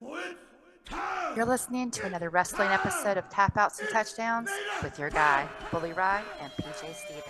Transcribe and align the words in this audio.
You're 0.00 1.44
listening 1.44 1.90
to 1.92 2.06
another 2.06 2.30
wrestling 2.30 2.68
episode 2.68 3.16
of 3.16 3.28
Tap 3.30 3.56
Outs 3.56 3.80
and 3.80 3.88
Touchdowns 3.90 4.50
with 4.82 4.98
your 4.98 5.10
guy, 5.10 5.48
Bully 5.70 5.92
Ry 5.92 6.22
and 6.40 6.52
PJ 6.52 6.94
Steven. 6.94 7.22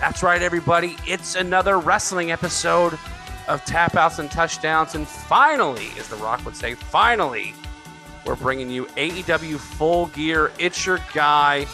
That's 0.00 0.22
right, 0.22 0.42
everybody. 0.42 0.96
It's 1.06 1.36
another 1.36 1.78
wrestling 1.78 2.30
episode 2.30 2.98
of 3.48 3.64
Tap 3.64 3.94
Outs 3.94 4.18
and 4.18 4.30
Touchdowns. 4.30 4.94
And 4.94 5.08
finally, 5.08 5.88
as 5.98 6.08
The 6.08 6.16
Rock 6.16 6.44
would 6.44 6.56
say, 6.56 6.74
finally, 6.74 7.54
we're 8.26 8.36
bringing 8.36 8.68
you 8.68 8.86
AEW 8.96 9.58
Full 9.58 10.06
Gear. 10.06 10.52
It's 10.58 10.84
your 10.84 10.98
guy, 11.14 11.66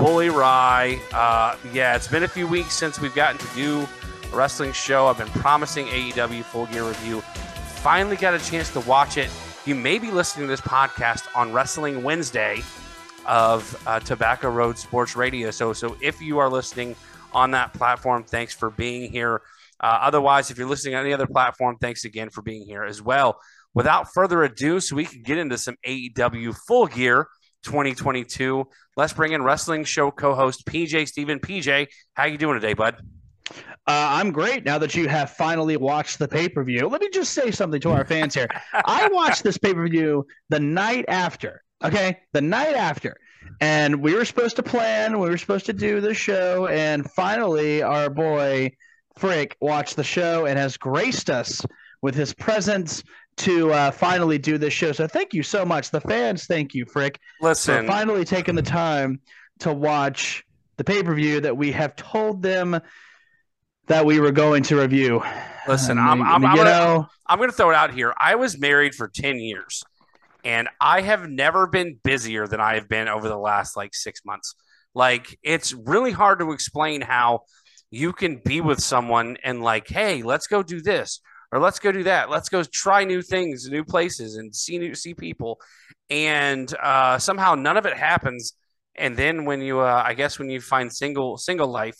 Bully 0.00 0.30
Ry. 0.30 0.98
Uh, 1.12 1.56
yeah, 1.74 1.94
it's 1.94 2.08
been 2.08 2.22
a 2.22 2.28
few 2.28 2.48
weeks 2.48 2.72
since 2.72 2.98
we've 2.98 3.14
gotten 3.14 3.36
to 3.36 3.54
do 3.54 3.86
a 4.32 4.34
wrestling 4.34 4.72
show. 4.72 5.08
I've 5.08 5.18
been 5.18 5.28
promising 5.28 5.88
AEW 5.88 6.42
Full 6.44 6.64
Gear 6.68 6.84
review. 6.84 7.20
Finally 7.20 8.16
got 8.16 8.32
a 8.32 8.38
chance 8.38 8.72
to 8.72 8.80
watch 8.80 9.18
it. 9.18 9.28
You 9.66 9.74
may 9.74 9.98
be 9.98 10.10
listening 10.10 10.46
to 10.46 10.50
this 10.50 10.62
podcast 10.62 11.26
on 11.36 11.52
Wrestling 11.52 12.02
Wednesday 12.02 12.62
of 13.26 13.78
uh, 13.86 14.00
Tobacco 14.00 14.48
Road 14.48 14.78
Sports 14.78 15.16
Radio. 15.16 15.50
So, 15.50 15.74
so 15.74 15.94
if 16.00 16.22
you 16.22 16.38
are 16.38 16.48
listening 16.48 16.96
on 17.34 17.50
that 17.50 17.74
platform, 17.74 18.24
thanks 18.24 18.54
for 18.54 18.70
being 18.70 19.12
here. 19.12 19.42
Uh, 19.80 19.98
otherwise, 20.00 20.50
if 20.50 20.56
you're 20.56 20.66
listening 20.66 20.94
on 20.94 21.04
any 21.04 21.12
other 21.12 21.26
platform, 21.26 21.76
thanks 21.78 22.06
again 22.06 22.30
for 22.30 22.40
being 22.40 22.64
here 22.64 22.84
as 22.84 23.02
well. 23.02 23.38
Without 23.74 24.14
further 24.14 24.44
ado, 24.44 24.80
so 24.80 24.96
we 24.96 25.04
can 25.04 25.20
get 25.20 25.36
into 25.36 25.58
some 25.58 25.76
AEW 25.86 26.56
Full 26.66 26.86
Gear 26.86 27.28
2022. 27.62 28.66
Let's 28.96 29.12
bring 29.12 29.32
in 29.32 29.42
wrestling 29.42 29.84
show 29.84 30.10
co-host 30.10 30.66
PJ 30.66 31.08
Steven. 31.08 31.38
PJ, 31.38 31.88
how 32.14 32.24
you 32.26 32.38
doing 32.38 32.54
today, 32.54 32.74
bud? 32.74 32.96
Uh, 33.50 33.54
I'm 33.86 34.30
great 34.30 34.64
now 34.64 34.78
that 34.78 34.94
you 34.94 35.08
have 35.08 35.30
finally 35.30 35.76
watched 35.76 36.18
the 36.18 36.28
pay 36.28 36.48
per 36.48 36.62
view. 36.62 36.88
Let 36.88 37.00
me 37.00 37.08
just 37.12 37.32
say 37.32 37.50
something 37.50 37.80
to 37.80 37.90
our 37.90 38.04
fans 38.04 38.34
here. 38.34 38.48
I 38.72 39.08
watched 39.08 39.42
this 39.42 39.58
pay 39.58 39.74
per 39.74 39.88
view 39.88 40.26
the 40.48 40.60
night 40.60 41.04
after. 41.08 41.62
Okay, 41.82 42.18
the 42.32 42.42
night 42.42 42.74
after, 42.74 43.16
and 43.60 44.02
we 44.02 44.14
were 44.14 44.26
supposed 44.26 44.56
to 44.56 44.62
plan. 44.62 45.18
We 45.18 45.30
were 45.30 45.38
supposed 45.38 45.66
to 45.66 45.72
do 45.72 46.00
the 46.00 46.14
show, 46.14 46.66
and 46.66 47.10
finally, 47.10 47.82
our 47.82 48.10
boy 48.10 48.72
Frick 49.16 49.56
watched 49.60 49.96
the 49.96 50.04
show 50.04 50.46
and 50.46 50.58
has 50.58 50.76
graced 50.76 51.30
us 51.30 51.64
with 52.02 52.14
his 52.14 52.32
presence 52.34 53.02
to 53.40 53.72
uh, 53.72 53.90
finally 53.90 54.38
do 54.38 54.58
this 54.58 54.72
show. 54.72 54.92
So 54.92 55.06
thank 55.06 55.32
you 55.34 55.42
so 55.42 55.64
much. 55.64 55.90
The 55.90 56.00
fans, 56.00 56.46
thank 56.46 56.74
you, 56.74 56.84
Frick. 56.86 57.18
Listen, 57.40 57.84
for 57.84 57.92
finally 57.92 58.24
taking 58.24 58.54
the 58.54 58.62
time 58.62 59.20
to 59.60 59.72
watch 59.72 60.44
the 60.76 60.84
pay 60.84 61.02
per 61.02 61.14
view 61.14 61.40
that 61.40 61.56
we 61.56 61.72
have 61.72 61.96
told 61.96 62.42
them 62.42 62.80
that 63.86 64.04
we 64.04 64.20
were 64.20 64.32
going 64.32 64.62
to 64.64 64.76
review. 64.76 65.22
Listen, 65.66 65.98
I'm, 65.98 66.22
I'm, 66.22 66.44
I'm, 66.44 66.56
gonna, 66.56 67.08
I'm 67.26 67.38
gonna 67.38 67.52
throw 67.52 67.70
it 67.70 67.76
out 67.76 67.92
here. 67.92 68.14
I 68.18 68.36
was 68.36 68.58
married 68.58 68.94
for 68.94 69.08
10 69.08 69.38
years 69.38 69.82
and 70.44 70.68
I 70.80 71.00
have 71.02 71.28
never 71.28 71.66
been 71.66 71.98
busier 72.02 72.46
than 72.46 72.60
I 72.60 72.74
have 72.74 72.88
been 72.88 73.08
over 73.08 73.28
the 73.28 73.36
last 73.36 73.76
like 73.76 73.94
six 73.94 74.24
months. 74.24 74.54
Like 74.94 75.38
it's 75.42 75.72
really 75.72 76.12
hard 76.12 76.40
to 76.40 76.52
explain 76.52 77.00
how 77.00 77.40
you 77.90 78.12
can 78.12 78.36
be 78.36 78.60
with 78.60 78.80
someone 78.80 79.36
and 79.42 79.62
like, 79.62 79.88
hey, 79.88 80.22
let's 80.22 80.46
go 80.46 80.62
do 80.62 80.80
this 80.80 81.20
or 81.52 81.58
let's 81.58 81.78
go 81.78 81.92
do 81.92 82.04
that. 82.04 82.30
Let's 82.30 82.48
go 82.48 82.62
try 82.62 83.04
new 83.04 83.22
things, 83.22 83.68
new 83.68 83.84
places, 83.84 84.36
and 84.36 84.54
see 84.54 84.78
new 84.78 84.94
see 84.94 85.14
people. 85.14 85.60
And 86.08 86.72
uh, 86.82 87.18
somehow 87.18 87.54
none 87.54 87.76
of 87.76 87.86
it 87.86 87.96
happens. 87.96 88.54
And 88.96 89.16
then 89.16 89.44
when 89.44 89.60
you, 89.60 89.80
uh, 89.80 90.02
I 90.04 90.14
guess, 90.14 90.38
when 90.38 90.50
you 90.50 90.60
find 90.60 90.92
single 90.92 91.36
single 91.36 91.68
life, 91.68 91.96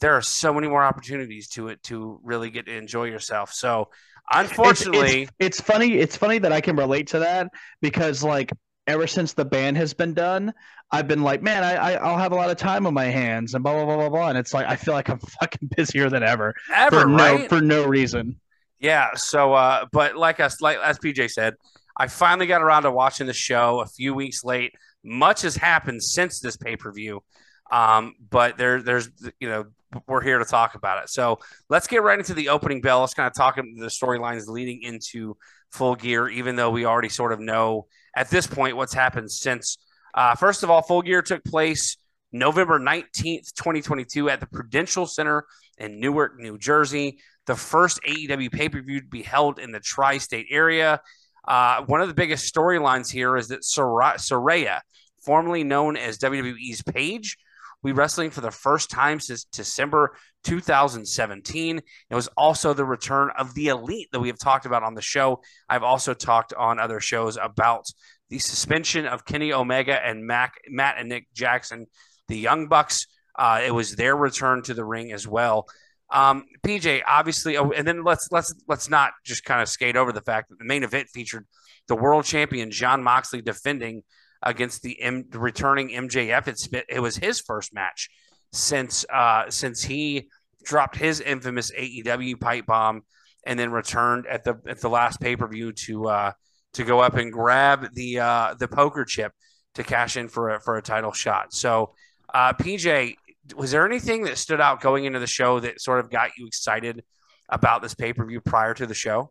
there 0.00 0.14
are 0.14 0.22
so 0.22 0.52
many 0.54 0.68
more 0.68 0.84
opportunities 0.84 1.48
to 1.50 1.68
it 1.68 1.82
to 1.84 2.20
really 2.22 2.50
get 2.50 2.66
to 2.66 2.76
enjoy 2.76 3.04
yourself. 3.04 3.52
So 3.52 3.88
unfortunately, 4.30 5.22
it's, 5.22 5.32
it's, 5.38 5.58
it's, 5.58 5.60
funny. 5.60 5.94
It's 5.94 6.16
funny 6.16 6.38
that 6.38 6.52
I 6.52 6.60
can 6.60 6.76
relate 6.76 7.08
to 7.08 7.20
that 7.20 7.48
because 7.80 8.22
like 8.22 8.52
ever 8.86 9.06
since 9.06 9.32
the 9.32 9.44
band 9.44 9.76
has 9.76 9.92
been 9.92 10.14
done, 10.14 10.52
I've 10.90 11.06
been 11.08 11.22
like, 11.22 11.42
man, 11.42 11.62
I, 11.62 11.94
I 11.94 12.10
will 12.10 12.18
have 12.18 12.32
a 12.32 12.36
lot 12.36 12.50
of 12.50 12.56
time 12.56 12.86
on 12.86 12.94
my 12.94 13.04
hands 13.04 13.54
and 13.54 13.62
blah 13.62 13.72
blah 13.74 13.84
blah 13.84 13.96
blah 13.96 14.08
blah. 14.08 14.28
And 14.28 14.38
it's 14.38 14.54
like 14.54 14.66
I 14.66 14.76
feel 14.76 14.94
like 14.94 15.08
I'm 15.08 15.18
fucking 15.40 15.70
busier 15.76 16.10
than 16.10 16.22
ever. 16.22 16.54
Ever, 16.72 17.00
for 17.02 17.06
right? 17.08 17.40
no 17.42 17.48
for 17.48 17.60
no 17.60 17.84
reason. 17.84 18.40
Yeah. 18.80 19.14
So, 19.14 19.54
uh, 19.54 19.86
but 19.92 20.16
like 20.16 20.40
us, 20.40 20.60
like 20.60 20.78
as 20.78 20.98
PJ 20.98 21.30
said, 21.30 21.54
I 21.96 22.06
finally 22.06 22.46
got 22.46 22.62
around 22.62 22.84
to 22.84 22.90
watching 22.90 23.26
the 23.26 23.32
show 23.32 23.80
a 23.80 23.86
few 23.86 24.14
weeks 24.14 24.44
late. 24.44 24.72
Much 25.04 25.42
has 25.42 25.56
happened 25.56 26.02
since 26.02 26.40
this 26.40 26.56
pay 26.56 26.76
per 26.76 26.92
view. 26.92 27.22
Um, 27.70 28.14
but 28.30 28.56
there, 28.56 28.82
there's, 28.82 29.10
you 29.40 29.48
know, 29.48 29.64
we're 30.06 30.22
here 30.22 30.38
to 30.38 30.44
talk 30.44 30.74
about 30.74 31.02
it. 31.02 31.10
So 31.10 31.38
let's 31.68 31.86
get 31.86 32.02
right 32.02 32.18
into 32.18 32.34
the 32.34 32.50
opening 32.50 32.80
bell. 32.80 33.00
Let's 33.00 33.14
kind 33.14 33.26
of 33.26 33.34
talk 33.34 33.58
about 33.58 33.70
the 33.76 33.86
storylines 33.86 34.46
leading 34.46 34.82
into 34.82 35.36
full 35.70 35.94
gear, 35.94 36.28
even 36.28 36.56
though 36.56 36.70
we 36.70 36.84
already 36.84 37.08
sort 37.08 37.32
of 37.32 37.40
know 37.40 37.86
at 38.16 38.30
this 38.30 38.46
point 38.46 38.76
what's 38.76 38.94
happened 38.94 39.30
since. 39.30 39.78
Uh, 40.14 40.34
first 40.34 40.62
of 40.62 40.70
all, 40.70 40.82
full 40.82 41.02
gear 41.02 41.22
took 41.22 41.44
place 41.44 41.96
November 42.32 42.78
19th, 42.78 43.52
2022, 43.54 44.28
at 44.28 44.40
the 44.40 44.46
Prudential 44.46 45.06
Center 45.06 45.44
in 45.78 46.00
Newark, 46.00 46.38
New 46.38 46.58
Jersey. 46.58 47.18
The 47.48 47.56
first 47.56 47.98
AEW 48.06 48.52
pay 48.52 48.68
per 48.68 48.82
view 48.82 49.00
to 49.00 49.06
be 49.06 49.22
held 49.22 49.58
in 49.58 49.72
the 49.72 49.80
tri 49.80 50.18
state 50.18 50.48
area. 50.50 51.00
Uh, 51.46 51.82
one 51.86 52.02
of 52.02 52.08
the 52.08 52.14
biggest 52.14 52.54
storylines 52.54 53.10
here 53.10 53.38
is 53.38 53.48
that 53.48 53.62
Saraya, 53.62 54.80
formerly 55.24 55.64
known 55.64 55.96
as 55.96 56.18
WWE's 56.18 56.82
Paige, 56.82 57.38
we 57.82 57.92
wrestling 57.92 58.28
for 58.28 58.42
the 58.42 58.50
first 58.50 58.90
time 58.90 59.18
since 59.18 59.44
December 59.44 60.14
2017. 60.44 61.78
It 61.78 62.14
was 62.14 62.28
also 62.36 62.74
the 62.74 62.84
return 62.84 63.30
of 63.38 63.54
the 63.54 63.68
elite 63.68 64.08
that 64.12 64.20
we 64.20 64.28
have 64.28 64.38
talked 64.38 64.66
about 64.66 64.82
on 64.82 64.94
the 64.94 65.00
show. 65.00 65.40
I've 65.70 65.82
also 65.82 66.12
talked 66.12 66.52
on 66.52 66.78
other 66.78 67.00
shows 67.00 67.38
about 67.38 67.86
the 68.28 68.40
suspension 68.40 69.06
of 69.06 69.24
Kenny 69.24 69.54
Omega 69.54 69.98
and 70.04 70.26
Mac, 70.26 70.52
Matt 70.68 70.96
and 70.98 71.08
Nick 71.08 71.28
Jackson, 71.32 71.86
the 72.26 72.36
Young 72.36 72.68
Bucks. 72.68 73.06
Uh, 73.38 73.62
it 73.64 73.70
was 73.70 73.96
their 73.96 74.14
return 74.14 74.60
to 74.64 74.74
the 74.74 74.84
ring 74.84 75.12
as 75.12 75.26
well. 75.26 75.66
Um, 76.10 76.44
PJ, 76.66 77.02
obviously, 77.06 77.56
oh, 77.56 77.70
and 77.70 77.86
then 77.86 78.02
let's 78.02 78.28
let's 78.30 78.54
let's 78.66 78.88
not 78.88 79.12
just 79.24 79.44
kind 79.44 79.60
of 79.60 79.68
skate 79.68 79.96
over 79.96 80.12
the 80.12 80.22
fact 80.22 80.48
that 80.48 80.58
the 80.58 80.64
main 80.64 80.82
event 80.82 81.08
featured 81.12 81.46
the 81.86 81.96
world 81.96 82.24
champion 82.24 82.70
Jon 82.70 83.02
Moxley 83.02 83.42
defending 83.42 84.02
against 84.42 84.82
the, 84.82 85.00
M- 85.02 85.26
returning 85.32 85.90
MJF. 85.90 86.48
It's 86.48 86.68
it 86.88 87.00
was 87.00 87.16
his 87.16 87.40
first 87.40 87.74
match 87.74 88.08
since 88.52 89.04
uh, 89.12 89.50
since 89.50 89.82
he 89.82 90.28
dropped 90.64 90.96
his 90.96 91.20
infamous 91.20 91.70
AEW 91.72 92.40
pipe 92.40 92.66
bomb 92.66 93.02
and 93.46 93.58
then 93.58 93.70
returned 93.70 94.26
at 94.26 94.44
the 94.44 94.60
at 94.66 94.80
the 94.80 94.88
last 94.88 95.20
pay 95.20 95.36
per 95.36 95.48
view 95.48 95.72
to 95.72 96.08
uh, 96.08 96.32
to 96.74 96.84
go 96.84 97.00
up 97.00 97.14
and 97.14 97.32
grab 97.32 97.92
the 97.94 98.20
uh, 98.20 98.54
the 98.58 98.68
poker 98.68 99.04
chip 99.04 99.32
to 99.74 99.84
cash 99.84 100.16
in 100.16 100.28
for 100.28 100.50
a, 100.50 100.60
for 100.60 100.76
a 100.76 100.82
title 100.82 101.12
shot. 101.12 101.52
So, 101.52 101.94
uh, 102.32 102.52
PJ, 102.54 103.16
was 103.56 103.70
there 103.70 103.86
anything 103.86 104.24
that 104.24 104.38
stood 104.38 104.60
out 104.60 104.80
going 104.80 105.04
into 105.04 105.18
the 105.18 105.26
show 105.26 105.60
that 105.60 105.80
sort 105.80 106.00
of 106.00 106.10
got 106.10 106.30
you 106.36 106.46
excited 106.46 107.04
about 107.48 107.82
this 107.82 107.94
pay 107.94 108.12
per 108.12 108.24
view 108.24 108.40
prior 108.40 108.74
to 108.74 108.86
the 108.86 108.94
show? 108.94 109.30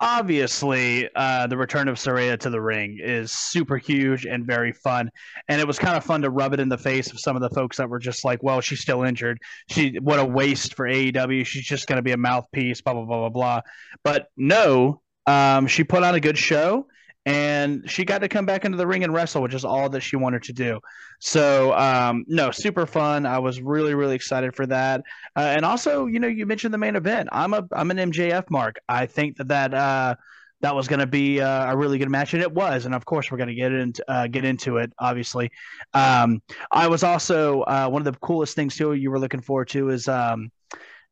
obviously 0.00 1.08
uh, 1.14 1.46
the 1.46 1.56
return 1.56 1.86
of 1.86 1.96
Saraya 1.96 2.38
to 2.40 2.50
the 2.50 2.60
ring 2.60 2.98
is 3.00 3.32
super 3.32 3.76
huge 3.76 4.24
and 4.24 4.46
very 4.46 4.72
fun. 4.72 5.10
And 5.48 5.60
it 5.60 5.66
was 5.66 5.78
kind 5.78 5.96
of 5.96 6.04
fun 6.04 6.22
to 6.22 6.30
rub 6.30 6.54
it 6.54 6.60
in 6.60 6.68
the 6.68 6.78
face 6.78 7.12
of 7.12 7.20
some 7.20 7.36
of 7.36 7.42
the 7.42 7.50
folks 7.50 7.76
that 7.76 7.88
were 7.88 7.98
just 7.98 8.24
like 8.24 8.42
well 8.42 8.60
she's 8.60 8.80
still 8.80 9.02
injured. 9.02 9.38
She 9.68 9.98
what 10.00 10.18
a 10.18 10.24
waste 10.24 10.74
for 10.74 10.86
AEW 10.86 11.44
she's 11.44 11.64
just 11.64 11.86
going 11.86 11.98
to 11.98 12.02
be 12.02 12.12
a 12.12 12.16
mouthpiece 12.16 12.80
blah 12.80 12.94
blah 12.94 13.04
blah 13.04 13.18
blah 13.18 13.28
blah. 13.28 13.60
But 14.02 14.28
no 14.36 15.02
um, 15.26 15.66
she 15.66 15.84
put 15.84 16.02
on 16.02 16.14
a 16.14 16.20
good 16.20 16.38
show 16.38 16.86
and 17.26 17.88
she 17.88 18.04
got 18.04 18.18
to 18.18 18.28
come 18.28 18.46
back 18.46 18.64
into 18.64 18.78
the 18.78 18.86
ring 18.86 19.04
and 19.04 19.12
wrestle, 19.12 19.42
which 19.42 19.54
is 19.54 19.64
all 19.64 19.88
that 19.90 20.00
she 20.00 20.16
wanted 20.16 20.42
to 20.44 20.52
do. 20.52 20.80
So, 21.18 21.74
um, 21.74 22.24
no, 22.28 22.50
super 22.50 22.86
fun. 22.86 23.26
I 23.26 23.38
was 23.38 23.60
really, 23.60 23.94
really 23.94 24.14
excited 24.14 24.54
for 24.54 24.66
that. 24.66 25.02
Uh, 25.36 25.40
and 25.40 25.64
also, 25.64 26.06
you 26.06 26.18
know, 26.18 26.28
you 26.28 26.46
mentioned 26.46 26.72
the 26.72 26.78
main 26.78 26.96
event. 26.96 27.28
I'm 27.30 27.52
a, 27.52 27.66
I'm 27.72 27.90
an 27.90 27.98
MJF 27.98 28.50
mark. 28.50 28.76
I 28.88 29.06
think 29.06 29.36
that 29.36 29.48
that, 29.48 29.74
uh, 29.74 30.14
that 30.62 30.74
was 30.74 30.88
going 30.88 31.00
to 31.00 31.06
be 31.06 31.40
uh, 31.40 31.72
a 31.72 31.76
really 31.76 31.98
good 31.98 32.10
match, 32.10 32.34
and 32.34 32.42
it 32.42 32.52
was. 32.52 32.84
And 32.84 32.94
of 32.94 33.04
course, 33.04 33.30
we're 33.30 33.38
going 33.38 33.48
to 33.48 33.54
get 33.54 33.72
into 33.72 34.10
uh, 34.10 34.26
get 34.26 34.44
into 34.44 34.76
it. 34.76 34.92
Obviously, 34.98 35.50
um, 35.94 36.42
I 36.70 36.86
was 36.86 37.02
also 37.02 37.62
uh, 37.62 37.88
one 37.88 38.06
of 38.06 38.12
the 38.12 38.18
coolest 38.20 38.56
things 38.56 38.76
too. 38.76 38.92
You 38.92 39.10
were 39.10 39.18
looking 39.18 39.40
forward 39.40 39.68
to 39.68 39.88
is 39.88 40.06
um, 40.06 40.50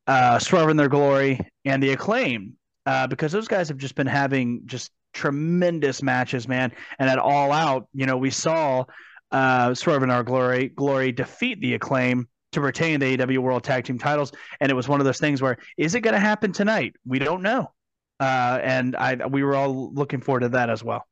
uh, 0.05 0.37
Swerve 0.37 0.69
in 0.69 0.77
their 0.77 0.87
glory 0.87 1.39
and 1.65 1.81
the 1.81 1.91
acclaim 1.91 2.57
uh, 2.85 3.07
because 3.07 3.31
those 3.31 3.47
guys 3.47 3.67
have 3.69 3.77
just 3.77 3.95
been 3.95 4.07
having 4.07 4.61
just 4.65 4.91
tremendous 5.13 6.01
matches, 6.01 6.47
man. 6.47 6.71
And 6.99 7.09
at 7.09 7.19
All 7.19 7.51
Out, 7.51 7.87
you 7.93 8.05
know, 8.05 8.17
we 8.17 8.29
saw 8.29 8.85
uh, 9.31 9.73
Swerve 9.73 10.03
in 10.03 10.11
Our 10.11 10.23
Glory, 10.23 10.69
Glory 10.69 11.11
defeat 11.11 11.61
the 11.61 11.75
Acclaim 11.75 12.27
to 12.51 12.61
retain 12.61 12.99
the 12.99 13.17
AEW 13.17 13.39
World 13.39 13.63
Tag 13.63 13.85
Team 13.85 13.99
titles, 13.99 14.31
and 14.59 14.71
it 14.71 14.75
was 14.75 14.87
one 14.87 14.99
of 14.99 15.05
those 15.05 15.19
things 15.19 15.41
where 15.41 15.57
is 15.77 15.95
it 15.95 16.01
going 16.01 16.15
to 16.15 16.19
happen 16.19 16.51
tonight? 16.51 16.95
We 17.05 17.19
don't 17.19 17.43
know, 17.43 17.71
uh, 18.19 18.59
and 18.63 18.95
I 18.95 19.27
we 19.27 19.43
were 19.43 19.55
all 19.55 19.93
looking 19.93 20.21
forward 20.21 20.41
to 20.41 20.49
that 20.49 20.69
as 20.69 20.83
well. 20.83 21.05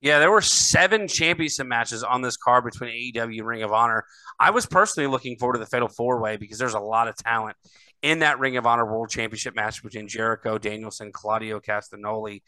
Yeah, 0.00 0.18
there 0.18 0.30
were 0.30 0.42
seven 0.42 1.08
championship 1.08 1.66
matches 1.66 2.02
on 2.02 2.22
this 2.22 2.36
card 2.36 2.64
between 2.64 2.90
AEW 2.90 3.38
and 3.38 3.46
Ring 3.46 3.62
of 3.62 3.72
Honor. 3.72 4.04
I 4.38 4.50
was 4.50 4.66
personally 4.66 5.08
looking 5.08 5.36
forward 5.36 5.54
to 5.54 5.58
the 5.58 5.66
Fatal 5.66 5.88
Four 5.88 6.20
Way 6.20 6.36
because 6.36 6.58
there's 6.58 6.74
a 6.74 6.80
lot 6.80 7.08
of 7.08 7.16
talent 7.16 7.56
in 8.02 8.20
that 8.20 8.38
Ring 8.38 8.56
of 8.56 8.66
Honor 8.66 8.86
World 8.86 9.08
Championship 9.08 9.54
match 9.54 9.82
between 9.82 10.06
Jericho, 10.06 10.58
Danielson, 10.58 11.12
Claudio 11.12 11.60
Castagnoli, 11.60 12.42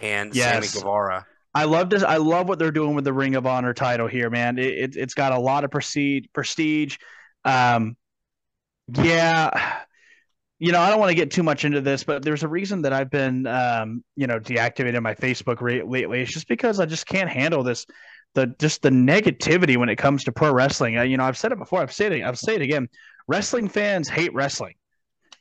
and 0.00 0.34
yes. 0.34 0.70
Sammy 0.70 0.80
Guevara. 0.80 1.26
I 1.54 1.64
love 1.64 1.90
this. 1.90 2.02
I 2.02 2.16
love 2.16 2.48
what 2.48 2.58
they're 2.58 2.70
doing 2.70 2.94
with 2.94 3.04
the 3.04 3.12
Ring 3.12 3.34
of 3.34 3.46
Honor 3.46 3.74
title 3.74 4.06
here, 4.06 4.30
man. 4.30 4.58
It, 4.58 4.96
it, 4.96 5.00
has 5.00 5.14
got 5.14 5.32
a 5.32 5.38
lot 5.38 5.64
of 5.64 5.70
prestige. 5.70 6.24
prestige. 6.32 6.96
Um, 7.44 7.96
yeah, 8.94 9.82
you 10.58 10.72
know, 10.72 10.80
I 10.80 10.90
don't 10.90 10.98
want 10.98 11.10
to 11.10 11.14
get 11.14 11.30
too 11.30 11.42
much 11.42 11.64
into 11.64 11.80
this, 11.80 12.04
but 12.04 12.24
there's 12.24 12.42
a 12.42 12.48
reason 12.48 12.82
that 12.82 12.92
I've 12.92 13.10
been, 13.10 13.46
um, 13.46 14.02
you 14.16 14.26
know, 14.26 14.38
deactivating 14.38 15.02
my 15.02 15.14
Facebook 15.14 15.60
lately. 15.60 16.22
It's 16.22 16.32
just 16.32 16.48
because 16.48 16.80
I 16.80 16.86
just 16.86 17.06
can't 17.06 17.28
handle 17.28 17.62
this, 17.62 17.86
the 18.34 18.54
just 18.58 18.80
the 18.80 18.90
negativity 18.90 19.76
when 19.76 19.88
it 19.88 19.96
comes 19.96 20.24
to 20.24 20.32
pro 20.32 20.52
wrestling. 20.52 20.94
you 20.94 21.16
know, 21.16 21.24
I've 21.24 21.36
said 21.36 21.52
it 21.52 21.58
before. 21.58 21.80
I've 21.80 21.92
said 21.92 22.12
it. 22.12 22.22
I've 22.22 22.38
said 22.38 22.56
it 22.56 22.62
again. 22.62 22.88
Wrestling 23.28 23.68
fans 23.68 24.08
hate 24.08 24.32
wrestling 24.32 24.74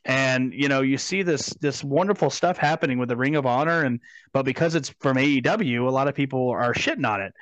and 0.05 0.53
you 0.53 0.67
know 0.67 0.81
you 0.81 0.97
see 0.97 1.21
this 1.21 1.49
this 1.61 1.83
wonderful 1.83 2.29
stuff 2.29 2.57
happening 2.57 2.97
with 2.97 3.09
the 3.09 3.15
ring 3.15 3.35
of 3.35 3.45
honor 3.45 3.83
and 3.83 3.99
but 4.33 4.43
because 4.43 4.73
it's 4.73 4.89
from 4.99 5.17
aew 5.17 5.87
a 5.87 5.91
lot 5.91 6.07
of 6.07 6.15
people 6.15 6.49
are 6.49 6.73
shitting 6.73 7.07
on 7.07 7.21
it. 7.21 7.33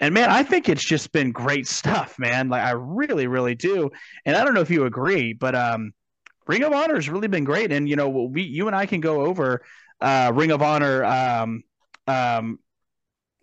And 0.00 0.14
man 0.14 0.30
i 0.30 0.42
think 0.42 0.68
it's 0.68 0.84
just 0.84 1.12
been 1.12 1.32
great 1.32 1.66
stuff 1.78 2.18
man. 2.18 2.48
Like 2.48 2.62
i 2.62 2.70
really 2.72 3.26
really 3.26 3.54
do. 3.54 3.90
And 4.24 4.36
i 4.36 4.44
don't 4.44 4.54
know 4.54 4.60
if 4.60 4.70
you 4.70 4.84
agree 4.84 5.32
but 5.32 5.54
um 5.54 5.92
ring 6.46 6.62
of 6.62 6.72
honor 6.72 6.94
has 6.94 7.08
really 7.08 7.28
been 7.28 7.44
great. 7.44 7.72
And 7.72 7.88
you 7.88 7.96
know 7.96 8.08
we 8.08 8.42
you 8.42 8.66
and 8.66 8.76
i 8.76 8.86
can 8.86 9.00
go 9.00 9.26
over 9.26 9.62
uh 10.00 10.32
ring 10.34 10.50
of 10.50 10.62
honor 10.62 11.04
um 11.04 11.62
um 12.06 12.58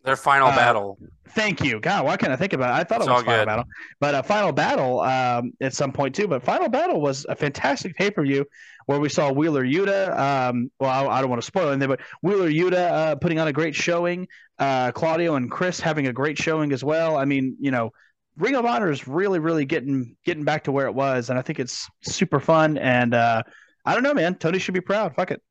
their 0.03 0.15
final 0.15 0.49
uh, 0.49 0.55
battle. 0.55 0.97
Thank 1.29 1.63
you. 1.63 1.79
God, 1.79 2.05
why 2.05 2.17
can't 2.17 2.31
I 2.31 2.35
think 2.35 2.53
about 2.53 2.69
it? 2.69 2.81
I 2.81 2.83
thought 2.83 3.01
it's 3.01 3.07
it 3.07 3.11
was 3.11 3.23
final 3.23 3.41
good. 3.41 3.45
battle, 3.47 3.65
but 3.99 4.13
a 4.13 4.19
uh, 4.19 4.21
final 4.21 4.51
battle 4.51 4.99
um, 4.99 5.53
at 5.61 5.73
some 5.73 5.91
point 5.91 6.13
too. 6.13 6.27
But 6.27 6.43
final 6.43 6.69
battle 6.69 7.01
was 7.01 7.25
a 7.27 7.35
fantastic 7.35 7.95
pay 7.95 8.11
per 8.11 8.23
view 8.23 8.45
where 8.85 8.99
we 8.99 9.09
saw 9.09 9.31
Wheeler 9.31 9.65
Yuta. 9.65 10.17
Um, 10.17 10.69
well, 10.79 10.89
I, 10.89 11.17
I, 11.17 11.21
don't 11.21 11.29
want 11.29 11.41
to 11.41 11.45
spoil 11.45 11.69
anything, 11.69 11.87
but 11.87 12.01
Wheeler 12.21 12.49
Yuta 12.49 12.91
uh, 12.91 13.15
putting 13.15 13.39
on 13.39 13.47
a 13.47 13.53
great 13.53 13.73
showing. 13.73 14.27
Uh, 14.59 14.91
Claudio 14.91 15.35
and 15.35 15.49
Chris 15.49 15.79
having 15.79 16.07
a 16.07 16.13
great 16.13 16.37
showing 16.37 16.71
as 16.71 16.83
well. 16.83 17.17
I 17.17 17.25
mean, 17.25 17.55
you 17.59 17.71
know, 17.71 17.91
Ring 18.37 18.55
of 18.55 18.65
Honor 18.65 18.91
is 18.91 19.07
really, 19.07 19.39
really 19.39 19.65
getting 19.65 20.15
getting 20.25 20.43
back 20.43 20.65
to 20.65 20.71
where 20.71 20.87
it 20.87 20.93
was, 20.93 21.29
and 21.29 21.39
I 21.39 21.41
think 21.41 21.59
it's 21.59 21.89
super 22.03 22.39
fun. 22.39 22.77
And 22.77 23.13
uh, 23.13 23.43
I 23.85 23.93
don't 23.93 24.03
know, 24.03 24.13
man. 24.13 24.35
Tony 24.35 24.59
should 24.59 24.73
be 24.73 24.81
proud. 24.81 25.15
Fuck 25.15 25.31
it. 25.31 25.41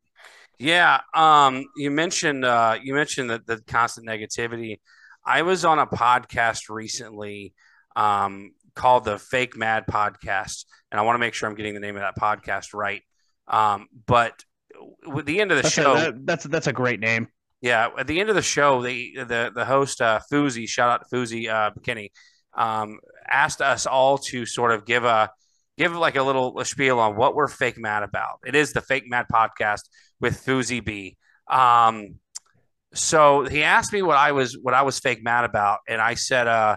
Yeah, 0.62 1.00
um, 1.12 1.64
you 1.74 1.90
mentioned 1.90 2.44
uh, 2.44 2.78
you 2.80 2.94
mentioned 2.94 3.28
the, 3.28 3.42
the 3.44 3.60
constant 3.66 4.06
negativity. 4.06 4.78
I 5.26 5.42
was 5.42 5.64
on 5.64 5.80
a 5.80 5.88
podcast 5.88 6.68
recently 6.68 7.52
um, 7.96 8.52
called 8.76 9.04
the 9.04 9.18
Fake 9.18 9.56
Mad 9.56 9.86
Podcast, 9.90 10.66
and 10.92 11.00
I 11.00 11.02
want 11.02 11.16
to 11.16 11.18
make 11.18 11.34
sure 11.34 11.48
I'm 11.48 11.56
getting 11.56 11.74
the 11.74 11.80
name 11.80 11.96
of 11.96 12.02
that 12.02 12.16
podcast 12.16 12.74
right. 12.74 13.02
Um, 13.48 13.88
but 14.06 14.44
at 15.16 15.26
the 15.26 15.40
end 15.40 15.50
of 15.50 15.56
the 15.56 15.62
that's 15.64 15.74
show, 15.74 15.94
a, 15.94 16.12
that's 16.22 16.44
that's 16.44 16.68
a 16.68 16.72
great 16.72 17.00
name. 17.00 17.26
Yeah, 17.60 17.88
at 17.98 18.06
the 18.06 18.20
end 18.20 18.28
of 18.28 18.36
the 18.36 18.42
show, 18.42 18.82
the 18.82 19.16
the 19.16 19.50
the 19.52 19.64
host 19.64 20.00
uh, 20.00 20.20
Fuzi, 20.32 20.68
shout 20.68 20.90
out 20.90 21.08
to 21.08 21.16
Fuzi 21.16 21.48
uh, 21.48 21.72
McKinney, 21.72 22.10
um, 22.54 23.00
asked 23.28 23.62
us 23.62 23.84
all 23.84 24.16
to 24.16 24.46
sort 24.46 24.70
of 24.70 24.86
give 24.86 25.02
a 25.02 25.28
give 25.78 25.94
like 25.94 26.16
a 26.16 26.22
little 26.22 26.58
a 26.58 26.64
spiel 26.64 26.98
on 26.98 27.16
what 27.16 27.34
we're 27.34 27.48
fake 27.48 27.78
mad 27.78 28.02
about. 28.02 28.40
It 28.46 28.54
is 28.54 28.72
the 28.72 28.80
Fake 28.80 29.04
Mad 29.06 29.26
Podcast 29.32 29.82
with 30.20 30.44
Fuzi 30.44 30.84
B. 30.84 31.16
Um, 31.48 32.16
so 32.94 33.44
he 33.44 33.62
asked 33.62 33.92
me 33.92 34.02
what 34.02 34.16
I 34.16 34.32
was 34.32 34.58
what 34.60 34.74
I 34.74 34.82
was 34.82 34.98
fake 34.98 35.22
mad 35.22 35.44
about, 35.44 35.80
and 35.88 36.00
I 36.00 36.14
said, 36.14 36.46
uh, 36.46 36.76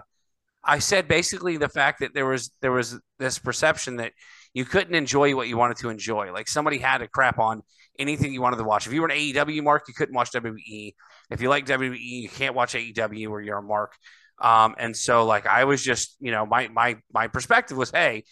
I 0.64 0.78
said 0.78 1.08
basically 1.08 1.56
the 1.58 1.68
fact 1.68 2.00
that 2.00 2.14
there 2.14 2.26
was 2.26 2.50
there 2.62 2.72
was 2.72 2.98
this 3.18 3.38
perception 3.38 3.96
that 3.96 4.12
you 4.54 4.64
couldn't 4.64 4.94
enjoy 4.94 5.36
what 5.36 5.48
you 5.48 5.58
wanted 5.58 5.76
to 5.78 5.90
enjoy. 5.90 6.32
Like 6.32 6.48
somebody 6.48 6.78
had 6.78 6.98
to 6.98 7.08
crap 7.08 7.38
on 7.38 7.62
anything 7.98 8.32
you 8.32 8.40
wanted 8.40 8.56
to 8.56 8.64
watch. 8.64 8.86
If 8.86 8.92
you 8.92 9.02
were 9.02 9.08
an 9.08 9.16
AEW 9.16 9.62
mark, 9.62 9.84
you 9.88 9.94
couldn't 9.94 10.14
watch 10.14 10.30
WWE. 10.32 10.94
If 11.30 11.42
you 11.42 11.48
like 11.50 11.66
WWE, 11.66 11.98
you 11.98 12.28
can't 12.28 12.54
watch 12.54 12.74
AEW 12.74 13.28
or 13.28 13.42
you're 13.42 13.58
a 13.58 13.62
mark. 13.62 13.92
Um, 14.40 14.74
and 14.78 14.96
so 14.96 15.24
like 15.24 15.46
I 15.46 15.64
was 15.64 15.82
just, 15.82 16.16
you 16.20 16.30
know, 16.30 16.46
my 16.46 16.68
my 16.68 16.96
my 17.12 17.28
perspective 17.28 17.76
was, 17.76 17.90
hey, 17.90 18.24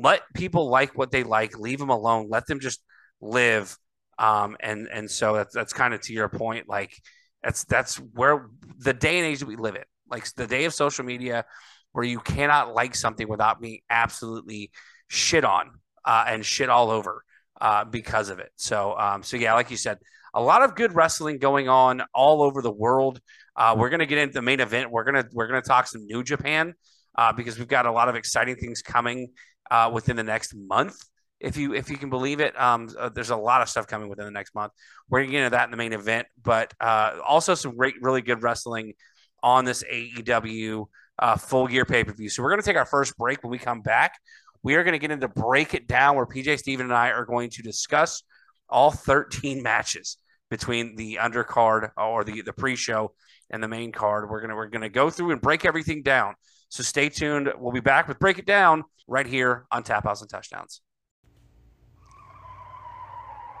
let 0.00 0.22
people 0.34 0.70
like 0.70 0.96
what 0.96 1.10
they 1.10 1.22
like, 1.22 1.58
leave 1.58 1.78
them 1.78 1.90
alone, 1.90 2.28
let 2.28 2.46
them 2.46 2.60
just 2.60 2.82
live. 3.20 3.76
Um, 4.18 4.56
and 4.60 4.88
and 4.92 5.10
so 5.10 5.34
that's 5.34 5.54
that's 5.54 5.72
kind 5.72 5.94
of 5.94 6.00
to 6.02 6.12
your 6.12 6.28
point, 6.28 6.68
like 6.68 6.92
that's 7.42 7.64
that's 7.64 7.96
where 7.96 8.48
the 8.78 8.92
day 8.92 9.18
and 9.18 9.26
age 9.26 9.40
that 9.40 9.48
we 9.48 9.56
live 9.56 9.76
in, 9.76 9.84
like 10.10 10.26
the 10.34 10.46
day 10.46 10.64
of 10.64 10.74
social 10.74 11.04
media, 11.04 11.44
where 11.92 12.04
you 12.04 12.20
cannot 12.20 12.74
like 12.74 12.94
something 12.94 13.28
without 13.28 13.60
being 13.60 13.80
absolutely 13.88 14.70
shit 15.08 15.44
on 15.44 15.70
uh, 16.04 16.24
and 16.26 16.44
shit 16.44 16.68
all 16.68 16.90
over 16.90 17.24
uh, 17.60 17.84
because 17.84 18.28
of 18.28 18.38
it. 18.38 18.50
So 18.56 18.96
um, 18.98 19.22
so 19.22 19.36
yeah, 19.36 19.54
like 19.54 19.70
you 19.70 19.76
said, 19.78 19.98
a 20.34 20.42
lot 20.42 20.62
of 20.62 20.74
good 20.74 20.94
wrestling 20.94 21.38
going 21.38 21.68
on 21.68 22.02
all 22.14 22.42
over 22.42 22.62
the 22.62 22.70
world. 22.70 23.20
Uh, 23.56 23.74
we're 23.76 23.90
gonna 23.90 24.06
get 24.06 24.18
into 24.18 24.34
the 24.34 24.42
main 24.42 24.60
event. 24.60 24.90
We're 24.90 25.04
gonna 25.04 25.24
we're 25.32 25.46
gonna 25.46 25.62
talk 25.62 25.86
some 25.86 26.04
New 26.04 26.22
Japan 26.22 26.74
uh, 27.16 27.32
because 27.32 27.58
we've 27.58 27.68
got 27.68 27.86
a 27.86 27.92
lot 27.92 28.08
of 28.08 28.16
exciting 28.16 28.56
things 28.56 28.82
coming 28.82 29.28
uh, 29.70 29.90
within 29.92 30.16
the 30.16 30.24
next 30.24 30.54
month. 30.54 30.96
If 31.38 31.56
you 31.56 31.74
if 31.74 31.88
you 31.88 31.96
can 31.96 32.10
believe 32.10 32.40
it, 32.40 32.58
um, 32.60 32.90
uh, 32.98 33.08
there's 33.08 33.30
a 33.30 33.36
lot 33.36 33.62
of 33.62 33.68
stuff 33.68 33.86
coming 33.86 34.08
within 34.08 34.26
the 34.26 34.30
next 34.30 34.54
month. 34.54 34.72
We're 35.08 35.20
gonna 35.20 35.32
get 35.32 35.38
into 35.38 35.50
that 35.50 35.64
in 35.64 35.70
the 35.70 35.76
main 35.76 35.94
event, 35.94 36.26
but 36.42 36.74
uh, 36.80 37.16
also 37.26 37.54
some 37.54 37.76
great, 37.76 37.94
really 38.02 38.20
good 38.20 38.42
wrestling 38.42 38.92
on 39.42 39.64
this 39.64 39.82
AEW 39.90 40.86
uh, 41.18 41.36
full 41.36 41.66
gear 41.66 41.86
pay 41.86 42.04
per 42.04 42.12
view. 42.12 42.28
So 42.28 42.42
we're 42.42 42.50
gonna 42.50 42.62
take 42.62 42.76
our 42.76 42.84
first 42.84 43.16
break. 43.16 43.42
When 43.42 43.50
we 43.50 43.58
come 43.58 43.80
back, 43.80 44.18
we 44.62 44.74
are 44.74 44.84
gonna 44.84 44.98
get 44.98 45.10
into 45.10 45.28
break 45.28 45.72
it 45.72 45.86
down, 45.86 46.16
where 46.16 46.26
PJ 46.26 46.58
Steven 46.58 46.86
and 46.86 46.94
I 46.94 47.10
are 47.10 47.24
going 47.24 47.48
to 47.50 47.62
discuss 47.62 48.22
all 48.68 48.90
13 48.90 49.62
matches 49.62 50.18
between 50.50 50.96
the 50.96 51.18
undercard 51.22 51.90
or 51.96 52.22
the 52.22 52.42
the 52.42 52.52
pre-show 52.52 53.14
and 53.50 53.62
the 53.62 53.68
main 53.68 53.92
card. 53.92 54.28
We're 54.28 54.40
gonna 54.40 54.56
we're 54.56 54.68
gonna 54.68 54.88
go 54.88 55.08
through 55.10 55.32
and 55.32 55.40
break 55.40 55.64
everything 55.64 56.02
down. 56.02 56.34
So 56.70 56.84
stay 56.84 57.08
tuned. 57.08 57.52
We'll 57.58 57.72
be 57.72 57.80
back 57.80 58.06
with 58.08 58.18
break 58.20 58.38
it 58.38 58.46
down 58.46 58.84
right 59.08 59.26
here 59.26 59.66
on 59.72 59.82
Tap 59.82 60.06
Outs 60.06 60.22
and 60.22 60.30
Touchdowns. 60.30 60.80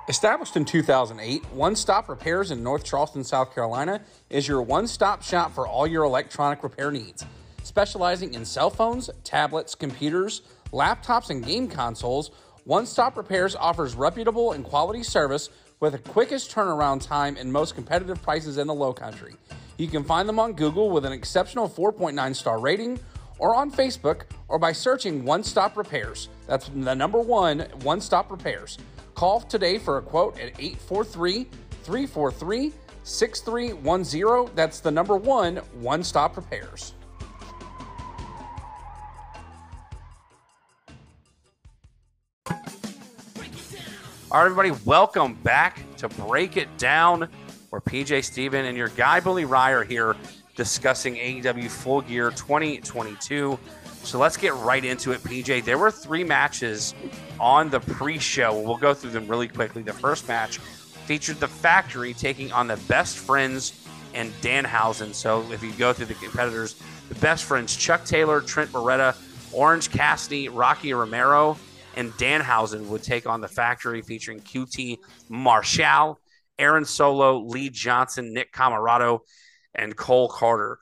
Established 0.08 0.56
in 0.56 0.64
2008, 0.64 1.44
One 1.52 1.76
Stop 1.76 2.08
Repairs 2.08 2.52
in 2.52 2.62
North 2.62 2.84
Charleston, 2.84 3.22
South 3.22 3.52
Carolina 3.54 4.00
is 4.28 4.46
your 4.46 4.62
one 4.62 4.86
stop 4.86 5.22
shop 5.22 5.52
for 5.52 5.66
all 5.66 5.86
your 5.86 6.04
electronic 6.04 6.62
repair 6.62 6.90
needs. 6.90 7.24
Specializing 7.64 8.34
in 8.34 8.44
cell 8.44 8.70
phones, 8.70 9.10
tablets, 9.24 9.74
computers, 9.74 10.42
laptops, 10.72 11.30
and 11.30 11.44
game 11.44 11.68
consoles, 11.68 12.30
One 12.64 12.86
Stop 12.86 13.16
Repairs 13.16 13.56
offers 13.56 13.94
reputable 13.94 14.52
and 14.52 14.64
quality 14.64 15.02
service 15.02 15.50
with 15.80 15.92
the 15.92 15.98
quickest 15.98 16.52
turnaround 16.52 17.04
time 17.04 17.36
and 17.36 17.52
most 17.52 17.74
competitive 17.74 18.22
prices 18.22 18.56
in 18.56 18.66
the 18.66 18.74
low 18.74 18.92
country. 18.92 19.34
You 19.80 19.88
can 19.88 20.04
find 20.04 20.28
them 20.28 20.38
on 20.38 20.52
Google 20.52 20.90
with 20.90 21.06
an 21.06 21.12
exceptional 21.14 21.66
4.9 21.66 22.36
star 22.36 22.58
rating 22.58 23.00
or 23.38 23.54
on 23.54 23.72
Facebook 23.72 24.24
or 24.48 24.58
by 24.58 24.72
searching 24.72 25.24
One 25.24 25.42
Stop 25.42 25.74
Repairs. 25.78 26.28
That's 26.46 26.68
the 26.68 26.94
number 26.94 27.18
one, 27.18 27.60
One 27.82 28.02
Stop 28.02 28.30
Repairs. 28.30 28.76
Call 29.14 29.40
today 29.40 29.78
for 29.78 29.96
a 29.96 30.02
quote 30.02 30.38
at 30.38 30.48
843 30.60 31.44
343 31.82 32.72
6310. 33.04 34.54
That's 34.54 34.80
the 34.80 34.90
number 34.90 35.16
one, 35.16 35.56
One 35.80 36.04
Stop 36.04 36.36
Repairs. 36.36 36.92
All 44.32 44.38
right, 44.38 44.44
everybody, 44.44 44.70
welcome 44.84 45.34
back 45.42 45.82
to 45.96 46.08
Break 46.08 46.56
It 46.56 46.68
Down, 46.78 47.28
where 47.70 47.80
PJ 47.80 48.24
Steven 48.24 48.66
and 48.66 48.76
your 48.76 48.88
guy 48.88 49.20
Bully 49.20 49.44
Ry 49.44 49.84
here 49.84 50.16
discussing 50.56 51.14
AEW 51.14 51.70
Full 51.70 52.02
Gear 52.02 52.30
2022. 52.32 53.58
So 54.02 54.18
let's 54.18 54.36
get 54.36 54.54
right 54.56 54.84
into 54.84 55.12
it, 55.12 55.20
PJ. 55.22 55.64
There 55.64 55.78
were 55.78 55.90
three 55.90 56.24
matches 56.24 56.94
on 57.38 57.70
the 57.70 57.80
pre 57.80 58.18
show. 58.18 58.58
We'll 58.60 58.76
go 58.76 58.94
through 58.94 59.10
them 59.10 59.28
really 59.28 59.48
quickly. 59.48 59.82
The 59.82 59.92
first 59.92 60.26
match 60.28 60.58
featured 60.58 61.40
the 61.40 61.48
Factory 61.48 62.14
taking 62.14 62.52
on 62.52 62.66
the 62.66 62.76
Best 62.88 63.18
Friends 63.18 63.88
and 64.14 64.32
Danhausen. 64.42 65.14
So 65.14 65.50
if 65.52 65.62
you 65.62 65.72
go 65.72 65.92
through 65.92 66.06
the 66.06 66.14
competitors, 66.14 66.80
the 67.08 67.14
Best 67.16 67.44
Friends 67.44 67.76
Chuck 67.76 68.04
Taylor, 68.04 68.40
Trent 68.40 68.70
Beretta, 68.70 69.16
Orange 69.52 69.90
Cassidy, 69.90 70.48
Rocky 70.48 70.92
Romero, 70.92 71.56
and 71.96 72.12
Danhausen 72.12 72.86
would 72.86 73.02
take 73.02 73.26
on 73.26 73.40
the 73.40 73.48
Factory 73.48 74.02
featuring 74.02 74.40
QT 74.40 74.98
Marshall, 75.28 76.19
Aaron 76.60 76.84
Solo, 76.84 77.40
Lee 77.40 77.70
Johnson, 77.70 78.32
Nick 78.32 78.52
Comoroto, 78.52 79.20
and 79.74 79.96
Cole 79.96 80.28
Karter. 80.28 80.76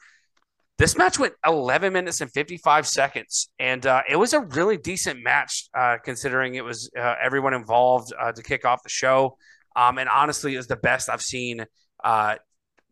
This 0.76 0.96
match 0.96 1.18
went 1.18 1.34
11 1.44 1.92
minutes 1.92 2.20
and 2.20 2.30
55 2.30 2.86
seconds, 2.86 3.50
and 3.58 3.84
uh, 3.86 4.02
it 4.08 4.16
was 4.16 4.32
a 4.32 4.40
really 4.40 4.76
decent 4.76 5.22
match 5.22 5.68
uh, 5.74 5.96
considering 6.04 6.54
it 6.54 6.64
was 6.64 6.90
uh, 6.96 7.14
everyone 7.20 7.54
involved 7.54 8.12
uh, 8.20 8.32
to 8.32 8.42
kick 8.42 8.64
off 8.64 8.82
the 8.82 8.88
show. 8.88 9.36
Um, 9.74 9.98
and 9.98 10.08
honestly, 10.08 10.54
it 10.54 10.56
was 10.56 10.68
the 10.68 10.76
best 10.76 11.08
I've 11.08 11.22
seen 11.22 11.64
uh, 12.04 12.36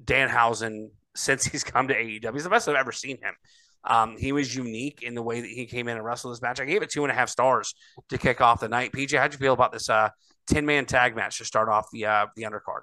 Danhausen 0.05 0.89
since 1.15 1.45
he's 1.53 1.65
come 1.65 1.89
to 1.89 1.95
AEW. 1.95 2.33
He's 2.33 2.45
the 2.45 2.51
best 2.51 2.69
I've 2.69 2.77
ever 2.77 2.93
seen 2.93 3.19
him. 3.23 3.35
Um, 3.85 4.17
he 4.17 4.33
was 4.33 4.55
unique 4.55 5.03
in 5.03 5.15
the 5.15 5.23
way 5.23 5.41
that 5.41 5.51
he 5.51 5.67
came 5.67 5.87
in 5.87 5.97
and 5.97 6.05
wrestled 6.05 6.35
this 6.35 6.43
match. 6.43 6.61
I 6.61 6.65
gave 6.65 6.83
it 6.83 6.91
two 6.91 7.05
and 7.05 7.13
a 7.13 7.15
half 7.15 7.29
stars 7.29 7.75
to 8.09 8.19
kick 8.19 8.41
off 8.41 8.61
the 8.61 8.69
night. 8.69 8.91
PJ, 8.93 9.17
how'd 9.17 9.33
you 9.33 9.39
feel 9.39 9.53
about 9.53 9.73
this 9.73 9.89
uh, 9.89 10.09
10 10.47 10.67
man 10.67 10.87
tag 10.87 11.17
match 11.17 11.39
to 11.39 11.45
start 11.45 11.69
off 11.69 11.91
the 11.91 12.07
uh, 12.07 12.27
the 12.37 12.43
undercard? 12.43 12.83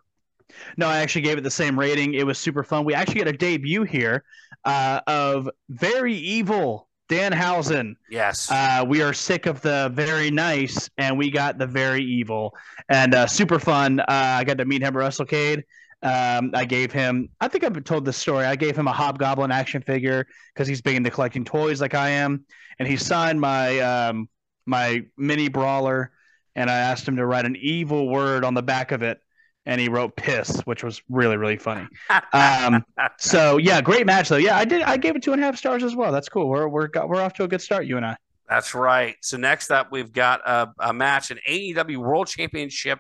No, 0.78 0.88
I 0.88 0.98
actually 0.98 1.22
gave 1.22 1.38
it 1.38 1.42
the 1.42 1.52
same 1.52 1.80
rating. 1.80 2.14
It 2.14 2.26
was 2.26 2.38
super 2.38 2.64
fun. 2.64 2.86
We 2.86 2.94
actually 2.94 3.20
got 3.20 3.28
a 3.28 3.34
debut 3.34 3.84
here 3.84 4.24
uh, 4.66 5.02
of 5.08 5.50
very 5.70 6.14
evil 6.14 6.90
Danhausen. 7.10 7.96
Yes. 8.10 8.50
Uh, 8.50 8.86
we 8.88 9.02
are 9.02 9.14
sick 9.14 9.46
of 9.46 9.62
the 9.62 9.92
very 9.94 10.32
nice, 10.32 10.90
and 10.98 11.18
we 11.18 11.30
got 11.30 11.58
the 11.58 11.68
very 11.68 12.04
evil, 12.04 12.56
and 12.90 13.14
uh, 13.14 13.28
super 13.28 13.60
fun. 13.60 14.00
Uh, 14.00 14.06
I 14.10 14.44
got 14.44 14.58
to 14.58 14.66
meet 14.66 14.82
him 14.82 14.96
at 14.96 15.04
WrestleCade. 15.04 15.64
Um, 16.02 16.52
I 16.54 16.66
gave 16.66 16.92
him. 16.92 17.30
I 17.40 17.48
think 17.48 17.64
I've 17.64 17.82
told 17.84 18.06
this 18.06 18.18
story. 18.18 18.46
I 18.46 18.56
gave 18.56 18.76
him 18.76 18.88
a 18.88 18.92
Hobgoblin 18.92 19.52
action 19.52 19.82
figure 19.82 20.26
because 20.54 20.68
he's 20.68 20.82
big 20.82 20.96
into 20.96 21.10
collecting 21.10 21.46
toys 21.46 21.82
like 21.82 21.94
I 21.94 22.10
am, 22.10 22.46
and 22.80 22.88
he 22.88 22.98
signed 22.98 23.40
my 23.40 23.80
um, 23.80 24.28
my 24.66 25.06
mini 25.18 25.50
brawler, 25.50 26.12
and 26.56 26.70
I 26.70 26.76
asked 26.76 27.08
him 27.08 27.18
to 27.18 27.26
write 27.26 27.46
an 27.46 27.56
evil 27.56 28.08
word 28.10 28.44
on 28.44 28.54
the 28.54 28.64
back 28.64 28.92
of 28.92 29.02
it, 29.02 29.20
and 29.66 29.80
he 29.80 29.90
wrote 29.90 30.16
"piss," 30.16 30.62
which 30.62 30.84
was 30.84 31.02
really 31.10 31.38
really 31.38 31.58
funny. 31.58 31.88
Um, 32.34 32.84
so 33.18 33.58
yeah, 33.58 33.82
great 33.82 34.06
match 34.06 34.30
though. 34.30 34.38
Yeah, 34.38 34.58
I 34.58 34.66
did. 34.66 34.82
I 34.84 34.98
gave 34.98 35.16
it 35.16 35.24
two 35.24 35.34
and 35.34 35.42
a 35.42 35.46
half 35.46 35.58
stars 35.58 35.84
as 35.84 35.96
well. 35.96 36.12
That's 36.12 36.30
cool. 36.30 36.48
We're 36.48 36.68
we're 36.68 36.88
got, 36.88 37.10
we're 37.10 37.22
off 37.22 37.34
to 37.36 37.44
a 37.44 37.48
good 37.48 37.62
start. 37.62 37.86
You 37.86 37.98
and 37.98 38.06
I. 38.06 38.18
That's 38.50 38.76
right. 38.76 39.16
So 39.22 39.38
next 39.38 39.72
up, 39.72 39.92
we've 39.92 40.12
got 40.12 40.42
a, 40.46 40.70
a 40.80 40.94
match, 40.94 41.32
an 41.32 41.40
AEW 41.50 41.98
World 41.98 42.28
Championship 42.28 43.00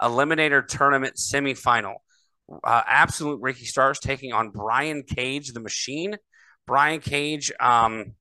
Eliminator 0.00 0.66
Tournament 0.66 1.16
semifinal. 1.16 1.96
Uh, 2.62 2.82
Absolute 2.86 3.40
Ricky 3.40 3.64
Starks 3.64 3.98
taking 3.98 4.32
on 4.32 4.50
Brian 4.50 5.02
Cage, 5.02 5.52
the 5.52 5.60
Machine. 5.60 6.16
Brian 6.66 7.00
Cage. 7.00 7.52
Um, 7.60 8.14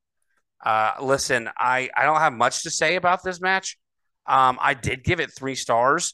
uh, 0.65 0.93
listen, 1.01 1.49
I 1.57 1.89
I 1.95 2.03
don't 2.03 2.19
have 2.19 2.33
much 2.33 2.63
to 2.63 2.69
say 2.69 2.95
about 2.95 3.23
this 3.23 3.41
match. 3.41 3.77
Um, 4.25 4.57
I 4.61 4.73
did 4.73 5.03
give 5.03 5.19
it 5.19 5.31
three 5.31 5.55
stars, 5.55 6.13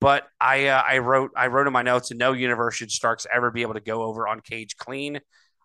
but 0.00 0.24
I 0.40 0.66
uh, 0.66 0.82
I 0.86 0.98
wrote 0.98 1.30
I 1.36 1.46
wrote 1.46 1.66
in 1.66 1.72
my 1.72 1.82
notes, 1.82 2.10
and 2.10 2.18
no 2.18 2.32
universe 2.32 2.74
should 2.74 2.90
Starks 2.90 3.26
ever 3.32 3.50
be 3.50 3.62
able 3.62 3.74
to 3.74 3.80
go 3.80 4.02
over 4.02 4.26
on 4.26 4.40
Cage 4.40 4.76
clean. 4.76 5.20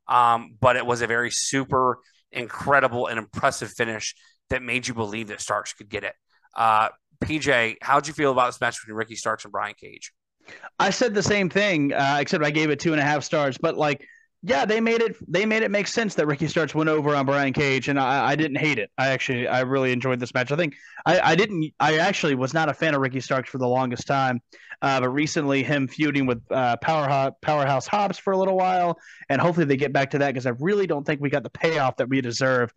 Um, 0.08 0.56
but 0.60 0.76
it 0.76 0.86
was 0.86 1.02
a 1.02 1.08
very 1.08 1.30
super 1.32 2.00
incredible 2.32 3.08
and 3.08 3.20
impressive 3.20 3.72
finish 3.72 4.16
that 4.50 4.64
made 4.64 4.88
you 4.88 4.94
believe 4.94 5.28
that 5.28 5.42
Starks 5.42 5.74
could 5.74 5.90
get 5.90 6.04
it. 6.04 6.14
Uh, 6.56 6.90
PJ, 7.24 7.78
how'd 7.82 8.08
you 8.08 8.14
feel 8.14 8.32
about 8.32 8.48
this 8.48 8.62
match 8.62 8.80
between 8.82 8.96
Ricky 8.96 9.16
Starks 9.16 9.46
and 9.46 9.52
Brian 9.52 9.76
Cage? 9.80 10.12
I 10.80 10.90
said 10.90 11.14
the 11.14 11.24
same 11.24 11.50
thing, 11.50 11.94
uh, 11.94 12.18
except 12.20 12.44
I 12.44 12.50
gave 12.50 12.70
it 12.70 12.80
two 12.80 12.92
and 12.92 13.00
a 13.00 13.04
half 13.04 13.24
stars. 13.24 13.58
But 13.58 13.78
like, 13.78 14.06
yeah, 14.42 14.64
they 14.64 14.80
made 14.80 15.02
it. 15.02 15.18
They 15.28 15.46
made 15.46 15.64
it 15.64 15.72
make 15.72 15.88
sense 15.88 16.16
that 16.16 16.26
Ricky 16.26 16.48
Starks 16.48 16.74
went 16.74 16.90
over 16.90 17.14
on 17.14 17.26
Brian 17.26 17.52
Cage, 17.52 17.90
and 17.90 18.00
I, 18.00 18.30
I 18.30 18.36
didn't 18.36 18.58
hate 18.58 18.80
it. 18.80 18.90
I 18.98 19.10
actually, 19.10 19.48
I 19.48 19.62
really 19.62 19.92
enjoyed 19.92 20.20
this 20.20 20.34
match. 20.34 20.52
I 20.52 20.56
think 20.56 20.76
I, 21.06 21.20
I 21.20 21.36
didn't. 21.36 21.74
I 21.80 21.98
actually 21.98 22.36
was 22.36 22.54
not 22.54 22.70
a 22.70 22.74
fan 22.74 22.96
of 22.96 23.02
Ricky 23.02 23.20
Starks 23.20 23.50
for 23.50 23.58
the 23.58 23.68
longest 23.68 24.08
time, 24.08 24.42
uh, 24.82 25.02
but 25.02 25.10
recently 25.10 25.62
him 25.62 25.90
feuding 25.90 26.26
with 26.26 26.42
uh, 26.52 26.78
Powerhouse, 26.78 27.34
Powerhouse 27.42 27.86
Hobbs 27.86 28.18
for 28.18 28.32
a 28.32 28.38
little 28.38 28.56
while, 28.56 28.98
and 29.28 29.42
hopefully 29.42 29.66
they 29.66 29.76
get 29.76 29.92
back 29.92 30.12
to 30.12 30.20
that 30.20 30.34
because 30.34 30.46
I 30.46 30.52
really 30.60 30.88
don't 30.88 31.06
think 31.06 31.20
we 31.20 31.30
got 31.30 31.44
the 31.44 31.50
payoff 31.50 31.98
that 31.98 32.08
we 32.08 32.22
deserve. 32.22 32.74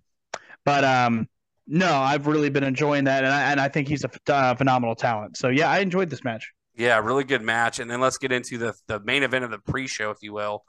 But 0.64 0.83
um, 0.83 1.28
no, 1.69 1.95
I've 1.95 2.26
really 2.26 2.50
been 2.50 2.64
enjoying 2.64 3.04
that, 3.04 3.23
and 3.23 3.33
I, 3.33 3.52
and 3.52 3.61
I 3.61 3.69
think 3.69 3.87
he's 3.87 4.04
a 4.04 4.33
uh, 4.33 4.57
phenomenal 4.57 4.97
talent. 4.97 5.37
So 5.37 5.49
yeah, 5.49 5.71
I 5.71 5.78
enjoyed 5.78 6.11
this 6.11 6.25
match. 6.25 6.50
Yeah, 6.75 6.99
really 6.99 7.25
good 7.25 7.42
match. 7.42 7.78
And 7.78 7.88
then 7.88 8.00
let's 8.00 8.19
get 8.19 8.33
into 8.33 8.59
the 8.59 8.75
the 8.88 8.99
main 8.99 9.23
event 9.23 9.45
of 9.45 9.52
the 9.52 9.59
pre-show, 9.59 10.11
if 10.11 10.19
you 10.23 10.33
will. 10.33 10.64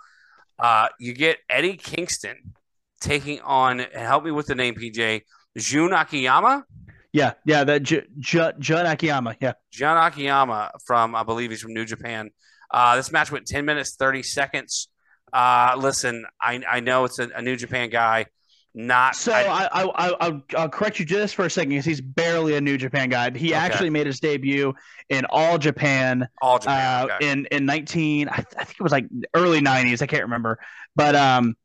Uh, 0.60 0.88
you 1.00 1.14
get 1.14 1.38
Eddie 1.50 1.78
Kingston 1.78 2.54
taking 3.02 3.42
on, 3.42 3.80
help 3.80 4.24
me 4.24 4.32
with 4.32 4.48
the 4.48 4.56
name, 4.56 4.76
PJ, 4.76 5.22
Jun 5.58 5.94
Akiyama. 5.94 6.66
Yeah, 7.12 7.34
yeah, 7.46 7.64
that 7.64 7.84
J- 7.84 8.06
J- 8.20 8.54
Jun 8.60 8.86
Akiyama. 8.86 9.36
Yeah, 9.40 9.54
Jun 9.72 9.98
Akiyama 9.98 10.72
from, 10.86 11.16
I 11.16 11.24
believe 11.24 11.52
he's 11.52 11.62
from 11.62 11.74
New 11.74 11.86
Japan. 11.86 12.32
Uh, 12.72 12.96
this 12.96 13.12
match 13.12 13.32
went 13.32 13.46
10 13.46 13.66
minutes, 13.66 13.96
30 13.96 14.24
seconds. 14.24 14.90
Uh, 15.32 15.76
listen, 15.78 16.26
I, 16.42 16.62
I 16.68 16.80
know 16.80 17.06
it's 17.06 17.20
a, 17.20 17.30
a 17.36 17.42
New 17.42 17.56
Japan 17.56 17.90
guy. 17.90 18.28
Not 18.76 19.16
so. 19.16 19.32
I, 19.32 19.66
I, 19.72 19.84
I, 19.84 20.16
I'll, 20.20 20.44
I'll 20.58 20.70
correct 20.70 21.00
you 21.00 21.06
just 21.06 21.36
for 21.36 21.46
a 21.46 21.50
second 21.50 21.70
because 21.70 21.86
he's 21.86 22.02
barely 22.02 22.56
a 22.56 22.62
New 22.62 22.78
Japan 22.78 23.10
guy. 23.10 23.30
He 23.30 23.50
Okay. 23.50 23.54
actually 23.54 23.90
made 23.92 24.08
his 24.08 24.20
debut 24.20 24.74
in 25.10 25.26
All 25.30 25.60
Japan 25.60 26.28
all 26.42 26.58
Japan. 26.58 27.10
uh, 27.10 27.14
okay. 27.16 27.30
in 27.32 27.46
in 27.52 27.66
19 27.66 28.30
I, 28.30 28.36
th- 28.38 28.48
I 28.58 28.64
think 28.64 28.78
it 28.80 28.84
was 28.84 28.92
like 28.92 29.06
early 29.36 29.60
90s 29.62 30.02
i 30.02 30.08
can't 30.08 30.24
remember 30.24 30.58
but 30.96 31.16
um 31.16 31.56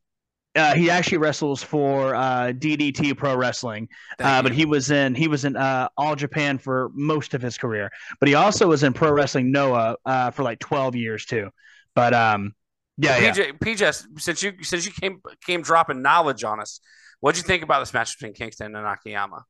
uh, 0.57 0.75
he 0.75 0.91
actually 0.91 1.19
wrestles 1.19 1.63
for 1.63 2.15
uh, 2.17 2.53
DDT 2.53 3.17
Pro 3.17 3.37
Wrestling, 3.37 3.89
uh, 4.19 4.43
but 4.43 4.51
he 4.51 4.65
was 4.65 4.91
in 4.91 5.15
he 5.15 5.29
was 5.29 5.45
in 5.45 5.55
uh, 5.57 5.89
All 5.97 6.17
Japan 6.17 6.59
for 6.59 6.91
most 6.95 7.35
of 7.35 7.43
his 7.43 7.57
career. 7.57 7.91
But 8.19 8.29
he 8.29 8.35
also 8.35 8.67
was 8.67 8.83
in 8.83 8.93
Pro 8.93 9.13
Wrestling 9.13 9.53
Noah 9.53 9.97
uh, 10.05 10.31
for 10.33 10.43
like 10.43 10.59
twelve 10.59 10.97
years 10.97 11.27
too. 11.27 11.51
But 11.95 12.13
um, 12.15 12.55
yeah, 12.99 13.19
yeah. 13.19 13.33
PJ, 13.33 13.59
PJ, 13.59 14.21
since 14.21 14.43
you 14.43 14.53
since 14.63 14.85
you 14.85 14.93
came 14.93 15.21
came 15.47 15.63
dropping 15.63 16.03
knowledge 16.03 16.45
on 16.45 16.61
us, 16.61 16.81
what'd 17.21 17.41
you 17.41 17.47
think 17.47 17.63
about 17.63 17.81
this 17.81 17.95
match 17.95 18.19
between 18.19 18.35
Kingston 18.35 18.75
and 18.75 18.87
Akiyama? 18.87 19.45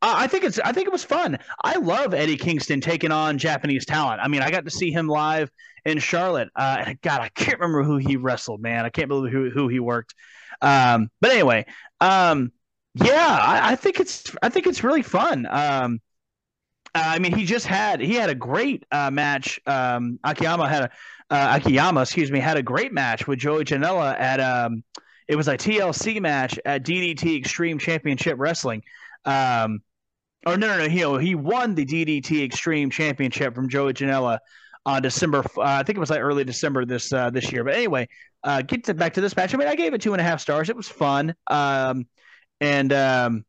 I 0.00 0.24
I 0.24 0.26
think 0.26 0.44
it's. 0.44 0.58
I 0.60 0.72
think 0.72 0.86
it 0.86 0.92
was 0.92 1.04
fun. 1.04 1.38
I 1.64 1.76
love 1.78 2.14
Eddie 2.14 2.36
Kingston 2.36 2.80
taking 2.80 3.12
on 3.12 3.38
Japanese 3.38 3.84
talent. 3.84 4.20
I 4.22 4.28
mean, 4.28 4.42
I 4.42 4.50
got 4.50 4.64
to 4.64 4.70
see 4.70 4.90
him 4.90 5.08
live 5.08 5.50
in 5.84 5.98
Charlotte. 5.98 6.48
Uh, 6.54 6.84
and 6.86 7.00
God, 7.00 7.20
I 7.20 7.28
can't 7.30 7.58
remember 7.58 7.82
who 7.82 7.96
he 7.96 8.16
wrestled. 8.16 8.62
Man, 8.62 8.84
I 8.84 8.90
can't 8.90 9.08
believe 9.08 9.32
who 9.32 9.50
who 9.50 9.68
he 9.68 9.80
worked. 9.80 10.14
Um, 10.60 11.10
but 11.20 11.32
anyway, 11.32 11.66
um, 12.00 12.52
yeah, 12.94 13.38
I, 13.40 13.72
I 13.72 13.76
think 13.76 14.00
it's. 14.00 14.24
I 14.42 14.48
think 14.48 14.66
it's 14.66 14.84
really 14.84 15.02
fun. 15.02 15.46
Um, 15.50 16.00
I 16.94 17.18
mean, 17.18 17.34
he 17.34 17.44
just 17.44 17.66
had 17.66 18.00
he 18.00 18.14
had 18.14 18.28
a 18.28 18.34
great 18.34 18.84
uh, 18.90 19.10
match. 19.10 19.58
Um, 19.66 20.18
Akiyama 20.24 20.68
had 20.68 20.82
a 20.84 20.90
uh, 21.32 21.58
Akiyama, 21.58 22.02
excuse 22.02 22.30
me, 22.30 22.38
had 22.38 22.58
a 22.58 22.62
great 22.62 22.92
match 22.92 23.26
with 23.26 23.38
Joey 23.38 23.64
Janela 23.64 24.18
at 24.20 24.38
um, 24.38 24.84
it 25.28 25.34
was 25.34 25.48
a 25.48 25.56
TLC 25.56 26.20
match 26.20 26.58
at 26.66 26.84
DDT 26.84 27.38
Extreme 27.38 27.78
Championship 27.78 28.36
Wrestling. 28.38 28.82
Um, 29.24 29.80
or 30.46 30.58
no, 30.58 30.66
no, 30.66 30.78
no, 30.78 30.88
he 30.88 31.26
he 31.26 31.34
won 31.34 31.74
the 31.74 31.86
DDT 31.86 32.44
Extreme 32.44 32.90
Championship 32.90 33.54
from 33.54 33.68
Joey 33.70 33.94
Janela 33.94 34.38
on 34.84 35.00
December. 35.00 35.38
Uh, 35.56 35.62
I 35.62 35.82
think 35.84 35.96
it 35.96 36.00
was 36.00 36.10
like 36.10 36.20
early 36.20 36.44
December 36.44 36.84
this 36.84 37.12
uh, 37.12 37.30
this 37.30 37.50
year. 37.50 37.64
But 37.64 37.74
anyway, 37.74 38.08
uh, 38.44 38.60
get 38.60 38.84
to, 38.84 38.94
back 38.94 39.14
to 39.14 39.22
this 39.22 39.34
match. 39.34 39.54
I 39.54 39.56
mean, 39.56 39.68
I 39.68 39.74
gave 39.74 39.94
it 39.94 40.02
two 40.02 40.12
and 40.12 40.20
a 40.20 40.24
half 40.24 40.40
stars. 40.40 40.68
It 40.68 40.76
was 40.76 40.88
fun. 40.88 41.34
Um, 41.46 42.06
and 42.60 42.92
um, 42.92 43.44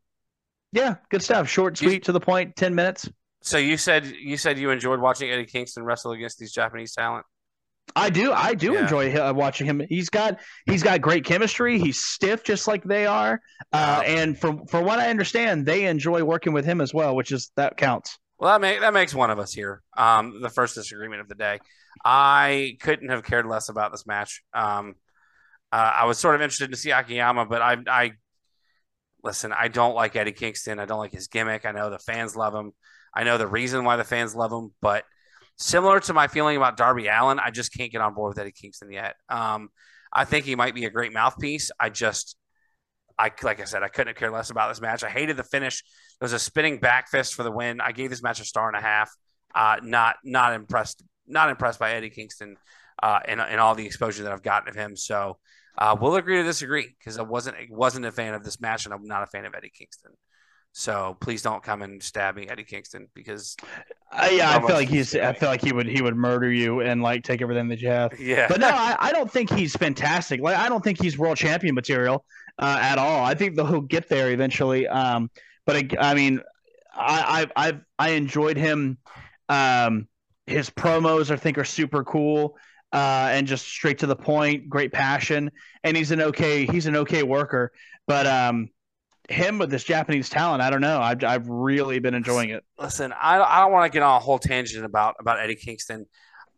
yeah, 0.71 0.95
good 1.09 1.21
stuff. 1.21 1.49
Short, 1.49 1.81
You- 1.81 1.89
sweet, 1.89 2.03
to 2.03 2.13
the 2.13 2.21
point. 2.21 2.55
Ten 2.55 2.75
minutes. 2.75 3.09
So 3.41 3.57
you 3.57 3.75
said 3.75 4.05
you 4.05 4.37
said 4.37 4.57
you 4.57 4.69
enjoyed 4.69 5.01
watching 5.01 5.29
Eddie 5.29 5.45
Kingston 5.45 5.83
wrestle 5.83 6.13
against 6.13 6.39
these 6.39 6.53
Japanese 6.53 6.93
talent. 6.93 7.25
I 7.95 8.09
do. 8.09 8.31
I 8.31 8.55
do 8.55 8.73
Yeah. 8.73 8.83
enjoy 8.83 9.13
uh, 9.15 9.33
watching 9.33 9.67
him. 9.67 9.81
He's 9.87 10.09
got 10.09 10.39
he's 10.65 10.81
got 10.81 11.01
great 11.01 11.25
chemistry. 11.25 11.77
He's 11.77 11.99
stiff, 12.03 12.43
just 12.43 12.67
like 12.67 12.83
they 12.83 13.05
are. 13.05 13.39
Uh, 13.71 14.01
and 14.05 14.37
from 14.37 14.65
from 14.65 14.85
what 14.85 14.99
I 14.99 15.09
understand, 15.09 15.65
they 15.65 15.85
enjoy 15.85 16.23
working 16.23 16.53
with 16.53 16.65
him 16.65 16.81
as 16.81 16.93
well, 16.93 17.15
which 17.15 17.31
is 17.31 17.51
that 17.55 17.77
counts. 17.77 18.17
Well, 18.39 18.51
that 18.51 18.61
make, 18.61 18.81
that 18.81 18.93
makes 18.93 19.13
one 19.13 19.29
of 19.29 19.39
us 19.39 19.53
here. 19.53 19.81
Um, 19.95 20.41
the 20.41 20.49
first 20.49 20.75
disagreement 20.75 21.21
of 21.21 21.29
the 21.29 21.35
day. 21.35 21.59
I 22.03 22.77
couldn't 22.81 23.09
have 23.09 23.23
cared 23.23 23.45
less 23.45 23.69
about 23.69 23.91
this 23.91 24.05
match. 24.07 24.43
Um, 24.53 24.95
uh, 25.71 25.93
I 25.95 26.05
was 26.05 26.17
sort 26.17 26.35
of 26.35 26.41
interested 26.41 26.71
to 26.71 26.77
see 26.77 26.91
Akiyama, 26.91 27.45
but 27.45 27.61
I, 27.61 27.77
I 27.87 28.11
listen. 29.23 29.53
I 29.53 29.67
don't 29.67 29.95
like 29.95 30.15
Eddie 30.15 30.31
Kingston. 30.31 30.79
I 30.79 30.85
don't 30.85 30.99
like 30.99 31.11
his 31.13 31.27
gimmick. 31.27 31.65
I 31.65 31.71
know 31.71 31.89
the 31.89 31.99
fans 31.99 32.35
love 32.35 32.53
him. 32.55 32.71
I 33.15 33.23
know 33.23 33.37
the 33.37 33.47
reason 33.47 33.85
why 33.85 33.95
the 33.97 34.03
fans 34.03 34.35
love 34.35 34.51
him, 34.51 34.71
but 34.81 35.05
similar 35.57 35.99
to 36.01 36.13
my 36.13 36.27
feeling 36.27 36.57
about 36.57 36.77
Darby 36.77 37.07
Allin, 37.07 37.39
I 37.39 37.51
just 37.51 37.73
can't 37.73 37.91
get 37.91 38.01
on 38.01 38.13
board 38.13 38.31
with 38.31 38.39
Eddie 38.39 38.51
Kingston 38.51 38.91
yet. 38.91 39.15
Um, 39.29 39.69
I 40.11 40.25
think 40.25 40.45
he 40.45 40.55
might 40.55 40.75
be 40.75 40.85
a 40.85 40.89
great 40.89 41.13
mouthpiece. 41.13 41.71
I 41.79 41.89
just, 41.89 42.35
I 43.17 43.31
like 43.41 43.59
I 43.59 43.65
said, 43.65 43.83
I 43.83 43.87
couldn't 43.87 44.17
care 44.17 44.31
less 44.31 44.49
about 44.49 44.69
this 44.69 44.81
match. 44.81 45.03
I 45.03 45.09
hated 45.09 45.37
the 45.37 45.43
finish. 45.43 45.83
It 46.21 46.23
was 46.23 46.33
a 46.33 46.39
spinning 46.39 46.79
back 46.79 47.09
fist 47.09 47.33
for 47.33 47.43
the 47.43 47.51
win. 47.51 47.81
I 47.81 47.91
gave 47.91 48.09
this 48.09 48.23
match 48.23 48.39
a 48.39 48.45
star 48.45 48.67
and 48.67 48.77
a 48.77 48.81
half. 48.81 49.11
Uh, 49.55 49.77
not 49.83 50.15
not 50.23 50.53
impressed. 50.53 51.03
Not 51.27 51.49
impressed 51.49 51.79
by 51.79 51.93
Eddie 51.93 52.09
Kingston 52.09 52.57
uh, 53.01 53.19
and, 53.25 53.39
and 53.39 53.59
all 53.59 53.75
the 53.75 53.85
exposure 53.85 54.23
that 54.23 54.31
I've 54.31 54.43
gotten 54.43 54.69
of 54.69 54.75
him. 54.75 54.95
So 54.95 55.37
uh, 55.77 55.95
we'll 55.99 56.15
agree 56.15 56.37
to 56.37 56.43
disagree 56.43 56.93
because 56.99 57.17
I 57.17 57.23
wasn't 57.23 57.57
wasn't 57.69 58.05
a 58.05 58.11
fan 58.11 58.33
of 58.33 58.43
this 58.43 58.59
match 58.59 58.85
and 58.85 58.93
I'm 58.93 59.05
not 59.05 59.23
a 59.23 59.27
fan 59.27 59.45
of 59.45 59.55
Eddie 59.55 59.71
Kingston. 59.75 60.11
So 60.73 61.17
please 61.21 61.41
don't 61.41 61.63
come 61.63 61.81
and 61.83 62.01
stab 62.01 62.35
me, 62.35 62.47
Eddie 62.49 62.63
Kingston, 62.63 63.07
because 63.13 63.59
Uh, 64.11 64.29
yeah, 64.31 64.51
I 64.51 64.59
feel 64.59 64.75
like 64.75 64.89
he's. 64.89 65.15
I 65.15 65.33
feel 65.33 65.49
like 65.49 65.61
he 65.61 65.71
would. 65.73 65.87
He 65.87 66.01
would 66.01 66.15
murder 66.15 66.51
you 66.51 66.81
and 66.81 67.01
like 67.01 67.23
take 67.23 67.41
everything 67.41 67.67
that 67.69 67.81
you 67.81 67.89
have. 67.89 68.13
yeah, 68.19 68.47
But 68.47 68.59
no, 68.59 68.67
I, 68.69 68.95
I 68.99 69.11
don't 69.11 69.31
think 69.31 69.49
he's 69.49 69.75
fantastic. 69.75 70.39
Like 70.41 70.55
I 70.57 70.69
don't 70.69 70.83
think 70.83 71.01
he's 71.01 71.17
world 71.17 71.37
champion 71.37 71.73
material 71.73 72.23
uh, 72.59 72.77
at 72.81 72.99
all. 72.99 73.23
I 73.25 73.33
think 73.33 73.55
he'll 73.55 73.81
get 73.81 74.09
there 74.09 74.31
eventually. 74.31 74.87
Um, 74.87 75.31
but 75.65 75.75
I, 75.77 75.89
I 76.11 76.13
mean, 76.13 76.41
I, 76.93 77.47
I 77.55 77.67
I've 77.67 77.81
I 77.97 78.09
enjoyed 78.11 78.57
him. 78.57 78.97
Um, 79.49 80.07
his 80.45 80.69
promos 80.69 81.31
I 81.31 81.37
think 81.37 81.57
are 81.57 81.65
super 81.65 82.03
cool. 82.03 82.57
uh, 82.91 83.29
and 83.31 83.47
just 83.47 83.65
straight 83.67 83.99
to 83.99 84.07
the 84.07 84.15
point, 84.15 84.69
great 84.69 84.91
passion, 84.91 85.49
and 85.83 85.97
he's 85.97 86.11
an 86.11 86.21
okay 86.21 86.65
he's 86.67 86.85
an 86.85 86.95
okay 86.97 87.23
worker. 87.23 87.71
But 88.05 88.27
um, 88.27 88.69
him 89.33 89.57
with 89.57 89.69
this 89.69 89.83
Japanese 89.83 90.29
talent, 90.29 90.61
I 90.61 90.69
don't 90.69 90.81
know. 90.81 90.99
I've 90.99 91.23
I've 91.23 91.47
really 91.47 91.99
been 91.99 92.13
enjoying 92.13 92.49
it. 92.49 92.63
Listen, 92.77 93.13
I, 93.13 93.41
I 93.41 93.61
don't 93.61 93.71
want 93.71 93.91
to 93.91 93.95
get 93.95 94.03
on 94.03 94.17
a 94.17 94.19
whole 94.19 94.39
tangent 94.39 94.85
about 94.85 95.15
about 95.19 95.39
Eddie 95.39 95.55
Kingston. 95.55 96.05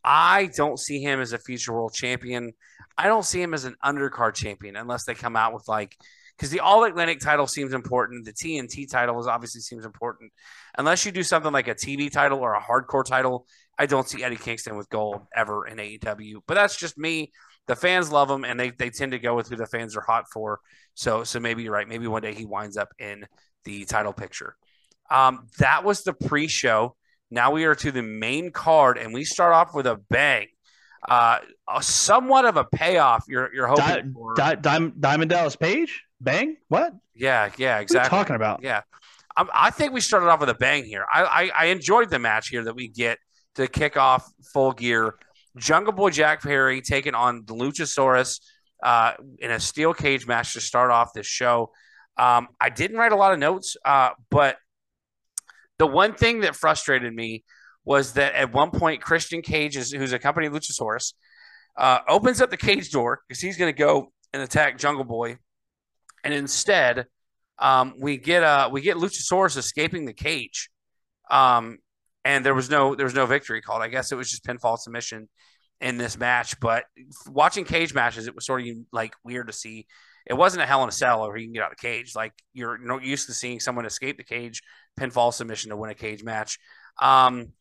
I 0.03 0.49
don't 0.55 0.79
see 0.79 1.01
him 1.01 1.19
as 1.19 1.33
a 1.33 1.39
future 1.39 1.73
world 1.73 1.93
champion. 1.93 2.53
I 2.97 3.07
don't 3.07 3.25
see 3.25 3.41
him 3.41 3.53
as 3.53 3.65
an 3.65 3.75
undercard 3.83 4.35
champion 4.35 4.75
unless 4.75 5.05
they 5.05 5.15
come 5.15 5.35
out 5.35 5.53
with 5.53 5.67
like 5.67 5.97
because 6.37 6.49
the 6.49 6.59
All 6.59 6.83
Atlantic 6.83 7.19
title 7.19 7.47
seems 7.47 7.73
important. 7.73 8.25
The 8.25 8.33
TNT 8.33 8.89
title 8.89 9.19
is 9.19 9.27
obviously 9.27 9.61
seems 9.61 9.85
important. 9.85 10.31
Unless 10.77 11.05
you 11.05 11.11
do 11.11 11.23
something 11.23 11.51
like 11.51 11.67
a 11.67 11.75
TV 11.75 12.11
title 12.11 12.39
or 12.39 12.53
a 12.53 12.61
hardcore 12.61 13.05
title, 13.05 13.47
I 13.77 13.85
don't 13.85 14.07
see 14.07 14.23
Eddie 14.23 14.35
Kingston 14.35 14.77
with 14.77 14.89
gold 14.89 15.21
ever 15.35 15.65
in 15.65 15.77
AEW. 15.77 16.41
But 16.45 16.55
that's 16.55 16.77
just 16.77 16.97
me. 16.97 17.31
The 17.67 17.75
fans 17.75 18.11
love 18.11 18.29
him, 18.29 18.45
and 18.45 18.59
they 18.59 18.69
they 18.71 18.89
tend 18.89 19.11
to 19.13 19.19
go 19.19 19.35
with 19.35 19.49
who 19.49 19.55
the 19.55 19.65
fans 19.65 19.95
are 19.95 20.01
hot 20.01 20.25
for. 20.31 20.59
So 20.93 21.23
so 21.23 21.39
maybe 21.39 21.63
you're 21.63 21.73
right. 21.73 21.87
Maybe 21.87 22.07
one 22.07 22.21
day 22.21 22.33
he 22.33 22.45
winds 22.45 22.77
up 22.77 22.89
in 22.99 23.25
the 23.63 23.85
title 23.85 24.13
picture. 24.13 24.55
Um, 25.09 25.47
that 25.59 25.83
was 25.83 26.03
the 26.03 26.13
pre-show. 26.13 26.95
Now 27.31 27.51
we 27.51 27.65
are 27.65 27.75
to 27.75 27.91
the 27.91 28.03
main 28.03 28.51
card, 28.51 28.97
and 28.97 29.13
we 29.13 29.23
start 29.23 29.53
off 29.53 29.73
with 29.73 29.87
a 29.87 29.99
bang. 30.09 30.47
Uh, 31.07 31.37
a 31.71 31.83
somewhat 31.83 32.45
of 32.45 32.57
a 32.57 32.63
payoff. 32.63 33.23
You're 33.27 33.53
you're 33.53 33.67
hoping 33.67 33.85
Di- 33.85 34.11
for. 34.13 34.33
Di- 34.35 34.55
Diamond 34.99 35.29
Dallas 35.29 35.55
Page, 35.55 36.03
bang, 36.19 36.57
what? 36.67 36.93
yeah, 37.13 37.49
yeah, 37.57 37.73
What 37.73 37.77
are 37.77 37.81
exactly. 37.81 38.17
you 38.17 38.23
talking 38.23 38.35
about? 38.35 38.63
Yeah, 38.63 38.81
I, 39.37 39.45
I 39.53 39.69
think 39.69 39.93
we 39.93 40.01
started 40.01 40.27
off 40.27 40.39
with 40.39 40.49
a 40.49 40.55
bang 40.55 40.83
here. 40.85 41.05
I, 41.13 41.23
I 41.23 41.51
I 41.59 41.65
enjoyed 41.67 42.09
the 42.09 42.19
match 42.19 42.49
here 42.49 42.63
that 42.63 42.75
we 42.75 42.87
get 42.87 43.19
to 43.55 43.67
kick 43.67 43.97
off 43.97 44.27
full 44.53 44.71
gear. 44.71 45.15
Jungle 45.57 45.93
Boy 45.93 46.09
Jack 46.09 46.41
Perry 46.41 46.81
taking 46.81 47.15
on 47.15 47.43
the 47.45 47.53
Luchasaurus 47.53 48.41
uh, 48.83 49.13
in 49.39 49.51
a 49.51 49.59
steel 49.59 49.93
cage 49.93 50.27
match 50.27 50.53
to 50.53 50.61
start 50.61 50.91
off 50.91 51.13
this 51.13 51.27
show. 51.27 51.71
Um, 52.17 52.47
I 52.59 52.69
didn't 52.69 52.97
write 52.97 53.11
a 53.11 53.15
lot 53.15 53.33
of 53.33 53.39
notes, 53.39 53.75
uh, 53.83 54.11
but 54.29 54.57
the 55.77 55.87
one 55.87 56.13
thing 56.13 56.41
that 56.41 56.55
frustrated 56.55 57.13
me 57.13 57.43
was 57.83 58.13
that 58.13 58.33
at 58.33 58.53
one 58.53 58.71
point 58.71 59.01
Christian 59.01 59.41
Cage, 59.41 59.77
is, 59.77 59.91
who's 59.91 60.13
accompanying 60.13 60.53
Luchasaurus, 60.53 61.13
uh, 61.77 61.99
opens 62.07 62.41
up 62.41 62.49
the 62.49 62.57
cage 62.57 62.89
door 62.91 63.21
because 63.27 63.41
he's 63.41 63.57
going 63.57 63.73
to 63.73 63.77
go 63.77 64.11
and 64.33 64.41
attack 64.41 64.77
Jungle 64.77 65.03
Boy, 65.03 65.37
and 66.23 66.33
instead, 66.33 67.05
um, 67.59 67.93
we 67.99 68.17
get 68.17 68.43
uh, 68.43 68.69
we 68.71 68.81
get 68.81 68.97
Luchasaurus 68.97 69.57
escaping 69.57 70.05
the 70.05 70.13
cage, 70.13 70.69
um, 71.29 71.77
and 72.25 72.43
there 72.43 72.55
was 72.55 72.69
no 72.69 72.95
there 72.95 73.05
was 73.05 73.13
no 73.13 73.27
victory 73.27 73.61
called. 73.61 73.83
I 73.83 73.87
guess 73.87 74.11
it 74.11 74.15
was 74.15 74.29
just 74.29 74.43
pinfall 74.43 74.77
submission 74.77 75.29
in 75.79 75.97
this 75.97 76.17
match. 76.17 76.59
But 76.59 76.85
watching 77.27 77.63
cage 77.63 77.93
matches, 77.93 78.27
it 78.27 78.35
was 78.35 78.45
sort 78.45 78.61
of 78.61 78.67
like 78.91 79.13
weird 79.23 79.47
to 79.47 79.53
see. 79.53 79.85
It 80.25 80.33
wasn't 80.33 80.63
a 80.63 80.65
Hell 80.65 80.81
in 80.81 80.89
a 80.89 80.91
Cell 80.91 81.21
where 81.21 81.37
he 81.37 81.43
can 81.43 81.53
get 81.53 81.61
out 81.61 81.71
of 81.71 81.77
the 81.77 81.87
cage. 81.87 82.15
Like 82.15 82.33
you're 82.53 82.79
not 82.79 83.03
used 83.03 83.27
to 83.27 83.33
seeing 83.33 83.59
someone 83.59 83.85
escape 83.85 84.17
the 84.17 84.23
cage, 84.23 84.63
pinfall 84.99 85.31
submission 85.31 85.69
to 85.69 85.77
win 85.77 85.91
a 85.91 85.95
cage 85.95 86.23
match. 86.23 86.57
Um, 86.99 87.53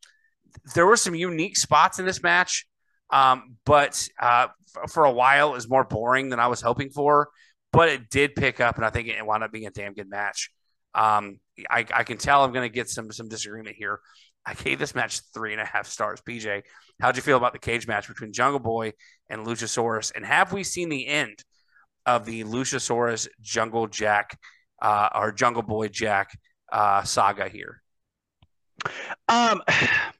there 0.74 0.86
were 0.86 0.96
some 0.96 1.14
unique 1.14 1.58
spots 1.58 1.98
in 1.98 2.06
this 2.06 2.22
match, 2.22 2.66
um, 3.10 3.56
but 3.66 4.08
uh, 4.18 4.46
for 4.88 5.04
a 5.04 5.12
while 5.12 5.50
it 5.50 5.54
was 5.54 5.68
more 5.68 5.84
boring 5.84 6.30
than 6.30 6.40
I 6.40 6.46
was 6.46 6.62
hoping 6.62 6.88
for. 6.88 7.28
But 7.70 7.88
it 7.90 8.08
did 8.08 8.34
pick 8.34 8.60
up, 8.60 8.76
and 8.76 8.84
I 8.84 8.90
think 8.90 9.08
it 9.08 9.26
wound 9.26 9.42
up 9.42 9.52
being 9.52 9.66
a 9.66 9.70
damn 9.70 9.92
good 9.92 10.08
match. 10.08 10.50
Um, 10.94 11.40
I, 11.68 11.84
I 11.92 12.04
can 12.04 12.18
tell 12.18 12.44
I'm 12.44 12.52
going 12.52 12.68
to 12.68 12.74
get 12.74 12.88
some 12.88 13.12
some 13.12 13.28
disagreement 13.28 13.76
here. 13.76 14.00
I 14.46 14.54
gave 14.54 14.78
this 14.78 14.94
match 14.94 15.20
three 15.32 15.52
and 15.52 15.60
a 15.60 15.64
half 15.64 15.86
stars. 15.86 16.20
PJ, 16.20 16.62
how'd 17.00 17.16
you 17.16 17.22
feel 17.22 17.36
about 17.36 17.52
the 17.52 17.58
cage 17.58 17.86
match 17.86 18.08
between 18.08 18.32
Jungle 18.32 18.60
Boy 18.60 18.92
and 19.30 19.46
Luchasaurus? 19.46 20.12
And 20.14 20.24
have 20.24 20.52
we 20.52 20.64
seen 20.64 20.88
the 20.88 21.06
end 21.06 21.42
of 22.06 22.26
the 22.26 22.44
Luchasaurus 22.44 23.26
Jungle 23.40 23.86
Jack 23.86 24.38
uh, 24.82 25.08
or 25.14 25.32
Jungle 25.32 25.62
Boy 25.62 25.88
Jack 25.88 26.38
uh, 26.72 27.02
saga 27.02 27.48
here? 27.48 27.82
Um, 29.28 29.62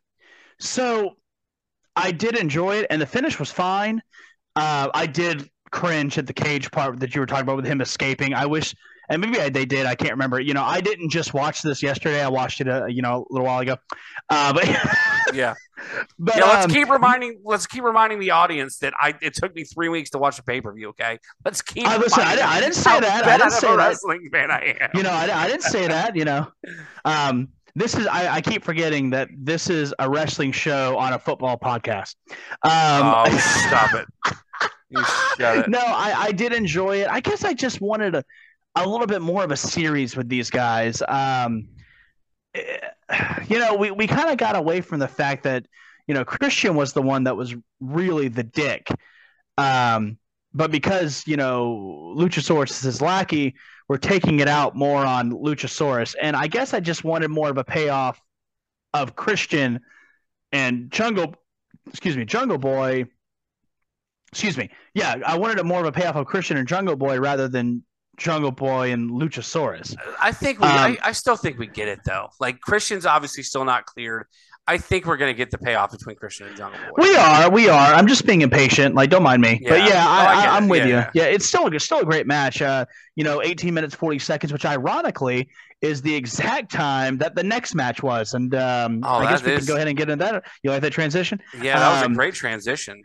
so 0.59 1.17
I 1.97 2.11
did 2.11 2.37
enjoy 2.37 2.77
it, 2.77 2.87
and 2.91 3.01
the 3.01 3.07
finish 3.07 3.39
was 3.39 3.51
fine. 3.51 4.03
Uh, 4.57 4.89
I 4.95 5.07
did 5.07 5.49
cringe 5.71 6.19
at 6.19 6.27
the 6.27 6.33
cage 6.33 6.71
part 6.71 7.01
that 7.01 7.15
you 7.15 7.21
were 7.21 7.27
talking 7.27 7.43
about 7.43 7.57
with 7.57 7.67
him 7.67 7.81
escaping. 7.81 8.35
I 8.35 8.47
wish, 8.47 8.75
and 9.09 9.21
maybe 9.21 9.41
I, 9.41 9.49
they 9.49 9.65
did. 9.65 9.87
I 9.87 9.95
can't 9.95 10.13
remember. 10.13 10.41
You 10.41 10.55
know, 10.55 10.63
I 10.63 10.81
didn't 10.81 11.11
just 11.11 11.35
watch 11.35 11.63
this 11.63 11.83
yesterday. 11.83 12.23
I 12.23 12.29
watched 12.29 12.61
it, 12.61 12.69
uh, 12.69 12.87
you 12.87 13.03
know, 13.03 13.27
a 13.29 13.33
little 13.33 13.47
while 13.47 13.61
ago. 13.61 13.77
Uh, 14.31 14.53
but 14.53 14.67
Yeah, 15.35 15.55
but 16.19 16.37
yeah. 16.37 16.45
Let's 16.45 16.65
um, 16.67 16.71
keep 16.71 16.89
reminding. 16.89 17.41
Let's 17.45 17.67
keep 17.67 17.83
reminding 17.83 18.21
the 18.21 18.31
audience 18.31 18.79
that 18.79 18.93
I. 19.01 19.15
It 19.21 19.35
took 19.35 19.55
me 19.55 19.65
three 19.65 19.89
weeks 19.89 20.11
to 20.11 20.19
watch 20.19 20.37
the 20.37 20.43
pay 20.43 20.61
per 20.61 20.73
view. 20.73 20.91
Okay, 20.91 21.19
let's 21.45 21.63
keep. 21.63 21.87
I 21.87 21.97
listen, 21.97 22.23
I 22.23 22.37
didn't- 22.37 22.49
I 22.49 22.61
didn't 22.61 22.75
say 22.75 23.01
that. 23.01 23.25
I 23.27 23.37
didn't 23.39 23.51
say 23.53 23.73
a 23.73 23.77
that. 23.77 23.89
wrestling 23.89 24.29
fan 24.31 24.51
I 24.51 24.77
am. 24.81 24.91
you 24.95 25.03
know, 25.03 25.11
I, 25.11 25.45
I 25.45 25.47
didn't 25.49 25.63
say 25.63 25.89
that. 25.89 26.15
You 26.15 26.25
know, 26.27 26.47
um, 27.05 27.49
this 27.75 27.97
is 27.97 28.07
I, 28.07 28.35
I 28.37 28.41
keep 28.41 28.63
forgetting 28.63 29.11
that 29.11 29.29
this 29.37 29.69
is 29.71 29.95
a 29.99 30.09
wrestling 30.09 30.53
show 30.53 30.97
on 30.97 31.13
a 31.15 31.19
football 31.19 31.59
podcast. 31.59 32.15
Um, 32.31 32.37
oh, 32.63 33.39
stop 33.67 33.95
it! 33.95 34.07
You 34.91 35.03
it. 35.41 35.69
no, 35.69 35.81
I, 35.81 36.15
I 36.17 36.33
did 36.33 36.53
enjoy 36.53 36.99
it. 36.99 37.09
I 37.09 37.21
guess 37.21 37.45
I 37.45 37.55
just 37.55 37.81
wanted 37.81 38.15
a, 38.15 38.25
a 38.75 38.87
little 38.87 39.07
bit 39.07 39.23
more 39.23 39.45
of 39.45 39.51
a 39.51 39.57
series 39.57 40.17
with 40.17 40.29
these 40.29 40.51
guys. 40.51 41.03
Um, 41.07 41.69
eh, 42.55 42.79
you 43.49 43.59
know, 43.59 43.75
we, 43.75 43.91
we 43.91 44.07
kind 44.07 44.31
of 44.31 44.37
got 44.37 44.57
away 44.57 44.81
from 44.81 44.99
the 44.99 45.09
fact 45.09 45.45
that, 45.45 45.67
you 46.07 46.15
know, 46.15 46.25
Christian 46.25 46.75
was 46.75 46.93
the 46.93 47.03
one 47.03 47.25
that 47.25 47.37
was 47.37 47.55
really 47.81 48.29
the 48.29 48.43
dick. 48.43 48.89
Um, 49.57 50.19
but 50.53 50.71
because, 50.71 51.27
you 51.27 51.37
know, 51.37 52.15
Luchasaurus 52.17 52.71
is 52.71 52.81
his 52.81 53.03
lackey, 53.03 53.55
we're 53.89 53.99
taking 53.99 54.41
it 54.41 54.49
out 54.49 54.75
more 54.75 55.05
on 55.05 55.31
Luchasaurus. 55.31 56.15
And 56.21 56.37
I 56.37 56.47
guess 56.47 56.75
I 56.75 56.81
just 56.81 57.05
wanted 57.05 57.29
more 57.29 57.51
of 57.51 57.59
a 57.59 57.65
payoff 57.65 58.21
of 58.93 59.17
Christian 59.17 59.81
and 60.53 60.91
Jungle, 60.91 61.35
excuse 61.87 62.17
me, 62.17 62.25
Jungle 62.25 62.59
Boy 62.59 63.07
excuse 64.35 64.59
me. 64.59 64.69
Yeah, 64.95 65.15
I 65.25 65.39
wanted 65.39 65.61
a 65.61 65.65
more 65.65 65.79
of 65.79 65.87
a 65.87 65.93
payoff 65.93 66.17
of 66.17 66.27
Christian 66.27 66.57
and 66.57 66.67
Jungle 66.67 66.97
Boy 66.97 67.21
rather 67.21 67.47
than 67.47 67.85
Jungle 68.17 68.53
Boy 68.53 68.93
and 68.93 69.11
Luchasaurus. 69.11 69.95
I 70.21 70.33
think 70.33 70.61
we. 70.61 70.67
Um, 70.67 70.73
I, 70.79 70.99
I 71.03 71.13
still 71.13 71.37
think 71.37 71.59
we 71.59 71.67
get 71.67 71.89
it 71.89 72.01
though. 72.05 72.29
Like 72.41 72.61
Christian's 72.61 73.07
obviously 73.07 73.43
still 73.43 73.65
not 73.65 73.87
cleared. 73.87 74.27
I 74.67 74.79
think 74.79 75.05
we're 75.05 75.19
going 75.19 75.31
to 75.31 75.37
get 75.37 75.51
the 75.51 75.59
payoff 75.59 75.91
between 75.91 76.17
Christian 76.17 76.47
and 76.49 76.57
Jungle 76.57 76.81
Boy. 76.97 77.03
We 77.03 77.15
are, 77.17 77.51
we 77.51 77.69
are. 77.69 77.93
I'm 77.93 78.07
just 78.07 78.25
being 78.25 78.41
impatient. 78.41 78.95
Like, 78.95 79.11
don't 79.11 79.23
mind 79.23 79.43
me. 79.43 79.61
But 79.63 79.81
Yeah. 79.81 79.89
yeah, 79.89 80.05
Oh, 80.07 80.11
I, 80.11 80.25
I 80.25 80.35
get 80.43 80.49
I, 80.53 80.57
I'm 80.57 80.69
with 80.69 80.79
Yeah, 80.81 80.87
you. 80.87 80.93
yeah. 80.95 81.11
Yeah. 81.13 81.25
it's 81.25 81.45
still 81.45 81.67
it's 81.67 81.85
still 81.85 81.99
a 81.99 82.05
great 82.05 82.27
match. 82.27 82.63
Uh, 82.63 82.87
you 83.15 83.25
know, 83.25 83.43
18 83.43 83.75
minutes 83.75 83.95
40 83.95 84.19
seconds, 84.21 84.55
which 84.55 84.65
ironically 84.65 85.51
is 85.83 86.01
the 86.01 86.15
exact 86.15 86.73
time 86.73 87.19
that 87.19 87.35
the 87.35 87.43
next 87.43 87.75
match 87.75 88.03
was. 88.03 88.33
And 88.33 88.55
um, 88.55 89.03
Oh, 89.05 89.17
I 89.17 89.33
guess 89.33 89.43
we 89.43 89.53
is- 89.53 89.59
can 89.59 89.67
go 89.67 89.75
ahead 89.77 89.89
and 89.89 89.99
get 89.99 90.09
into 90.09 90.25
that. 90.25 90.45
You 90.63 90.71
like 90.71 90.81
that 90.81 90.95
transition? 90.95 91.43
yeah, 91.61 91.79
that 91.79 91.93
was 91.97 92.03
um, 92.03 92.13
a 92.13 92.15
great 92.15 92.33
transition. 92.33 93.03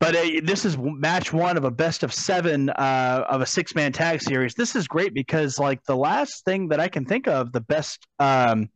But 0.00 0.16
uh, 0.16 0.40
this 0.42 0.64
is 0.64 0.78
match 0.78 1.30
one 1.30 1.58
of 1.58 1.64
a 1.64 1.70
best 1.70 2.02
of 2.02 2.12
seven 2.12 2.70
uh, 2.70 3.24
of 3.28 3.42
a 3.42 3.46
six 3.46 3.74
man 3.74 3.92
tag 3.92 4.22
series. 4.22 4.54
This 4.54 4.74
is 4.74 4.88
great 4.88 5.12
because 5.12 5.58
like 5.58 5.84
the 5.84 5.94
last 5.96 6.44
thing 6.46 6.68
that 6.68 6.80
I 6.80 6.88
can 6.88 7.04
think 7.04 7.28
of, 7.28 7.52
the 7.52 7.60
best, 7.60 8.06
um, 8.18 8.70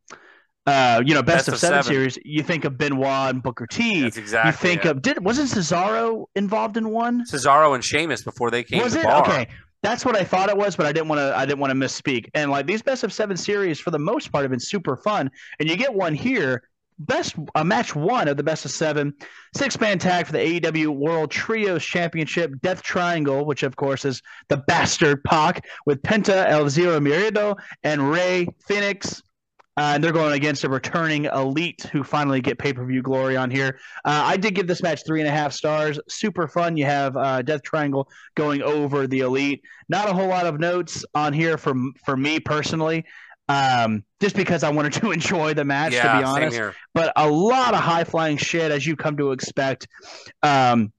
uh, 0.66 1.02
you 1.04 1.14
know, 1.14 1.22
best, 1.22 1.46
Best 1.46 1.48
of, 1.48 1.54
of 1.54 1.60
seven, 1.60 1.82
seven. 1.82 1.94
series. 1.94 2.18
You 2.24 2.42
think 2.42 2.66
of 2.66 2.76
Benoit 2.76 3.30
and 3.30 3.42
Booker 3.42 3.66
T. 3.66 4.02
That's 4.02 4.18
exactly. 4.18 4.50
you 4.50 4.52
think 4.52 4.84
it. 4.84 4.90
of 4.90 5.02
did 5.02 5.24
wasn't 5.24 5.48
Cesaro 5.48 6.26
involved 6.36 6.76
in 6.76 6.90
one? 6.90 7.24
Cesaro 7.24 7.74
and 7.74 7.82
Sheamus 7.82 8.22
before 8.22 8.50
they 8.50 8.62
came 8.62 8.82
was 8.82 8.94
it 8.94 9.04
bar. 9.04 9.22
okay? 9.22 9.48
That's 9.82 10.04
what 10.04 10.16
I 10.16 10.24
thought 10.24 10.48
it 10.50 10.56
was, 10.56 10.76
but 10.76 10.86
I 10.86 10.92
didn't 10.92 11.08
want 11.08 11.20
to. 11.20 11.34
I 11.36 11.46
didn't 11.46 11.60
want 11.60 11.70
to 11.70 11.74
misspeak. 11.78 12.28
And 12.34 12.50
like 12.50 12.66
these 12.66 12.82
best 12.82 13.02
of 13.02 13.12
seven 13.14 13.36
series, 13.36 13.80
for 13.80 13.90
the 13.90 13.98
most 13.98 14.30
part, 14.30 14.42
have 14.42 14.50
been 14.50 14.60
super 14.60 14.96
fun. 14.96 15.30
And 15.58 15.68
you 15.70 15.76
get 15.76 15.92
one 15.94 16.14
here. 16.14 16.68
Best 16.98 17.34
uh, 17.54 17.64
match 17.64 17.96
one 17.96 18.28
of 18.28 18.36
the 18.36 18.42
best 18.42 18.64
of 18.64 18.70
seven, 18.70 19.14
six 19.56 19.80
man 19.80 19.98
tag 19.98 20.26
for 20.26 20.32
the 20.32 20.38
AEW 20.38 20.88
World 20.88 21.30
Trios 21.30 21.84
Championship, 21.84 22.52
Death 22.62 22.82
Triangle, 22.82 23.44
which 23.44 23.62
of 23.64 23.74
course 23.74 24.04
is 24.04 24.22
the 24.48 24.58
bastard 24.58 25.24
Pac 25.24 25.66
with 25.86 26.02
Penta, 26.02 26.46
El 26.48 26.68
Zero 26.68 27.00
Miedo, 27.00 27.56
and 27.82 28.10
Rey 28.10 28.46
Fenix. 28.66 29.22
Uh, 29.76 29.92
and 29.94 30.04
they're 30.04 30.12
going 30.12 30.34
against 30.34 30.62
a 30.62 30.68
returning 30.68 31.24
elite 31.24 31.82
who 31.90 32.04
finally 32.04 32.40
get 32.40 32.58
pay 32.58 32.72
per 32.72 32.84
view 32.86 33.02
glory 33.02 33.36
on 33.36 33.50
here. 33.50 33.76
Uh, 34.04 34.22
I 34.24 34.36
did 34.36 34.54
give 34.54 34.68
this 34.68 34.82
match 34.82 35.02
three 35.04 35.20
and 35.20 35.28
a 35.28 35.32
half 35.32 35.52
stars. 35.52 35.98
Super 36.08 36.46
fun. 36.46 36.76
You 36.76 36.84
have 36.84 37.16
uh, 37.16 37.42
Death 37.42 37.62
Triangle 37.62 38.08
going 38.36 38.62
over 38.62 39.08
the 39.08 39.20
elite. 39.20 39.62
Not 39.88 40.08
a 40.08 40.12
whole 40.12 40.28
lot 40.28 40.46
of 40.46 40.60
notes 40.60 41.04
on 41.16 41.32
here 41.32 41.58
for 41.58 41.74
for 42.04 42.16
me 42.16 42.38
personally, 42.38 43.04
um, 43.48 44.04
just 44.20 44.36
because 44.36 44.62
I 44.62 44.70
wanted 44.70 44.92
to 44.94 45.10
enjoy 45.12 45.54
the 45.54 45.64
match. 45.64 45.92
yeah, 45.92 46.12
to 46.14 46.18
be 46.18 46.24
honest, 46.24 46.56
but 46.94 47.12
a 47.16 47.28
lot 47.28 47.74
of 47.74 47.80
high 47.80 48.04
flying 48.04 48.36
shit 48.36 48.70
as 48.72 48.86
you 48.86 48.96
come 48.96 49.16
to 49.18 49.32
expect 49.32 49.86
um, 50.42 50.92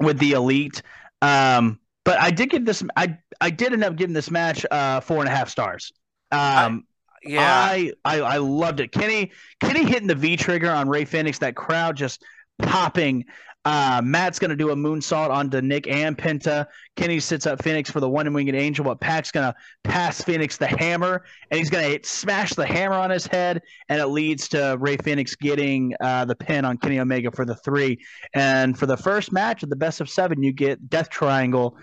with 0.00 0.18
the 0.18 0.32
elite. 0.32 0.82
Um, 1.22 1.78
but 2.04 2.20
I 2.20 2.30
did 2.30 2.50
give 2.50 2.64
this. 2.64 2.82
I 2.96 3.18
I 3.40 3.50
did 3.50 3.72
end 3.72 3.84
up 3.84 3.96
giving 3.96 4.14
this 4.14 4.30
match 4.30 4.64
uh, 4.70 5.00
four 5.00 5.18
and 5.20 5.28
a 5.28 5.30
half 5.34 5.48
stars. 5.48 5.92
Um, 6.30 6.86
Yeah, 7.24 7.42
I, 7.42 7.92
I 8.04 8.20
I 8.20 8.36
loved 8.36 8.80
it. 8.80 8.92
Kenny 8.92 9.32
Kenny 9.60 9.84
hitting 9.84 10.06
the 10.06 10.14
V 10.14 10.36
trigger 10.36 10.70
on 10.70 10.88
Rey 10.88 11.04
Fenix. 11.04 11.38
That 11.38 11.56
crowd 11.56 11.96
just 11.96 12.22
popping. 12.62 13.24
Uh, 13.66 14.00
Matt's 14.00 14.38
going 14.38 14.50
to 14.50 14.56
do 14.56 14.70
a 14.70 14.76
moonsault 14.76 15.28
onto 15.28 15.60
Nick 15.60 15.88
and 15.88 16.16
Penta. 16.16 16.66
Kenny 16.94 17.18
sits 17.18 17.46
up 17.46 17.60
Fenix 17.60 17.90
for 17.90 17.98
the 17.98 18.08
one 18.08 18.24
and 18.26 18.34
winged 18.34 18.54
angel, 18.54 18.84
but 18.84 19.00
Pac's 19.00 19.32
going 19.32 19.52
to 19.52 19.54
pass 19.82 20.22
Fenix 20.22 20.56
the 20.56 20.68
hammer, 20.68 21.24
and 21.50 21.58
he's 21.58 21.68
going 21.68 21.98
to 22.00 22.08
smash 22.08 22.54
the 22.54 22.64
hammer 22.64 22.94
on 22.94 23.10
his 23.10 23.26
head, 23.26 23.60
and 23.88 24.00
it 24.00 24.06
leads 24.06 24.46
to 24.50 24.76
Rey 24.78 24.96
Fenix 24.98 25.34
getting 25.34 25.94
uh, 26.00 26.24
the 26.24 26.36
pin 26.36 26.64
on 26.64 26.78
Kenny 26.78 27.00
Omega 27.00 27.32
for 27.32 27.44
the 27.44 27.56
three. 27.56 27.98
And 28.34 28.78
for 28.78 28.86
the 28.86 28.96
first 28.96 29.32
match 29.32 29.64
of 29.64 29.68
the 29.68 29.74
best 29.74 30.00
of 30.00 30.08
seven, 30.08 30.44
you 30.44 30.52
get 30.52 30.88
Death 30.88 31.10
Triangle 31.10 31.76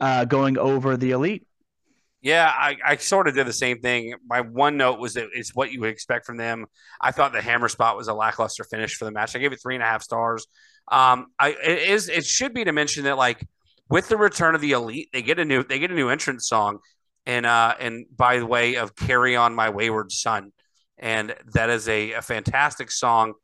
uh, 0.00 0.24
going 0.24 0.58
over 0.58 0.96
the 0.96 1.12
Elite. 1.12 1.46
Yeah, 2.20 2.52
I, 2.52 2.78
I 2.84 2.96
sort 2.96 3.28
of 3.28 3.36
did 3.36 3.46
the 3.46 3.52
same 3.52 3.78
thing. 3.78 4.14
My 4.26 4.40
one 4.40 4.76
note 4.76 4.98
was 4.98 5.14
that 5.14 5.28
it's 5.32 5.54
what 5.54 5.70
you 5.70 5.78
would 5.82 5.90
expect 5.90 6.26
from 6.26 6.36
them. 6.36 6.66
I 7.00 7.12
thought 7.12 7.32
the 7.32 7.40
hammer 7.40 7.68
spot 7.68 7.96
was 7.96 8.08
a 8.08 8.12
lackluster 8.12 8.64
finish 8.64 8.96
for 8.96 9.04
the 9.04 9.12
match. 9.12 9.36
I 9.36 9.38
gave 9.38 9.52
it 9.52 9.60
three 9.62 9.76
and 9.76 9.84
a 9.84 9.86
half 9.86 10.02
stars. 10.02 10.48
Um, 10.90 11.26
I 11.38 11.50
it 11.50 11.90
is 11.90 12.08
it 12.08 12.24
should 12.24 12.54
be 12.54 12.64
to 12.64 12.72
mention 12.72 13.04
that 13.04 13.16
like 13.16 13.46
with 13.88 14.08
the 14.08 14.16
return 14.16 14.54
of 14.54 14.60
the 14.60 14.72
elite, 14.72 15.10
they 15.12 15.22
get 15.22 15.38
a 15.38 15.44
new 15.44 15.62
they 15.62 15.78
get 15.78 15.90
a 15.90 15.94
new 15.94 16.08
entrance 16.08 16.48
song, 16.48 16.78
and 17.26 17.46
uh 17.46 17.74
and 17.78 18.06
by 18.14 18.38
the 18.38 18.46
way 18.46 18.76
of 18.76 18.94
"Carry 18.96 19.36
On 19.36 19.54
My 19.54 19.70
Wayward 19.70 20.12
Son," 20.12 20.52
and 20.98 21.34
that 21.54 21.70
is 21.70 21.88
a, 21.88 22.12
a 22.12 22.22
fantastic 22.22 22.90
song. 22.90 23.34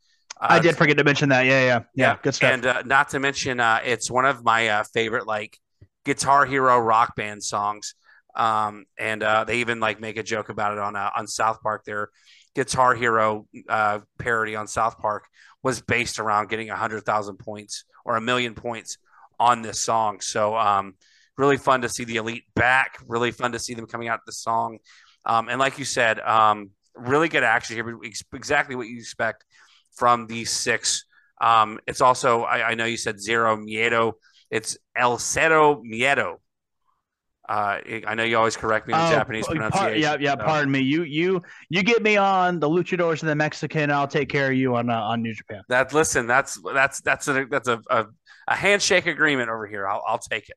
Uh, 0.40 0.46
I 0.50 0.58
did 0.58 0.76
forget 0.76 0.96
to 0.98 1.04
mention 1.04 1.28
that. 1.28 1.46
Yeah, 1.46 1.64
yeah, 1.64 1.80
yeah. 1.94 2.16
Good 2.22 2.34
stuff. 2.34 2.52
And 2.52 2.66
uh, 2.66 2.82
not 2.84 3.10
to 3.10 3.20
mention, 3.20 3.60
uh, 3.60 3.80
it's 3.84 4.10
one 4.10 4.24
of 4.24 4.44
my 4.44 4.68
uh, 4.68 4.84
favorite 4.92 5.26
like 5.26 5.58
Guitar 6.04 6.44
Hero 6.44 6.78
rock 6.78 7.14
band 7.16 7.42
songs. 7.42 7.94
Um, 8.34 8.84
and 8.98 9.22
uh, 9.22 9.44
they 9.44 9.58
even 9.58 9.78
like 9.78 10.00
make 10.00 10.16
a 10.16 10.22
joke 10.22 10.48
about 10.48 10.72
it 10.72 10.78
on 10.78 10.96
uh, 10.96 11.10
on 11.16 11.26
South 11.26 11.60
Park. 11.62 11.84
Their 11.84 12.10
Guitar 12.54 12.94
Hero 12.94 13.46
uh, 13.68 14.00
parody 14.18 14.56
on 14.56 14.66
South 14.66 14.98
Park 14.98 15.26
was 15.64 15.80
based 15.80 16.20
around 16.20 16.48
getting 16.50 16.70
a 16.70 16.76
hundred 16.76 17.04
thousand 17.04 17.38
points 17.38 17.84
or 18.04 18.16
a 18.16 18.20
million 18.20 18.54
points 18.54 18.98
on 19.40 19.62
this 19.62 19.80
song. 19.80 20.20
So 20.20 20.56
um, 20.56 20.94
really 21.36 21.56
fun 21.56 21.80
to 21.80 21.88
see 21.88 22.04
the 22.04 22.16
Elite 22.16 22.44
back. 22.54 22.98
Really 23.08 23.32
fun 23.32 23.52
to 23.52 23.58
see 23.58 23.74
them 23.74 23.86
coming 23.86 24.06
out 24.06 24.20
the 24.26 24.32
song. 24.32 24.78
Um, 25.24 25.48
and 25.48 25.58
like 25.58 25.78
you 25.78 25.86
said, 25.86 26.20
um, 26.20 26.70
really 26.94 27.28
good 27.28 27.42
action 27.42 27.76
here. 27.76 27.98
Exactly 28.34 28.76
what 28.76 28.86
you 28.86 28.98
expect 28.98 29.44
from 29.96 30.26
these 30.26 30.50
six. 30.50 31.06
Um, 31.40 31.80
it's 31.88 32.00
also 32.00 32.42
I, 32.42 32.70
I 32.70 32.74
know 32.74 32.84
you 32.84 32.98
said 32.98 33.20
zero 33.20 33.56
miedo. 33.56 34.12
It's 34.50 34.76
El 34.94 35.16
Cero 35.18 35.82
Miedo. 35.82 36.36
Uh, 37.46 37.78
I 38.06 38.14
know 38.14 38.24
you 38.24 38.38
always 38.38 38.56
correct 38.56 38.88
me 38.88 38.94
on 38.94 39.12
oh, 39.12 39.16
Japanese 39.16 39.46
pronunciation. 39.46 40.00
Yeah, 40.00 40.16
yeah. 40.18 40.34
Pardon 40.34 40.70
me. 40.72 40.80
You, 40.80 41.02
you, 41.02 41.42
you 41.68 41.82
get 41.82 42.02
me 42.02 42.16
on 42.16 42.58
the 42.58 42.68
Luchadors 42.68 43.20
and 43.20 43.28
the 43.28 43.34
Mexican. 43.34 43.90
I'll 43.90 44.08
take 44.08 44.30
care 44.30 44.50
of 44.50 44.56
you 44.56 44.76
on 44.76 44.88
uh, 44.88 44.98
on 44.98 45.20
New 45.20 45.34
Japan. 45.34 45.62
That 45.68 45.92
listen, 45.92 46.26
that's 46.26 46.58
that's 46.72 47.02
that's 47.02 47.28
a 47.28 47.44
that's 47.50 47.68
a, 47.68 47.82
a, 47.90 48.06
a 48.48 48.56
handshake 48.56 49.06
agreement 49.06 49.50
over 49.50 49.66
here. 49.66 49.86
I'll, 49.86 50.02
I'll 50.06 50.18
take 50.18 50.48
it. 50.48 50.56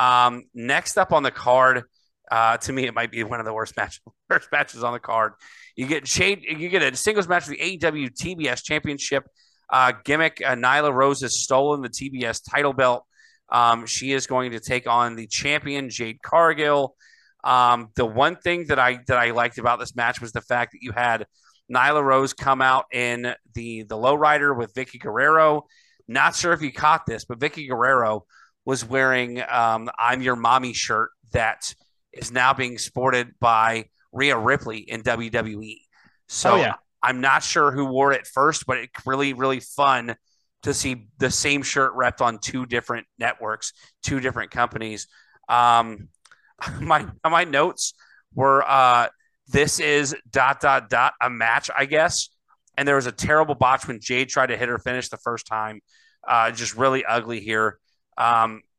Um, 0.00 0.44
next 0.54 0.98
up 0.98 1.12
on 1.12 1.24
the 1.24 1.32
card, 1.32 1.82
uh, 2.30 2.58
to 2.58 2.72
me, 2.72 2.86
it 2.86 2.94
might 2.94 3.10
be 3.10 3.24
one 3.24 3.40
of 3.40 3.46
the 3.46 3.52
worst 3.52 3.76
match 3.76 4.00
worst 4.30 4.48
matches 4.52 4.84
on 4.84 4.92
the 4.92 5.00
card. 5.00 5.32
You 5.74 5.86
get 5.86 6.04
Jade, 6.04 6.44
you 6.44 6.68
get 6.68 6.82
a 6.82 6.94
singles 6.94 7.26
match 7.26 7.44
for 7.44 7.50
the 7.50 7.58
AEW 7.58 8.10
TBS 8.10 8.62
Championship. 8.62 9.26
Uh, 9.68 9.92
gimmick 10.04 10.40
uh, 10.44 10.54
Nyla 10.54 10.92
Rose 10.92 11.22
has 11.22 11.40
stolen 11.40 11.80
the 11.80 11.88
TBS 11.88 12.40
title 12.48 12.72
belt 12.72 13.04
um, 13.50 13.86
she 13.86 14.12
is 14.12 14.26
going 14.26 14.52
to 14.52 14.60
take 14.60 14.86
on 14.86 15.16
the 15.16 15.26
champion 15.26 15.90
Jade 15.90 16.22
Cargill. 16.22 16.94
Um, 17.42 17.88
the 17.94 18.04
one 18.04 18.36
thing 18.36 18.66
that 18.66 18.78
I 18.78 19.00
that 19.06 19.18
I 19.18 19.30
liked 19.30 19.58
about 19.58 19.78
this 19.78 19.96
match 19.96 20.20
was 20.20 20.32
the 20.32 20.42
fact 20.42 20.72
that 20.72 20.82
you 20.82 20.92
had 20.92 21.26
Nyla 21.72 22.02
Rose 22.02 22.32
come 22.32 22.60
out 22.60 22.86
in 22.92 23.34
the 23.54 23.82
the 23.82 23.96
lowrider 23.96 24.56
with 24.56 24.74
Vickie 24.74 25.00
Guerrero. 25.00 25.64
Not 26.06 26.34
sure 26.34 26.52
if 26.52 26.60
you 26.60 26.72
caught 26.72 27.06
this, 27.06 27.24
but 27.24 27.38
Vickie 27.38 27.68
Guerrero 27.68 28.24
was 28.64 28.84
wearing 28.84 29.42
um, 29.48 29.90
"I'm 29.98 30.22
Your 30.22 30.36
Mommy" 30.36 30.74
shirt 30.74 31.10
that 31.32 31.74
is 32.12 32.30
now 32.30 32.52
being 32.52 32.78
sported 32.78 33.34
by 33.40 33.86
Rhea 34.12 34.36
Ripley 34.36 34.78
in 34.78 35.02
WWE. 35.02 35.76
So 36.28 36.54
oh, 36.54 36.56
yeah. 36.56 36.74
I'm 37.02 37.20
not 37.20 37.42
sure 37.42 37.70
who 37.70 37.86
wore 37.86 38.12
it 38.12 38.26
first, 38.26 38.66
but 38.66 38.78
it's 38.78 39.06
really 39.06 39.32
really 39.32 39.60
fun 39.60 40.14
to 40.62 40.74
see 40.74 41.08
the 41.18 41.30
same 41.30 41.62
shirt 41.62 41.94
repped 41.94 42.20
on 42.20 42.38
two 42.38 42.66
different 42.66 43.06
networks, 43.18 43.72
two 44.02 44.20
different 44.20 44.50
companies. 44.50 45.06
Um, 45.48 46.08
my 46.80 47.06
my 47.24 47.44
notes 47.44 47.94
were 48.34 48.62
uh, 48.66 49.08
this 49.48 49.80
is 49.80 50.14
dot 50.30 50.60
dot 50.60 50.88
dot 50.88 51.14
a 51.20 51.30
match, 51.30 51.70
I 51.76 51.86
guess. 51.86 52.28
And 52.76 52.86
there 52.86 52.96
was 52.96 53.06
a 53.06 53.12
terrible 53.12 53.54
botch 53.54 53.86
when 53.86 54.00
Jade 54.00 54.28
tried 54.28 54.46
to 54.46 54.56
hit 54.56 54.68
her 54.68 54.78
finish 54.78 55.08
the 55.08 55.18
first 55.18 55.46
time. 55.46 55.80
Uh, 56.26 56.50
just 56.50 56.76
really 56.76 57.04
ugly 57.04 57.40
here. 57.40 57.78
Um, 58.16 58.62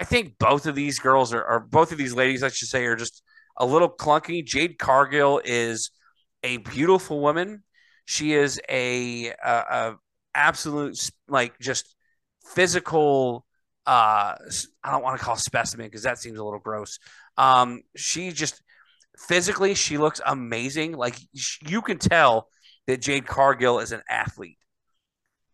I 0.00 0.04
think 0.04 0.38
both 0.38 0.66
of 0.66 0.76
these 0.76 1.00
girls 1.00 1.32
are, 1.34 1.44
or 1.44 1.58
both 1.58 1.90
of 1.90 1.98
these 1.98 2.14
ladies, 2.14 2.44
I 2.44 2.50
should 2.50 2.68
say, 2.68 2.84
are 2.84 2.94
just 2.94 3.22
a 3.56 3.66
little 3.66 3.88
clunky. 3.88 4.44
Jade 4.44 4.78
Cargill 4.78 5.40
is 5.44 5.90
a 6.44 6.58
beautiful 6.58 7.20
woman 7.20 7.64
she 8.08 8.32
is 8.32 8.58
a, 8.70 9.26
a, 9.26 9.34
a 9.44 9.96
absolute 10.34 11.10
like 11.28 11.58
just 11.58 11.94
physical. 12.42 13.44
Uh, 13.86 14.34
I 14.82 14.90
don't 14.90 15.02
want 15.02 15.18
to 15.18 15.24
call 15.24 15.36
specimen 15.36 15.88
because 15.88 16.04
that 16.04 16.16
seems 16.16 16.38
a 16.38 16.44
little 16.44 16.58
gross. 16.58 16.98
Um, 17.36 17.82
she 17.96 18.30
just 18.30 18.62
physically 19.18 19.74
she 19.74 19.98
looks 19.98 20.22
amazing. 20.24 20.96
Like 20.96 21.18
you 21.66 21.82
can 21.82 21.98
tell 21.98 22.48
that 22.86 23.02
Jade 23.02 23.26
Cargill 23.26 23.78
is 23.78 23.92
an 23.92 24.00
athlete, 24.08 24.56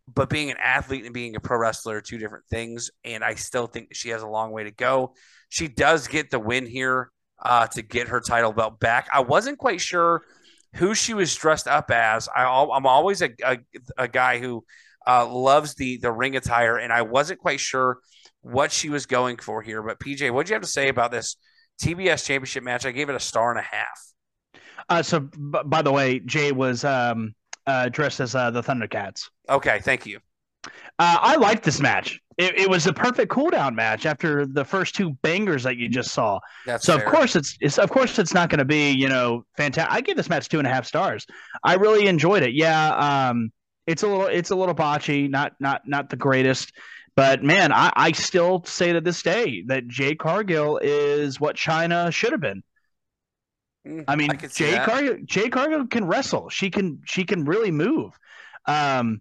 but 0.06 0.30
being 0.30 0.52
an 0.52 0.56
athlete 0.62 1.06
and 1.06 1.12
being 1.12 1.34
a 1.34 1.40
pro 1.40 1.58
wrestler 1.58 1.96
are 1.96 2.00
two 2.00 2.18
different 2.18 2.44
things. 2.48 2.88
And 3.02 3.24
I 3.24 3.34
still 3.34 3.66
think 3.66 3.88
she 3.96 4.10
has 4.10 4.22
a 4.22 4.28
long 4.28 4.52
way 4.52 4.62
to 4.62 4.70
go. 4.70 5.14
She 5.48 5.66
does 5.66 6.06
get 6.06 6.30
the 6.30 6.38
win 6.38 6.66
here 6.66 7.10
uh, 7.42 7.66
to 7.66 7.82
get 7.82 8.06
her 8.08 8.20
title 8.20 8.52
belt 8.52 8.78
back. 8.78 9.08
I 9.12 9.22
wasn't 9.22 9.58
quite 9.58 9.80
sure 9.80 10.22
who 10.74 10.94
she 10.94 11.14
was 11.14 11.34
dressed 11.34 11.68
up 11.68 11.90
as. 11.90 12.28
I, 12.34 12.42
am 12.42 12.86
always 12.86 13.22
a, 13.22 13.30
a, 13.44 13.58
a, 13.96 14.08
guy 14.08 14.38
who 14.38 14.64
uh, 15.06 15.26
loves 15.26 15.74
the 15.74 15.98
the 15.98 16.12
ring 16.12 16.36
attire, 16.36 16.76
and 16.76 16.92
I 16.92 17.02
wasn't 17.02 17.40
quite 17.40 17.60
sure 17.60 17.98
what 18.42 18.72
she 18.72 18.90
was 18.90 19.06
going 19.06 19.38
for 19.38 19.62
here. 19.62 19.82
But 19.82 19.98
PJ, 19.98 20.30
what 20.32 20.46
do 20.46 20.50
you 20.50 20.54
have 20.54 20.62
to 20.62 20.68
say 20.68 20.88
about 20.88 21.10
this 21.10 21.36
TBS 21.82 22.26
Championship 22.26 22.64
match? 22.64 22.86
I 22.86 22.92
gave 22.92 23.08
it 23.08 23.14
a 23.14 23.20
star 23.20 23.50
and 23.50 23.58
a 23.58 23.62
half. 23.62 24.00
Uh, 24.88 25.02
so, 25.02 25.20
b- 25.20 25.60
by 25.64 25.82
the 25.82 25.92
way, 25.92 26.18
Jay 26.20 26.52
was 26.52 26.84
um, 26.84 27.34
uh, 27.66 27.88
dressed 27.88 28.20
as 28.20 28.34
uh, 28.34 28.50
the 28.50 28.62
Thundercats. 28.62 29.30
Okay, 29.48 29.80
thank 29.80 30.06
you. 30.06 30.20
Uh, 30.98 31.18
I 31.20 31.36
liked 31.36 31.64
this 31.64 31.80
match. 31.80 32.20
It, 32.36 32.58
it, 32.58 32.70
was 32.70 32.86
a 32.86 32.92
perfect 32.92 33.30
cooldown 33.30 33.74
match 33.74 34.06
after 34.06 34.44
the 34.44 34.64
first 34.64 34.96
two 34.96 35.10
bangers 35.22 35.62
that 35.62 35.76
you 35.76 35.88
just 35.88 36.10
saw. 36.10 36.40
That's 36.66 36.84
so 36.84 36.98
fair. 36.98 37.06
of 37.06 37.12
course 37.12 37.36
it's, 37.36 37.56
it's 37.60 37.78
of 37.78 37.90
course 37.90 38.18
it's 38.18 38.34
not 38.34 38.50
going 38.50 38.58
to 38.58 38.64
be 38.64 38.90
you 38.90 39.08
know 39.08 39.44
fantastic. 39.56 39.92
I 39.92 40.00
give 40.00 40.16
this 40.16 40.28
match 40.28 40.48
two 40.48 40.58
and 40.58 40.66
a 40.66 40.70
half 40.70 40.84
stars. 40.84 41.26
I 41.62 41.74
really 41.74 42.06
enjoyed 42.06 42.42
it. 42.42 42.54
Yeah, 42.54 43.28
um, 43.28 43.52
it's 43.86 44.02
a 44.02 44.08
little 44.08 44.26
it's 44.26 44.50
a 44.50 44.56
little 44.56 44.74
botchy, 44.74 45.30
not 45.30 45.52
not 45.60 45.82
not 45.86 46.10
the 46.10 46.16
greatest. 46.16 46.72
But 47.16 47.44
man, 47.44 47.72
I, 47.72 47.92
I 47.94 48.12
still 48.12 48.64
say 48.64 48.92
to 48.92 49.00
this 49.00 49.22
day 49.22 49.62
that 49.68 49.86
Jay 49.86 50.16
Cargill 50.16 50.78
is 50.82 51.38
what 51.38 51.56
Chyna 51.56 52.12
should 52.12 52.32
have 52.32 52.40
been. 52.40 52.62
Mm, 53.86 54.04
I 54.08 54.16
mean, 54.16 54.30
I 54.32 54.34
Jay 54.34 54.80
Cargill 54.84 55.18
Jay 55.24 55.48
Cargill 55.48 55.86
can 55.86 56.06
wrestle. 56.06 56.48
She 56.48 56.70
can 56.70 57.00
she 57.04 57.24
can 57.24 57.44
really 57.44 57.70
move. 57.70 58.12
Um, 58.66 59.20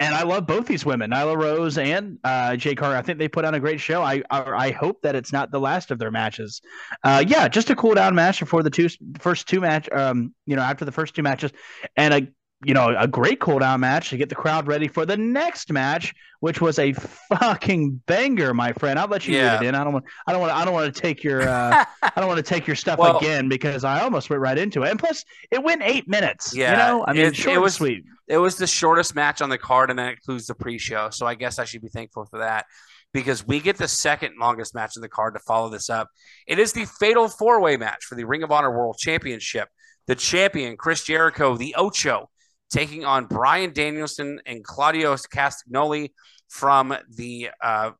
and 0.00 0.14
I 0.14 0.22
love 0.22 0.46
both 0.46 0.66
these 0.66 0.84
women, 0.84 1.10
Nyla 1.10 1.36
Rose 1.36 1.76
and 1.76 2.18
uh, 2.24 2.56
Jay 2.56 2.74
Carter. 2.74 2.96
I 2.96 3.02
think 3.02 3.18
they 3.18 3.28
put 3.28 3.44
on 3.44 3.54
a 3.54 3.60
great 3.60 3.80
show. 3.80 4.02
I, 4.02 4.22
I, 4.30 4.42
I 4.42 4.70
hope 4.70 5.02
that 5.02 5.14
it's 5.14 5.30
not 5.30 5.50
the 5.50 5.60
last 5.60 5.90
of 5.90 5.98
their 5.98 6.10
matches. 6.10 6.62
Uh, 7.04 7.22
yeah, 7.26 7.48
just 7.48 7.68
a 7.68 7.76
cool 7.76 7.94
down 7.94 8.14
match 8.14 8.40
before 8.40 8.62
the 8.62 8.70
two 8.70 8.88
first 9.18 9.46
two 9.46 9.60
match. 9.60 9.90
Um, 9.92 10.34
you 10.46 10.56
know, 10.56 10.62
after 10.62 10.86
the 10.86 10.92
first 10.92 11.14
two 11.14 11.22
matches, 11.22 11.52
and 11.96 12.14
a 12.14 12.28
you 12.64 12.74
know 12.74 12.94
a 12.98 13.08
great 13.08 13.40
cool 13.40 13.58
down 13.58 13.80
match 13.80 14.10
to 14.10 14.16
get 14.16 14.28
the 14.28 14.34
crowd 14.34 14.66
ready 14.66 14.88
for 14.88 15.06
the 15.06 15.16
next 15.16 15.72
match, 15.72 16.14
which 16.40 16.60
was 16.60 16.78
a 16.78 16.92
fucking 16.92 18.02
banger, 18.06 18.52
my 18.52 18.72
friend. 18.72 18.98
I'll 18.98 19.08
let 19.08 19.26
you 19.26 19.36
yeah. 19.36 19.54
read 19.54 19.62
it 19.62 19.68
in. 19.68 19.74
I 19.74 19.84
don't 19.84 19.92
want 19.94 20.04
I 20.26 20.32
don't 20.32 20.40
want 20.40 20.52
I 20.52 20.64
don't 20.64 20.74
want 20.74 20.94
to 20.94 21.00
take 21.00 21.24
your 21.24 21.48
uh, 21.48 21.84
I 22.02 22.12
don't 22.16 22.28
want 22.28 22.38
to 22.38 22.42
take 22.42 22.66
your 22.66 22.76
stuff 22.76 22.98
well, 22.98 23.18
again 23.18 23.48
because 23.48 23.84
I 23.84 24.00
almost 24.02 24.30
went 24.30 24.42
right 24.42 24.58
into 24.58 24.82
it. 24.82 24.90
And 24.90 24.98
plus, 24.98 25.24
it 25.50 25.62
went 25.62 25.82
eight 25.82 26.08
minutes. 26.08 26.54
Yeah, 26.54 26.72
you 26.72 26.76
know, 26.76 27.04
I 27.06 27.12
mean, 27.12 27.26
it, 27.26 27.36
short 27.36 27.56
it 27.56 27.60
was 27.60 27.74
sweet 27.74 28.04
it 28.30 28.38
was 28.38 28.56
the 28.56 28.66
shortest 28.66 29.16
match 29.16 29.42
on 29.42 29.50
the 29.50 29.58
card, 29.58 29.90
and 29.90 29.98
that 29.98 30.12
includes 30.12 30.46
the 30.46 30.54
pre-show. 30.54 31.10
So 31.10 31.26
I 31.26 31.34
guess 31.34 31.58
I 31.58 31.64
should 31.64 31.82
be 31.82 31.88
thankful 31.88 32.26
for 32.26 32.38
that 32.38 32.64
because 33.12 33.44
we 33.44 33.58
get 33.58 33.76
the 33.76 33.88
second 33.88 34.34
longest 34.38 34.72
match 34.72 34.92
in 34.94 35.02
the 35.02 35.08
card 35.08 35.34
to 35.34 35.40
follow 35.40 35.68
this 35.68 35.90
up. 35.90 36.08
It 36.46 36.60
is 36.60 36.72
the 36.72 36.86
fatal 37.00 37.28
four-way 37.28 37.76
match 37.76 38.04
for 38.04 38.14
the 38.14 38.24
Ring 38.24 38.44
of 38.44 38.52
Honor 38.52 38.70
World 38.70 38.98
Championship. 38.98 39.68
The 40.06 40.14
champion 40.14 40.76
Chris 40.76 41.02
Jericho, 41.02 41.56
the 41.56 41.74
Ocho, 41.76 42.29
taking 42.70 43.04
on 43.04 43.26
Bryan 43.26 43.72
Danielson 43.72 44.40
and 44.46 44.64
Claudio 44.64 45.14
Castagnoli 45.14 46.10
from 46.48 46.94
the 47.14 47.50
uh, 47.62 47.90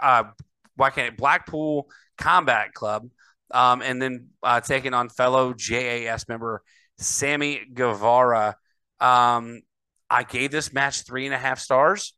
uh, 0.00 0.24
why 0.76 0.90
can't 0.90 1.08
it, 1.08 1.16
Blackpool 1.16 1.88
Combat 2.18 2.72
Club, 2.74 3.08
um, 3.50 3.82
and 3.82 4.00
then 4.00 4.28
uh, 4.42 4.60
taking 4.60 4.94
on 4.94 5.08
fellow 5.08 5.54
JAS 5.54 6.28
member 6.28 6.62
Sammy 6.98 7.62
Guevara. 7.72 8.56
Um, 9.00 9.62
I 10.10 10.22
gave 10.22 10.50
this 10.50 10.72
match 10.72 11.02
three 11.02 11.26
and 11.26 11.34
a 11.34 11.38
half 11.38 11.58
stars. 11.58 12.14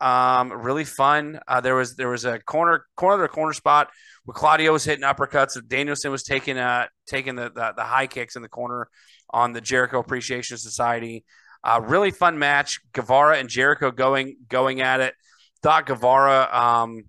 Um, 0.00 0.52
really 0.52 0.84
fun. 0.84 1.40
Uh, 1.46 1.60
there 1.60 1.74
was 1.74 1.96
there 1.96 2.08
was 2.08 2.24
a 2.24 2.38
corner 2.40 2.84
corner 2.96 3.26
to 3.26 3.32
corner 3.32 3.52
spot 3.52 3.90
where 4.24 4.34
Claudio 4.34 4.72
was 4.72 4.84
hitting 4.84 5.04
uppercuts. 5.04 5.56
Danielson 5.66 6.10
was 6.10 6.24
taking 6.24 6.58
uh 6.58 6.86
taking 7.06 7.36
the, 7.36 7.50
the, 7.50 7.74
the 7.76 7.84
high 7.84 8.06
kicks 8.06 8.36
in 8.36 8.42
the 8.42 8.48
corner 8.48 8.88
on 9.34 9.52
the 9.52 9.60
Jericho 9.60 9.98
Appreciation 9.98 10.56
Society. 10.56 11.24
Uh, 11.64 11.80
really 11.82 12.12
fun 12.12 12.38
match. 12.38 12.80
Guevara 12.92 13.38
and 13.38 13.48
Jericho 13.48 13.90
going 13.90 14.36
going 14.48 14.80
at 14.80 15.00
it. 15.00 15.14
Thought 15.62 15.86
Guevara 15.86 16.48
um, 16.52 17.04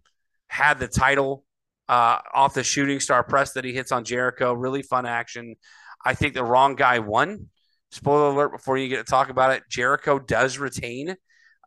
had 0.47 0.79
the 0.79 0.87
title 0.87 1.43
uh, 1.87 2.19
off 2.33 2.55
the 2.55 2.63
shooting 2.63 2.99
star 2.99 3.23
press 3.23 3.53
that 3.53 3.63
he 3.63 3.73
hits 3.73 3.91
on 3.91 4.03
Jericho. 4.03 4.53
Really 4.53 4.81
fun 4.81 5.05
action. 5.05 5.55
I 6.03 6.15
think 6.15 6.33
the 6.33 6.43
wrong 6.43 6.75
guy 6.75 6.99
won. 6.99 7.49
Spoiler 7.91 8.29
alert 8.29 8.51
before 8.51 8.77
you 8.77 8.89
get 8.89 9.05
to 9.05 9.09
talk 9.09 9.29
about 9.29 9.51
it. 9.51 9.63
Jericho 9.69 10.19
does 10.19 10.57
retain, 10.57 11.15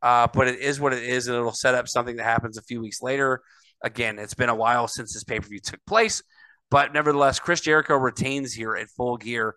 uh, 0.03 0.27
but 0.33 0.49
it 0.49 0.59
is 0.59 0.81
what 0.81 0.93
it 0.93 1.03
is, 1.03 1.29
and 1.29 1.37
it'll 1.37 1.53
set 1.53 1.75
up 1.75 1.89
something 1.89 2.17
that 2.17 2.25
happens 2.25 2.59
a 2.59 2.63
few 2.63 2.81
weeks 2.81 3.01
later. 3.01 3.41
Again, 3.83 4.19
it's 4.19 4.35
been 4.35 4.49
a 4.49 4.55
while 4.55 4.89
since 4.89 5.15
this 5.15 5.25
pay 5.25 5.39
per 5.39 5.49
view 5.49 5.61
took 5.61 5.81
place, 5.87 6.23
but 6.71 6.93
nevertheless, 6.93 7.39
Chris 7.39 7.61
Jericho 7.61 7.95
retains 7.95 8.53
here 8.53 8.75
at 8.75 8.89
full 8.91 9.17
gear. 9.17 9.55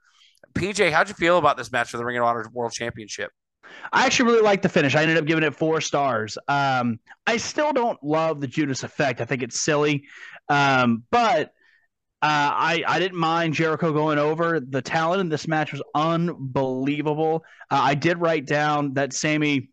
PJ, 0.54 0.92
how'd 0.92 1.08
you 1.08 1.16
feel 1.16 1.38
about 1.38 1.58
this 1.58 1.72
match 1.72 1.92
for 1.92 1.98
the 1.98 2.06
Ring 2.06 2.18
of 2.18 2.24
Honor 2.24 2.50
World 2.54 2.72
Championship? 2.72 3.32
I 3.94 4.06
actually 4.06 4.32
really 4.32 4.42
like 4.42 4.62
the 4.62 4.70
finish. 4.70 4.96
I 4.96 5.02
ended 5.02 5.18
up 5.18 5.26
giving 5.26 5.44
it 5.44 5.56
four 5.56 5.82
stars. 5.82 6.38
Um, 6.48 7.00
I 7.26 7.38
still 7.38 7.72
don't 7.72 8.02
love 8.04 8.42
the 8.42 8.48
Judas 8.48 8.84
effect. 8.84 9.22
I 9.22 9.26
think 9.26 9.44
it's 9.44 9.62
silly, 9.62 10.06
um, 10.50 11.04
but 11.10 11.48
uh, 12.24 12.54
I 12.54 12.84
I 12.88 13.00
didn't 13.00 13.18
mind 13.18 13.54
Jericho 13.54 13.92
going 13.92 14.20
over. 14.20 14.60
The 14.60 14.82
talent 14.82 15.22
in 15.22 15.30
this 15.30 15.48
match 15.48 15.72
was 15.72 15.82
unbelievable. 15.96 17.44
Uh, 17.70 17.80
I 17.82 17.96
did 17.96 18.18
write 18.20 18.46
down 18.46 18.94
that 18.94 19.14
Sammy. 19.14 19.70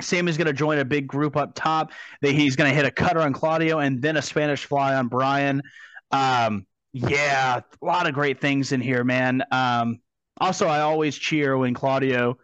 Sammy's 0.00 0.36
going 0.36 0.46
to 0.46 0.52
join 0.52 0.78
a 0.78 0.84
big 0.84 1.06
group 1.06 1.36
up 1.36 1.54
top. 1.54 1.92
That 2.22 2.32
he's 2.32 2.56
going 2.56 2.70
to 2.70 2.74
hit 2.76 2.84
a 2.84 2.90
cutter 2.90 3.20
on 3.20 3.32
Claudio 3.32 3.78
and 3.78 4.00
then 4.00 4.16
a 4.16 4.22
Spanish 4.22 4.64
fly 4.64 4.94
on 4.94 5.08
Bryan. 5.08 5.62
Um, 6.10 6.66
yeah, 6.92 7.60
a 7.80 7.84
lot 7.84 8.06
of 8.06 8.14
great 8.14 8.40
things 8.40 8.72
in 8.72 8.80
here, 8.80 9.04
man. 9.04 9.42
Um, 9.50 10.00
also, 10.38 10.66
I 10.66 10.80
always 10.80 11.16
cheer 11.16 11.56
when 11.56 11.74
Claudio 11.74 12.38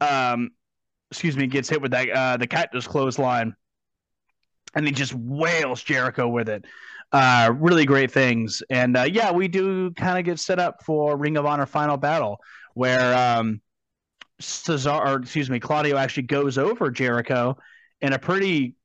um, 0.00 0.50
excuse 1.10 1.36
me, 1.36 1.46
gets 1.46 1.68
hit 1.68 1.82
with 1.82 1.90
that 1.90 2.10
uh, 2.10 2.36
the 2.36 2.46
cactus 2.46 2.86
clothesline, 2.86 3.54
and 4.74 4.86
he 4.86 4.92
just 4.92 5.14
wails 5.14 5.82
Jericho 5.82 6.28
with 6.28 6.48
it. 6.48 6.64
Uh, 7.12 7.52
really 7.56 7.84
great 7.84 8.10
things, 8.10 8.62
and 8.70 8.96
uh, 8.96 9.02
yeah, 9.02 9.32
we 9.32 9.48
do 9.48 9.90
kind 9.92 10.18
of 10.18 10.24
get 10.24 10.38
set 10.38 10.58
up 10.58 10.84
for 10.84 11.16
Ring 11.16 11.36
of 11.36 11.44
Honor 11.44 11.66
Final 11.66 11.96
Battle, 11.96 12.38
where 12.74 13.16
um, 13.16 13.60
Cesar, 14.38 14.90
or 14.90 15.16
excuse 15.16 15.50
me, 15.50 15.58
Claudio 15.58 15.96
actually 15.96 16.24
goes 16.24 16.56
over 16.56 16.90
Jericho 16.90 17.56
in 18.00 18.12
a 18.12 18.18
pretty 18.18 18.76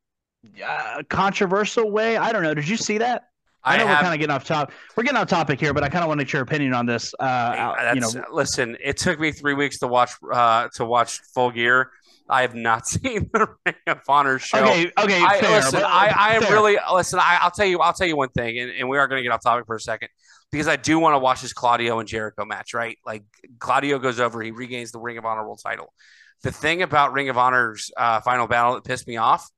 uh, 0.65 1.03
controversial 1.07 1.91
way. 1.91 2.17
I 2.17 2.31
don't 2.31 2.41
know. 2.41 2.55
Did 2.55 2.67
you 2.67 2.77
see 2.77 2.97
that? 2.97 3.25
I 3.65 3.77
know 3.77 3.85
I 3.85 3.87
have, 3.87 3.97
we're 3.97 4.01
kind 4.03 4.13
of 4.13 4.19
getting 4.19 4.35
off 4.35 4.45
topic. 4.45 4.75
We're 4.95 5.03
getting 5.03 5.17
off 5.17 5.27
topic 5.27 5.59
here, 5.59 5.73
but 5.73 5.83
I 5.83 5.89
kind 5.89 6.03
of 6.03 6.07
want 6.07 6.19
to 6.19 6.25
get 6.25 6.33
your 6.33 6.43
opinion 6.43 6.73
on 6.73 6.85
this. 6.85 7.13
Uh, 7.19 7.91
you 7.93 7.99
know, 7.99 8.09
listen, 8.31 8.77
it 8.81 8.97
took 8.97 9.19
me 9.19 9.31
three 9.31 9.55
weeks 9.55 9.79
to 9.79 9.87
watch 9.87 10.11
uh, 10.31 10.69
to 10.75 10.85
watch 10.85 11.21
Full 11.33 11.51
Gear. 11.51 11.91
I 12.29 12.41
have 12.41 12.55
not 12.55 12.87
seen 12.87 13.29
the 13.33 13.47
Ring 13.65 13.75
of 13.87 14.01
Honor 14.07 14.39
show. 14.39 14.59
Okay, 14.59 14.91
okay, 14.97 15.23
I, 15.23 15.39
fair, 15.39 15.49
listen, 15.51 15.79
but, 15.79 15.83
I, 15.83 16.07
I 16.07 16.35
am 16.35 16.43
fair. 16.43 16.53
really 16.53 16.77
listen. 16.93 17.19
I, 17.21 17.39
will 17.43 17.51
tell 17.51 17.65
you, 17.65 17.79
I'll 17.79 17.93
tell 17.93 18.07
you 18.07 18.17
one 18.17 18.29
thing, 18.29 18.59
and, 18.59 18.71
and 18.71 18.87
we 18.87 18.97
are 18.97 19.07
going 19.07 19.19
to 19.19 19.23
get 19.23 19.31
off 19.31 19.43
topic 19.43 19.65
for 19.65 19.75
a 19.75 19.81
second 19.81 20.09
because 20.51 20.67
I 20.67 20.75
do 20.75 20.99
want 20.99 21.15
to 21.15 21.19
watch 21.19 21.41
this 21.41 21.53
Claudio 21.53 21.99
and 21.99 22.07
Jericho 22.07 22.45
match. 22.45 22.73
Right, 22.73 22.97
like 23.05 23.23
Claudio 23.59 23.99
goes 23.99 24.19
over, 24.19 24.41
he 24.41 24.51
regains 24.51 24.91
the 24.91 24.99
Ring 24.99 25.17
of 25.17 25.25
Honor 25.25 25.43
World 25.43 25.59
Title. 25.63 25.91
The 26.43 26.51
thing 26.51 26.83
about 26.83 27.13
Ring 27.13 27.29
of 27.29 27.37
Honor's 27.37 27.91
uh, 27.97 28.21
final 28.21 28.47
battle 28.47 28.75
that 28.75 28.83
pissed 28.83 29.07
me 29.07 29.17
off 29.17 29.49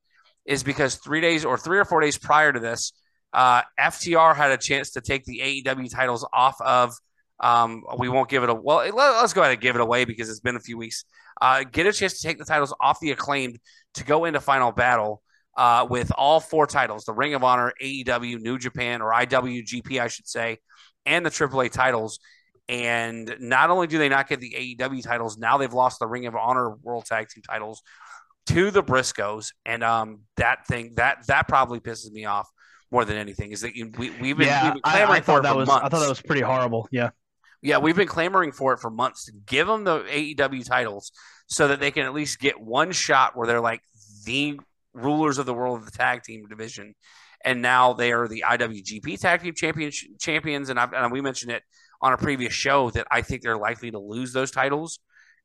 is 0.45 0.63
because 0.63 0.95
three 0.95 1.19
days 1.19 1.43
or 1.43 1.57
three 1.57 1.77
or 1.77 1.85
four 1.85 1.99
days 1.99 2.17
prior 2.17 2.53
to 2.53 2.59
this 2.59 2.93
uh, 3.37 3.61
FTR 3.79 4.35
had 4.35 4.51
a 4.51 4.57
chance 4.57 4.89
to 4.91 5.01
take 5.01 5.23
the 5.23 5.63
AEW 5.63 5.93
titles 5.93 6.27
off 6.33 6.59
of. 6.59 6.95
Um, 7.39 7.83
we 7.99 8.09
won't 8.09 8.29
give 8.29 8.41
it 8.41 8.49
a 8.49 8.53
well. 8.55 8.77
Let, 8.77 8.97
us 8.97 9.31
go 9.31 9.41
ahead 9.41 9.53
and 9.53 9.61
give 9.61 9.75
it 9.75 9.81
away 9.81 10.05
because 10.05 10.27
it's 10.27 10.39
been 10.39 10.55
a 10.55 10.59
few 10.59 10.75
weeks. 10.75 11.05
Uh, 11.39 11.63
get 11.63 11.85
a 11.85 11.93
chance 11.93 12.19
to 12.19 12.27
take 12.27 12.39
the 12.39 12.45
titles 12.45 12.73
off 12.81 12.99
the 12.99 13.11
acclaimed 13.11 13.59
to 13.93 14.03
go 14.03 14.25
into 14.25 14.41
final 14.41 14.71
battle 14.71 15.21
uh, 15.55 15.85
with 15.87 16.11
all 16.17 16.39
four 16.39 16.65
titles: 16.65 17.05
the 17.05 17.13
Ring 17.13 17.35
of 17.35 17.43
Honor, 17.43 17.73
AEW, 17.79 18.39
New 18.39 18.57
Japan, 18.57 19.03
or 19.03 19.13
IWGP, 19.13 20.01
I 20.01 20.07
should 20.07 20.27
say, 20.27 20.57
and 21.05 21.23
the 21.23 21.29
AAA 21.29 21.71
titles. 21.71 22.19
And 22.67 23.35
not 23.39 23.69
only 23.69 23.85
do 23.85 23.99
they 23.99 24.09
not 24.09 24.27
get 24.27 24.39
the 24.39 24.75
AEW 24.79 25.03
titles, 25.03 25.37
now 25.37 25.59
they've 25.59 25.71
lost 25.71 25.99
the 25.99 26.07
Ring 26.07 26.25
of 26.25 26.35
Honor 26.35 26.71
World 26.81 27.05
Tag 27.05 27.29
Team 27.29 27.43
titles 27.47 27.83
to 28.47 28.71
the 28.71 28.81
Briscoes, 28.81 29.49
and 29.63 29.83
um, 29.83 30.21
that 30.37 30.65
thing 30.65 30.93
that 30.95 31.27
that 31.27 31.47
probably 31.47 31.79
pisses 31.79 32.11
me 32.11 32.25
off 32.25 32.49
more 32.91 33.05
than 33.05 33.17
anything 33.17 33.51
is 33.51 33.61
that 33.61 33.75
you, 33.75 33.91
we, 33.97 34.11
we've 34.21 34.37
been, 34.37 34.47
yeah, 34.47 34.65
we've 34.65 34.73
been 34.73 34.81
clamoring 34.81 35.11
I, 35.11 35.17
I 35.17 35.21
for 35.21 35.39
it 35.39 35.43
that 35.43 35.51
for 35.51 35.57
was, 35.57 35.67
months. 35.67 35.85
I 35.85 35.89
thought 35.89 35.99
that 35.99 36.09
was 36.09 36.21
pretty 36.21 36.41
horrible. 36.41 36.87
Yeah. 36.91 37.09
Yeah, 37.61 37.79
we've 37.79 37.95
been 37.95 38.07
clamoring 38.07 38.51
for 38.51 38.73
it 38.73 38.79
for 38.79 38.89
months 38.89 39.25
to 39.25 39.31
give 39.31 39.65
them 39.65 39.83
the 39.83 39.99
AEW 40.01 40.65
titles 40.65 41.11
so 41.47 41.69
that 41.69 41.79
they 41.79 41.91
can 41.91 42.05
at 42.05 42.13
least 42.13 42.39
get 42.39 42.59
one 42.59 42.91
shot 42.91 43.35
where 43.35 43.47
they're 43.47 43.61
like 43.61 43.81
the 44.25 44.59
rulers 44.93 45.37
of 45.37 45.45
the 45.45 45.53
world 45.53 45.79
of 45.79 45.85
the 45.85 45.91
tag 45.91 46.23
team 46.23 46.45
division. 46.47 46.93
And 47.43 47.61
now 47.61 47.93
they 47.93 48.11
are 48.11 48.27
the 48.27 48.43
IWGP 48.47 49.19
tag 49.19 49.41
team 49.41 49.53
champion, 49.55 49.91
champions. 50.19 50.69
And, 50.69 50.79
and 50.79 51.11
we 51.11 51.21
mentioned 51.21 51.51
it 51.51 51.63
on 52.01 52.13
a 52.13 52.17
previous 52.17 52.53
show 52.53 52.89
that 52.91 53.07
I 53.09 53.21
think 53.21 53.41
they're 53.41 53.57
likely 53.57 53.91
to 53.91 53.99
lose 53.99 54.33
those 54.33 54.51
titles 54.51 54.99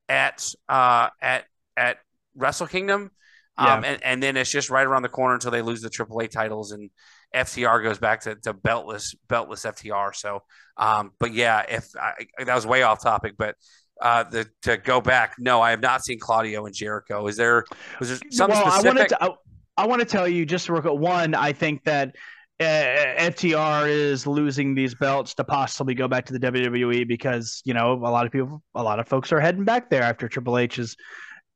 at 0.09 0.47
uh, 0.69 1.09
at 1.21 1.45
at 1.77 1.99
Wrestle 2.35 2.67
Kingdom. 2.67 3.11
Yeah. 3.59 3.75
Um, 3.75 3.85
and, 3.85 4.03
and 4.03 4.23
then 4.23 4.37
it's 4.37 4.51
just 4.51 4.71
right 4.71 4.87
around 4.87 5.03
the 5.03 5.09
corner 5.09 5.35
until 5.35 5.51
they 5.51 5.63
lose 5.63 5.83
the 5.83 5.91
AAA 5.91 6.31
titles. 6.31 6.73
And 6.73 6.91
FTR 7.35 7.83
goes 7.83 7.99
back 7.99 8.21
to, 8.23 8.35
to 8.37 8.55
beltless 8.55 9.14
beltless 9.29 9.64
FTR. 9.66 10.14
So, 10.14 10.42
um, 10.77 11.12
but 11.18 11.33
yeah, 11.33 11.64
if 11.68 11.88
I, 12.01 12.12
that 12.45 12.55
was 12.55 12.66
way 12.66 12.83
off 12.83 13.03
topic, 13.03 13.35
but 13.38 13.57
uh, 14.01 14.25
the 14.25 14.49
to 14.62 14.77
go 14.77 15.01
back, 15.01 15.35
no, 15.38 15.61
I 15.61 15.71
have 15.71 15.81
not 15.81 16.05
seen 16.05 16.18
Claudio 16.18 16.66
and 16.66 16.75
Jericho. 16.75 17.27
Is 17.27 17.37
there 17.37 17.64
was 18.01 18.09
there 18.09 18.18
something 18.31 18.59
well, 18.59 18.71
specific? 18.71 18.87
I 18.87 18.95
wanted 18.95 19.09
to, 19.09 19.25
I, 19.25 19.83
I 19.85 19.87
want 19.87 20.01
to 20.01 20.07
tell 20.07 20.29
you 20.29 20.45
just 20.45 20.68
real 20.68 20.83
quick. 20.83 20.95
One, 20.95 21.35
I 21.35 21.53
think 21.53 21.85
that. 21.85 22.14
Uh, 22.61 23.16
FTR 23.18 23.88
is 23.88 24.25
losing 24.25 24.73
these 24.73 24.95
belts 24.95 25.35
to 25.35 25.42
possibly 25.42 25.95
go 25.95 26.07
back 26.07 26.25
to 26.27 26.33
the 26.33 26.38
WWE 26.38 27.09
because 27.09 27.61
you 27.64 27.75
know 27.75 27.95
a 27.95 28.11
lot 28.11 28.25
of 28.25 28.31
people, 28.31 28.62
a 28.77 28.83
lot 28.83 29.01
of 29.01 29.09
folks 29.09 29.33
are 29.33 29.40
heading 29.40 29.64
back 29.64 29.90
there 29.90 30.03
after 30.03 30.29
Triple 30.29 30.59
H 30.59 30.79
is 30.79 30.97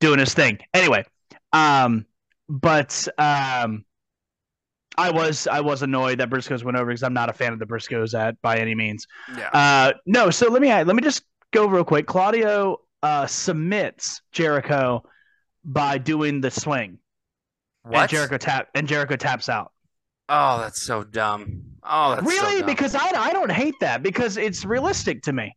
doing 0.01 0.19
his 0.19 0.33
thing. 0.33 0.57
Anyway, 0.73 1.05
um, 1.53 2.05
but 2.49 3.07
um, 3.17 3.85
I 4.97 5.11
was 5.11 5.47
I 5.47 5.59
was 5.61 5.83
annoyed 5.83 6.19
that 6.19 6.29
Briscoes 6.29 6.63
went 6.63 6.77
over 6.77 6.87
because 6.87 7.03
I'm 7.03 7.13
not 7.13 7.29
a 7.29 7.33
fan 7.33 7.53
of 7.53 7.59
the 7.59 7.65
Briscoes 7.65 8.17
at 8.17 8.41
by 8.41 8.57
any 8.57 8.73
means. 8.73 9.05
Yeah. 9.37 9.49
Uh, 9.49 9.93
no, 10.05 10.29
so 10.29 10.49
let 10.49 10.61
me 10.61 10.69
let 10.69 10.87
me 10.95 11.01
just 11.01 11.23
go 11.51 11.67
real 11.67 11.83
quick. 11.83 12.07
Claudio 12.07 12.79
uh, 13.03 13.27
submits 13.27 14.21
Jericho 14.31 15.03
by 15.63 15.97
doing 15.97 16.41
the 16.41 16.49
swing. 16.49 16.97
What? 17.83 18.01
And 18.01 18.09
Jericho 18.09 18.37
tap 18.37 18.69
and 18.73 18.87
Jericho 18.87 19.15
taps 19.15 19.49
out. 19.49 19.71
Oh, 20.29 20.59
that's 20.59 20.81
so 20.81 21.03
dumb. 21.03 21.61
Oh, 21.83 22.15
that's 22.15 22.27
really? 22.27 22.37
so 22.39 22.57
dumb. 22.59 22.65
because 22.65 22.95
I, 22.95 23.07
I 23.15 23.31
don't 23.31 23.51
hate 23.51 23.75
that 23.79 24.03
because 24.03 24.37
it's 24.37 24.65
realistic 24.65 25.21
to 25.23 25.33
me. 25.33 25.55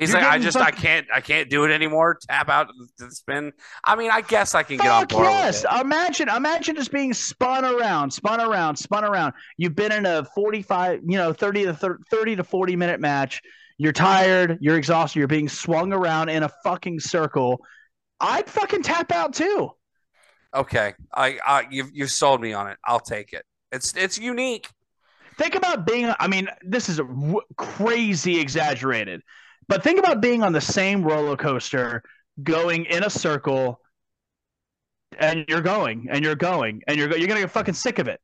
He's 0.00 0.10
You're 0.10 0.20
like, 0.22 0.30
I 0.32 0.38
just, 0.38 0.58
fuck- 0.58 0.66
I 0.66 0.70
can't, 0.72 1.06
I 1.14 1.20
can't 1.20 1.48
do 1.48 1.64
it 1.64 1.70
anymore. 1.70 2.18
Tap 2.28 2.48
out 2.48 2.68
to 2.98 3.04
the 3.06 3.12
spin. 3.12 3.52
I 3.84 3.94
mean, 3.94 4.10
I 4.10 4.22
guess 4.22 4.54
I 4.54 4.64
can 4.64 4.78
get 4.78 4.90
on 4.90 5.06
board 5.06 5.26
yes! 5.26 5.64
Imagine, 5.80 6.28
imagine 6.28 6.74
just 6.74 6.90
being 6.90 7.12
spun 7.12 7.64
around, 7.64 8.10
spun 8.10 8.40
around, 8.40 8.76
spun 8.76 9.04
around. 9.04 9.34
You've 9.58 9.76
been 9.76 9.92
in 9.92 10.06
a 10.06 10.24
forty-five, 10.24 11.00
you 11.06 11.18
know, 11.18 11.32
thirty 11.32 11.64
to 11.64 11.74
thir- 11.74 12.00
thirty 12.10 12.34
to 12.34 12.42
forty 12.42 12.74
minute 12.74 12.98
match. 12.98 13.42
You're 13.76 13.92
tired. 13.92 14.58
You're 14.60 14.76
exhausted. 14.76 15.18
You're 15.18 15.28
being 15.28 15.48
swung 15.48 15.92
around 15.92 16.30
in 16.30 16.42
a 16.42 16.50
fucking 16.64 17.00
circle. 17.00 17.60
I'd 18.20 18.48
fucking 18.48 18.82
tap 18.82 19.12
out 19.12 19.34
too. 19.34 19.70
Okay, 20.54 20.94
I, 21.14 21.38
I, 21.46 21.66
you've, 21.70 21.90
you've 21.92 22.10
sold 22.10 22.40
me 22.40 22.52
on 22.52 22.68
it. 22.68 22.76
I'll 22.84 23.00
take 23.00 23.32
it. 23.32 23.44
It's, 23.70 23.94
it's 23.94 24.18
unique. 24.18 24.68
Think 25.38 25.54
about 25.54 25.86
being. 25.86 26.12
I 26.18 26.26
mean, 26.26 26.48
this 26.62 26.88
is 26.88 26.96
w- 26.96 27.40
crazy 27.56 28.40
exaggerated, 28.40 29.22
but 29.70 29.84
think 29.84 30.00
about 30.00 30.20
being 30.20 30.42
on 30.42 30.52
the 30.52 30.60
same 30.60 31.00
roller 31.02 31.36
coaster, 31.36 32.02
going 32.42 32.86
in 32.86 33.04
a 33.04 33.10
circle, 33.10 33.80
and 35.16 35.44
you're 35.48 35.60
going 35.60 36.08
and 36.10 36.24
you're 36.24 36.34
going 36.34 36.82
and 36.88 36.98
you're 36.98 37.06
go- 37.06 37.14
you're 37.16 37.28
gonna 37.28 37.40
get 37.40 37.50
fucking 37.52 37.74
sick 37.74 38.00
of 38.00 38.08
it. 38.08 38.20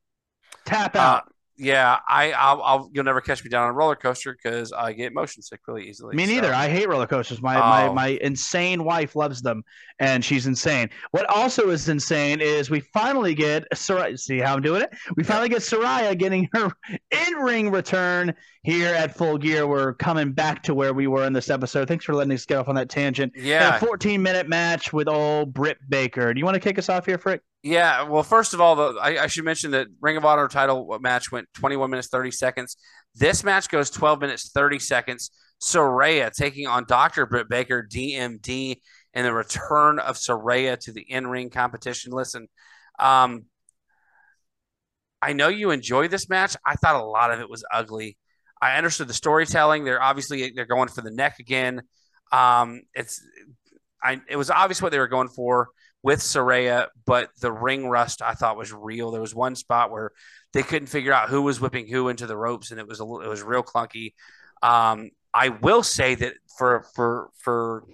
Tap 0.65 0.97
Uh, 0.97 0.99
out. 0.99 1.33
Yeah, 1.59 1.99
I 2.09 2.33
I'll, 2.33 2.63
I'll 2.63 2.91
you'll 2.93 3.05
never 3.05 3.21
catch 3.21 3.43
me 3.43 3.51
down 3.51 3.65
on 3.65 3.71
a 3.71 3.73
roller 3.73 3.97
coaster 3.97 4.33
because 4.35 4.73
I 4.73 4.93
get 4.93 5.15
motion 5.15 5.43
sick 5.43 5.61
really 5.67 5.89
easily. 5.89 6.15
Me 6.15 6.27
so- 6.27 6.33
neither. 6.33 6.53
I 6.53 6.69
hate 6.69 6.89
roller 6.89 7.07
coasters. 7.07 7.41
My, 7.41 7.57
my 7.59 7.87
Oh. 7.89 7.93
my 7.95 8.09
insane 8.21 8.85
wife 8.85 9.17
loves 9.17 9.41
them, 9.43 9.63
and 9.99 10.25
she's 10.25 10.47
insane. 10.47 10.91
What 11.13 11.25
also 11.31 11.71
is 11.71 11.89
insane 11.89 12.41
is 12.41 12.69
we 12.69 12.81
finally 12.81 13.35
get 13.35 13.65
Saraya. 13.75 14.19
See 14.19 14.39
how 14.39 14.55
I'm 14.55 14.63
doing 14.63 14.83
it? 14.83 14.91
We 15.17 15.25
finally 15.25 15.49
get 15.49 15.61
Saraya 15.63 16.17
getting 16.19 16.49
her 16.55 16.71
in-ring 17.11 17.71
return 17.71 18.35
here 18.63 18.95
at 18.95 19.17
Full 19.17 19.39
Gear. 19.39 19.67
We're 19.67 19.95
coming 19.95 20.33
back 20.33 20.63
to 20.65 20.75
where 20.75 20.93
we 20.93 21.07
were 21.07 21.25
in 21.27 21.33
this 21.33 21.51
episode. 21.51 21.89
Thanks 21.89 22.05
for 22.05 22.15
letting 22.15 22.33
us 22.33 22.45
get 22.45 22.59
off 22.59 22.69
on 22.69 22.75
that 22.75 22.89
tangent. 22.89 23.33
yeah, 23.37 23.79
14 23.79 24.21
minute 24.23 24.49
match 24.49 24.93
with 24.93 25.09
old 25.09 25.55
Britt 25.55 25.79
Baker. 25.89 26.35
Do 26.35 26.39
you 26.39 26.45
want 26.45 26.55
to 26.57 26.61
kick 26.61 26.79
us 26.79 26.89
off 26.89 27.07
here, 27.07 27.19
Frick? 27.19 27.41
Yeah, 27.67 28.05
well, 28.05 28.23
first 28.23 28.55
of 28.55 28.61
all, 28.61 28.77
the, 28.77 29.01
I, 29.01 29.25
I 29.25 29.27
should 29.27 29.45
mention 29.45 29.73
that 29.73 29.89
Ring 30.01 30.17
of 30.17 30.25
Honor 30.25 30.47
title 30.47 30.97
match 31.01 31.33
went 31.33 31.49
21 31.55 31.91
minutes 31.91 32.07
30 32.07 32.31
seconds. 32.31 32.77
This 33.17 33.43
match 33.43 33.69
goes 33.69 33.91
12 33.91 34.21
minutes 34.21 34.53
30 34.53 34.79
seconds. 34.79 35.33
Saraya 35.61 36.31
taking 36.31 36.69
on 36.69 36.85
Dr. 36.87 37.27
Britt 37.27 37.49
Baker, 37.49 37.85
DMD, 37.93 38.77
and 39.15 39.27
the 39.27 39.33
return 39.33 39.99
of 39.99 40.15
Saraya 40.15 40.79
to 40.79 40.93
the 40.93 41.01
in 41.01 41.27
ring 41.27 41.51
competition. 41.51 42.13
Listen, 42.13 42.47
um, 43.01 43.47
I 45.21 45.33
know 45.33 45.49
you 45.49 45.73
enjoy 45.73 46.07
this 46.07 46.29
match. 46.29 46.55
I 46.65 46.77
thought 46.77 46.95
a 46.95 47.05
lot 47.05 47.33
of 47.33 47.41
it 47.41 47.51
was 47.51 47.65
ugly. 47.75 48.17
I 48.63 48.77
understood 48.77 49.09
the 49.09 49.15
storytelling. 49.15 49.83
They're 49.83 50.01
obviously 50.01 50.53
they're 50.55 50.67
going 50.67 50.89
for 50.89 51.01
the 51.01 51.11
neck 51.11 51.41
again. 51.41 51.83
Um, 52.31 52.83
it's 52.95 53.21
I 54.01 54.21
it 54.29 54.37
was 54.37 54.51
obvious 54.51 54.81
what 54.81 54.93
they 54.93 55.01
were 55.01 55.09
going 55.09 55.31
for 55.31 55.71
with 56.07 56.21
Saraya, 56.21 56.87
but 57.05 57.31
the 57.41 57.51
ring 57.51 57.89
rust 57.89 58.23
I 58.23 58.35
thought 58.35 58.57
was 58.57 58.73
real. 58.73 59.11
There 59.11 59.21
was 59.21 59.35
one 59.35 59.57
spot 59.57 59.91
where 59.91 60.13
they 60.53 60.63
couldn't 60.63 60.87
figure 60.87 61.13
out 61.13 61.29
who 61.29 61.43
was 61.43 61.61
whipping 61.61 61.89
who 61.89 62.09
into 62.09 62.29
the 62.29 62.37
ropes, 62.37 62.71
and 62.71 62.79
it 62.79 62.87
was 62.87 63.01
a 63.01 63.03
it 63.03 63.29
was 63.29 63.43
real 63.43 63.65
clunky. 63.65 64.13
Um, 64.63 65.11
I 65.35 65.49
will 65.49 65.83
say 65.83 66.15
that 66.15 66.35
for 66.57 66.87
for 66.95 67.31
for 67.39 67.89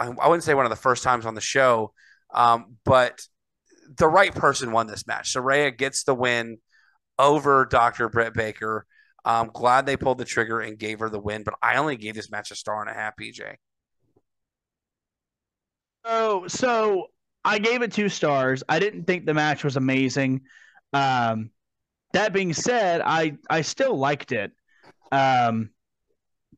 I, 0.00 0.06
I 0.06 0.26
wouldn't 0.26 0.42
say 0.42 0.54
one 0.54 0.66
of 0.66 0.70
the 0.70 0.74
first 0.74 1.04
times 1.04 1.26
on 1.26 1.36
the 1.36 1.40
show, 1.40 1.92
um, 2.34 2.76
but 2.84 3.20
the 3.96 4.08
right 4.08 4.34
person 4.34 4.72
won 4.72 4.88
this 4.88 5.06
match. 5.06 5.32
Saraya 5.32 5.76
gets 5.76 6.02
the 6.02 6.14
win 6.14 6.58
over 7.20 7.66
Dr. 7.66 8.08
Britt 8.08 8.34
Baker. 8.34 8.84
I'm 9.24 9.50
glad 9.52 9.86
they 9.86 9.96
pulled 9.96 10.18
the 10.18 10.24
trigger 10.24 10.58
and 10.58 10.76
gave 10.76 10.98
her 10.98 11.08
the 11.08 11.20
win, 11.20 11.44
but 11.44 11.54
I 11.62 11.76
only 11.76 11.96
gave 11.96 12.16
this 12.16 12.32
match 12.32 12.50
a 12.50 12.56
star 12.56 12.80
and 12.80 12.90
a 12.90 12.94
half, 12.94 13.14
PJ. 13.16 13.58
Oh, 16.04 16.46
so 16.48 17.08
I 17.44 17.58
gave 17.58 17.82
it 17.82 17.92
two 17.92 18.08
stars. 18.08 18.62
I 18.68 18.78
didn't 18.78 19.04
think 19.04 19.26
the 19.26 19.34
match 19.34 19.64
was 19.64 19.76
amazing. 19.76 20.42
Um, 20.92 21.50
that 22.12 22.32
being 22.32 22.52
said, 22.52 23.02
I 23.04 23.38
I 23.48 23.62
still 23.62 23.96
liked 23.96 24.32
it. 24.32 24.52
Um, 25.12 25.70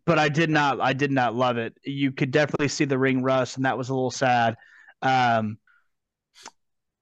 but 0.05 0.19
I 0.19 0.29
did 0.29 0.51
not 0.51 0.81
I 0.81 0.93
did 0.93 1.11
not 1.13 1.35
love 1.35 1.59
it. 1.59 1.75
You 1.85 2.13
could 2.13 2.31
definitely 2.31 2.69
see 2.69 2.85
the 2.85 2.99
ring 2.99 3.23
rust, 3.23 3.57
and 3.57 3.67
that 3.67 3.79
was 3.79 3.89
a 3.89 3.95
little 3.95 4.11
sad. 4.11 4.57
Um, 5.03 5.59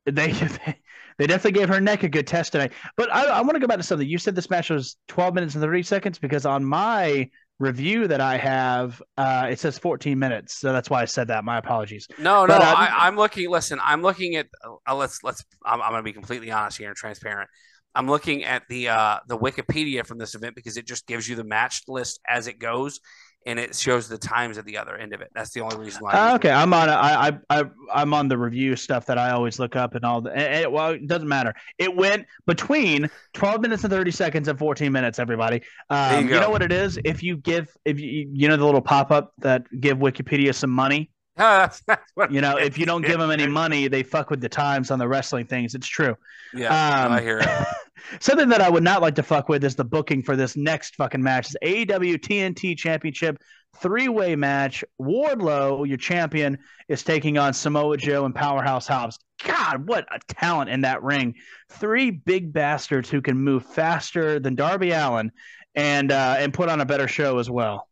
they 0.07 0.33
they 1.19 1.27
definitely 1.27 1.59
gave 1.59 1.69
her 1.69 1.81
neck 1.81 2.03
a 2.03 2.09
good 2.09 2.27
test 2.27 2.53
today. 2.53 2.71
But 2.97 3.13
I, 3.13 3.27
I 3.27 3.41
want 3.43 3.55
to 3.55 3.61
go 3.61 3.67
back 3.67 3.79
to 3.79 3.83
something. 3.83 4.09
You 4.09 4.19
said 4.19 4.35
this 4.35 4.51
match 4.51 4.71
was 4.71 4.97
12 5.09 5.35
minutes 5.35 5.55
and 5.55 5.63
30 5.63 5.83
seconds 5.83 6.19
because 6.19 6.47
on 6.47 6.65
my 6.65 7.29
review 7.61 8.09
that 8.09 8.21
I 8.21 8.39
have, 8.39 9.01
uh, 9.17 9.47
it 9.51 9.61
says 9.61 9.79
14 9.79 10.19
minutes. 10.19 10.59
So 10.59 10.73
that's 10.73 10.91
why 10.91 11.03
I 11.03 11.05
said 11.05 11.29
that. 11.29 11.45
My 11.45 11.59
apologies. 11.59 12.09
No, 12.19 12.47
no, 12.47 12.49
But, 12.49 12.63
um, 12.63 12.77
I, 12.77 12.89
I'm 13.07 13.17
looking. 13.17 13.49
Listen, 13.49 13.79
I'm 13.85 14.03
looking 14.03 14.35
at. 14.35 14.49
Uh, 14.89 14.97
let's 14.97 15.23
let's. 15.23 15.45
I'm, 15.65 15.81
I'm 15.81 15.91
going 15.91 16.01
to 16.01 16.03
be 16.03 16.13
completely 16.13 16.51
honest 16.51 16.79
here 16.79 16.89
and 16.89 16.97
transparent. 16.97 17.49
I'm 17.95 18.09
looking 18.09 18.45
at 18.45 18.63
the 18.69 18.89
uh, 18.89 19.19
the 19.29 19.39
Wikipedia 19.39 20.07
from 20.07 20.19
this 20.19 20.35
event 20.35 20.55
because 20.55 20.77
it 20.77 20.87
just 20.87 21.07
gives 21.07 21.29
you 21.29 21.37
the 21.37 21.45
match 21.45 21.83
list 21.87 22.21
as 22.27 22.47
it 22.47 22.59
goes, 22.59 23.01
and 23.47 23.59
it 23.59 23.75
shows 23.75 24.09
the 24.09 24.19
times 24.19 24.59
at 24.59 24.65
the 24.67 24.77
other 24.77 24.97
end 24.97 25.15
of 25.15 25.21
it. 25.23 25.29
That's 25.35 25.51
the 25.51 25.61
only 25.61 25.77
reason 25.79 26.03
why. 26.03 26.13
Uh, 26.13 26.35
okay, 26.35 26.51
I'm 26.51 26.73
on. 26.75 26.89
I, 26.89 27.29
I 27.29 27.39
I 27.51 27.65
I'm 27.93 28.13
on 28.13 28.29
the 28.29 28.37
review 28.37 28.77
stuff 28.77 29.07
that 29.07 29.17
I 29.19 29.31
always 29.31 29.59
look 29.59 29.77
up 29.77 29.95
and 29.95 30.05
all 30.05 30.21
the. 30.21 30.31
And, 30.31 30.65
and- 30.65 30.73
well, 30.73 30.91
it 30.91 31.07
doesn't 31.07 31.29
matter. 31.29 31.55
It 31.79 31.95
went 31.97 32.27
between 32.47 33.09
12 33.35 33.61
minutes 33.63 33.85
and 33.85 33.91
30 33.93 34.11
seconds 34.11 34.49
and 34.49 34.59
14 34.59 34.93
minutes. 34.93 35.19
Everybody, 35.19 35.63
um, 35.89 36.25
you 36.29 36.35
you, 36.35 36.41
know 36.41 36.51
what 36.51 36.63
it 36.63 36.73
is? 36.73 36.99
If 37.05 37.23
you 37.23 37.37
give, 37.39 37.69
if 37.85 37.99
you 37.99 38.29
you 38.33 38.49
know 38.49 38.57
the 38.57 38.65
little 38.65 38.83
pop 38.83 39.11
up 39.11 39.33
that 39.39 39.65
give 39.81 39.99
Wikipedia 39.99 40.55
some 40.55 40.71
money. 40.71 41.11
that's, 41.37 41.81
that's 41.87 42.11
what, 42.15 42.31
You 42.31 42.43
know, 42.43 42.59
if 42.59 42.77
you 42.77 42.85
don't 42.85 43.03
give 43.03 43.19
them 43.19 43.31
any 43.31 43.47
money, 43.47 43.89
they 43.89 44.03
fuck 44.03 44.29
with 44.29 44.41
the 44.43 44.49
times 44.49 44.91
on 44.91 44.99
the 44.99 45.09
wrestling 45.09 45.47
things. 45.47 45.75
It's 45.75 45.87
true. 45.89 46.15
yeah, 46.53 47.05
Um, 47.07 47.13
I 47.13 47.21
hear 47.23 47.39
it. 47.39 47.49
Something 48.21 48.49
that 48.49 48.61
I 48.61 48.71
would 48.71 48.83
not 48.83 49.03
like 49.03 49.15
to 49.17 49.23
fuck 49.23 49.49
with 49.49 49.65
is 49.65 49.75
the 49.75 49.85
booking 49.85 50.23
for 50.23 50.37
this 50.37 50.57
next 50.57 50.97
fucking 50.97 51.23
match. 51.23 51.47
It's 51.47 51.57
AEW 51.63 52.19
TNT 52.19 52.77
Championship 52.77 53.39
three 53.79 54.09
way 54.09 54.37
match. 54.37 54.85
Wardlow, 55.01 55.87
your 55.87 55.97
champion, 55.97 56.59
is 56.89 57.03
taking 57.03 57.39
on 57.39 57.53
Samoa 57.53 57.97
Joe 57.97 58.25
and 58.25 58.35
Powerhouse 58.35 58.87
Hobbs. 58.87 59.19
God, 59.45 59.87
what 59.87 60.07
a 60.13 60.19
talent 60.29 60.71
in 60.71 60.83
that 60.83 61.03
ring! 61.03 61.35
Three 61.71 62.11
big 62.11 62.53
bastards 62.53 63.09
who 63.09 63.23
can 63.23 63.39
move 63.39 63.65
faster 63.65 64.39
than 64.39 64.55
Darby 64.55 64.91
Allin 64.91 65.33
and 65.75 66.13
uh, 66.13 66.37
and 66.39 66.53
put 66.53 66.69
on 66.69 66.81
a 66.81 66.87
better 66.87 67.09
show 67.09 67.39
as 67.39 67.49
well. 67.49 67.89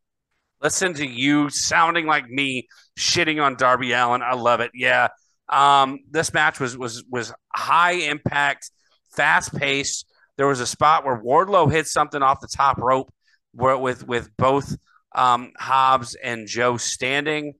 Listen 0.63 0.93
to 0.95 1.07
you 1.07 1.49
sounding 1.51 2.07
like 2.07 2.29
me 2.29 2.69
shitting 2.99 3.43
on 3.43 3.57
Darby 3.57 3.93
Allin. 3.93 4.23
I 4.23 4.35
love 4.35 4.61
it. 4.61 4.73
Yeah. 4.75 5.09
Um, 5.49 6.01
this 6.11 6.35
match 6.35 6.61
was 6.61 6.77
was 6.77 7.05
was 7.09 7.33
high 7.55 7.93
impact, 7.93 8.71
fast 9.15 9.55
paced. 9.57 10.07
There 10.37 10.47
was 10.47 10.61
a 10.61 10.67
spot 10.67 11.05
where 11.05 11.21
Wardlow 11.21 11.71
hit 11.71 11.87
something 11.87 12.23
off 12.23 12.41
the 12.41 12.49
top 12.49 12.79
rope 12.79 13.13
where 13.53 13.77
with 13.77 14.07
with 14.07 14.31
both 14.37 14.77
um, 15.15 15.53
Hobbs 15.59 16.15
and 16.15 16.47
Joe 16.47 16.77
standing. 16.77 17.55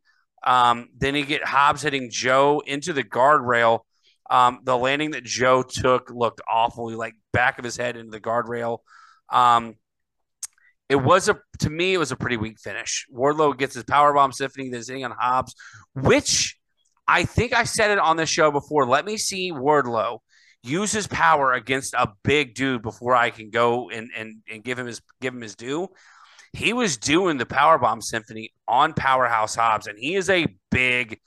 Um, 0.47 0.89
then 0.97 1.15
he 1.15 1.23
get 1.23 1.45
Hobbs 1.45 1.83
hitting 1.83 2.11
Joe 2.11 2.63
into 2.65 2.93
the 2.93 3.03
guardrail. 3.03 3.81
Um, 4.31 4.61
the 4.63 4.77
landing 4.77 5.13
that 5.13 5.25
Joe 5.25 5.63
took 5.63 6.11
looked 6.11 6.41
awful. 6.51 6.89
He 6.89 6.97
like 6.97 7.15
back 7.33 7.59
of 7.59 7.65
his 7.65 7.77
head 7.77 7.97
into 7.97 8.11
the 8.11 8.21
guardrail. 8.21 8.79
Um, 9.31 9.75
it 10.89 10.97
was 10.97 11.29
a 11.29 11.39
to 11.61 11.71
me 11.71 11.95
it 11.95 11.99
was 11.99 12.13
a 12.13 12.17
pretty 12.17 12.37
weak 12.37 12.59
finish. 12.61 13.07
Wardlow 13.15 13.57
gets 13.57 13.75
his 13.75 13.85
powerbomb 13.85 14.33
symphony 14.33 14.71
that's 14.71 14.89
hitting 14.89 15.05
on 15.05 15.11
Hobbs, 15.19 15.55
which 15.95 16.57
I 17.07 17.25
think 17.25 17.55
I 17.55 17.65
said 17.65 17.91
it 17.91 17.99
on 17.99 18.17
the 18.17 18.27
show 18.27 18.51
before. 18.51 18.87
Let 18.87 19.05
me 19.05 19.17
see 19.17 19.53
Wardlow 19.53 20.19
use 20.63 20.93
his 20.93 21.07
power 21.07 21.53
against 21.53 21.95
a 21.95 22.09
big 22.25 22.55
dude 22.55 22.83
before 22.83 23.15
I 23.15 23.31
can 23.31 23.51
go 23.51 23.91
and 23.91 24.11
and, 24.17 24.37
and 24.51 24.63
give 24.63 24.79
him 24.79 24.87
his 24.87 25.01
give 25.21 25.35
him 25.35 25.41
his 25.41 25.55
due. 25.55 25.89
He 26.53 26.73
was 26.73 26.97
doing 26.97 27.37
the 27.37 27.47
powerbomb 27.47 28.03
symphony 28.03 28.53
on 28.67 28.95
Powerhouse 28.95 29.55
Hobbs, 29.55 29.87
and 29.87 29.99
he 29.99 30.15
is 30.15 30.31
a 30.31 30.47
big 30.71 31.21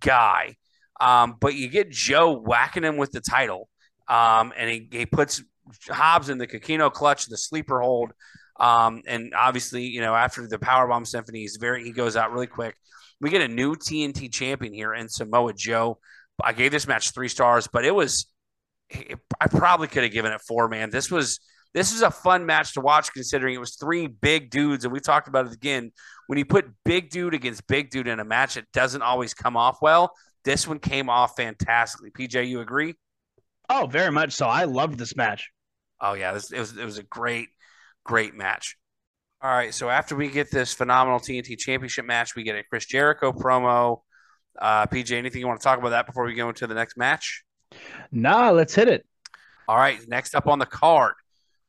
guy. 0.00 0.56
Um, 1.00 1.36
but 1.40 1.54
you 1.54 1.68
get 1.68 1.90
Joe 1.90 2.32
whacking 2.32 2.84
him 2.84 2.96
with 2.96 3.12
the 3.12 3.20
title, 3.20 3.68
um, 4.08 4.52
and 4.56 4.68
he, 4.68 4.88
he 4.90 5.06
puts 5.06 5.42
Hobbs 5.88 6.28
in 6.28 6.38
the 6.38 6.46
Coquina 6.46 6.90
clutch, 6.90 7.26
the 7.26 7.36
sleeper 7.36 7.80
hold. 7.80 8.12
Um, 8.58 9.02
and 9.06 9.32
obviously, 9.34 9.84
you 9.84 10.00
know, 10.00 10.14
after 10.14 10.46
the 10.46 10.58
powerbomb 10.58 11.06
symphony, 11.06 11.40
he's 11.40 11.56
very 11.56 11.84
he 11.84 11.92
goes 11.92 12.16
out 12.16 12.32
really 12.32 12.46
quick. 12.46 12.76
We 13.20 13.30
get 13.30 13.42
a 13.42 13.48
new 13.48 13.74
TNT 13.74 14.32
champion 14.32 14.72
here 14.72 14.94
in 14.94 15.08
Samoa 15.08 15.52
Joe. 15.54 15.98
I 16.42 16.52
gave 16.52 16.72
this 16.72 16.86
match 16.86 17.12
three 17.12 17.28
stars, 17.28 17.68
but 17.72 17.84
it 17.84 17.94
was 17.94 18.26
I 19.40 19.46
probably 19.48 19.88
could 19.88 20.02
have 20.02 20.12
given 20.12 20.32
it 20.32 20.40
four. 20.40 20.68
Man, 20.68 20.90
this 20.90 21.10
was 21.10 21.40
this 21.74 21.92
was 21.92 22.02
a 22.02 22.10
fun 22.10 22.46
match 22.46 22.74
to 22.74 22.80
watch 22.80 23.12
considering 23.12 23.54
it 23.54 23.58
was 23.58 23.74
three 23.74 24.06
big 24.06 24.50
dudes, 24.50 24.84
and 24.84 24.92
we 24.92 25.00
talked 25.00 25.28
about 25.28 25.46
it 25.46 25.52
again. 25.52 25.92
When 26.28 26.38
you 26.38 26.44
put 26.44 26.66
big 26.84 27.10
dude 27.10 27.34
against 27.34 27.66
big 27.66 27.90
dude 27.90 28.06
in 28.06 28.20
a 28.20 28.24
match, 28.24 28.56
it 28.56 28.66
doesn't 28.72 29.02
always 29.02 29.34
come 29.34 29.56
off 29.56 29.78
well. 29.82 30.12
This 30.44 30.68
one 30.68 30.78
came 30.78 31.10
off 31.10 31.36
fantastically. 31.36 32.10
PJ, 32.10 32.48
you 32.48 32.60
agree? 32.60 32.94
Oh, 33.68 33.86
very 33.86 34.12
much 34.12 34.32
so. 34.32 34.46
I 34.46 34.64
loved 34.64 34.98
this 34.98 35.16
match. 35.16 35.50
Oh 36.00 36.14
yeah, 36.14 36.32
this, 36.32 36.52
it 36.52 36.58
was 36.58 36.76
it 36.76 36.84
was 36.84 36.98
a 36.98 37.02
great, 37.02 37.48
great 38.04 38.34
match. 38.34 38.76
All 39.42 39.50
right, 39.50 39.74
so 39.74 39.90
after 39.90 40.16
we 40.16 40.28
get 40.28 40.50
this 40.50 40.72
phenomenal 40.72 41.18
TNT 41.18 41.58
Championship 41.58 42.06
match, 42.06 42.34
we 42.34 42.44
get 42.44 42.56
a 42.56 42.62
Chris 42.62 42.86
Jericho 42.86 43.32
promo. 43.32 44.00
Uh, 44.58 44.86
PJ, 44.86 45.12
anything 45.12 45.40
you 45.40 45.46
want 45.46 45.60
to 45.60 45.64
talk 45.64 45.78
about 45.78 45.90
that 45.90 46.06
before 46.06 46.24
we 46.24 46.34
go 46.34 46.48
into 46.48 46.66
the 46.66 46.74
next 46.74 46.96
match? 46.96 47.44
Nah, 48.12 48.50
let's 48.50 48.74
hit 48.74 48.88
it. 48.88 49.06
All 49.68 49.76
right, 49.76 49.98
next 50.08 50.34
up 50.34 50.46
on 50.46 50.58
the 50.58 50.66
card, 50.66 51.14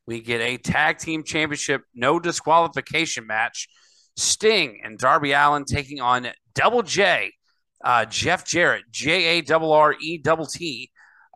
we 0.06 0.22
get 0.22 0.41
a 0.41 0.58
tag 0.58 0.98
team 0.98 1.24
championship 1.24 1.82
no 1.94 2.20
disqualification 2.20 3.26
match. 3.26 3.68
Sting 4.18 4.80
and 4.84 4.98
Darby 4.98 5.34
Allin 5.34 5.65
taking 5.65 6.00
on 6.00 6.28
Double 6.54 6.84
J, 6.84 7.34
uh, 7.84 8.06
Jeff 8.06 8.46
Jarrett, 8.46 8.84
J 8.91 9.39
A 9.39 9.41
double 9.41 9.74
R 9.74 9.94
E 10.00 10.22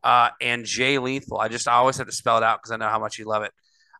uh, 0.03 0.29
and 0.41 0.65
Jay 0.65 0.97
Lethal. 0.97 1.39
I 1.39 1.47
just 1.47 1.67
I 1.67 1.73
always 1.73 1.97
have 1.97 2.07
to 2.07 2.13
spell 2.13 2.37
it 2.37 2.43
out 2.43 2.59
because 2.59 2.71
I 2.71 2.77
know 2.77 2.89
how 2.89 2.99
much 2.99 3.19
you 3.19 3.25
love 3.25 3.43
it. 3.43 3.51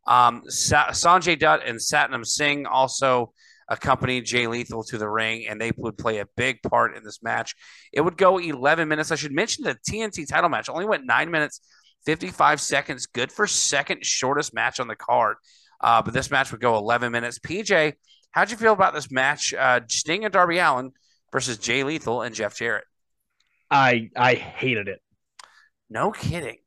Um, 0.07 0.43
Sa- 0.47 0.89
Sanjay 0.89 1.38
Dutt 1.38 1.65
and 1.65 1.78
Satnam 1.78 2.26
Singh 2.26 2.65
also 2.65 3.34
accompanied 3.70 4.26
Jay 4.26 4.47
Lethal 4.47 4.84
to 4.86 4.97
the 4.97 5.07
ring, 5.07 5.45
and 5.47 5.61
they 5.61 5.72
would 5.78 5.97
play 5.97 6.20
a 6.20 6.26
big 6.36 6.61
part 6.63 6.97
in 6.97 7.03
this 7.03 7.22
match. 7.24 7.55
It 7.93 8.01
would 8.01 8.17
go 8.17 8.38
11 8.38 8.88
minutes. 8.88 9.11
I 9.11 9.15
should 9.15 9.32
mention 9.32 9.63
the 9.63 9.78
TNT 9.89 10.28
title 10.28 10.49
match 10.49 10.70
only 10.70 10.86
went 10.86 11.05
nine 11.05 11.32
minutes 11.32 11.61
55 12.05 12.61
seconds, 12.61 13.05
good 13.05 13.32
for 13.32 13.45
second 13.47 14.05
shortest 14.05 14.53
match 14.53 14.80
on 14.80 14.88
the 14.88 14.95
card. 14.95 15.38
Uh, 15.82 16.01
but 16.01 16.13
this 16.13 16.32
match 16.32 16.51
would 16.51 16.61
go 16.61 16.78
11 16.78 17.11
minutes. 17.11 17.39
PJ, 17.39 17.93
how'd 18.32 18.51
you 18.51 18.57
feel 18.57 18.74
about 18.74 18.93
this 18.93 19.11
match? 19.11 19.53
Uh, 19.53 19.82
Sting 19.88 20.26
and 20.26 20.34
Darby 20.34 20.57
Allin 20.57 20.91
versus 21.32 21.57
Jay 21.57 21.84
Lethal 21.84 22.22
and 22.22 22.36
Jeff 22.36 22.55
Jarrett. 22.55 22.86
I 23.72 24.09
I 24.15 24.34
hated 24.34 24.88
it. 24.88 24.99
No 25.89 26.11
kidding. 26.11 26.57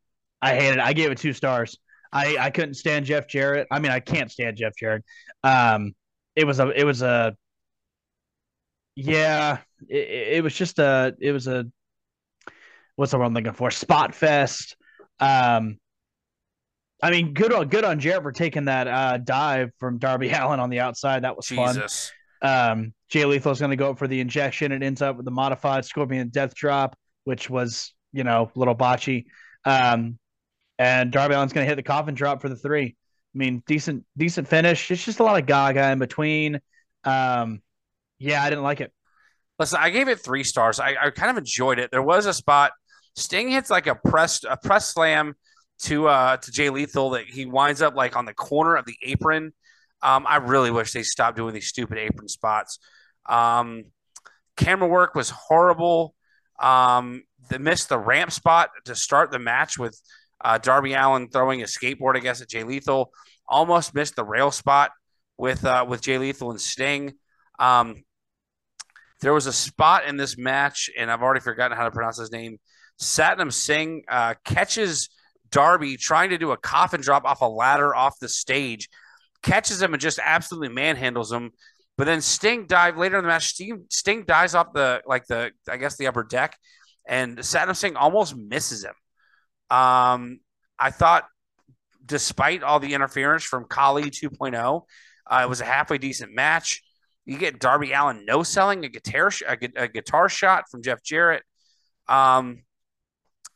I 0.40 0.54
hated 0.54 0.78
it. 0.78 0.80
I 0.80 0.92
gave 0.92 1.10
it 1.10 1.18
two 1.18 1.32
stars. 1.32 1.78
I 2.12 2.36
I 2.38 2.50
couldn't 2.50 2.74
stand 2.74 3.06
Jeff 3.06 3.26
Jarrett. 3.26 3.66
I 3.70 3.80
mean, 3.80 3.90
I 3.90 4.00
can't 4.00 4.30
stand 4.30 4.56
Jeff 4.56 4.74
Jarrett. 4.78 5.04
Um, 5.42 5.94
it 6.36 6.44
was 6.44 6.60
a 6.60 6.68
it 6.68 6.84
was 6.84 7.02
a 7.02 7.36
yeah. 8.94 9.58
It, 9.88 10.36
it 10.36 10.44
was 10.44 10.54
just 10.54 10.78
a 10.78 11.14
it 11.20 11.32
was 11.32 11.46
a 11.46 11.66
what's 12.96 13.12
the 13.12 13.18
word 13.18 13.24
I'm 13.24 13.34
looking 13.34 13.52
for? 13.52 13.70
Spot 13.70 14.14
fest. 14.14 14.76
Um, 15.20 15.78
I 17.02 17.10
mean, 17.10 17.34
good 17.34 17.52
on 17.52 17.68
good 17.68 17.84
on 17.84 18.00
Jarrett 18.00 18.22
for 18.22 18.32
taking 18.32 18.66
that 18.66 18.86
uh, 18.86 19.18
dive 19.18 19.70
from 19.78 19.98
Darby 19.98 20.30
Allin 20.32 20.60
on 20.60 20.70
the 20.70 20.80
outside. 20.80 21.24
That 21.24 21.36
was 21.36 21.46
Jesus. 21.46 22.12
fun. 22.40 22.72
Um, 22.74 22.94
Jay 23.08 23.24
Lethal's 23.24 23.60
going 23.60 23.70
to 23.70 23.76
go 23.76 23.90
up 23.90 23.98
for 23.98 24.08
the 24.08 24.20
injection. 24.20 24.72
It 24.72 24.82
ends 24.82 25.02
up 25.02 25.16
with 25.16 25.24
the 25.24 25.30
modified 25.30 25.84
Scorpion 25.84 26.28
Death 26.28 26.54
Drop, 26.54 26.96
which 27.24 27.50
was 27.50 27.92
you 28.12 28.24
know 28.24 28.50
a 28.54 28.58
little 28.58 28.74
botchy. 28.74 29.26
Um, 29.64 30.18
and 30.78 31.12
Darby 31.12 31.34
Allin's 31.34 31.52
going 31.52 31.64
to 31.64 31.68
hit 31.68 31.76
the 31.76 31.82
coffin 31.82 32.14
drop 32.14 32.40
for 32.40 32.48
the 32.48 32.56
three. 32.56 32.96
I 33.34 33.38
mean, 33.38 33.62
decent 33.66 34.04
decent 34.16 34.48
finish. 34.48 34.90
It's 34.90 35.04
just 35.04 35.20
a 35.20 35.24
lot 35.24 35.38
of 35.38 35.46
gaga 35.46 35.90
in 35.90 35.98
between. 35.98 36.60
Um, 37.04 37.62
yeah, 38.18 38.42
I 38.42 38.50
didn't 38.50 38.64
like 38.64 38.80
it. 38.80 38.92
Listen, 39.58 39.78
I 39.80 39.90
gave 39.90 40.08
it 40.08 40.20
three 40.20 40.44
stars. 40.44 40.80
I, 40.80 40.96
I 41.00 41.10
kind 41.10 41.30
of 41.30 41.38
enjoyed 41.38 41.78
it. 41.78 41.90
There 41.90 42.02
was 42.02 42.26
a 42.26 42.32
spot 42.34 42.72
Sting 43.16 43.50
hits 43.50 43.70
like 43.70 43.86
a 43.86 43.94
press 43.94 44.44
a 44.48 44.56
press 44.56 44.92
slam 44.92 45.34
to 45.80 46.08
uh 46.08 46.36
to 46.38 46.50
Jay 46.50 46.70
Lethal 46.70 47.10
that 47.10 47.26
he 47.26 47.44
winds 47.44 47.82
up 47.82 47.94
like 47.94 48.16
on 48.16 48.24
the 48.24 48.34
corner 48.34 48.74
of 48.74 48.86
the 48.86 48.96
apron. 49.02 49.52
Um, 50.02 50.26
I 50.28 50.36
really 50.36 50.70
wish 50.70 50.92
they 50.92 51.02
stopped 51.02 51.36
doing 51.36 51.54
these 51.54 51.68
stupid 51.68 51.98
apron 51.98 52.28
spots. 52.28 52.78
Um, 53.28 53.84
camera 54.56 54.88
work 54.88 55.14
was 55.14 55.30
horrible. 55.30 56.14
Um, 56.58 57.22
they 57.50 57.58
missed 57.58 57.88
the 57.88 57.98
ramp 57.98 58.32
spot 58.32 58.70
to 58.86 58.96
start 58.96 59.30
the 59.30 59.38
match 59.38 59.78
with 59.78 60.00
uh, 60.42 60.58
Darby 60.58 60.94
Allin 60.94 61.28
throwing 61.28 61.62
a 61.62 61.66
skateboard, 61.66 62.16
I 62.16 62.20
guess, 62.20 62.40
at 62.40 62.48
Jay 62.48 62.64
Lethal. 62.64 63.12
Almost 63.48 63.94
missed 63.94 64.16
the 64.16 64.24
rail 64.24 64.50
spot 64.50 64.90
with 65.36 65.64
uh, 65.64 65.84
with 65.88 66.02
Jay 66.02 66.18
Lethal 66.18 66.50
and 66.50 66.60
Sting. 66.60 67.12
Um, 67.58 68.02
there 69.20 69.32
was 69.32 69.46
a 69.46 69.52
spot 69.52 70.06
in 70.06 70.16
this 70.16 70.36
match, 70.36 70.90
and 70.98 71.10
I've 71.10 71.22
already 71.22 71.40
forgotten 71.40 71.76
how 71.76 71.84
to 71.84 71.90
pronounce 71.90 72.18
his 72.18 72.32
name. 72.32 72.58
Satnam 73.00 73.52
Singh 73.52 74.02
uh, 74.08 74.34
catches 74.44 75.08
Darby 75.50 75.96
trying 75.96 76.30
to 76.30 76.38
do 76.38 76.50
a 76.50 76.56
coffin 76.56 77.00
drop 77.00 77.24
off 77.24 77.40
a 77.40 77.46
ladder 77.46 77.94
off 77.94 78.18
the 78.20 78.28
stage, 78.28 78.88
catches 79.42 79.80
him 79.80 79.94
and 79.94 80.00
just 80.00 80.18
absolutely 80.22 80.74
manhandles 80.74 81.32
him. 81.32 81.50
But 81.96 82.04
then 82.04 82.20
Sting 82.20 82.66
dive 82.66 82.96
later 82.96 83.18
in 83.18 83.24
the 83.24 83.28
match. 83.28 83.48
Sting, 83.48 83.84
Sting 83.90 84.24
dives 84.24 84.54
off 84.54 84.72
the 84.72 85.02
like 85.06 85.26
the 85.26 85.52
I 85.68 85.76
guess 85.76 85.96
the 85.96 86.08
upper 86.08 86.24
deck, 86.24 86.56
and 87.06 87.38
Satnam 87.38 87.76
Singh 87.76 87.96
almost 87.96 88.36
misses 88.36 88.84
him. 88.84 88.94
Um, 89.72 90.40
I 90.78 90.90
thought, 90.90 91.24
despite 92.04 92.62
all 92.62 92.78
the 92.78 92.92
interference 92.92 93.42
from 93.42 93.64
Khali 93.64 94.10
2.0, 94.10 94.82
uh, 95.26 95.40
it 95.42 95.48
was 95.48 95.62
a 95.62 95.64
halfway 95.64 95.96
decent 95.96 96.34
match. 96.34 96.82
You 97.24 97.38
get 97.38 97.58
Darby 97.58 97.92
Allin 97.92 98.26
no 98.26 98.42
selling 98.42 98.84
a 98.84 98.88
guitar 98.88 99.30
a, 99.48 99.56
a 99.76 99.88
guitar 99.88 100.28
shot 100.28 100.64
from 100.70 100.82
Jeff 100.82 101.02
Jarrett. 101.02 101.42
Um, 102.06 102.64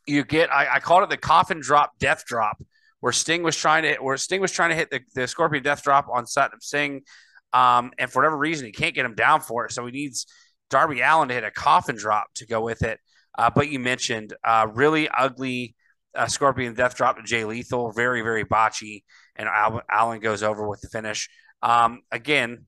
you 0.07 0.25
get 0.25 0.51
I, 0.51 0.77
I, 0.77 0.81
called 0.81 1.03
it 1.03 1.11
the 1.11 1.17
coffin 1.17 1.61
drop 1.61 1.99
death 1.99 2.25
drop 2.25 2.63
where 3.01 3.13
Sting 3.13 3.43
was 3.43 3.57
trying 3.57 3.83
to 3.83 3.97
where 3.97 4.17
Sting 4.17 4.41
was 4.41 4.53
trying 4.53 4.71
to 4.71 4.77
hit 4.77 4.91
the, 4.91 5.01
the 5.17 5.27
Scorpion 5.27 5.65
death 5.65 5.83
drop 5.83 6.07
on 6.09 6.25
Satnam 6.25 6.63
Singh. 6.63 7.03
Um, 7.53 7.91
and 7.99 8.11
for 8.11 8.21
whatever 8.21 8.39
reason, 8.39 8.67
he 8.67 8.73
can't 8.73 8.95
get 8.95 9.05
him 9.05 9.17
down 9.17 9.41
for 9.41 9.67
it. 9.67 9.73
So 9.73 9.85
he 9.85 9.93
needs 9.93 10.27
Darby 10.71 11.01
Allin 11.01 11.29
to 11.29 11.35
hit 11.35 11.45
a 11.45 11.51
coffin 11.51 11.97
drop 11.97 12.29
to 12.37 12.47
go 12.47 12.61
with 12.61 12.83
it. 12.83 13.01
Uh, 13.37 13.51
but 13.55 13.69
you 13.69 13.81
mentioned 13.81 14.33
uh, 14.45 14.69
really 14.73 15.09
ugly 15.09 15.75
uh, 16.17 16.27
Scorpion 16.27 16.75
death 16.75 16.97
drop 16.97 17.17
to 17.17 17.23
Jay 17.23 17.45
Lethal, 17.45 17.93
very, 17.93 18.23
very 18.23 18.45
botchy. 18.45 19.03
And 19.37 19.49
Allin 19.93 20.21
goes 20.21 20.43
over 20.43 20.69
with 20.69 20.81
the 20.81 20.89
finish. 20.89 21.29
Um, 21.63 22.03
again, 22.11 22.67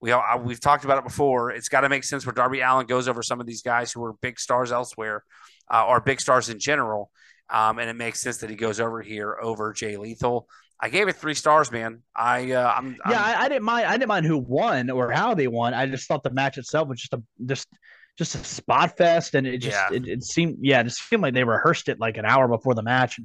we 0.00 0.12
all, 0.12 0.22
we've 0.40 0.60
talked 0.60 0.84
about 0.84 0.98
it 0.98 1.04
before. 1.04 1.50
It's 1.50 1.68
got 1.68 1.80
to 1.80 1.88
make 1.88 2.04
sense 2.04 2.26
where 2.26 2.32
Darby 2.32 2.60
Allin 2.60 2.86
goes 2.86 3.08
over 3.08 3.22
some 3.22 3.40
of 3.40 3.46
these 3.46 3.62
guys 3.62 3.92
who 3.92 4.04
are 4.04 4.12
big 4.12 4.38
stars 4.38 4.70
elsewhere 4.70 5.24
uh, 5.72 5.86
or 5.86 6.00
big 6.00 6.20
stars 6.20 6.48
in 6.48 6.58
general. 6.58 7.10
Um, 7.50 7.78
and 7.78 7.90
it 7.90 7.94
makes 7.94 8.20
sense 8.20 8.38
that 8.38 8.50
he 8.50 8.56
goes 8.56 8.80
over 8.80 9.02
here 9.02 9.36
over 9.40 9.72
Jay 9.72 9.96
Lethal. 9.96 10.48
I 10.80 10.88
gave 10.88 11.08
it 11.08 11.16
three 11.16 11.34
stars, 11.34 11.70
man. 11.70 12.02
I 12.14 12.52
uh, 12.52 12.74
I'm, 12.76 12.96
yeah, 13.08 13.22
I'm, 13.22 13.40
I, 13.40 13.40
I, 13.44 13.48
didn't 13.48 13.62
mind. 13.62 13.86
I 13.86 13.92
didn't 13.92 14.08
mind 14.08 14.26
who 14.26 14.38
won 14.38 14.90
or 14.90 15.10
how 15.10 15.34
they 15.34 15.46
won. 15.46 15.72
I 15.72 15.86
just 15.86 16.08
thought 16.08 16.22
the 16.22 16.30
match 16.30 16.58
itself 16.58 16.88
was 16.88 17.00
just 17.00 17.14
a 17.14 17.22
just 17.46 17.68
just 18.16 18.34
a 18.34 18.38
spot 18.38 18.96
fest, 18.96 19.34
and 19.34 19.46
it 19.46 19.58
just 19.58 19.76
yeah. 19.90 19.96
it, 19.96 20.06
it, 20.06 20.24
seemed 20.24 20.58
yeah, 20.60 20.80
it 20.80 20.84
just 20.84 21.08
seemed 21.08 21.22
like 21.22 21.34
they 21.34 21.44
rehearsed 21.44 21.88
it 21.88 21.98
like 21.98 22.16
an 22.16 22.24
hour 22.24 22.48
before 22.48 22.74
the 22.74 22.82
match. 22.82 23.18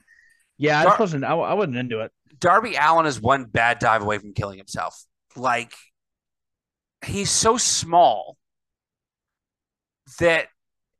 Yeah, 0.58 0.80
I 0.82 0.84
Dar- 0.84 0.98
wasn't. 1.00 1.24
I, 1.24 1.34
I 1.34 1.54
wasn't 1.54 1.78
into 1.78 2.02
it. 2.02 2.12
Darby 2.40 2.76
Allin 2.76 3.06
is 3.06 3.22
one 3.22 3.46
bad 3.46 3.80
dive 3.80 4.02
away 4.02 4.18
from 4.18 4.34
killing 4.34 4.58
himself. 4.58 5.04
Like 5.36 5.74
he's 7.06 7.30
so 7.30 7.58
small 7.58 8.38
that 10.20 10.48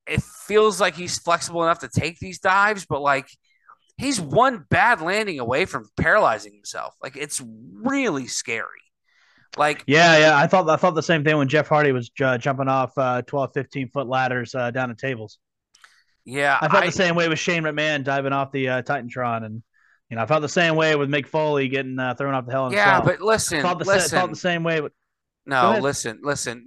it 0.08 0.22
feels 0.22 0.80
like 0.80 0.96
he's 0.96 1.18
flexible 1.20 1.64
enough 1.64 1.80
to 1.80 1.90
take 1.90 2.20
these 2.20 2.40
dives, 2.40 2.86
but 2.86 3.02
like 3.02 3.28
he's 3.98 4.20
one 4.20 4.66
bad 4.70 5.02
landing 5.02 5.40
away 5.40 5.66
from 5.66 5.90
paralyzing 5.98 6.54
himself. 6.54 6.96
Like 7.02 7.18
it's 7.18 7.42
really 7.74 8.28
scary. 8.28 8.66
Like 9.58 9.84
yeah, 9.88 10.18
yeah, 10.18 10.38
I 10.38 10.48
thought 10.48 10.70
I 10.70 10.76
thought 10.76 10.96
the 10.96 11.02
same 11.02 11.24
thing 11.24 11.38
when 11.38 11.48
Jeff 11.48 11.68
Hardy 11.68 11.92
was 11.92 12.12
uh, 12.24 12.38
jumping 12.38 12.68
off 12.68 12.96
uh, 12.98 13.24
12, 13.24 13.54
15 13.54 13.90
foot 13.90 14.08
ladders 14.08 14.54
uh, 14.54 14.72
down 14.72 14.92
at 14.92 14.98
tables. 14.98 15.40
Yeah, 16.24 16.58
I 16.62 16.68
felt 16.70 16.84
I, 16.84 16.88
the 16.88 16.92
same 16.92 17.16
way 17.16 17.28
with 17.28 17.40
Shane 17.40 17.64
McMahon 17.64 18.04
diving 18.04 18.32
off 18.32 18.52
the 18.52 18.70
uh, 18.70 18.82
Titantron, 18.84 19.46
and 19.46 19.64
you 20.10 20.16
know 20.16 20.22
I 20.22 20.28
felt 20.28 20.42
the 20.42 20.50
same 20.50 20.76
way 20.76 20.96
with 20.96 21.10
Mick 21.10 21.26
Foley 21.26 21.68
getting 21.68 21.98
uh, 21.98 22.14
thrown 22.14 22.36
off 22.36 22.46
the 22.46 22.52
Hell 22.52 22.68
in 22.68 22.74
Yeah, 22.74 23.02
but 23.02 23.22
listen, 23.22 23.62
felt 23.62 23.80
the, 23.80 23.86
listen, 23.86 24.18
felt 24.18 24.30
the 24.30 24.36
same 24.36 24.64
way. 24.64 24.82
With, 24.82 24.94
no, 25.48 25.80
listen, 25.82 26.20
listen. 26.22 26.66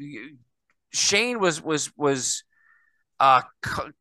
Shane 0.93 1.39
was 1.39 1.62
was 1.62 1.93
was 1.97 2.43
uh, 3.20 3.43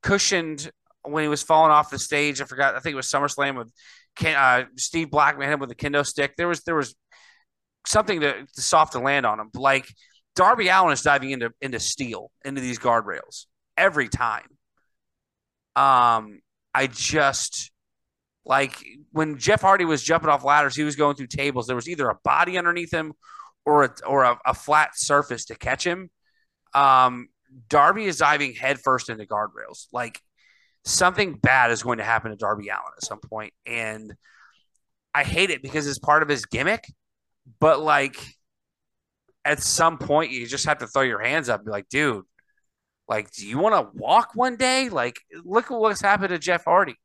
cushioned 0.01 0.71
when 1.03 1.23
he 1.23 1.29
was 1.29 1.43
falling 1.43 1.71
off 1.71 1.91
the 1.91 1.99
stage. 1.99 2.41
I 2.41 2.45
forgot. 2.45 2.75
I 2.75 2.79
think 2.79 2.93
it 2.93 2.97
was 2.97 3.07
SummerSlam 3.07 3.57
with 3.57 3.71
Ken, 4.15 4.35
uh, 4.35 4.65
Steve 4.77 5.11
Blackman 5.11 5.47
hit 5.47 5.53
him 5.53 5.59
with 5.59 5.71
a 5.71 5.75
kendo 5.75 6.05
stick. 6.05 6.35
There 6.35 6.47
was 6.47 6.61
there 6.63 6.75
was 6.75 6.95
something 7.85 8.19
to, 8.21 8.45
to 8.45 8.61
soft 8.61 8.93
to 8.93 8.99
land 8.99 9.25
on 9.25 9.39
him. 9.39 9.49
Like 9.53 9.87
Darby 10.35 10.69
Allin 10.69 10.93
is 10.93 11.01
diving 11.01 11.31
into 11.31 11.51
into 11.61 11.79
steel 11.79 12.31
into 12.45 12.61
these 12.61 12.79
guardrails 12.79 13.45
every 13.77 14.07
time. 14.07 14.47
Um, 15.75 16.39
I 16.73 16.87
just 16.87 17.71
like 18.45 18.83
when 19.11 19.37
Jeff 19.37 19.61
Hardy 19.61 19.85
was 19.85 20.01
jumping 20.01 20.29
off 20.29 20.43
ladders, 20.43 20.75
he 20.75 20.83
was 20.83 20.95
going 20.95 21.15
through 21.15 21.27
tables. 21.27 21.67
There 21.67 21.75
was 21.75 21.89
either 21.89 22.09
a 22.09 22.17
body 22.23 22.57
underneath 22.57 22.93
him 22.93 23.13
or 23.65 23.83
a, 23.83 23.93
or 24.07 24.23
a, 24.23 24.39
a 24.45 24.53
flat 24.53 24.91
surface 24.95 25.45
to 25.45 25.55
catch 25.55 25.85
him. 25.85 26.09
Um, 26.73 27.27
Darby 27.69 28.05
is 28.05 28.17
diving 28.17 28.53
headfirst 28.53 29.09
into 29.09 29.25
guardrails. 29.25 29.87
Like 29.91 30.19
something 30.85 31.33
bad 31.35 31.71
is 31.71 31.83
going 31.83 31.99
to 31.99 32.03
happen 32.03 32.31
to 32.31 32.37
Darby 32.37 32.69
Allin 32.69 32.81
at 32.97 33.03
some 33.03 33.19
point, 33.19 33.53
and 33.65 34.13
I 35.13 35.23
hate 35.23 35.49
it 35.49 35.61
because 35.61 35.87
it's 35.87 35.99
part 35.99 36.23
of 36.23 36.29
his 36.29 36.45
gimmick. 36.45 36.85
But 37.59 37.79
like 37.79 38.17
at 39.43 39.61
some 39.61 39.97
point, 39.97 40.31
you 40.31 40.45
just 40.47 40.65
have 40.65 40.79
to 40.79 40.87
throw 40.87 41.03
your 41.03 41.21
hands 41.21 41.49
up 41.49 41.59
and 41.59 41.65
be 41.65 41.71
like, 41.71 41.89
dude, 41.89 42.23
like, 43.07 43.31
do 43.31 43.45
you 43.45 43.57
want 43.57 43.75
to 43.75 43.99
walk 43.99 44.31
one 44.35 44.55
day? 44.55 44.89
Like, 44.89 45.19
look 45.43 45.71
at 45.71 45.77
what's 45.77 46.01
happened 46.01 46.29
to 46.29 46.39
Jeff 46.39 46.65
Hardy. 46.65 46.95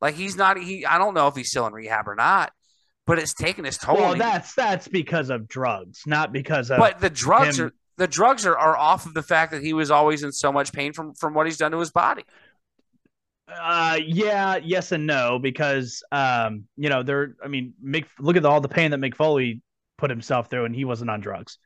Like, 0.00 0.14
he's 0.14 0.36
not. 0.36 0.58
He. 0.58 0.86
I 0.86 0.98
don't 0.98 1.14
know 1.14 1.28
if 1.28 1.34
he's 1.34 1.50
still 1.50 1.66
in 1.66 1.72
rehab 1.72 2.08
or 2.08 2.14
not 2.14 2.52
but 3.10 3.18
it's 3.18 3.34
taken 3.34 3.66
its 3.66 3.76
toll. 3.76 3.96
Well, 3.96 4.14
that's 4.14 4.54
that's 4.54 4.86
because 4.86 5.30
of 5.30 5.48
drugs, 5.48 6.02
not 6.06 6.32
because 6.32 6.70
of. 6.70 6.78
But 6.78 7.00
the 7.00 7.10
drugs 7.10 7.58
him. 7.58 7.66
are 7.66 7.72
the 7.96 8.06
drugs 8.06 8.46
are, 8.46 8.56
are 8.56 8.76
off 8.76 9.04
of 9.04 9.14
the 9.14 9.22
fact 9.22 9.50
that 9.50 9.62
he 9.62 9.72
was 9.72 9.90
always 9.90 10.22
in 10.22 10.30
so 10.30 10.52
much 10.52 10.72
pain 10.72 10.92
from 10.92 11.14
from 11.14 11.34
what 11.34 11.46
he's 11.46 11.56
done 11.56 11.72
to 11.72 11.78
his 11.80 11.90
body. 11.90 12.22
Uh, 13.52 13.98
yeah, 14.06 14.60
yes 14.62 14.92
and 14.92 15.08
no, 15.08 15.40
because 15.40 16.04
um, 16.12 16.64
you 16.76 16.88
know, 16.88 17.02
there. 17.02 17.34
I 17.44 17.48
mean, 17.48 17.74
Mick, 17.84 18.06
look 18.20 18.36
at 18.36 18.44
all 18.44 18.60
the 18.60 18.68
pain 18.68 18.92
that 18.92 19.00
Mick 19.00 19.16
Foley 19.16 19.60
put 20.00 20.10
himself 20.10 20.48
through, 20.50 20.64
and 20.64 20.74
he 20.74 20.84
wasn't 20.84 21.10
on 21.10 21.20
drugs. 21.20 21.58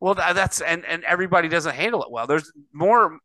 Well, 0.00 0.14
that's 0.14 0.60
and 0.60 0.84
and 0.84 1.04
everybody 1.04 1.48
doesn't 1.48 1.74
handle 1.74 2.02
it 2.02 2.10
well. 2.10 2.26
There's 2.26 2.52
more 2.72 3.18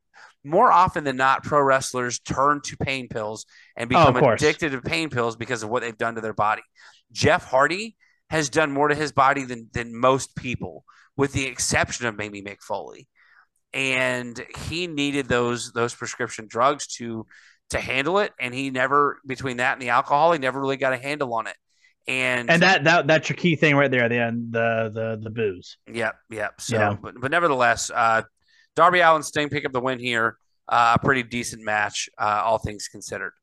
more 0.43 0.71
often 0.71 1.03
than 1.03 1.17
not, 1.17 1.43
pro 1.43 1.61
wrestlers 1.61 2.19
turn 2.19 2.61
to 2.61 2.77
pain 2.77 3.07
pills 3.07 3.45
and 3.77 3.87
oh, 3.93 4.11
become 4.11 4.23
oh, 4.23 4.31
addicted 4.31 4.71
to 4.71 4.81
pain 4.81 5.09
pills 5.09 5.35
because 5.35 5.63
of 5.63 5.69
what 5.69 5.83
they've 5.83 5.97
done 5.97 6.15
to 6.15 6.21
their 6.21 6.33
body. 6.33 6.63
Jeff 7.11 7.45
Hardy 7.45 7.95
has 8.29 8.49
done 8.49 8.71
more 8.71 8.87
to 8.87 8.95
his 8.95 9.11
body 9.11 9.43
than 9.43 9.69
than 9.73 9.95
most 9.95 10.35
people, 10.35 10.83
with 11.15 11.33
the 11.33 11.45
exception 11.45 12.07
of 12.07 12.17
maybe 12.17 12.41
Mick 12.41 12.61
Foley. 12.61 13.07
And 13.73 14.43
he 14.67 14.87
needed 14.87 15.27
those 15.27 15.71
those 15.73 15.93
prescription 15.93 16.47
drugs 16.49 16.87
to 16.95 17.25
to 17.71 17.79
handle 17.79 18.19
it, 18.19 18.31
and 18.39 18.53
he 18.53 18.69
never 18.69 19.19
between 19.25 19.57
that 19.57 19.73
and 19.73 19.81
the 19.81 19.89
alcohol, 19.89 20.31
he 20.31 20.39
never 20.39 20.59
really 20.59 20.77
got 20.77 20.93
a 20.93 20.97
handle 20.97 21.33
on 21.33 21.47
it. 21.47 21.55
And 22.07 22.49
And 22.49 22.61
that 22.63 22.83
that 22.85 23.07
that's 23.07 23.29
your 23.29 23.37
key 23.37 23.55
thing 23.55 23.75
right 23.75 23.91
there. 23.91 24.09
The 24.09 24.19
end, 24.19 24.51
the 24.51 24.91
the 24.93 25.19
the 25.21 25.29
booze. 25.29 25.77
Yep, 25.91 26.15
yep. 26.31 26.59
So, 26.59 26.75
Yeah. 26.75 26.95
but, 27.01 27.13
but 27.19 27.31
nevertheless, 27.31 27.91
uh, 27.93 28.23
Darby 28.75 29.01
Allin 29.01 29.23
Sting 29.23 29.49
pick 29.49 29.65
up 29.65 29.71
the 29.71 29.81
win 29.81 29.99
here. 29.99 30.37
Uh, 30.67 30.95
a 30.95 31.05
pretty 31.05 31.21
decent 31.23 31.63
match, 31.63 32.09
uh, 32.17 32.41
all 32.45 32.57
things 32.57 32.87
considered. 32.87 33.33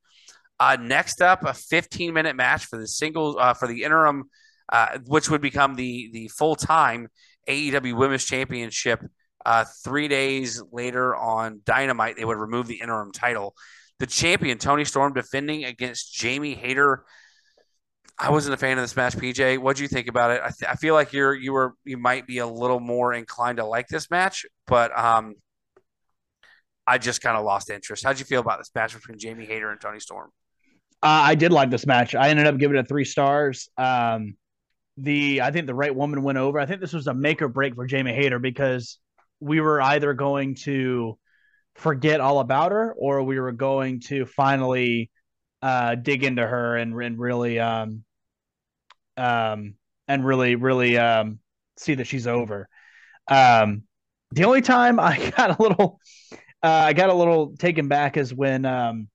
Uh, 0.59 0.77
next 0.81 1.21
up, 1.23 1.45
a 1.45 1.53
15 1.55 2.13
minute 2.13 2.35
match 2.35 2.65
for 2.67 2.79
the 2.79 2.89
singles 2.89 3.37
uh, 3.39 3.55
for 3.55 3.69
the 3.69 3.85
interim, 3.85 4.25
uh, 4.73 4.99
which 5.07 5.31
would 5.31 5.41
become 5.41 5.77
the 5.77 6.11
the 6.13 6.29
full 6.29 6.57
time 6.57 7.09
AEW 7.49 7.97
Women's 7.97 8.25
Championship. 8.25 9.01
Uh, 9.47 9.65
three 9.85 10.09
days 10.09 10.63
later 10.73 11.15
on 11.15 11.61
Dynamite, 11.65 12.17
they 12.17 12.25
would 12.25 12.37
remove 12.39 12.67
the 12.67 12.81
interim 12.81 13.13
title. 13.13 13.55
The 13.99 14.07
champion 14.07 14.59
Toni 14.59 14.85
Storm 14.85 15.13
defending 15.13 15.65
against 15.65 16.13
Jamie 16.13 16.55
Hayter. 16.55 17.05
I 18.21 18.31
wasn't 18.31 18.55
a 18.55 18.57
fan 18.57 18.79
of 18.79 18.83
this 18.83 18.97
match, 18.97 19.17
PJ. 19.17 19.59
What 19.59 19.77
do 19.77 19.83
you 19.83 19.89
think 19.89 20.09
about 20.09 20.33
it? 20.33 20.41
I, 20.43 20.51
th- 20.51 20.71
I 20.71 20.75
feel 20.75 20.95
like 20.95 21.13
you're 21.13 21.35
you 21.35 21.53
were 21.53 21.75
you 21.85 21.97
might 21.97 22.27
be 22.27 22.39
a 22.39 22.47
little 22.47 22.81
more 22.81 23.15
inclined 23.15 23.59
to 23.59 23.65
like 23.65 23.87
this 23.87 24.11
match, 24.11 24.45
but 24.67 24.97
um, 24.99 25.35
I 26.87 26.99
just 26.99 27.21
kind 27.21 27.37
of 27.37 27.45
lost 27.45 27.71
interest. 27.71 28.05
How'd 28.05 28.19
you 28.19 28.25
feel 28.25 28.41
about 28.41 28.59
this 28.59 28.71
match 28.75 28.95
between 28.95 29.19
Jamie 29.19 29.47
Hayter 29.47 29.71
and 29.71 29.81
Toni 29.81 30.01
Storm? 30.01 30.31
Uh, 31.01 31.23
I 31.27 31.37
did 31.37 31.53
like 31.53 31.71
this 31.71 31.87
match. 31.87 32.17
I 32.17 32.31
ended 32.31 32.49
up 32.49 32.59
giving 32.59 32.77
it 32.77 32.89
three 32.89 33.05
stars. 33.05 33.69
Um, 33.77 34.37
the 34.97 35.43
I 35.43 35.53
think 35.53 35.69
the 35.69 35.75
right 35.75 35.95
woman 35.95 36.23
went 36.23 36.39
over. 36.39 36.59
I 36.59 36.67
think 36.67 36.81
this 36.81 36.93
was 36.93 37.07
a 37.07 37.15
make 37.15 37.41
or 37.41 37.49
break 37.49 37.77
for 37.77 37.87
Jamie 37.87 38.15
Hayter 38.15 38.41
because 38.41 38.99
we 39.39 39.61
were 39.61 39.81
either 39.81 40.13
going 40.13 40.57
to 40.65 41.17
forget 41.77 42.21
all 42.21 42.41
about 42.41 42.73
her 42.73 42.93
or 42.99 43.23
we 43.23 43.39
were 43.39 43.53
going 43.53 44.01
to 44.01 44.27
finally 44.27 45.11
uh, 45.63 45.95
dig 45.95 46.25
into 46.25 46.45
her 46.45 46.77
and, 46.77 47.01
and 47.01 47.19
really 47.19 47.61
um, 47.61 48.03
um, 49.19 49.75
and 50.07 50.25
really 50.25 50.55
really 50.55 50.97
um, 50.99 51.41
see 51.77 51.95
that 51.95 52.07
she's 52.07 52.27
over. 52.27 52.69
Um, 53.29 53.83
the 54.31 54.45
only 54.45 54.63
time 54.63 55.01
I 55.01 55.31
got 55.37 55.59
a 55.59 55.63
little 55.63 56.01
uh, 56.63 56.69
I 56.87 56.93
got 56.93 57.11
a 57.11 57.15
little 57.15 57.57
taken 57.57 57.89
back 57.89 58.17
is 58.17 58.35
when 58.35 58.65
um, 58.65 59.09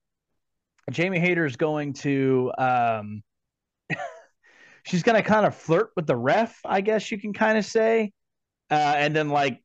Jamie 0.90 1.18
Hayter's 1.18 1.56
going 1.56 1.94
to 1.94 2.52
um 2.58 3.22
she's 4.84 5.02
gonna 5.02 5.22
kind 5.22 5.46
of 5.46 5.54
flirt 5.54 5.90
with 5.96 6.06
the 6.06 6.16
ref, 6.16 6.58
I 6.64 6.80
guess 6.80 7.10
you 7.10 7.18
can 7.18 7.32
kind 7.32 7.58
of 7.58 7.64
say. 7.64 8.12
Uh 8.70 8.94
and 8.96 9.14
then 9.14 9.28
like 9.30 9.62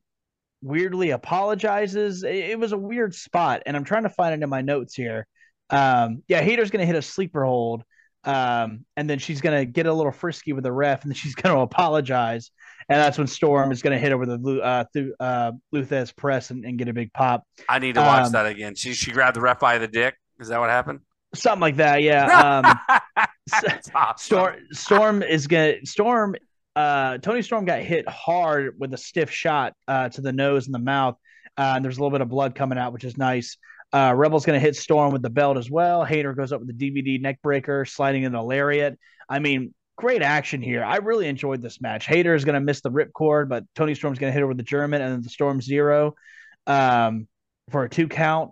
weirdly 0.61 1.11
apologizes. 1.11 2.23
It, 2.23 2.35
it 2.35 2.59
was 2.59 2.71
a 2.71 2.77
weird 2.77 3.15
spot, 3.15 3.63
and 3.65 3.75
I'm 3.77 3.83
trying 3.83 4.03
to 4.03 4.09
find 4.09 4.33
it 4.33 4.43
in 4.43 4.49
my 4.49 4.61
notes 4.61 4.95
here. 4.95 5.27
Um 5.69 6.23
yeah, 6.27 6.41
Hayter's 6.41 6.71
gonna 6.71 6.85
hit 6.85 6.95
a 6.95 7.01
sleeper 7.01 7.45
hold. 7.45 7.83
Um, 8.25 8.85
and 8.97 9.09
then 9.09 9.17
she's 9.19 9.39
gonna 9.41 9.65
get 9.65 9.85
a 9.85 9.93
little 9.93 10.11
frisky 10.11 10.53
with 10.53 10.63
the 10.63 10.71
ref, 10.71 11.03
and 11.03 11.11
then 11.11 11.15
she's 11.15 11.35
gonna 11.41 11.61
apologize, 11.61 12.51
and 12.89 12.99
that's 12.99 13.17
when 13.17 13.27
Storm 13.27 13.71
is 13.71 13.81
gonna 13.81 13.97
hit 13.97 14.11
over 14.11 14.25
the 14.25 14.59
uh 14.61 14.83
through 14.93 15.13
uh 15.19 15.51
Lou 15.71 15.83
Thesz 15.85 16.15
press 16.15 16.51
and, 16.51 16.65
and 16.65 16.77
get 16.77 16.89
a 16.89 16.93
big 16.93 17.13
pop. 17.13 17.43
I 17.69 17.79
need 17.79 17.95
to 17.95 18.01
watch 18.01 18.25
Um, 18.27 18.31
that 18.33 18.45
again. 18.45 18.75
She 18.75 18.93
she 18.93 19.11
grabbed 19.11 19.35
the 19.37 19.41
ref 19.41 19.59
by 19.59 19.77
the 19.77 19.87
dick. 19.87 20.15
Is 20.39 20.49
that 20.49 20.59
what 20.59 20.69
happened? 20.69 20.99
Something 21.33 21.61
like 21.61 21.77
that, 21.77 22.01
yeah. 22.01 22.61
Um 22.91 23.79
awesome. 23.95 24.17
Storm 24.17 24.55
Storm 24.71 25.23
is 25.23 25.47
gonna 25.47 25.85
Storm 25.85 26.35
uh 26.75 27.17
Toni 27.19 27.41
Storm 27.41 27.65
got 27.65 27.79
hit 27.81 28.07
hard 28.07 28.75
with 28.79 28.93
a 28.93 28.97
stiff 28.97 29.31
shot 29.31 29.73
uh 29.87 30.09
to 30.09 30.21
the 30.21 30.31
nose 30.31 30.65
and 30.65 30.75
the 30.75 30.79
mouth. 30.79 31.15
Uh, 31.57 31.73
and 31.75 31.83
there's 31.83 31.97
a 31.97 31.99
little 31.99 32.11
bit 32.11 32.21
of 32.21 32.29
blood 32.29 32.55
coming 32.55 32.77
out, 32.77 32.93
which 32.93 33.03
is 33.03 33.17
nice. 33.17 33.57
Uh, 33.91 34.13
Rebel's 34.15 34.45
going 34.45 34.59
to 34.59 34.63
hit 34.63 34.75
Storm 34.75 35.11
with 35.11 35.21
the 35.21 35.29
belt 35.29 35.57
as 35.57 35.69
well. 35.69 36.03
Hayter 36.03 36.33
goes 36.33 36.51
up 36.51 36.61
with 36.61 36.77
the 36.77 36.91
DVD 36.91 37.19
neck 37.19 37.39
breaker, 37.41 37.85
sliding 37.85 38.23
in 38.23 38.31
the 38.31 38.41
lariat. 38.41 38.97
I 39.27 39.39
mean, 39.39 39.73
great 39.97 40.21
action 40.21 40.61
here. 40.61 40.83
I 40.83 40.97
really 40.97 41.27
enjoyed 41.27 41.61
this 41.61 41.81
match. 41.81 42.05
Hayter 42.05 42.35
is 42.35 42.45
going 42.45 42.53
to 42.53 42.61
miss 42.61 42.81
the 42.81 42.91
ripcord, 42.91 43.49
but 43.49 43.63
Toni 43.75 43.95
Storm's 43.95 44.19
going 44.19 44.29
to 44.29 44.33
hit 44.33 44.41
her 44.41 44.47
with 44.47 44.57
the 44.57 44.63
German 44.63 45.01
and 45.01 45.13
then 45.13 45.21
the 45.21 45.29
Storm 45.29 45.59
Zero 45.59 46.15
um, 46.67 47.27
for 47.71 47.83
a 47.83 47.89
two 47.89 48.07
count. 48.07 48.51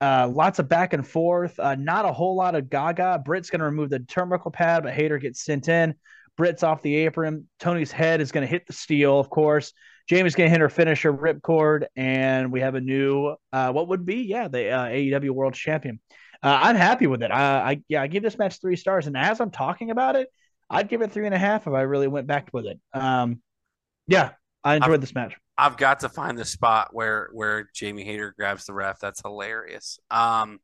Uh, 0.00 0.28
lots 0.28 0.58
of 0.58 0.68
back 0.68 0.94
and 0.94 1.06
forth. 1.06 1.58
Uh, 1.60 1.76
not 1.76 2.04
a 2.04 2.12
whole 2.12 2.34
lot 2.34 2.56
of 2.56 2.68
Gaga. 2.68 3.22
Britt's 3.24 3.50
going 3.50 3.60
to 3.60 3.66
remove 3.66 3.88
the 3.88 4.00
turnbuckle 4.00 4.52
pad, 4.52 4.82
but 4.82 4.92
Hayter 4.94 5.18
gets 5.18 5.44
sent 5.44 5.68
in. 5.68 5.94
Britt's 6.36 6.64
off 6.64 6.82
the 6.82 6.96
apron. 6.96 7.48
Toni's 7.60 7.92
head 7.92 8.20
is 8.20 8.32
going 8.32 8.44
to 8.44 8.50
hit 8.50 8.66
the 8.66 8.72
steel, 8.72 9.20
of 9.20 9.30
course. 9.30 9.72
Jamie's 10.08 10.34
going 10.34 10.48
to 10.48 10.50
hit 10.50 10.60
her 10.60 10.68
finisher 10.68 11.12
ripcord, 11.12 11.86
and 11.96 12.52
we 12.52 12.60
have 12.60 12.74
a 12.74 12.80
new, 12.80 13.34
uh, 13.52 13.72
what 13.72 13.88
would 13.88 14.04
be, 14.04 14.22
yeah, 14.22 14.48
the 14.48 14.70
uh, 14.70 14.86
AEW 14.86 15.30
World 15.30 15.54
Champion. 15.54 16.00
Uh, 16.42 16.58
I'm 16.62 16.76
happy 16.76 17.06
with 17.06 17.22
it. 17.22 17.30
I, 17.30 17.70
I, 17.72 17.82
yeah, 17.88 18.02
I 18.02 18.08
give 18.08 18.22
this 18.22 18.36
match 18.36 18.60
three 18.60 18.76
stars, 18.76 19.06
and 19.06 19.16
as 19.16 19.40
I'm 19.40 19.50
talking 19.50 19.90
about 19.90 20.16
it, 20.16 20.28
I'd 20.68 20.88
give 20.88 21.02
it 21.02 21.12
three 21.12 21.26
and 21.26 21.34
a 21.34 21.38
half 21.38 21.66
if 21.66 21.72
I 21.72 21.82
really 21.82 22.08
went 22.08 22.26
back 22.26 22.48
with 22.52 22.66
it. 22.66 22.80
Um, 22.92 23.40
yeah, 24.06 24.30
I 24.64 24.76
enjoyed 24.76 25.00
this 25.00 25.14
match. 25.14 25.36
I've 25.56 25.76
got 25.76 26.00
to 26.00 26.08
find 26.08 26.36
the 26.36 26.44
spot 26.44 26.88
where 26.92 27.28
where 27.32 27.68
Jamie 27.74 28.04
Hayter 28.04 28.34
grabs 28.36 28.64
the 28.64 28.72
ref. 28.72 28.98
That's 28.98 29.20
hilarious. 29.20 29.98
Um, 30.10 30.58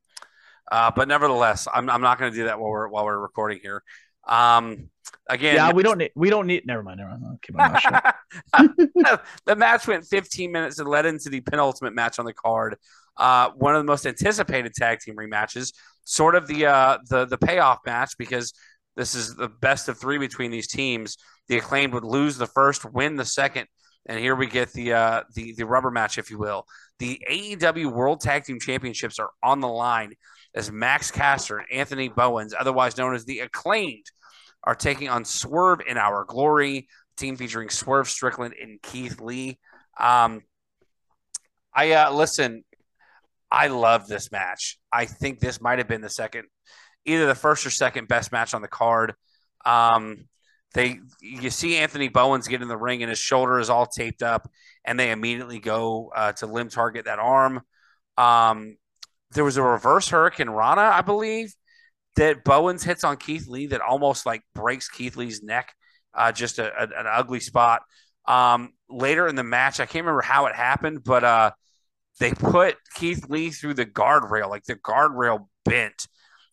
uh, 0.73 0.91
but 0.95 1.09
nevertheless, 1.09 1.69
I'm 1.73 1.89
I'm 1.91 2.01
not 2.01 2.19
going 2.19 2.33
to 2.33 2.37
do 2.37 2.45
that 2.45 2.59
while 2.59 2.71
we're 2.71 2.89
while 2.89 3.05
we're 3.05 3.19
recording 3.19 3.61
here. 3.63 3.83
Um, 4.27 4.91
again, 5.29 5.57
Yeah, 5.57 5.73
we 5.73 5.83
don't 5.83 5.99
need, 5.99 6.13
we 6.15 6.31
don't 6.31 6.47
need. 6.47 6.67
Never 6.67 6.83
mind. 6.83 6.99
Never 6.99 7.11
mind. 7.11 7.25
I'll 7.27 7.39
keep 7.43 7.55
my 7.55 7.69
mouth 7.69 9.21
the 9.47 9.57
match 9.57 9.87
went 9.87 10.05
15 10.05 10.53
minutes 10.53 10.79
and 10.79 10.89
led 10.89 11.07
into 11.07 11.29
the 11.31 11.41
penultimate 11.41 11.95
match 11.95 12.19
on 12.19 12.25
the 12.25 12.33
card. 12.33 12.77
Uh, 13.17 13.51
one 13.57 13.75
of 13.75 13.81
the 13.81 13.91
most 13.91 14.07
anticipated 14.07 14.73
tag 14.75 15.01
team 15.01 15.17
rematches, 15.17 15.73
sort 16.05 16.35
of 16.35 16.47
the 16.47 16.67
uh, 16.67 16.99
the 17.09 17.27
the 17.27 17.39
payoff 17.39 17.79
match 17.85 18.13
because 18.19 18.53
this 18.97 19.15
is 19.15 19.35
the 19.35 19.49
best 19.49 19.89
of 19.89 19.99
three 19.99 20.19
between 20.19 20.51
these 20.51 20.69
teams. 20.69 21.17
The 21.49 21.59
acclaimed 21.59 21.95
would 21.95 22.05
lose 22.05 22.37
the 22.37 22.47
first, 22.47 22.85
win 22.85 23.17
the 23.17 23.25
second, 23.25 23.67
and 24.07 24.19
here 24.19 24.37
we 24.37 24.47
get 24.47 24.73
the 24.73 24.93
uh, 24.93 25.23
the 25.35 25.53
the 25.55 25.67
rubber 25.67 25.91
match, 25.91 26.19
if 26.19 26.31
you 26.31 26.39
will. 26.39 26.65
The 26.99 27.21
AEW 27.31 27.93
World 27.93 28.21
Tag 28.21 28.45
Team 28.45 28.59
Championships 28.61 29.19
are 29.19 29.31
on 29.43 29.61
the 29.61 29.69
line 29.69 30.15
as 30.55 30.71
Max 30.71 31.11
Caster 31.11 31.59
and 31.59 31.67
Anthony 31.73 32.09
Bowens, 32.09 32.55
otherwise 32.59 32.97
known 32.97 33.15
as 33.15 33.25
the 33.25 33.41
acclaimed, 33.41 34.07
are 34.65 34.75
taking 34.75 35.09
on 35.09 35.25
Swerve 35.25 35.81
in 35.87 35.97
Our 35.97 36.25
Glory 36.25 36.89
team 37.17 37.37
featuring 37.37 37.69
Swerve 37.69 38.09
Strickland 38.09 38.55
and 38.61 38.81
Keith 38.83 39.21
Lee. 39.21 39.59
Um, 39.99 40.43
I 41.75 41.93
uh, 41.93 42.13
listen. 42.13 42.65
I 43.51 43.69
love 43.69 44.07
this 44.07 44.31
match. 44.31 44.79
I 44.93 45.07
think 45.07 45.41
this 45.41 45.61
might 45.61 45.79
have 45.79 45.89
been 45.89 46.03
the 46.03 46.11
second, 46.11 46.45
either 47.07 47.27
the 47.27 47.35
first 47.35 47.65
or 47.65 47.71
second 47.71 48.09
best 48.09 48.31
match 48.31 48.53
on 48.53 48.63
the 48.63 48.69
card. 48.69 49.15
Um, 49.65 50.29
they 50.75 50.99
you 51.23 51.51
see 51.51 51.77
Anthony 51.77 52.09
Bowens 52.09 52.47
get 52.47 52.61
in 52.61 52.69
the 52.69 52.77
ring 52.77 53.03
and 53.03 53.09
his 53.09 53.19
shoulder 53.19 53.59
is 53.59 53.71
all 53.71 53.87
taped 53.87 54.23
up, 54.23 54.51
and 54.85 54.99
they 54.99 55.11
immediately 55.11 55.61
go 55.61 56.13
uh, 56.15 56.33
to 56.33 56.47
limb 56.47 56.69
target 56.69 57.07
that 57.07 57.19
arm. 57.19 57.63
Um, 58.17 58.77
there 59.31 59.45
was 59.45 59.57
a 59.57 59.63
reverse 59.63 60.09
hurricanrana, 60.11 60.91
I 60.91 61.03
believe, 61.03 61.55
that 62.19 62.45
Bowens 62.45 62.85
hits 62.85 63.05
on 63.05 63.17
Keith 63.17 63.49
Lee 63.49 63.67
that 63.69 63.81
almost 63.81 64.27
like 64.27 64.43
breaks 64.55 64.89
Keith 64.89 65.17
Lee's 65.17 65.43
neck. 65.43 65.73
Uh, 66.15 66.33
just 66.33 66.59
a, 66.59 66.67
a, 66.67 66.83
an 66.83 67.07
ugly 67.09 67.41
spot. 67.41 67.83
Um, 68.27 68.73
later 68.91 69.27
in 69.29 69.37
the 69.37 69.45
match, 69.45 69.81
I 69.81 69.87
can't 69.87 70.05
remember 70.05 70.23
how 70.23 70.47
it 70.47 70.55
happened, 70.55 71.05
but 71.05 71.23
uh, 71.25 71.51
they 72.19 72.33
put 72.33 72.77
Keith 72.95 73.29
Lee 73.29 73.51
through 73.51 73.75
the 73.75 73.87
guardrail, 73.87 74.49
like 74.49 74.65
the 74.65 74.75
guardrail 74.75 75.47
bent, 75.65 76.09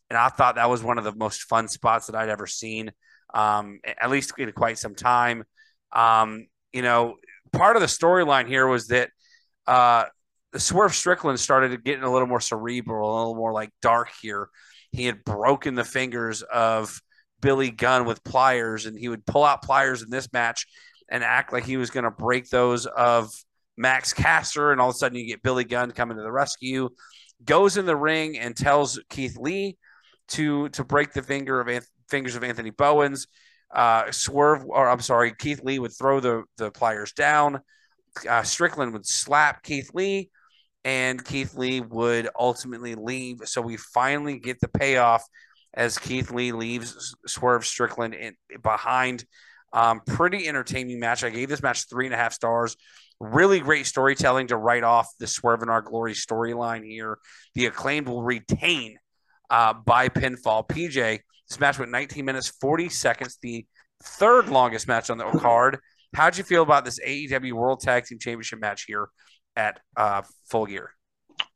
and 0.10 0.18
I 0.18 0.30
thought 0.30 0.56
that 0.56 0.70
was 0.70 0.84
one 0.84 0.98
of 0.98 1.04
the 1.04 1.16
most 1.16 1.44
fun 1.44 1.68
spots 1.68 2.08
that 2.08 2.16
I'd 2.16 2.30
ever 2.30 2.48
seen, 2.48 2.92
um, 3.34 3.80
at 3.84 4.12
least 4.12 4.34
in 4.38 4.52
quite 4.52 4.78
some 4.78 4.96
time. 4.96 5.44
Um, 5.92 6.48
you 6.72 6.84
know, 6.84 7.16
part 7.52 7.76
of 7.76 7.82
the 7.82 7.88
storyline 7.88 8.48
here 8.48 8.68
was 8.68 8.88
that 8.88 9.10
uh, 9.66 10.06
Swerve 10.58 10.94
Strickland 10.94 11.40
started 11.40 11.84
getting 11.84 12.04
a 12.04 12.12
little 12.12 12.28
more 12.28 12.42
cerebral, 12.42 13.10
a 13.10 13.18
little 13.18 13.36
more 13.36 13.52
like 13.52 13.72
dark 13.82 14.10
here. 14.22 14.50
He 14.96 15.06
had 15.06 15.24
broken 15.24 15.76
the 15.76 15.84
fingers 15.84 16.42
of 16.42 17.02
Billy 17.42 17.70
Gunn 17.70 18.06
with 18.06 18.24
pliers, 18.24 18.86
and 18.86 18.98
he 18.98 19.10
would 19.10 19.26
pull 19.26 19.44
out 19.44 19.62
pliers 19.62 20.02
in 20.02 20.10
this 20.10 20.32
match 20.32 20.66
and 21.10 21.24
act 21.24 21.54
like 21.54 21.66
he 21.66 21.78
was 21.78 21.90
going 21.90 22.06
to 22.06 22.12
break 22.12 22.50
those 22.50 22.86
of 22.86 23.32
Max 23.78 24.14
Caster, 24.14 24.72
and 24.72 24.80
all 24.80 24.90
of 24.90 24.96
a 24.96 24.98
sudden 24.98 25.18
you 25.18 25.28
get 25.28 25.44
Billy 25.44 25.66
Gunn 25.66 25.92
coming 25.92 26.18
to 26.18 26.24
the 26.24 26.32
rescue, 26.32 26.90
goes 27.44 27.78
in 27.78 27.86
the 27.86 27.96
ring 27.96 28.40
and 28.40 28.56
tells 28.56 29.00
Keith 29.10 29.38
Lee 29.38 29.78
to 30.30 30.70
to 30.70 30.84
break 30.84 31.14
the 31.14 31.22
finger 31.22 31.60
of 31.60 31.68
Anth- 31.68 31.90
fingers 32.10 32.36
of 32.36 32.44
Anthony 32.44 32.72
Bowens. 32.72 33.28
Uh, 33.74 34.10
Swerve, 34.12 34.64
or 34.66 34.90
I'm 34.90 35.02
sorry, 35.02 35.34
Keith 35.38 35.62
Lee 35.64 35.80
would 35.80 35.96
throw 35.96 36.20
the 36.20 36.44
the 36.58 36.72
pliers 36.72 37.12
down. 37.12 37.60
Uh, 38.28 38.44
Strickland 38.44 38.94
would 38.94 39.06
slap 39.06 39.62
Keith 39.62 39.92
Lee, 39.94 40.30
and 40.86 41.26
Keith 41.26 41.56
Lee 41.56 41.82
would 41.82 42.30
ultimately 42.40 42.94
leave. 42.94 43.40
So 43.46 43.60
we 43.60 43.76
finally 43.76 44.38
get 44.38 44.60
the 44.62 44.68
payoff 44.68 45.26
as 45.74 45.98
Keith 45.98 46.32
Lee 46.32 46.52
leaves 46.52 47.16
Swerve 47.26 47.66
Strickland 47.66 48.14
in, 48.14 48.36
behind. 48.62 49.26
Um, 49.74 50.00
pretty 50.06 50.48
entertaining 50.48 51.00
match. 51.00 51.24
I 51.24 51.32
gave 51.32 51.50
this 51.50 51.64
match 51.64 51.90
three 51.90 52.06
and 52.06 52.14
a 52.14 52.18
half 52.18 52.32
stars. 52.32 52.78
Really 53.20 53.60
great 53.60 53.88
storytelling 53.88 54.48
to 54.48 54.58
write 54.58 54.84
off 54.84 55.10
the 55.20 55.28
Swerve 55.28 55.64
in 55.64 55.70
Our 55.70 55.82
Glory 55.82 56.14
storyline 56.14 56.86
here. 56.86 57.18
The 57.56 57.66
acclaimed 57.66 58.08
will 58.08 58.24
retain 58.24 58.98
uh, 59.50 59.74
by 59.74 60.08
pinfall. 60.08 60.68
PJ, 60.68 61.20
this 61.50 61.60
match 61.60 61.80
went 61.80 61.92
19 61.92 62.24
minutes 62.24 62.48
40 62.62 62.90
seconds, 62.90 63.38
the 63.42 63.66
third 64.04 64.50
longest 64.50 64.88
match 64.88 65.10
on 65.10 65.18
the 65.18 65.26
card. 65.40 65.80
How'd 66.14 66.38
you 66.38 66.44
feel 66.44 66.64
about 66.64 66.86
this 66.86 67.00
AEW 67.00 67.54
World 67.54 67.82
Tag 67.82 68.06
Team 68.06 68.20
Championship 68.20 68.60
match 68.60 68.86
here 68.88 69.10
at 69.56 69.80
uh, 69.96 70.24
Full 70.50 70.66
Gear? 70.68 70.92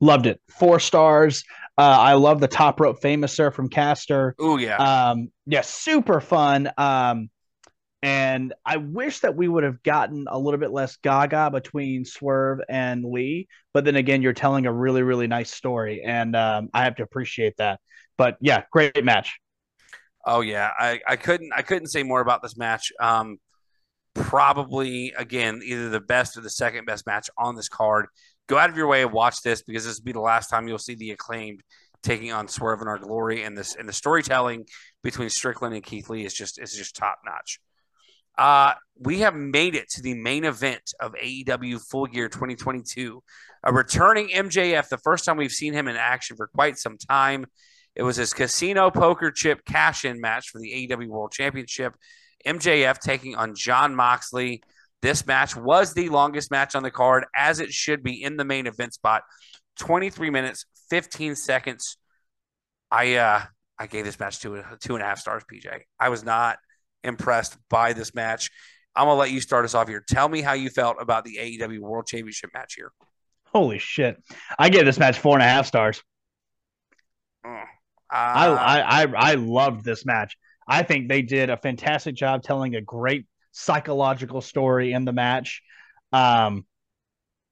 Loved 0.02 0.28
it. 0.28 0.40
Four 0.58 0.80
stars. 0.80 1.44
Uh, 1.78 1.82
I 1.82 2.14
love 2.14 2.40
the 2.40 2.48
top 2.48 2.80
rope 2.80 3.02
famouser 3.02 3.54
from 3.54 3.70
Caster. 3.70 4.36
Oh 4.40 4.58
yeah, 4.58 4.78
Um, 4.78 5.32
yeah, 5.46 5.62
super 5.62 6.22
fun. 6.22 6.70
Um, 6.78 7.30
and 8.02 8.54
I 8.66 8.78
wish 8.78 9.20
that 9.22 9.36
we 9.36 9.48
would 9.48 9.64
have 9.64 9.84
gotten 9.84 10.26
a 10.30 10.40
little 10.40 10.60
bit 10.60 10.72
less 10.72 10.98
gaga 10.98 11.52
between 11.52 12.06
Swerve 12.06 12.60
and 12.70 13.04
Lee. 13.04 13.48
But 13.74 13.86
then 13.86 13.98
again, 13.98 14.22
you're 14.22 14.34
telling 14.34 14.66
a 14.66 14.74
really, 14.74 15.04
really 15.04 15.28
nice 15.28 15.52
story, 15.52 16.04
and 16.06 16.36
um, 16.36 16.70
I 16.74 16.86
have 16.86 16.96
to 16.98 17.04
appreciate 17.04 17.58
that. 17.58 17.80
But 18.18 18.38
yeah, 18.42 18.64
great 18.72 19.04
match. 19.04 19.40
Oh 20.26 20.42
yeah, 20.42 20.70
I, 20.78 21.00
I 21.08 21.16
couldn't 21.16 21.52
I 21.56 21.62
couldn't 21.62 21.88
say 21.88 22.04
more 22.04 22.22
about 22.22 22.42
this 22.42 22.58
match. 22.58 22.92
Um, 23.00 23.38
probably 24.14 25.14
again 25.18 25.62
either 25.64 25.90
the 25.90 26.00
best 26.00 26.38
or 26.38 26.42
the 26.42 26.50
second 26.50 26.86
best 26.86 27.06
match 27.06 27.30
on 27.38 27.56
this 27.56 27.70
card. 27.70 28.08
Go 28.48 28.58
out 28.58 28.70
of 28.70 28.78
your 28.78 28.88
way 28.88 29.04
and 29.04 29.12
watch 29.12 29.42
this 29.42 29.62
because 29.62 29.86
this 29.86 30.00
will 30.00 30.06
be 30.06 30.12
the 30.12 30.20
last 30.20 30.50
time 30.50 30.68
you'll 30.68 30.80
see 30.80 30.96
the 30.96 31.12
acclaimed 31.12 31.62
taking 32.02 32.32
on 32.32 32.48
Swerve 32.48 32.80
and 32.80 32.90
our 32.90 32.98
glory, 32.98 33.44
and 33.44 33.58
this 33.58 33.76
and 33.76 33.88
the 33.88 33.94
storytelling 33.94 34.66
between 35.04 35.30
Strickland 35.30 35.76
and 35.76 35.84
Keith 35.84 36.10
Lee 36.10 36.26
is 36.26 36.34
just 36.34 36.60
is 36.60 36.74
just 36.74 36.96
top 36.96 37.20
notch. 37.26 37.60
Uh, 38.38 38.74
we 38.98 39.20
have 39.20 39.36
made 39.36 39.76
it 39.76 39.90
to 39.90 40.02
the 40.02 40.14
main 40.14 40.46
event 40.46 40.94
of 41.02 41.14
AEW 41.14 41.82
Full 41.90 42.06
Gear 42.06 42.30
2022. 42.30 43.22
A 43.66 43.74
returning 43.74 44.30
MJF, 44.30 44.88
the 44.88 44.98
first 44.98 45.26
time 45.26 45.36
we've 45.36 45.52
seen 45.52 45.74
him 45.74 45.90
in 45.90 45.98
action 45.98 46.38
for 46.38 46.48
quite 46.48 46.78
some 46.78 46.98
time. 46.98 47.46
It 47.96 48.04
was 48.04 48.16
his 48.16 48.34
casino 48.34 48.92
poker 48.92 49.32
chip 49.32 49.66
cash 49.66 50.06
in 50.06 50.22
match 50.22 50.50
for 50.52 50.60
the 50.60 50.88
AEW 50.88 51.08
World 51.08 51.34
Championship. 51.34 51.96
MJF 52.46 53.00
taking 53.00 53.36
on 53.36 53.56
Jon 53.56 53.96
Moxley. 53.96 54.62
This 55.02 55.26
match 55.26 55.56
was 55.56 55.94
the 55.94 56.10
longest 56.10 56.52
match 56.52 56.76
on 56.76 56.84
the 56.84 56.92
card, 56.92 57.26
as 57.36 57.60
it 57.60 57.72
should 57.72 58.04
be 58.04 58.22
in 58.22 58.38
the 58.38 58.44
main 58.44 58.68
event 58.68 58.94
spot. 58.94 59.24
23 59.80 60.30
minutes, 60.30 60.66
15 60.90 61.36
seconds. 61.36 61.98
I 62.92 63.16
uh 63.16 63.42
I 63.78 63.88
gave 63.88 64.04
this 64.04 64.20
match 64.20 64.40
two 64.40 64.62
two 64.82 64.96
and 64.96 65.04
a 65.04 65.06
half 65.06 65.20
stars, 65.20 65.44
PJ. 65.52 65.82
I 66.00 66.10
was 66.10 66.24
not 66.24 66.58
impressed 67.04 67.58
by 67.70 67.94
this 67.94 68.14
match. 68.14 68.50
I'm 68.96 69.06
gonna 69.06 69.20
let 69.20 69.32
you 69.32 69.40
start 69.40 69.64
us 69.64 69.74
off 69.74 69.88
here. 69.88 70.04
Tell 70.06 70.28
me 70.28 70.42
how 70.42 70.54
you 70.54 70.70
felt 70.70 70.98
about 71.00 71.24
the 71.24 71.38
AEW 71.38 71.80
World 71.80 72.08
Championship 72.08 72.50
match 72.54 72.74
here. 72.76 72.92
Holy 73.54 73.80
shit! 73.80 74.22
I 74.58 74.70
gave 74.70 74.86
this 74.86 75.00
match 75.00 75.18
four 75.20 75.36
and 75.36 75.44
a 75.44 75.48
half 75.48 75.66
stars. 75.66 76.04
Mm. 77.46 77.64
I, 78.12 78.48
Uh, 78.48 78.56
I 78.56 79.04
I 79.04 79.32
I 79.32 79.34
loved 79.36 79.86
this 79.86 80.06
match. 80.06 80.36
I 80.70 80.84
think 80.84 81.10
they 81.10 81.24
did 81.24 81.50
a 81.50 81.58
fantastic 81.58 82.16
job 82.16 82.44
telling 82.44 82.76
a 82.76 82.82
great 82.82 83.26
psychological 83.52 84.40
story 84.40 84.94
in 84.94 85.04
the 85.04 85.12
match. 85.12 85.64
Um, 86.14 86.66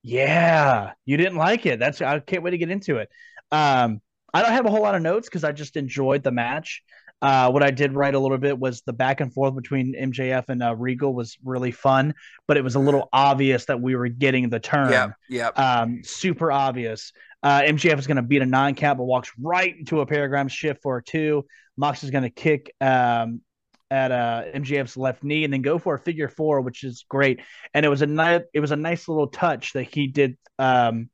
yeah, 0.04 0.94
you 1.06 1.18
didn't 1.18 1.38
like 1.38 1.66
it. 1.66 1.80
That's 1.80 2.02
I 2.02 2.20
can't 2.20 2.44
wait 2.44 2.52
to 2.52 2.58
get 2.58 2.70
into 2.70 2.98
it. 2.98 3.10
Um, 3.52 4.02
I 4.34 4.44
don't 4.44 4.52
have 4.52 4.68
a 4.68 4.70
whole 4.70 4.82
lot 4.84 4.96
of 4.96 5.02
notes 5.02 5.28
because 5.28 5.44
I 5.44 5.52
just 5.52 5.76
enjoyed 5.76 6.24
the 6.24 6.32
match. 6.32 6.84
Uh, 7.20 7.50
what 7.50 7.64
I 7.64 7.72
did 7.72 7.94
write 7.94 8.14
a 8.14 8.20
little 8.20 8.38
bit 8.38 8.60
was 8.60 8.82
the 8.82 8.94
back 8.94 9.22
and 9.22 9.34
forth 9.34 9.56
between 9.56 9.96
MJF 9.96 10.46
and 10.50 10.62
uh, 10.62 10.76
Regal 10.76 11.14
was 11.16 11.36
really 11.44 11.72
fun, 11.72 12.14
but 12.48 12.58
it 12.58 12.64
was 12.64 12.76
a 12.76 12.80
little 12.80 13.10
obvious 13.12 13.66
that 13.66 13.82
we 13.82 13.96
were 13.96 14.08
getting 14.08 14.50
the 14.50 14.60
turn. 14.60 14.92
Yeah, 14.92 15.10
yep. 15.28 15.58
Um, 15.58 16.04
super 16.04 16.52
obvious. 16.52 17.12
Uh, 17.42 17.62
MJF 17.62 17.98
is 17.98 18.06
going 18.06 18.18
to 18.18 18.22
beat 18.22 18.44
a 18.44 18.46
nine 18.46 18.76
count, 18.76 19.00
but 19.00 19.06
walks 19.06 19.32
right 19.40 19.76
into 19.76 20.02
a 20.02 20.06
paradigm 20.06 20.48
shift 20.48 20.84
for 20.84 20.98
a 20.98 21.04
two. 21.04 21.44
Mox 21.78 22.04
is 22.04 22.12
going 22.12 22.24
to 22.24 22.30
kick 22.30 22.74
um, 22.82 23.42
at 23.90 24.12
uh, 24.12 24.44
MJF's 24.54 24.98
left 24.98 25.24
knee 25.24 25.44
and 25.44 25.54
then 25.54 25.62
go 25.62 25.78
for 25.78 25.96
a 25.96 26.00
figure 26.00 26.28
four, 26.28 26.62
which 26.62 26.84
is 26.84 27.06
great. 27.08 27.40
And 27.74 27.86
it 27.86 27.90
was 27.90 28.02
a 28.02 28.08
nice, 28.08 28.42
it 28.54 28.60
was 28.60 28.72
a 28.72 28.76
nice 28.76 29.08
little 29.08 29.28
touch 29.28 29.74
that 29.74 29.84
he 29.84 30.08
did 30.08 30.38
um, 30.60 31.10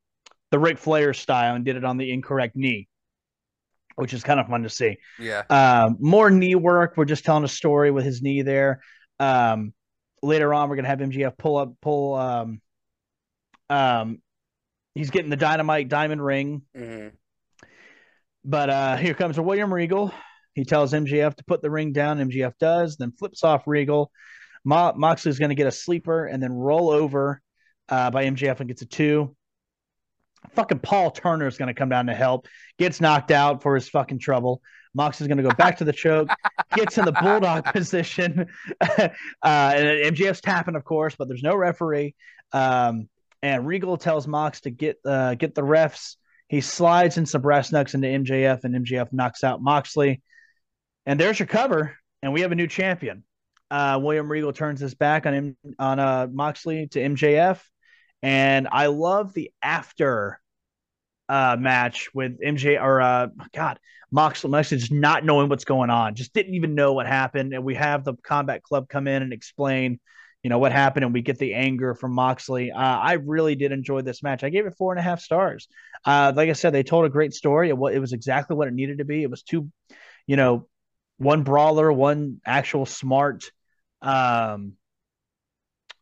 the 0.50 0.58
Ric 0.58 0.78
Flair 0.78 1.12
style 1.12 1.54
and 1.54 1.64
did 1.64 1.76
it 1.76 1.84
on 1.84 1.98
the 1.98 2.10
incorrect 2.10 2.56
knee, 2.56 2.88
which 3.96 4.14
is 4.14 4.24
kind 4.24 4.40
of 4.40 4.48
fun 4.48 4.62
to 4.62 4.70
see. 4.70 4.96
Yeah. 5.18 5.42
Um, 5.50 5.96
more 6.00 6.30
knee 6.30 6.54
work. 6.54 6.94
We're 6.96 7.04
just 7.04 7.24
telling 7.24 7.44
a 7.44 7.48
story 7.48 7.90
with 7.90 8.04
his 8.04 8.22
knee 8.22 8.42
there. 8.42 8.80
Um, 9.20 9.74
later 10.22 10.54
on, 10.54 10.68
we're 10.68 10.76
gonna 10.76 10.88
have 10.88 11.00
MJF 11.00 11.36
pull 11.36 11.56
up, 11.56 11.74
pull. 11.82 12.14
Um, 12.14 12.60
um, 13.68 14.22
he's 14.94 15.10
getting 15.10 15.30
the 15.30 15.36
dynamite 15.36 15.88
diamond 15.88 16.24
ring, 16.24 16.62
hmm 16.74 17.08
but 18.44 18.68
uh, 18.68 18.96
here 18.96 19.14
comes 19.14 19.40
William 19.40 19.72
Regal. 19.72 20.12
He 20.54 20.64
tells 20.64 20.92
MJF 20.92 21.34
to 21.36 21.44
put 21.44 21.62
the 21.62 21.70
ring 21.70 21.92
down. 21.92 22.18
MJF 22.18 22.54
does, 22.58 22.96
then 22.96 23.12
flips 23.12 23.44
off 23.44 23.66
Regal. 23.66 24.10
Mo- 24.64 24.94
Moxley's 24.96 25.38
going 25.38 25.50
to 25.50 25.54
get 25.54 25.66
a 25.66 25.72
sleeper 25.72 26.26
and 26.26 26.42
then 26.42 26.52
roll 26.52 26.90
over 26.90 27.40
uh, 27.88 28.10
by 28.10 28.24
MJF 28.24 28.60
and 28.60 28.68
gets 28.68 28.82
a 28.82 28.86
two. 28.86 29.36
Fucking 30.52 30.80
Paul 30.80 31.10
Turner 31.10 31.46
is 31.46 31.56
going 31.56 31.68
to 31.68 31.74
come 31.74 31.88
down 31.88 32.06
to 32.06 32.14
help. 32.14 32.48
Gets 32.78 33.00
knocked 33.00 33.30
out 33.30 33.62
for 33.62 33.74
his 33.74 33.88
fucking 33.88 34.18
trouble. 34.18 34.62
Mox 34.94 35.20
is 35.20 35.26
going 35.26 35.38
to 35.38 35.42
go 35.42 35.54
back 35.56 35.78
to 35.78 35.84
the 35.84 35.92
choke. 35.92 36.28
Gets 36.74 36.98
in 36.98 37.04
the 37.04 37.12
bulldog 37.12 37.64
position. 37.72 38.46
uh, 38.80 39.08
and 39.42 40.16
MJF's 40.16 40.40
tapping, 40.40 40.76
of 40.76 40.84
course, 40.84 41.16
but 41.16 41.28
there's 41.28 41.42
no 41.42 41.56
referee. 41.56 42.14
Um, 42.52 43.08
and 43.42 43.66
Regal 43.66 43.96
tells 43.96 44.26
Mox 44.26 44.60
to 44.62 44.70
get 44.70 44.98
uh, 45.04 45.34
get 45.34 45.54
the 45.54 45.62
refs. 45.62 46.16
He 46.48 46.60
slides 46.60 47.18
in 47.18 47.26
some 47.26 47.42
brass 47.42 47.72
knucks 47.72 47.94
into 47.94 48.06
MJF, 48.06 48.64
and 48.64 48.86
MJF 48.86 49.12
knocks 49.12 49.42
out 49.42 49.62
Moxley. 49.62 50.22
And 51.06 51.20
there's 51.20 51.38
your 51.38 51.46
cover, 51.46 51.96
and 52.22 52.32
we 52.32 52.40
have 52.40 52.52
a 52.52 52.56
new 52.56 52.66
champion. 52.66 53.24
Uh, 53.70 53.98
William 54.02 54.30
Regal 54.30 54.52
turns 54.52 54.80
his 54.80 54.94
back 54.94 55.26
on 55.26 55.34
him 55.34 55.56
on 55.78 55.98
uh, 55.98 56.26
Moxley 56.30 56.86
to 56.88 57.00
MJF, 57.00 57.60
and 58.22 58.68
I 58.70 58.86
love 58.86 59.34
the 59.34 59.50
after 59.62 60.40
uh, 61.28 61.56
match 61.58 62.08
with 62.14 62.40
MJ 62.40 62.80
or 62.80 63.00
uh, 63.00 63.28
God 63.52 63.78
Moxley, 64.14 64.50
Moxley 64.50 64.78
just 64.78 64.92
not 64.92 65.24
knowing 65.24 65.48
what's 65.48 65.64
going 65.64 65.90
on, 65.90 66.14
just 66.14 66.32
didn't 66.32 66.54
even 66.54 66.76
know 66.76 66.92
what 66.92 67.06
happened, 67.06 67.52
and 67.52 67.64
we 67.64 67.74
have 67.74 68.04
the 68.04 68.14
Combat 68.22 68.62
Club 68.62 68.88
come 68.88 69.08
in 69.08 69.22
and 69.22 69.32
explain, 69.32 69.98
you 70.44 70.50
know, 70.50 70.58
what 70.58 70.70
happened, 70.70 71.04
and 71.04 71.12
we 71.12 71.20
get 71.20 71.38
the 71.38 71.52
anger 71.52 71.96
from 71.96 72.12
Moxley. 72.12 72.70
Uh, 72.70 72.78
I 72.78 73.14
really 73.14 73.56
did 73.56 73.72
enjoy 73.72 74.02
this 74.02 74.22
match. 74.22 74.44
I 74.44 74.50
gave 74.50 74.66
it 74.66 74.74
four 74.78 74.92
and 74.92 75.00
a 75.00 75.02
half 75.02 75.20
stars. 75.20 75.66
Uh, 76.04 76.32
like 76.36 76.48
I 76.48 76.52
said, 76.52 76.72
they 76.72 76.84
told 76.84 77.06
a 77.06 77.08
great 77.08 77.34
story. 77.34 77.70
It, 77.70 77.72
it 77.92 77.98
was 77.98 78.12
exactly 78.12 78.54
what 78.54 78.68
it 78.68 78.74
needed 78.74 78.98
to 78.98 79.04
be. 79.04 79.22
It 79.22 79.30
was 79.30 79.42
two, 79.42 79.68
you 80.28 80.36
know, 80.36 80.68
one 81.18 81.42
brawler, 81.42 81.92
one 81.92 82.40
actual 82.44 82.86
smart, 82.86 83.44
um, 84.02 84.72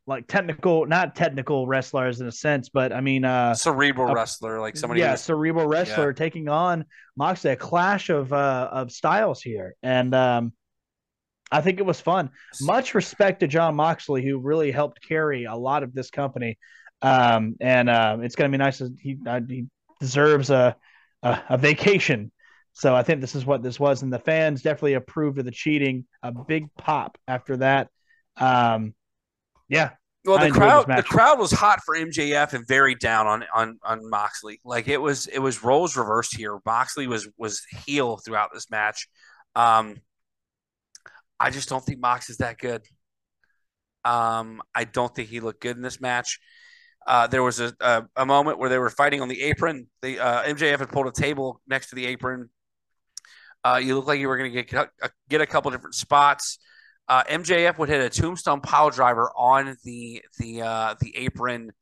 like 0.07 0.27
technical, 0.27 0.85
not 0.87 1.15
technical 1.15 1.67
wrestlers 1.67 2.21
in 2.21 2.27
a 2.27 2.33
sense, 2.33 2.69
but 2.69 2.93
I 2.93 3.01
mean, 3.01 3.25
uh, 3.25 3.55
Cerebral 3.55 4.11
uh, 4.11 4.15
wrestler, 4.15 4.61
like 4.61 4.77
somebody. 4.77 5.01
yeah, 5.01 5.11
who's- 5.11 5.23
cerebral 5.23 5.67
wrestler 5.69 6.13
taking 6.13 6.49
on 6.49 6.85
Moxley, 7.17 7.53
a 7.53 7.57
clash 7.57 8.09
of 8.11 8.33
uh, 8.33 8.69
of 8.73 8.91
styles 8.91 9.41
here, 9.43 9.77
and 9.83 10.13
um, 10.15 10.53
I 11.53 11.61
think 11.61 11.79
it 11.79 11.87
was 11.87 12.01
fun. 12.01 12.31
Much 12.63 12.95
respect 12.95 13.41
to 13.41 13.47
Jon 13.47 13.77
Moxley, 13.77 14.25
who 14.25 14.39
really 14.39 14.73
helped 14.73 15.07
carry 15.07 15.45
a 15.45 15.55
lot 15.55 15.85
of 15.85 15.95
this 15.95 16.11
company, 16.11 16.59
um, 17.03 17.55
and 17.61 17.89
uh, 17.89 18.17
it's 18.23 18.35
going 18.35 18.51
to 18.51 18.59
be 18.59 18.63
nice. 18.63 18.83
He 18.99 19.19
uh, 19.25 19.41
he 19.49 19.67
deserves 20.01 20.51
a, 20.51 20.75
a 21.23 21.41
a 21.51 21.59
vacation. 21.59 22.32
So 22.75 22.95
I 22.95 23.03
think 23.03 23.21
this 23.21 23.35
is 23.35 23.45
what 23.45 23.63
this 23.63 23.79
was, 23.79 24.03
and 24.03 24.13
the 24.13 24.19
fans 24.19 24.63
definitely 24.63 24.95
approved 24.95 25.39
of 25.39 25.45
the 25.45 25.51
cheating. 25.51 26.07
A 26.23 26.33
big 26.33 26.75
pop 26.77 27.19
after 27.29 27.59
that. 27.59 27.89
Um, 28.37 28.95
yeah, 29.69 29.91
Well, 30.25 30.39
I 30.39 30.49
the 30.49 30.55
crowd 30.55 30.87
the 30.87 31.03
crowd 31.03 31.39
was 31.39 31.51
hot 31.53 31.81
for 31.85 31.97
MJF 31.97 32.55
and 32.55 32.67
very 32.67 32.95
down 32.95 33.27
on 33.27 33.45
on 33.55 33.79
on 33.83 34.09
Moxley. 34.09 34.61
Like 34.65 34.89
it 34.89 34.99
was 35.01 35.27
it 35.27 35.39
was 35.39 35.63
roles 35.63 35.97
reversed 35.97 36.37
here. 36.37 36.59
Moxley 36.65 37.07
was 37.07 37.29
was 37.37 37.63
heel 37.87 38.17
throughout 38.19 38.51
this 38.55 38.71
match. 38.71 39.09
Um, 39.55 39.97
I 41.39 41.51
just 41.51 41.69
don't 41.69 41.85
think 41.85 42.01
Mox 42.01 42.31
is 42.31 42.39
that 42.39 42.59
good. 42.59 42.83
Um, 44.05 44.63
I 44.75 44.85
don't 44.85 45.15
think 45.15 45.29
he 45.29 45.41
looked 45.41 45.61
good 45.61 45.77
in 45.77 45.83
this 45.83 46.01
match. 46.01 46.41
Uh, 47.07 47.27
there 47.27 47.43
was 47.43 47.61
a, 47.61 47.75
a 47.81 48.05
a 48.17 48.27
moment 48.27 48.59
where 48.59 48.71
they 48.71 48.79
were 48.79 48.91
fighting 48.91 49.21
on 49.21 49.29
the 49.29 49.43
apron. 49.43 49.89
The 50.03 50.21
uh, 50.21 50.45
MJF 50.45 50.79
had 50.79 50.89
pulled 50.89 51.09
a 51.09 51.13
table 51.13 51.61
next 51.67 51.91
to 51.91 51.97
the 51.97 52.07
apron. 52.07 52.49
Uh, 53.65 53.81
you 53.83 53.95
look 53.95 54.07
like 54.07 54.19
you 54.19 54.29
were 54.29 54.37
going 54.37 54.53
to 54.53 54.63
get 54.63 54.91
a, 55.03 55.11
get 55.29 55.41
a 55.41 55.47
couple 55.47 55.71
different 55.71 55.95
spots. 55.95 56.59
Uh, 57.09 57.25
MJF 57.25 57.79
would 57.79 57.89
hit 57.89 58.01
a 58.01 58.11
tombstone 58.11 58.61
pile 58.61 58.91
driver 58.91 59.31
on 59.37 59.77
the 59.85 60.23
the 60.39 60.63
uh, 60.63 60.95
the 61.01 61.17
apron, 61.17 61.73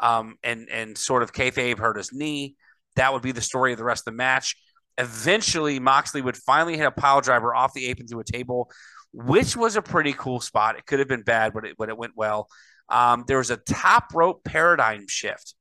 um, 0.00 0.36
and 0.42 0.68
and 0.70 0.96
sort 0.96 1.22
of 1.22 1.32
kayfabe 1.32 1.78
hurt 1.78 1.96
his 1.96 2.12
knee. 2.12 2.54
That 2.96 3.12
would 3.12 3.22
be 3.22 3.32
the 3.32 3.40
story 3.40 3.72
of 3.72 3.78
the 3.78 3.84
rest 3.84 4.02
of 4.02 4.12
the 4.12 4.16
match. 4.16 4.56
Eventually, 4.96 5.78
Moxley 5.78 6.22
would 6.22 6.36
finally 6.36 6.76
hit 6.76 6.86
a 6.86 6.90
pile 6.90 7.20
driver 7.20 7.54
off 7.54 7.72
the 7.72 7.86
apron 7.86 8.08
through 8.08 8.20
a 8.20 8.24
table, 8.24 8.70
which 9.12 9.56
was 9.56 9.76
a 9.76 9.82
pretty 9.82 10.12
cool 10.12 10.40
spot. 10.40 10.76
It 10.76 10.86
could 10.86 10.98
have 10.98 11.08
been 11.08 11.22
bad, 11.22 11.52
but 11.52 11.64
it 11.64 11.76
but 11.78 11.88
it 11.88 11.96
went 11.96 12.12
well. 12.16 12.48
Um, 12.88 13.24
there 13.26 13.38
was 13.38 13.50
a 13.50 13.56
top 13.56 14.14
rope 14.14 14.44
paradigm 14.44 15.06
shift 15.08 15.54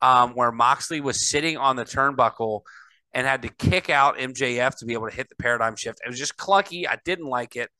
um, 0.00 0.32
where 0.32 0.52
Moxley 0.52 1.00
was 1.00 1.28
sitting 1.28 1.56
on 1.56 1.76
the 1.76 1.84
turnbuckle, 1.84 2.62
and 3.14 3.26
had 3.26 3.42
to 3.42 3.48
kick 3.48 3.90
out 3.90 4.18
MJF 4.18 4.76
to 4.78 4.86
be 4.86 4.94
able 4.94 5.08
to 5.08 5.14
hit 5.14 5.28
the 5.28 5.36
paradigm 5.36 5.76
shift. 5.76 6.00
It 6.04 6.08
was 6.08 6.18
just 6.18 6.36
clunky. 6.36 6.86
I 6.88 6.98
didn't 7.04 7.26
like 7.26 7.56
it. 7.56 7.70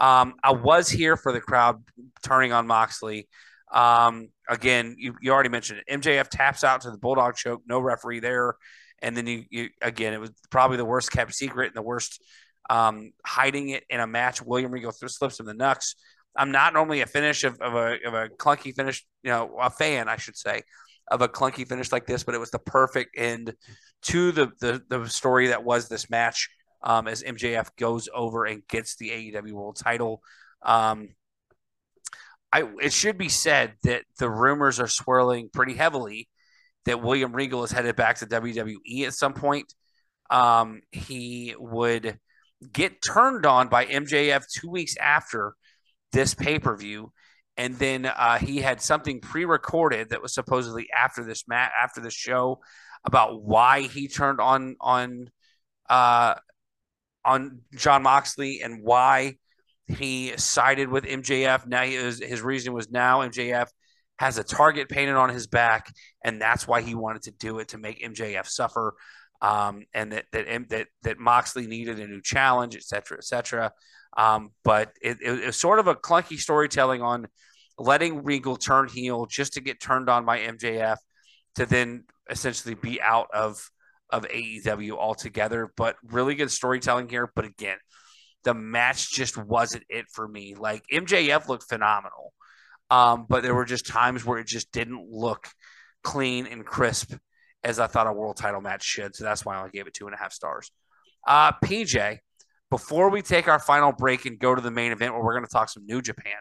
Um, 0.00 0.34
I 0.42 0.52
was 0.52 0.88
here 0.88 1.16
for 1.16 1.32
the 1.32 1.40
crowd 1.40 1.82
turning 2.22 2.52
on 2.52 2.66
Moxley. 2.66 3.28
Um, 3.72 4.28
again, 4.48 4.96
you, 4.98 5.14
you 5.22 5.32
already 5.32 5.48
mentioned 5.48 5.80
it. 5.86 6.00
MJF 6.00 6.28
taps 6.28 6.64
out 6.64 6.82
to 6.82 6.90
the 6.90 6.98
Bulldog 6.98 7.36
choke, 7.36 7.62
no 7.66 7.80
referee 7.80 8.20
there. 8.20 8.54
And 9.00 9.16
then 9.16 9.26
you, 9.26 9.44
you 9.50 9.68
again, 9.80 10.12
it 10.12 10.20
was 10.20 10.30
probably 10.50 10.76
the 10.76 10.84
worst 10.84 11.10
kept 11.10 11.34
secret 11.34 11.68
and 11.68 11.76
the 11.76 11.82
worst 11.82 12.22
um, 12.70 13.12
hiding 13.24 13.70
it 13.70 13.84
in 13.88 14.00
a 14.00 14.06
match. 14.06 14.42
William 14.42 14.70
Regal 14.70 14.92
slips 14.92 15.40
him 15.40 15.46
the 15.46 15.54
knucks. 15.54 15.94
I'm 16.36 16.50
not 16.50 16.72
normally 16.72 17.00
a 17.00 17.06
finish 17.06 17.44
of, 17.44 17.60
of, 17.60 17.74
a, 17.74 17.98
of 18.06 18.14
a 18.14 18.28
clunky 18.28 18.74
finish, 18.74 19.04
you 19.22 19.30
know, 19.30 19.56
a 19.60 19.70
fan, 19.70 20.08
I 20.08 20.16
should 20.16 20.36
say, 20.36 20.62
of 21.12 21.22
a 21.22 21.28
clunky 21.28 21.66
finish 21.66 21.92
like 21.92 22.06
this, 22.06 22.24
but 22.24 22.34
it 22.34 22.38
was 22.38 22.50
the 22.50 22.58
perfect 22.58 23.16
end 23.16 23.54
to 24.02 24.32
the, 24.32 24.50
the, 24.60 24.82
the 24.88 25.08
story 25.08 25.48
that 25.48 25.64
was 25.64 25.88
this 25.88 26.10
match 26.10 26.48
um, 26.82 27.06
as 27.06 27.22
MJF 27.22 27.68
goes 27.76 28.08
over 28.12 28.44
and 28.44 28.66
gets 28.68 28.96
the 28.96 29.10
AEW 29.10 29.52
World 29.52 29.76
title. 29.76 30.22
Um, 30.62 31.10
I, 32.52 32.68
it 32.80 32.92
should 32.92 33.16
be 33.16 33.28
said 33.28 33.74
that 33.84 34.04
the 34.18 34.28
rumors 34.30 34.80
are 34.80 34.88
swirling 34.88 35.48
pretty 35.52 35.74
heavily 35.74 36.28
that 36.84 37.02
William 37.02 37.32
Regal 37.32 37.64
is 37.64 37.70
headed 37.70 37.96
back 37.96 38.18
to 38.18 38.26
WWE 38.26 39.06
at 39.06 39.14
some 39.14 39.34
point. 39.34 39.72
Um, 40.30 40.82
he 40.90 41.54
would 41.58 42.18
get 42.72 43.02
turned 43.02 43.46
on 43.46 43.68
by 43.68 43.86
MJF 43.86 44.44
two 44.48 44.70
weeks 44.70 44.96
after 44.96 45.54
this 46.12 46.34
pay 46.34 46.58
per 46.58 46.76
view, 46.76 47.12
and 47.56 47.78
then 47.78 48.06
uh, 48.06 48.38
he 48.38 48.58
had 48.58 48.80
something 48.80 49.20
pre 49.20 49.44
recorded 49.44 50.10
that 50.10 50.22
was 50.22 50.34
supposedly 50.34 50.88
after 50.94 51.24
this 51.24 51.46
mat 51.46 51.72
after 51.80 52.00
the 52.00 52.10
show 52.10 52.60
about 53.04 53.42
why 53.42 53.82
he 53.82 54.08
turned 54.08 54.40
on 54.40 54.76
on 54.80 55.30
uh, 55.88 56.34
on 57.24 57.60
Jon 57.74 58.02
Moxley 58.02 58.60
and 58.62 58.82
why 58.82 59.36
he 59.86 60.32
sided 60.36 60.88
with 60.88 61.04
MJF. 61.04 61.66
Now 61.66 61.82
he 61.82 61.98
was, 61.98 62.20
his 62.20 62.40
reason 62.40 62.72
was 62.72 62.90
now 62.90 63.20
MJF 63.20 63.68
has 64.18 64.38
a 64.38 64.44
target 64.44 64.88
painted 64.88 65.16
on 65.16 65.28
his 65.28 65.46
back, 65.46 65.92
and 66.24 66.40
that's 66.40 66.66
why 66.66 66.80
he 66.80 66.94
wanted 66.94 67.22
to 67.22 67.32
do 67.32 67.58
it 67.58 67.68
to 67.68 67.78
make 67.78 68.02
MJF 68.02 68.46
suffer. 68.46 68.94
Um, 69.42 69.82
and 69.92 70.12
that 70.12 70.26
that 70.32 70.68
that 70.70 70.86
that 71.02 71.18
Moxley 71.18 71.66
needed 71.66 71.98
a 71.98 72.06
new 72.06 72.22
challenge, 72.22 72.76
et 72.76 72.84
cetera, 72.84 73.18
et 73.18 73.24
cetera. 73.24 73.72
Um, 74.16 74.50
but 74.62 74.92
it, 75.02 75.18
it, 75.20 75.46
was 75.46 75.60
sort 75.60 75.80
of 75.80 75.88
a 75.88 75.96
clunky 75.96 76.38
storytelling 76.38 77.02
on 77.02 77.26
letting 77.78 78.22
Regal 78.22 78.56
turn 78.56 78.88
heel 78.88 79.26
just 79.26 79.54
to 79.54 79.60
get 79.60 79.80
turned 79.80 80.08
on 80.08 80.24
by 80.24 80.40
MJF 80.40 80.96
to 81.56 81.66
then 81.66 82.04
essentially 82.30 82.74
be 82.74 83.02
out 83.02 83.28
of 83.34 83.68
of 84.10 84.28
AEW 84.28 84.92
altogether. 84.92 85.72
But 85.76 85.96
really 86.04 86.36
good 86.36 86.50
storytelling 86.50 87.08
here. 87.08 87.30
But 87.34 87.46
again, 87.46 87.78
the 88.44 88.54
match 88.54 89.10
just 89.10 89.36
wasn't 89.36 89.84
it 89.88 90.06
for 90.12 90.28
me. 90.28 90.54
Like 90.54 90.84
MJF 90.92 91.48
looked 91.48 91.68
phenomenal, 91.68 92.32
um, 92.90 93.26
but 93.28 93.42
there 93.42 93.54
were 93.56 93.64
just 93.64 93.86
times 93.86 94.24
where 94.24 94.38
it 94.38 94.46
just 94.46 94.70
didn't 94.70 95.08
look 95.10 95.48
clean 96.04 96.46
and 96.46 96.64
crisp 96.64 97.14
as 97.64 97.78
I 97.78 97.86
thought 97.86 98.06
a 98.06 98.12
world 98.12 98.36
title 98.36 98.60
match 98.60 98.82
should. 98.82 99.14
So 99.14 99.24
that's 99.24 99.44
why 99.44 99.54
I 99.54 99.58
only 99.58 99.70
gave 99.70 99.86
it 99.86 99.94
two 99.94 100.06
and 100.06 100.14
a 100.14 100.18
half 100.18 100.32
stars. 100.32 100.70
Uh, 101.26 101.52
PJ, 101.64 102.18
before 102.70 103.10
we 103.10 103.22
take 103.22 103.48
our 103.48 103.58
final 103.58 103.92
break 103.92 104.26
and 104.26 104.38
go 104.38 104.54
to 104.54 104.60
the 104.60 104.70
main 104.70 104.92
event 104.92 105.12
where 105.12 105.22
we're 105.22 105.34
going 105.34 105.46
to 105.46 105.52
talk 105.52 105.68
some 105.68 105.84
New 105.86 106.02
Japan, 106.02 106.32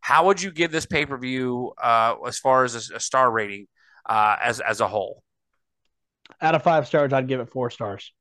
how 0.00 0.26
would 0.26 0.40
you 0.40 0.50
give 0.50 0.70
this 0.70 0.86
pay 0.86 1.06
per 1.06 1.18
view 1.18 1.72
uh, 1.82 2.14
as 2.26 2.38
far 2.38 2.64
as 2.64 2.90
a, 2.90 2.96
a 2.96 3.00
star 3.00 3.30
rating 3.30 3.66
uh, 4.06 4.36
as 4.42 4.60
as 4.60 4.80
a 4.80 4.88
whole? 4.88 5.22
Out 6.40 6.54
of 6.54 6.62
five 6.62 6.86
stars, 6.86 7.12
I'd 7.12 7.28
give 7.28 7.40
it 7.40 7.50
four 7.50 7.70
stars. 7.70 8.12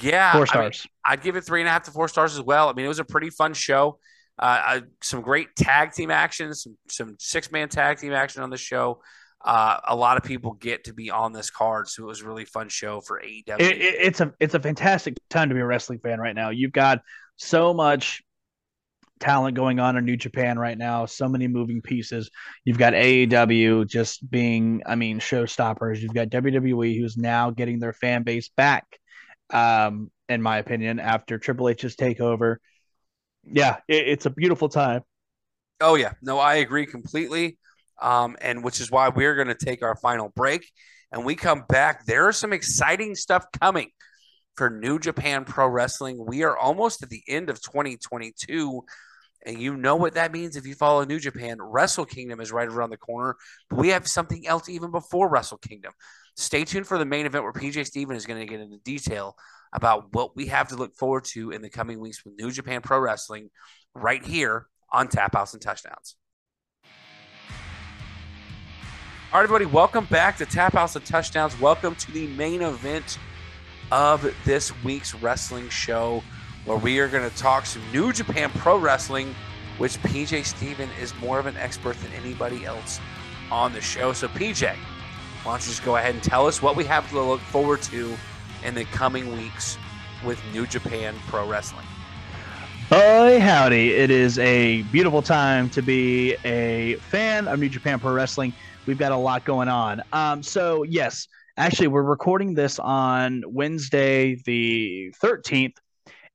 Yeah, 0.00 0.32
four 0.32 0.46
stars. 0.46 0.86
I 1.04 1.12
would 1.12 1.22
give 1.22 1.36
it 1.36 1.42
three 1.42 1.60
and 1.60 1.68
a 1.68 1.72
half 1.72 1.84
to 1.84 1.90
four 1.90 2.08
stars 2.08 2.34
as 2.34 2.42
well. 2.42 2.68
I 2.68 2.72
mean, 2.72 2.84
it 2.84 2.88
was 2.88 2.98
a 2.98 3.04
pretty 3.04 3.30
fun 3.30 3.54
show. 3.54 3.98
Uh, 4.38 4.80
some 5.02 5.20
great 5.20 5.54
tag 5.56 5.92
team 5.92 6.10
action, 6.10 6.54
some 6.54 6.76
some 6.88 7.16
six 7.18 7.52
man 7.52 7.68
tag 7.68 7.98
team 7.98 8.12
action 8.12 8.42
on 8.42 8.50
the 8.50 8.56
show 8.56 9.00
uh, 9.44 9.78
a 9.88 9.96
lot 9.96 10.16
of 10.16 10.22
people 10.22 10.52
get 10.52 10.84
to 10.84 10.92
be 10.92 11.10
on 11.10 11.32
this 11.32 11.50
card, 11.50 11.88
so 11.88 12.04
it 12.04 12.06
was 12.06 12.20
a 12.20 12.26
really 12.26 12.44
fun 12.44 12.68
show 12.68 13.00
for 13.00 13.20
AEW. 13.20 13.60
It, 13.60 13.76
it, 13.76 13.94
it's 14.00 14.20
a 14.20 14.32
it's 14.38 14.54
a 14.54 14.60
fantastic 14.60 15.14
time 15.30 15.48
to 15.48 15.54
be 15.54 15.60
a 15.60 15.66
wrestling 15.66 15.98
fan 15.98 16.20
right 16.20 16.34
now. 16.34 16.50
You've 16.50 16.72
got 16.72 17.00
so 17.36 17.74
much 17.74 18.22
talent 19.18 19.56
going 19.56 19.80
on 19.80 19.96
in 19.96 20.04
New 20.04 20.16
Japan 20.16 20.58
right 20.58 20.78
now, 20.78 21.06
so 21.06 21.28
many 21.28 21.48
moving 21.48 21.80
pieces. 21.82 22.30
You've 22.64 22.78
got 22.78 22.92
AEW 22.92 23.88
just 23.88 24.28
being, 24.30 24.82
I 24.86 24.94
mean, 24.96 25.18
showstoppers. 25.20 26.00
You've 26.00 26.14
got 26.14 26.28
WWE 26.28 26.98
who's 26.98 27.16
now 27.16 27.50
getting 27.50 27.78
their 27.78 27.92
fan 27.92 28.24
base 28.24 28.48
back, 28.48 28.84
um, 29.50 30.10
in 30.28 30.42
my 30.42 30.58
opinion, 30.58 31.00
after 31.00 31.38
Triple 31.38 31.68
H's 31.68 31.96
takeover. 31.96 32.56
Yeah, 33.44 33.78
it, 33.88 34.08
it's 34.08 34.26
a 34.26 34.30
beautiful 34.30 34.68
time. 34.68 35.02
Oh 35.80 35.96
yeah, 35.96 36.12
no, 36.22 36.38
I 36.38 36.56
agree 36.56 36.86
completely 36.86 37.58
um, 38.02 38.36
and 38.40 38.62
which 38.62 38.80
is 38.80 38.90
why 38.90 39.08
we're 39.08 39.36
going 39.36 39.48
to 39.48 39.54
take 39.54 39.82
our 39.82 39.96
final 39.96 40.28
break. 40.34 40.70
And 41.12 41.24
we 41.24 41.34
come 41.34 41.64
back. 41.68 42.04
There 42.06 42.28
is 42.28 42.36
some 42.36 42.52
exciting 42.52 43.14
stuff 43.14 43.46
coming 43.60 43.90
for 44.56 44.70
New 44.70 44.98
Japan 44.98 45.44
Pro 45.44 45.68
Wrestling. 45.68 46.24
We 46.26 46.42
are 46.42 46.56
almost 46.56 47.02
at 47.02 47.10
the 47.10 47.22
end 47.28 47.50
of 47.50 47.62
2022. 47.62 48.82
And 49.44 49.60
you 49.60 49.76
know 49.76 49.96
what 49.96 50.14
that 50.14 50.32
means 50.32 50.56
if 50.56 50.66
you 50.66 50.74
follow 50.74 51.04
New 51.04 51.18
Japan. 51.18 51.58
Wrestle 51.60 52.04
Kingdom 52.04 52.40
is 52.40 52.52
right 52.52 52.68
around 52.68 52.90
the 52.90 52.96
corner. 52.96 53.36
But 53.68 53.78
we 53.78 53.88
have 53.88 54.06
something 54.06 54.46
else 54.46 54.68
even 54.68 54.90
before 54.90 55.28
Wrestle 55.28 55.58
Kingdom. 55.58 55.92
Stay 56.36 56.64
tuned 56.64 56.86
for 56.86 56.98
the 56.98 57.04
main 57.04 57.26
event 57.26 57.44
where 57.44 57.52
PJ 57.52 57.86
Steven 57.86 58.16
is 58.16 58.26
going 58.26 58.40
to 58.40 58.46
get 58.46 58.60
into 58.60 58.78
detail 58.78 59.36
about 59.72 60.12
what 60.14 60.36
we 60.36 60.46
have 60.46 60.68
to 60.68 60.76
look 60.76 60.94
forward 60.94 61.24
to 61.24 61.50
in 61.50 61.62
the 61.62 61.70
coming 61.70 61.98
weeks 61.98 62.24
with 62.24 62.34
New 62.38 62.50
Japan 62.50 62.80
Pro 62.80 62.98
Wrestling 62.98 63.50
right 63.94 64.24
here 64.24 64.66
on 64.90 65.08
Tap 65.08 65.34
Outs 65.34 65.54
and 65.54 65.62
Touchdowns. 65.62 66.16
All 69.32 69.38
right, 69.40 69.44
everybody, 69.44 69.64
welcome 69.64 70.04
back 70.04 70.36
to 70.36 70.44
Tap 70.44 70.74
Outs 70.74 70.94
and 70.94 71.06
Touchdowns. 71.06 71.58
Welcome 71.58 71.94
to 71.94 72.12
the 72.12 72.26
main 72.26 72.60
event 72.60 73.18
of 73.90 74.30
this 74.44 74.70
week's 74.84 75.14
wrestling 75.14 75.70
show, 75.70 76.22
where 76.66 76.76
we 76.76 76.98
are 76.98 77.08
going 77.08 77.26
to 77.28 77.34
talk 77.34 77.64
some 77.64 77.80
New 77.92 78.12
Japan 78.12 78.50
Pro 78.50 78.76
Wrestling, 78.76 79.34
which 79.78 79.96
PJ 80.02 80.44
Steven 80.44 80.90
is 81.00 81.14
more 81.14 81.38
of 81.38 81.46
an 81.46 81.56
expert 81.56 81.96
than 82.00 82.12
anybody 82.12 82.66
else 82.66 83.00
on 83.50 83.72
the 83.72 83.80
show. 83.80 84.12
So, 84.12 84.28
PJ, 84.28 84.68
why 85.44 85.52
don't 85.52 85.62
you 85.62 85.68
just 85.68 85.82
go 85.82 85.96
ahead 85.96 86.14
and 86.14 86.22
tell 86.22 86.46
us 86.46 86.60
what 86.60 86.76
we 86.76 86.84
have 86.84 87.08
to 87.08 87.18
look 87.18 87.40
forward 87.40 87.80
to 87.84 88.14
in 88.66 88.74
the 88.74 88.84
coming 88.84 89.34
weeks 89.34 89.78
with 90.26 90.38
New 90.52 90.66
Japan 90.66 91.14
Pro 91.28 91.48
Wrestling? 91.48 91.86
Boy, 92.90 93.40
howdy. 93.40 93.94
It 93.94 94.10
is 94.10 94.38
a 94.38 94.82
beautiful 94.92 95.22
time 95.22 95.70
to 95.70 95.80
be 95.80 96.34
a 96.44 96.96
fan 96.96 97.48
of 97.48 97.58
New 97.58 97.70
Japan 97.70 97.98
Pro 97.98 98.12
Wrestling 98.12 98.52
we've 98.86 98.98
got 98.98 99.12
a 99.12 99.16
lot 99.16 99.44
going 99.44 99.68
on. 99.68 100.02
Um, 100.12 100.42
so 100.42 100.82
yes, 100.82 101.28
actually, 101.56 101.88
we're 101.88 102.02
recording 102.02 102.54
this 102.54 102.78
on 102.78 103.42
Wednesday, 103.46 104.36
the 104.44 105.14
13th. 105.22 105.76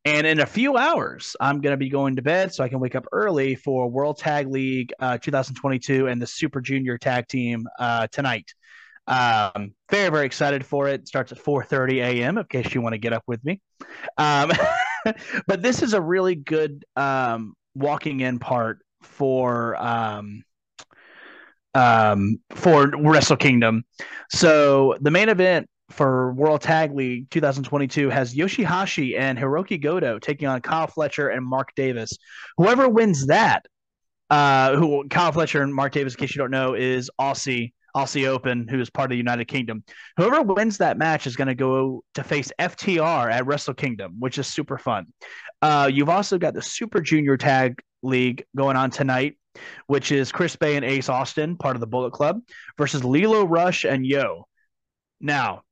And 0.06 0.26
in 0.26 0.40
a 0.40 0.46
few 0.46 0.78
hours, 0.78 1.36
I'm 1.42 1.60
going 1.60 1.74
to 1.74 1.78
be 1.78 1.90
going 1.90 2.16
to 2.16 2.22
bed 2.22 2.54
so 2.54 2.64
I 2.64 2.70
can 2.70 2.80
wake 2.80 2.96
up 2.96 3.06
early 3.12 3.56
for 3.56 3.90
World 3.90 4.18
Tag 4.18 4.48
League 4.48 4.94
uh, 5.00 5.18
2022 5.18 6.08
and 6.08 6.22
the 6.22 6.28
Super 6.28 6.62
Junior 6.62 6.98
Tag 6.98 7.28
Team 7.28 7.68
uh, 7.78 8.08
tonight. 8.08 8.54
Um, 9.08 9.74
very 9.90 10.10
very 10.10 10.26
excited 10.26 10.66
for 10.66 10.88
it. 10.88 11.02
it 11.02 11.08
starts 11.08 11.32
at 11.32 11.40
4:30 11.40 11.98
a.m. 11.98 12.38
In 12.38 12.44
case 12.46 12.74
you 12.74 12.82
want 12.82 12.94
to 12.94 13.00
get 13.00 13.14
up 13.14 13.24
with 13.28 13.44
me. 13.44 13.62
Um, 14.18 14.52
but 15.48 15.62
this 15.62 15.82
is 15.82 15.94
a 15.94 16.02
really 16.02 16.36
good 16.36 16.86
um, 16.96 17.54
walking 17.76 18.20
in 18.20 18.40
part 18.40 18.80
for 19.02 19.76
um, 19.82 20.44
um, 21.78 22.40
for 22.56 22.92
Wrestle 22.98 23.38
Kingdom. 23.38 23.86
So 24.32 24.96
the 25.00 25.12
main 25.12 25.30
event 25.30 25.70
for 25.92 26.34
World 26.34 26.62
Tag 26.62 26.94
League 26.94 27.30
2022 27.30 28.10
has 28.10 28.34
Yoshihashi 28.34 29.18
and 29.18 29.38
Hiroki 29.38 29.82
Goto 29.82 30.20
taking 30.20 30.48
on 30.48 30.60
Kyle 30.62 30.88
Fletcher 30.88 31.30
and 31.30 31.46
Mark 31.46 31.70
Davis. 31.76 32.12
Whoever 32.58 32.90
wins 32.90 33.28
that, 33.28 33.66
uh, 34.30 34.76
who 34.76 35.08
Kyle 35.08 35.32
Fletcher 35.32 35.62
and 35.62 35.74
Mark 35.74 35.94
Davis, 35.94 36.16
in 36.16 36.20
case 36.20 36.36
you 36.36 36.40
don't 36.40 36.52
know, 36.52 36.74
is 36.74 37.10
Aussie 37.22 37.74
Aussie 37.96 38.28
Open, 38.28 38.68
who 38.68 38.80
is 38.80 38.90
part 38.90 39.06
of 39.06 39.12
the 39.12 39.18
United 39.18 39.46
Kingdom. 39.46 39.84
Whoever 40.18 40.42
wins 40.42 40.80
that 40.80 40.98
match 40.98 41.26
is 41.26 41.36
going 41.36 41.48
to 41.48 41.56
go 41.56 42.04
to 42.16 42.24
face 42.24 42.52
FTR 42.60 43.32
at 43.32 43.46
Wrestle 43.46 43.74
Kingdom, 43.74 44.18
which 44.20 44.38
is 44.38 44.46
super 44.48 44.78
fun. 44.78 45.08
Uh, 45.62 45.90
you've 45.92 46.10
also 46.10 46.38
got 46.38 46.54
the 46.54 46.62
Super 46.62 47.02
Junior 47.02 47.38
Tag 47.38 47.80
League 48.04 48.44
going 48.56 48.76
on 48.78 48.92
tonight 48.92 49.38
which 49.88 50.12
is 50.12 50.32
Chris 50.32 50.56
Bey 50.56 50.76
and 50.76 50.86
Ace 50.86 51.10
Austin, 51.10 51.58
part 51.58 51.76
of 51.76 51.80
the 51.80 51.88
Bullet 51.88 52.12
Club, 52.12 52.42
versus 52.78 53.04
Lio 53.04 53.46
Rush 53.46 53.86
and 53.86 54.06
Yo. 54.06 54.48
Now, 55.20 55.64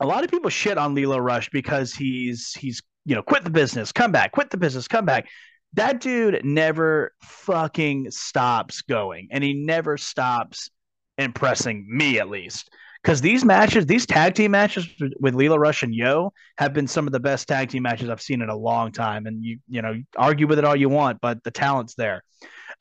a 0.00 0.06
lot 0.06 0.24
of 0.24 0.30
people 0.30 0.50
shit 0.50 0.78
on 0.78 0.94
Lio 0.94 1.18
Rush 1.18 1.50
because 1.50 1.92
he's 1.92 2.52
he's 2.52 2.82
you 3.04 3.14
know 3.14 3.22
quit 3.22 3.44
the 3.44 3.50
business, 3.50 3.92
come 3.92 4.12
back, 4.12 4.32
quit 4.32 4.50
the 4.50 4.56
business, 4.56 4.88
come 4.88 5.04
back. 5.04 5.28
That 5.74 6.00
dude 6.00 6.44
never 6.44 7.12
fucking 7.22 8.10
stops 8.10 8.82
going, 8.82 9.28
and 9.30 9.44
he 9.44 9.54
never 9.54 9.96
stops 9.96 10.70
impressing 11.18 11.86
me 11.88 12.18
at 12.18 12.30
least. 12.30 12.70
Because 13.02 13.20
these 13.20 13.44
matches, 13.44 13.86
these 13.86 14.06
tag 14.06 14.34
team 14.34 14.50
matches 14.50 14.88
with 15.20 15.34
Lio 15.34 15.56
Rush 15.56 15.82
and 15.82 15.94
Yo 15.94 16.32
have 16.58 16.72
been 16.72 16.86
some 16.86 17.06
of 17.06 17.12
the 17.12 17.20
best 17.20 17.46
tag 17.46 17.68
team 17.68 17.84
matches 17.84 18.08
I've 18.08 18.20
seen 18.20 18.42
in 18.42 18.48
a 18.48 18.56
long 18.56 18.90
time. 18.90 19.26
And 19.26 19.44
you, 19.44 19.58
you 19.68 19.82
know, 19.82 20.02
argue 20.16 20.46
with 20.48 20.58
it 20.58 20.64
all 20.64 20.74
you 20.74 20.88
want, 20.88 21.20
but 21.20 21.42
the 21.44 21.50
talent's 21.50 21.94
there. 21.94 22.24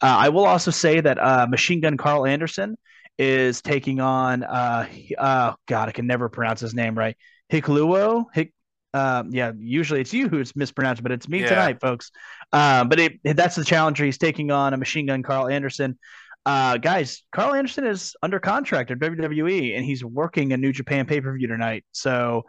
Uh, 0.01 0.15
I 0.19 0.29
will 0.29 0.45
also 0.45 0.71
say 0.71 1.01
that 1.01 1.17
uh, 1.19 1.47
Machine 1.49 1.81
Gun 1.81 1.97
Karl 1.97 2.25
Anderson 2.25 2.77
is 3.17 3.61
taking 3.61 3.99
on, 3.99 4.43
uh, 4.43 4.87
uh, 5.17 5.53
God, 5.67 5.89
I 5.89 5.91
can 5.91 6.05
never 6.05 6.29
pronounce 6.29 6.59
his 6.59 6.73
name 6.75 6.95
right. 6.95 7.17
Hikuleo, 7.51 8.25
Hik, 8.33 8.53
um, 8.93 9.31
yeah, 9.31 9.51
usually 9.57 10.01
it's 10.01 10.13
you 10.13 10.29
who's 10.29 10.55
mispronounced, 10.55 11.01
but 11.03 11.11
it's 11.11 11.27
me 11.27 11.39
Yeah. 11.39 11.47
tonight, 11.47 11.81
folks. 11.81 12.11
Um, 12.53 12.89
but 12.89 12.99
it, 12.99 13.19
that's 13.23 13.55
the 13.55 13.65
challenger. 13.65 14.05
He's 14.05 14.17
taking 14.17 14.51
on 14.51 14.73
a 14.73 14.77
machine 14.77 15.07
gun 15.07 15.23
Karl 15.23 15.47
Anderson. 15.47 15.97
Uh, 16.45 16.77
guys, 16.77 17.23
Karl 17.31 17.53
Anderson 17.55 17.85
is 17.85 18.15
under 18.21 18.39
contract 18.39 18.89
at 18.91 18.99
WWE 18.99 19.75
and 19.75 19.83
he's 19.83 20.03
working 20.05 20.53
a 20.53 20.57
New 20.57 20.71
Japan 20.71 21.05
pay 21.05 21.19
per 21.19 21.35
view 21.35 21.47
tonight. 21.47 21.83
So, 21.91 22.43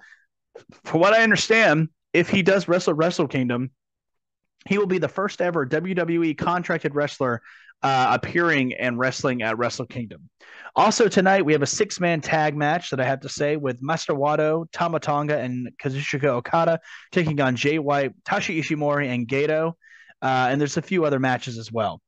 for 0.84 0.98
what 0.98 1.12
I 1.14 1.22
understand, 1.22 1.88
if 2.12 2.28
he 2.28 2.42
does 2.42 2.68
wrestle 2.68 2.94
Wrestle 2.94 3.26
Kingdom, 3.26 3.70
he 4.68 4.76
will 4.76 4.86
be 4.86 4.98
the 4.98 5.08
first 5.08 5.40
ever 5.40 5.66
WWE 5.66 6.36
contracted 6.36 6.94
wrestler 6.94 7.40
uh, 7.82 8.18
appearing 8.20 8.74
and 8.74 8.98
wrestling 8.98 9.42
at 9.42 9.56
Wrestle 9.56 9.86
Kingdom. 9.86 10.28
Also 10.76 11.08
tonight 11.08 11.44
we 11.44 11.52
have 11.52 11.62
a 11.62 11.66
six 11.66 11.98
man 11.98 12.20
tag 12.20 12.54
match 12.54 12.90
that 12.90 13.00
I 13.00 13.04
have 13.04 13.20
to 13.20 13.28
say 13.30 13.56
with 13.56 13.82
Master 13.82 14.12
Wato, 14.12 14.70
Tamatonga, 14.70 15.42
and 15.42 15.70
Kazuchika 15.82 16.26
Okada 16.26 16.80
taking 17.12 17.40
on 17.40 17.56
Jay 17.56 17.78
White, 17.78 18.12
Taiji 18.24 18.60
Ishimori, 18.60 19.08
and 19.08 19.26
Gedo. 19.26 19.72
Uh, 20.20 20.48
and 20.50 20.60
there's 20.60 20.76
a 20.76 20.82
few 20.82 21.04
other 21.04 21.18
matches 21.18 21.56
as 21.56 21.72
well. 21.72 22.02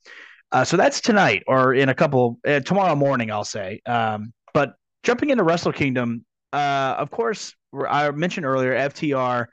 Uh, 0.53 0.65
so 0.65 0.77
that's 0.77 1.01
tonight 1.01 1.45
or 1.47 1.73
in 1.73 1.89
a 1.89 1.95
couple 1.95 2.39
uh, 2.47 2.61
tomorrow 2.61 2.95
morning, 2.95 3.31
I'll 3.31 3.45
say. 3.45 3.81
Um, 3.87 4.35
but 4.53 4.75
jumping 5.03 5.31
into 5.31 5.45
Wrestle 5.45 5.73
Kingdom, 5.73 6.27
uh, 6.53 6.97
of 6.99 7.11
course, 7.11 7.55
I 7.89 8.11
mentioned 8.11 8.45
earlier 8.45 8.75
FTR 8.75 9.47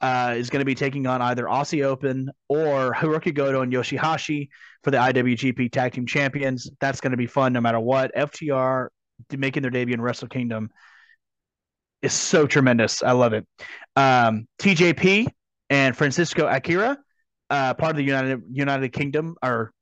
uh, 0.00 0.34
is 0.36 0.50
going 0.50 0.60
to 0.60 0.66
be 0.66 0.74
taking 0.74 1.06
on 1.06 1.22
either 1.22 1.44
Aussie 1.44 1.84
Open 1.84 2.30
or 2.48 2.92
Hiroki 2.92 3.32
Goto 3.32 3.62
and 3.62 3.72
Yoshihashi 3.72 4.48
for 4.82 4.90
the 4.90 4.98
IWGP 4.98 5.72
Tag 5.72 5.92
Team 5.92 6.06
Champions. 6.06 6.70
That's 6.80 7.00
going 7.00 7.12
to 7.12 7.16
be 7.16 7.26
fun 7.26 7.52
no 7.52 7.60
matter 7.60 7.80
what. 7.80 8.14
FTR 8.14 8.88
making 9.36 9.62
their 9.62 9.70
debut 9.70 9.94
in 9.94 10.00
Wrestle 10.00 10.28
Kingdom 10.28 10.70
is 12.02 12.12
so 12.12 12.46
tremendous. 12.46 13.02
I 13.02 13.12
love 13.12 13.32
it. 13.32 13.46
Um, 13.96 14.46
TJP 14.58 15.28
and 15.70 15.96
Francisco 15.96 16.46
Akira, 16.46 16.98
uh, 17.50 17.74
part 17.74 17.90
of 17.90 17.96
the 17.96 18.04
United 18.04 18.42
United 18.50 18.92
Kingdom, 18.92 19.36
or 19.42 19.72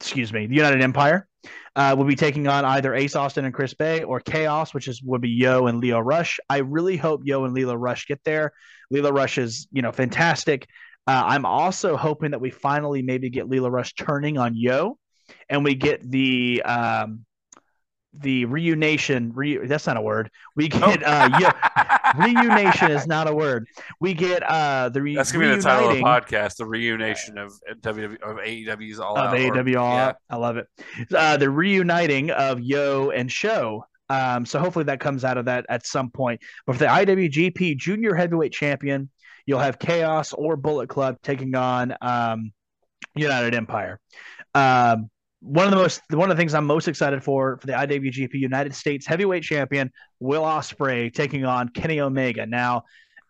excuse 0.00 0.32
me, 0.32 0.46
the 0.46 0.54
United 0.56 0.82
Empire, 0.82 1.28
uh, 1.76 1.94
will 1.96 2.04
be 2.04 2.16
taking 2.16 2.48
on 2.48 2.64
either 2.64 2.94
Ace 2.94 3.14
Austin 3.14 3.44
and 3.44 3.54
Chris 3.54 3.74
Bey 3.74 4.02
or 4.02 4.20
Chaos, 4.20 4.74
which 4.74 4.88
is 4.88 5.02
would 5.02 5.20
be 5.20 5.30
Yo 5.30 5.66
and 5.66 5.78
Lio 5.78 6.00
Rush. 6.00 6.40
I 6.48 6.58
really 6.58 6.96
hope 6.96 7.22
Yo 7.24 7.44
and 7.44 7.54
Lio 7.54 7.74
Rush 7.74 8.06
get 8.06 8.20
there. 8.24 8.52
Lio 8.94 9.10
Rush 9.10 9.38
is 9.38 9.66
you 9.72 9.82
know 9.82 9.92
fantastic. 9.92 10.68
Uh, 11.06 11.22
I'm 11.26 11.44
also 11.44 11.96
hoping 11.96 12.30
that 12.30 12.40
we 12.40 12.50
finally 12.50 13.02
maybe 13.02 13.28
get 13.28 13.48
Lio 13.48 13.68
Rush 13.68 13.92
turning 13.94 14.38
on 14.38 14.54
Yo, 14.56 14.96
and 15.48 15.64
we 15.64 15.74
get 15.74 16.08
the 16.08 16.62
um, 16.64 17.24
the 18.16 18.44
reunation. 18.44 19.32
Re, 19.34 19.58
that's 19.66 19.86
not 19.88 19.96
a 19.96 20.00
word. 20.00 20.30
We 20.54 20.68
get 20.68 21.02
uh, 21.02 21.28
Yo, 21.40 21.48
reunation 22.24 22.92
is 22.92 23.06
not 23.08 23.28
a 23.28 23.34
word. 23.34 23.66
We 24.00 24.14
get 24.14 24.42
uh, 24.44 24.90
the 24.90 25.02
re, 25.02 25.16
That's 25.16 25.32
gonna 25.32 25.50
be 25.50 25.56
the 25.56 25.62
title 25.62 25.90
of 25.90 25.96
the 25.96 26.02
podcast: 26.02 26.56
the 26.56 26.66
reunation 26.66 27.36
of 27.36 27.52
WWE 27.82 28.20
of 28.22 28.36
AEW's 28.36 29.00
All 29.00 29.18
of 29.18 29.26
Out. 29.26 29.34
or- 29.34 29.54
AWR. 29.64 29.74
yeah. 29.74 30.12
I 30.30 30.36
love 30.36 30.56
it. 30.56 30.68
Uh, 31.12 31.36
the 31.36 31.50
reuniting 31.50 32.30
of 32.30 32.60
Yo 32.60 33.10
and 33.10 33.30
Sho. 33.30 33.84
Um, 34.08 34.44
so 34.44 34.58
hopefully 34.58 34.84
that 34.86 35.00
comes 35.00 35.24
out 35.24 35.38
of 35.38 35.46
that 35.46 35.66
at 35.68 35.86
some 35.86 36.10
point. 36.10 36.40
But 36.66 36.74
for 36.74 36.78
the 36.80 36.86
IWGP 36.86 37.76
Junior 37.76 38.14
Heavyweight 38.14 38.52
Champion, 38.52 39.10
you'll 39.46 39.60
have 39.60 39.78
Chaos 39.78 40.32
or 40.32 40.56
Bullet 40.56 40.88
Club 40.88 41.16
taking 41.22 41.54
on 41.54 41.94
um, 42.00 42.52
United 43.14 43.54
Empire. 43.54 44.00
Um, 44.54 45.10
one 45.40 45.66
of 45.66 45.70
the 45.70 45.76
most 45.76 46.00
one 46.10 46.30
of 46.30 46.36
the 46.36 46.40
things 46.40 46.54
I'm 46.54 46.64
most 46.64 46.88
excited 46.88 47.22
for 47.22 47.58
for 47.58 47.66
the 47.66 47.74
IWGP 47.74 48.32
United 48.32 48.74
States 48.74 49.06
Heavyweight 49.06 49.42
Champion 49.42 49.90
Will 50.18 50.42
Ospreay 50.42 51.12
taking 51.12 51.44
on 51.44 51.68
Kenny 51.68 52.00
Omega. 52.00 52.46
Now, 52.46 52.84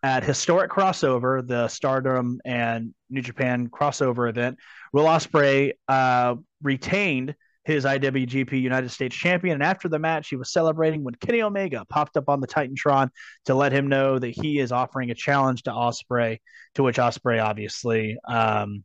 at 0.04 0.22
historic 0.22 0.70
crossover, 0.70 1.44
the 1.46 1.66
Stardom 1.66 2.40
and 2.44 2.94
New 3.10 3.22
Japan 3.22 3.68
crossover 3.68 4.28
event, 4.28 4.58
Will 4.92 5.06
Ospreay 5.06 5.72
uh, 5.88 6.36
retained 6.62 7.34
his 7.64 7.84
IWGP 7.84 8.60
United 8.60 8.90
States 8.90 9.16
Champion, 9.16 9.54
and 9.54 9.62
after 9.62 9.88
the 9.88 9.98
match, 9.98 10.28
he 10.28 10.36
was 10.36 10.52
celebrating 10.52 11.02
when 11.02 11.14
Kenny 11.14 11.42
Omega 11.42 11.84
popped 11.88 12.16
up 12.16 12.28
on 12.28 12.40
the 12.40 12.46
Titantron 12.46 13.08
to 13.46 13.54
let 13.54 13.72
him 13.72 13.88
know 13.88 14.18
that 14.18 14.30
he 14.30 14.58
is 14.58 14.70
offering 14.70 15.10
a 15.10 15.14
challenge 15.14 15.62
to 15.62 15.70
Ospreay, 15.70 16.38
to 16.74 16.82
which 16.82 16.98
Ospreay 16.98 17.42
obviously 17.42 18.18
um, 18.28 18.84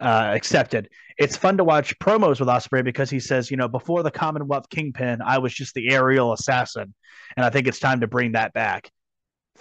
uh, 0.00 0.30
accepted. 0.34 0.88
It's 1.18 1.36
fun 1.36 1.58
to 1.58 1.64
watch 1.64 1.98
promos 1.98 2.40
with 2.40 2.48
Ospreay 2.48 2.84
because 2.84 3.10
he 3.10 3.20
says, 3.20 3.50
you 3.50 3.56
know, 3.56 3.68
before 3.68 4.02
the 4.02 4.10
Commonwealth 4.10 4.68
Kingpin, 4.70 5.20
I 5.22 5.38
was 5.38 5.52
just 5.52 5.74
the 5.74 5.90
aerial 5.90 6.32
assassin, 6.32 6.94
and 7.36 7.44
I 7.44 7.50
think 7.50 7.66
it's 7.66 7.78
time 7.78 8.00
to 8.00 8.06
bring 8.06 8.32
that 8.32 8.52
back. 8.54 8.90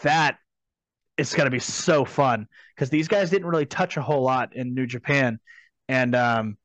That 0.01 0.37
is 1.17 1.33
going 1.33 1.45
to 1.45 1.51
be 1.51 1.59
so 1.59 2.05
fun 2.05 2.47
because 2.75 2.89
these 2.89 3.07
guys 3.07 3.29
didn't 3.29 3.47
really 3.47 3.67
touch 3.67 3.97
a 3.97 4.01
whole 4.01 4.23
lot 4.23 4.55
in 4.55 4.73
New 4.73 4.87
Japan, 4.87 5.39
and 5.89 6.15
um, 6.15 6.57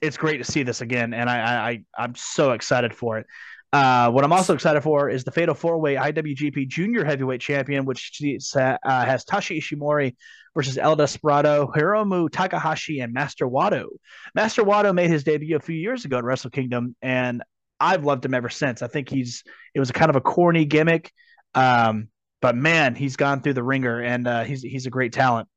it's 0.00 0.16
great 0.16 0.38
to 0.38 0.44
see 0.44 0.62
this 0.62 0.80
again. 0.80 1.14
And 1.14 1.28
I, 1.30 1.70
I, 1.70 1.84
I'm 1.96 2.14
so 2.14 2.52
excited 2.52 2.94
for 2.94 3.18
it. 3.18 3.26
Uh, 3.72 4.08
what 4.08 4.22
I'm 4.22 4.32
also 4.32 4.54
excited 4.54 4.82
for 4.82 5.10
is 5.10 5.24
the 5.24 5.32
Fatal 5.32 5.54
Four 5.54 5.78
Way 5.78 5.96
IWGP 5.96 6.68
Junior 6.68 7.04
Heavyweight 7.04 7.40
Champion, 7.40 7.84
which 7.84 8.22
uh, 8.22 8.76
has 8.84 9.24
Taiji 9.24 9.58
Ishimori 9.58 10.14
versus 10.54 10.78
El 10.78 10.94
Desperado, 10.94 11.66
Hiromu 11.74 12.30
Takahashi, 12.30 13.00
and 13.00 13.12
Master 13.12 13.48
Wato. 13.48 13.86
Master 14.32 14.62
Wato 14.62 14.94
made 14.94 15.10
his 15.10 15.24
debut 15.24 15.56
a 15.56 15.60
few 15.60 15.74
years 15.74 16.04
ago 16.04 16.18
at 16.18 16.24
Wrestle 16.24 16.50
Kingdom, 16.50 16.94
and 17.02 17.42
I've 17.80 18.04
loved 18.04 18.24
him 18.24 18.34
ever 18.34 18.48
since. 18.48 18.80
I 18.80 18.86
think 18.86 19.08
he's 19.08 19.42
it 19.74 19.80
was 19.80 19.90
kind 19.90 20.08
of 20.08 20.14
a 20.14 20.20
corny 20.20 20.64
gimmick, 20.66 21.12
um, 21.56 22.10
but 22.40 22.54
man, 22.54 22.94
he's 22.94 23.16
gone 23.16 23.40
through 23.40 23.54
the 23.54 23.64
ringer, 23.64 24.00
and 24.00 24.28
uh, 24.28 24.44
he's 24.44 24.62
he's 24.62 24.86
a 24.86 24.90
great 24.90 25.12
talent. 25.12 25.48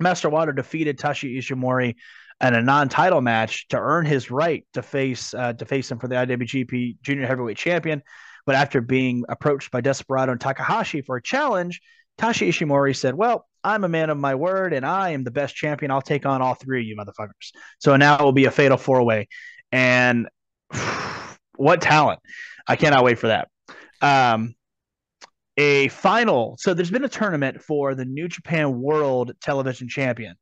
Master 0.00 0.28
Wato 0.28 0.56
defeated 0.56 0.98
Taiji 0.98 1.38
Ishimori 1.38 1.94
in 2.40 2.54
a 2.54 2.62
non-title 2.62 3.20
match 3.20 3.66
to 3.68 3.78
earn 3.78 4.06
his 4.06 4.30
right 4.30 4.64
to 4.72 4.82
face 4.82 5.34
uh, 5.34 5.52
to 5.54 5.64
face 5.64 5.90
him 5.90 5.98
for 5.98 6.08
the 6.08 6.14
IWGP 6.14 7.00
Junior 7.02 7.26
Heavyweight 7.26 7.56
Champion. 7.56 8.02
But 8.46 8.54
after 8.54 8.80
being 8.80 9.24
approached 9.28 9.70
by 9.70 9.80
Desperado 9.80 10.32
and 10.32 10.40
Takahashi 10.40 11.02
for 11.02 11.16
a 11.16 11.22
challenge, 11.22 11.80
Taiji 12.18 12.48
Ishimori 12.48 12.96
said, 12.96 13.14
"Well, 13.14 13.46
I'm 13.64 13.84
a 13.84 13.88
man 13.88 14.10
of 14.10 14.18
my 14.18 14.34
word, 14.34 14.72
and 14.72 14.86
I 14.86 15.10
am 15.10 15.24
the 15.24 15.30
best 15.30 15.54
champion. 15.54 15.90
I'll 15.90 16.00
take 16.00 16.26
on 16.26 16.40
all 16.40 16.54
three 16.54 16.80
of 16.80 16.86
you 16.86 16.96
motherfuckers." 16.96 17.52
So 17.78 17.96
now 17.96 18.18
it 18.18 18.22
will 18.22 18.32
be 18.32 18.46
a 18.46 18.50
fatal 18.50 18.78
four-way, 18.78 19.28
and 19.72 20.28
what 21.56 21.80
talent! 21.80 22.20
I 22.66 22.76
cannot 22.76 23.04
wait 23.04 23.18
for 23.18 23.28
that. 23.28 23.48
Um, 24.00 24.54
a 25.56 25.88
final. 25.88 26.56
So 26.58 26.72
there's 26.72 26.90
been 26.90 27.04
a 27.04 27.08
tournament 27.08 27.60
for 27.60 27.94
the 27.94 28.04
New 28.04 28.28
Japan 28.28 28.80
World 28.80 29.32
Television 29.42 29.88
Champion. 29.88 30.36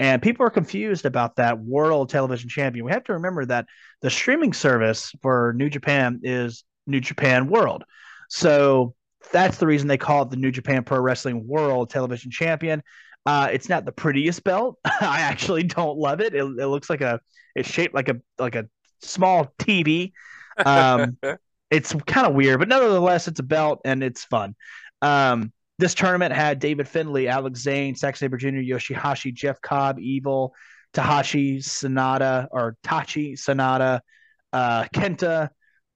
And 0.00 0.22
people 0.22 0.46
are 0.46 0.50
confused 0.50 1.04
about 1.04 1.36
that 1.36 1.60
world 1.60 2.08
television 2.08 2.48
champion. 2.48 2.86
We 2.86 2.90
have 2.92 3.04
to 3.04 3.12
remember 3.12 3.44
that 3.44 3.66
the 4.00 4.08
streaming 4.08 4.54
service 4.54 5.12
for 5.20 5.52
New 5.54 5.68
Japan 5.68 6.20
is 6.22 6.64
New 6.86 7.00
Japan 7.00 7.48
World. 7.48 7.84
So 8.30 8.94
that's 9.30 9.58
the 9.58 9.66
reason 9.66 9.88
they 9.88 9.98
call 9.98 10.22
it 10.22 10.30
the 10.30 10.36
New 10.36 10.50
Japan 10.50 10.84
Pro 10.84 10.98
Wrestling 10.98 11.46
World 11.46 11.90
Television 11.90 12.30
Champion. 12.30 12.82
Uh, 13.26 13.50
it's 13.52 13.68
not 13.68 13.84
the 13.84 13.92
prettiest 13.92 14.42
belt. 14.42 14.78
I 14.84 15.20
actually 15.20 15.64
don't 15.64 15.98
love 15.98 16.22
it. 16.22 16.34
it. 16.34 16.44
It 16.44 16.66
looks 16.66 16.88
like 16.88 17.02
a 17.02 17.20
it's 17.54 17.70
shaped 17.70 17.94
like 17.94 18.08
a 18.08 18.16
like 18.38 18.54
a 18.54 18.68
small 19.02 19.52
TV. 19.58 20.12
Um, 20.56 21.18
it's 21.70 21.94
kind 22.06 22.26
of 22.26 22.34
weird, 22.34 22.58
but 22.58 22.68
nevertheless, 22.68 23.28
it's 23.28 23.40
a 23.40 23.42
belt 23.44 23.82
and 23.84 24.02
it's 24.02 24.24
fun. 24.24 24.56
Um, 25.02 25.52
this 25.80 25.94
tournament 25.94 26.32
had 26.32 26.58
David 26.58 26.86
Finlay, 26.86 27.26
Alex 27.26 27.60
Zayne, 27.60 27.94
Zack 27.96 28.16
Sabre 28.16 28.36
Jr., 28.36 28.58
Yoshihashi, 28.58 29.32
Jeff 29.32 29.60
Cobb, 29.60 29.98
Evil, 29.98 30.54
Tahashi, 30.92 31.60
Sonata, 31.60 32.48
or 32.50 32.76
Tachi, 32.84 33.38
Sonata, 33.38 34.02
uh, 34.52 34.84
Kenta, 34.94 35.48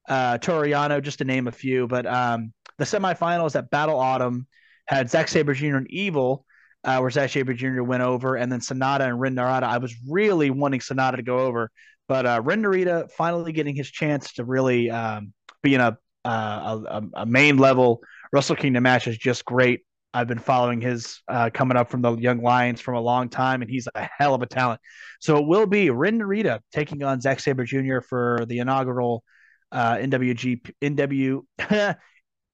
uh, 0.08 0.38
Toriano, 0.38 1.02
just 1.02 1.18
to 1.18 1.24
name 1.24 1.48
a 1.48 1.52
few. 1.52 1.86
But 1.86 2.06
um, 2.06 2.52
the 2.78 2.84
semifinals 2.84 3.56
at 3.56 3.70
Battle 3.70 3.98
Autumn 3.98 4.46
had 4.86 5.10
Zack 5.10 5.28
Sabre 5.28 5.54
Jr. 5.54 5.76
and 5.76 5.90
Evil, 5.90 6.44
uh, 6.84 6.98
where 6.98 7.10
Zack 7.10 7.30
Sabre 7.30 7.54
Jr. 7.54 7.82
went 7.82 8.02
over, 8.02 8.36
and 8.36 8.50
then 8.50 8.60
Sonata 8.60 9.04
and 9.04 9.20
Ren 9.20 9.34
Narita. 9.34 9.64
I 9.64 9.78
was 9.78 9.94
really 10.08 10.50
wanting 10.50 10.80
Sonata 10.80 11.18
to 11.18 11.22
go 11.22 11.40
over, 11.40 11.70
but 12.08 12.26
uh, 12.26 12.40
Ren 12.42 12.62
Narita 12.62 13.10
finally 13.12 13.52
getting 13.52 13.74
his 13.74 13.90
chance 13.90 14.32
to 14.34 14.44
really 14.44 14.90
um, 14.90 15.32
be 15.62 15.74
in 15.74 15.80
a, 15.80 15.98
uh, 16.24 16.80
a 16.88 17.02
a 17.20 17.26
main 17.26 17.58
level 17.58 18.00
Wrestle 18.34 18.56
Kingdom 18.56 18.82
match 18.82 19.06
is 19.06 19.16
just 19.16 19.44
great. 19.44 19.82
I've 20.12 20.26
been 20.26 20.40
following 20.40 20.80
his 20.80 21.22
uh, 21.28 21.50
coming 21.54 21.76
up 21.76 21.88
from 21.88 22.02
the 22.02 22.16
Young 22.16 22.42
Lions 22.42 22.80
from 22.80 22.96
a 22.96 23.00
long 23.00 23.28
time, 23.28 23.62
and 23.62 23.70
he's 23.70 23.86
a 23.94 24.08
hell 24.18 24.34
of 24.34 24.42
a 24.42 24.46
talent. 24.46 24.80
So 25.20 25.38
it 25.38 25.46
will 25.46 25.66
be 25.66 25.90
Ren 25.90 26.18
Narita 26.18 26.58
taking 26.72 27.04
on 27.04 27.20
Zack 27.20 27.38
Sabre 27.38 27.62
Jr. 27.62 28.00
for 28.00 28.44
the 28.48 28.58
inaugural 28.58 29.22
uh, 29.70 29.98
NWGP, 29.98 30.72
NW, 30.82 31.42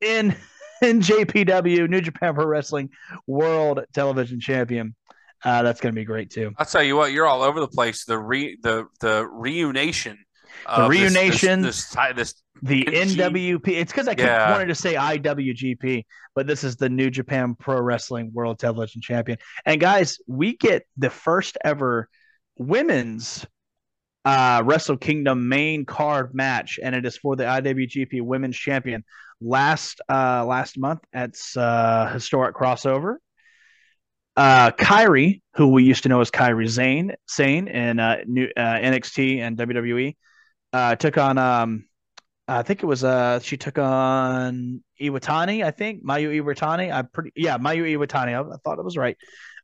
in 0.02 0.36
NJPW, 0.82 1.88
New 1.88 2.02
Japan 2.02 2.34
Pro 2.34 2.44
Wrestling 2.44 2.90
World 3.26 3.80
Television 3.94 4.38
Champion. 4.38 4.94
Uh, 5.42 5.62
that's 5.62 5.80
going 5.80 5.94
to 5.94 5.98
be 5.98 6.04
great 6.04 6.28
too. 6.28 6.52
I'll 6.58 6.66
tell 6.66 6.82
you 6.82 6.94
what, 6.94 7.12
you're 7.12 7.26
all 7.26 7.40
over 7.40 7.58
the 7.58 7.68
place. 7.68 8.04
The 8.04 8.18
re 8.18 8.58
the 8.62 8.86
the 9.00 9.26
reunation. 9.26 10.18
The 10.66 10.88
this- 10.88 11.00
reunation. 11.00 11.62
This, 11.62 11.90
this, 11.90 12.14
this, 12.14 12.34
The 12.62 12.84
NWP. 12.84 13.68
It's 13.68 13.92
because 13.92 14.08
I 14.08 14.14
kept 14.14 14.26
Yeah. 14.28 14.50
wanted 14.52 14.66
to 14.66 14.74
say 14.74 14.94
IWGP, 14.94 16.04
but 16.34 16.46
this 16.46 16.64
is 16.64 16.76
the 16.76 16.88
New 16.88 17.10
Japan 17.10 17.54
Pro 17.58 17.80
Wrestling 17.80 18.30
World 18.32 18.58
Television 18.58 19.00
Champion. 19.00 19.38
And 19.64 19.80
guys, 19.80 20.18
we 20.26 20.56
get 20.56 20.86
the 20.96 21.10
first 21.10 21.56
ever 21.64 22.08
women's 22.58 23.46
uh, 24.26 24.62
Wrestle 24.66 24.98
Kingdom 24.98 25.48
main 25.48 25.86
card 25.86 26.34
match, 26.34 26.78
and 26.82 26.94
it 26.94 27.06
is 27.06 27.16
for 27.16 27.36
the 27.36 27.44
IWGP 27.44 28.20
Women's 28.20 28.56
Champion. 28.56 29.04
Last 29.40 30.02
uh, 30.10 30.44
last 30.44 30.76
month 30.78 31.00
at 31.14 31.34
uh, 31.56 32.12
historic 32.12 32.54
crossover, 32.54 33.14
uh, 34.36 34.70
Kairi, 34.72 35.40
who 35.54 35.68
we 35.68 35.84
used 35.84 36.02
to 36.02 36.10
know 36.10 36.20
as 36.20 36.30
Kairi 36.30 36.68
Zane, 36.68 37.14
Sane 37.26 37.66
in 37.68 37.98
uh, 37.98 38.18
new, 38.26 38.48
uh, 38.54 38.60
NXT 38.60 39.38
and 39.40 39.56
WWE, 39.56 40.14
uh, 40.72 40.96
took 40.96 41.18
on 41.18 41.38
um, 41.38 41.84
I 42.50 42.62
think 42.62 42.82
it 42.82 42.86
was 42.86 43.04
uh 43.04 43.38
she 43.40 43.56
took 43.56 43.78
on 43.78 44.82
Iwatani, 45.00 45.64
I 45.64 45.70
think 45.70 46.04
Mayu 46.04 46.42
Iwatani. 46.42 46.92
I'm 46.92 47.06
pretty 47.06 47.32
yeah, 47.36 47.58
Mayu 47.58 47.96
Iwatani. 47.96 48.34
I, 48.34 48.40
I 48.40 48.56
thought 48.64 48.78
it 48.78 48.84
was 48.84 48.96
right. 48.96 49.16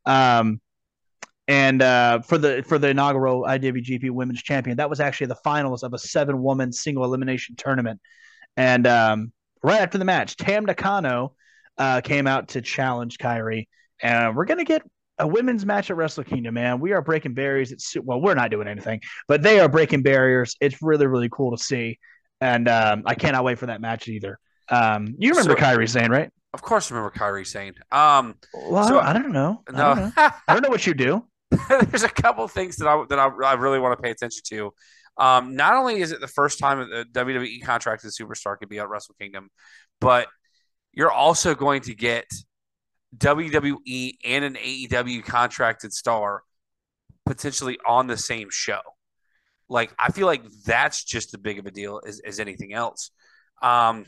Um, 0.05 0.61
and 1.49 1.81
uh, 1.81 2.19
for 2.21 2.37
the 2.37 2.63
for 2.67 2.79
the 2.79 2.89
inaugural 2.89 3.43
IWGP 3.43 4.09
Women's 4.11 4.41
Champion, 4.41 4.77
that 4.77 4.89
was 4.89 4.99
actually 4.99 5.27
the 5.27 5.35
finals 5.35 5.83
of 5.83 5.93
a 5.93 5.97
seven 5.97 6.41
woman 6.41 6.71
single 6.71 7.03
elimination 7.03 7.55
tournament. 7.55 7.99
And 8.55 8.87
um, 8.87 9.31
right 9.63 9.81
after 9.81 9.97
the 9.97 10.05
match, 10.05 10.35
Tam 10.35 10.65
Nakano 10.65 11.35
uh, 11.77 12.01
came 12.01 12.27
out 12.27 12.49
to 12.49 12.61
challenge 12.61 13.17
Kairi, 13.17 13.67
and 14.01 14.35
we're 14.35 14.45
gonna 14.45 14.65
get 14.65 14.81
a 15.19 15.27
women's 15.27 15.65
match 15.65 15.89
at 15.89 15.97
Wrestle 15.97 16.23
Kingdom. 16.23 16.53
Man, 16.55 16.79
we 16.79 16.93
are 16.93 17.01
breaking 17.01 17.33
barriers. 17.33 17.71
It's 17.71 17.95
well, 18.01 18.21
we're 18.21 18.35
not 18.35 18.51
doing 18.51 18.67
anything, 18.67 19.01
but 19.27 19.41
they 19.41 19.59
are 19.59 19.67
breaking 19.69 20.03
barriers. 20.03 20.55
It's 20.61 20.81
really 20.81 21.07
really 21.07 21.29
cool 21.31 21.55
to 21.55 21.61
see 21.63 21.97
and 22.39 22.67
um, 22.67 23.01
I 23.05 23.15
cannot 23.15 23.43
wait 23.43 23.57
for 23.57 23.65
that 23.65 23.81
match 23.81 24.07
either. 24.07 24.37
Um, 24.69 25.15
you 25.17 25.31
remember 25.31 25.53
So- 25.53 25.57
Kairi 25.57 25.89
Sane, 25.89 26.11
right? 26.11 26.29
of 26.53 26.61
course, 26.61 26.91
I 26.91 26.95
remember 26.95 27.17
Kairi 27.17 27.45
Sane. 27.45 27.73
Um, 27.91 28.35
Well, 28.53 28.87
So- 28.87 28.99
I 28.99 29.13
don't 29.13 29.31
know. 29.31 29.63
I 29.67 29.71
no, 29.71 29.95
don't 29.95 30.15
know. 30.15 30.29
I 30.47 30.53
don't 30.53 30.61
know 30.61 30.69
what 30.69 30.85
you 30.85 30.93
do. 30.93 31.25
there's 31.69 32.03
a 32.03 32.09
couple 32.09 32.47
things 32.47 32.75
that 32.75 32.87
I 32.87 33.03
that 33.09 33.17
I, 33.17 33.27
I 33.27 33.53
really 33.53 33.79
want 33.79 33.97
to 33.97 34.03
pay 34.03 34.11
attention 34.11 34.43
to. 34.49 34.71
Um, 35.17 35.55
not 35.55 35.73
only 35.73 35.99
is 36.01 36.11
it 36.11 36.19
the 36.21 36.27
first 36.27 36.59
time 36.59 36.77
that 36.79 37.07
the 37.13 37.19
WWE 37.19 37.63
contracted 37.63 38.11
superstar 38.11 38.57
could 38.59 38.69
be 38.69 38.77
at 38.79 38.87
Wrestle 38.87 39.15
Kingdom, 39.19 39.49
but 39.99 40.27
you're 40.93 41.11
also 41.11 41.55
going 41.55 41.81
to 41.83 41.95
get 41.95 42.25
WWE 43.17 44.17
and 44.25 44.43
an 44.45 44.55
AEW 44.55 45.23
contracted 45.23 45.93
star 45.93 46.43
potentially 47.25 47.77
on 47.85 48.07
the 48.07 48.17
same 48.17 48.49
show. 48.51 48.79
Like 49.69 49.93
I 49.99 50.11
feel 50.11 50.27
like 50.27 50.43
that's 50.65 51.03
just 51.03 51.33
as 51.33 51.39
big 51.41 51.59
of 51.59 51.65
a 51.65 51.71
deal 51.71 52.01
as, 52.05 52.19
as 52.25 52.39
anything 52.39 52.73
else. 52.73 53.11
Um, 53.61 54.05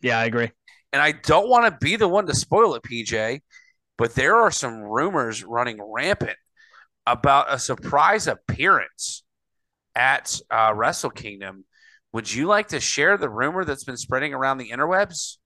Yeah, 0.00 0.18
I 0.18 0.24
agree. 0.26 0.50
and 0.92 1.02
I 1.02 1.12
don't 1.12 1.48
want 1.48 1.66
to 1.66 1.84
be 1.84 1.96
the 1.96 2.08
one 2.08 2.26
to 2.26 2.34
spoil 2.34 2.74
it, 2.74 2.82
PJ, 2.82 3.40
but 3.98 4.14
there 4.14 4.36
are 4.36 4.50
some 4.50 4.80
rumors 4.80 5.42
running 5.44 5.80
rampant 5.82 6.36
about 7.06 7.52
a 7.52 7.58
surprise 7.58 8.26
appearance 8.28 9.24
at 9.94 10.38
uh, 10.50 10.72
Wrestle 10.74 11.10
Kingdom. 11.10 11.64
Would 12.12 12.32
you 12.32 12.46
like 12.46 12.68
to 12.68 12.80
share 12.80 13.16
the 13.16 13.28
rumor 13.30 13.64
that's 13.64 13.84
been 13.84 13.96
spreading 13.96 14.34
around 14.34 14.58
the 14.58 14.70
interwebs? 14.70 15.38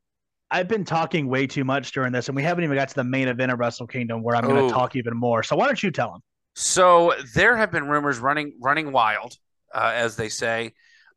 I've 0.51 0.68
been 0.68 0.84
talking 0.84 1.26
way 1.28 1.47
too 1.47 1.64
much 1.64 1.92
during 1.92 2.12
this, 2.12 2.28
and 2.28 2.36
we 2.36 2.42
haven't 2.42 2.64
even 2.64 2.76
got 2.76 2.88
to 2.88 2.94
the 2.94 3.05
main 3.05 3.28
event 3.28 3.51
of 3.53 3.59
Wrestle 3.59 3.86
Kingdom 3.86 4.22
where 4.22 4.36
I'm 4.36 4.44
going 4.44 4.57
Oh. 4.64 4.68
to 4.68 4.72
talk 4.72 4.94
even 4.97 5.16
more. 5.16 5.42
So 5.42 5.57
why 5.57 5.66
don't 5.66 5.82
you 5.82 5.90
tell 5.90 6.12
them? 6.12 6.20
So 6.55 7.14
there 7.34 7.57
have 7.57 7.70
been 7.72 7.88
rumors 7.88 8.18
running 8.18 8.55
running 8.62 8.92
wild, 8.92 9.36
uh, 9.74 9.92
as 9.94 10.16
they 10.16 10.28
say, 10.28 10.72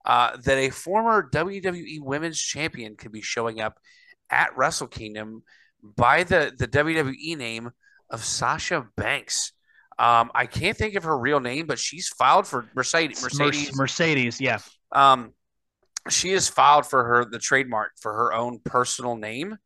uh, 0.05 0.36
that 0.38 0.57
a 0.57 0.69
former 0.69 1.30
WWE 1.32 1.99
Women's 2.01 2.41
Champion 2.41 2.95
could 2.95 3.11
be 3.11 3.21
showing 3.21 3.61
up 3.61 3.77
at 4.30 4.55
Wrestle 4.57 4.88
Kingdom 4.88 5.43
by 5.84 6.23
the 6.23 6.51
the 6.57 6.67
WWE 6.67 7.38
name 7.38 7.71
of 8.09 8.25
Sasha 8.25 8.88
Banks. 8.97 9.53
Um, 9.99 10.32
I 10.34 10.45
can't 10.45 10.75
think 10.77 10.95
of 10.95 11.03
her 11.03 11.17
real 11.17 11.39
name, 11.39 11.67
but 11.67 11.77
she's 11.77 12.07
filed 12.09 12.47
for 12.47 12.69
Mercedes. 12.73 13.21
Mercedes. 13.21 13.75
Mercedes, 13.75 14.41
yeah. 14.41 14.59
Um, 14.91 15.34
she 16.10 16.32
has 16.32 16.49
filed 16.49 16.86
for 16.86 17.03
her 17.03 17.26
the 17.26 17.39
trademark 17.39 17.91
for 17.99 18.14
her 18.14 18.34
own 18.34 18.60
personal 18.64 19.16
name. 19.16 19.57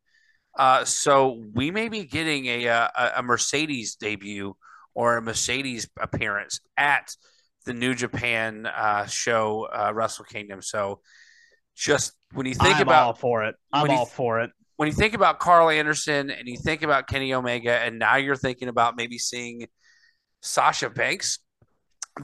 Uh, 0.56 0.84
so 0.84 1.42
we 1.52 1.70
may 1.70 1.88
be 1.88 2.04
getting 2.04 2.46
a, 2.46 2.68
uh, 2.68 2.88
a 2.96 3.12
a 3.16 3.22
Mercedes 3.22 3.96
debut 3.96 4.56
or 4.94 5.16
a 5.16 5.22
Mercedes 5.22 5.88
appearance 6.00 6.60
at 6.76 7.16
the 7.66 7.74
New 7.74 7.94
Japan 7.94 8.66
uh, 8.66 9.06
show 9.06 9.66
uh, 9.72 9.92
Wrestle 9.92 10.24
Kingdom. 10.24 10.62
So 10.62 11.00
just 11.74 12.12
when 12.32 12.46
you 12.46 12.54
think 12.54 12.76
I'm 12.76 12.82
about 12.82 13.06
all 13.06 13.14
for 13.14 13.44
it. 13.44 13.56
I'm 13.72 13.90
all 13.90 14.06
th- 14.06 14.14
for 14.14 14.40
it. 14.40 14.50
when 14.76 14.86
you 14.86 14.92
think 14.94 15.14
about 15.14 15.40
Karl 15.40 15.68
Anderson 15.70 16.30
and 16.30 16.46
you 16.46 16.56
think 16.56 16.82
about 16.82 17.08
Kenny 17.08 17.34
Omega, 17.34 17.72
and 17.72 17.98
now 17.98 18.16
you're 18.16 18.36
thinking 18.36 18.68
about 18.68 18.96
maybe 18.96 19.18
seeing 19.18 19.66
Sasha 20.42 20.90
Banks, 20.90 21.40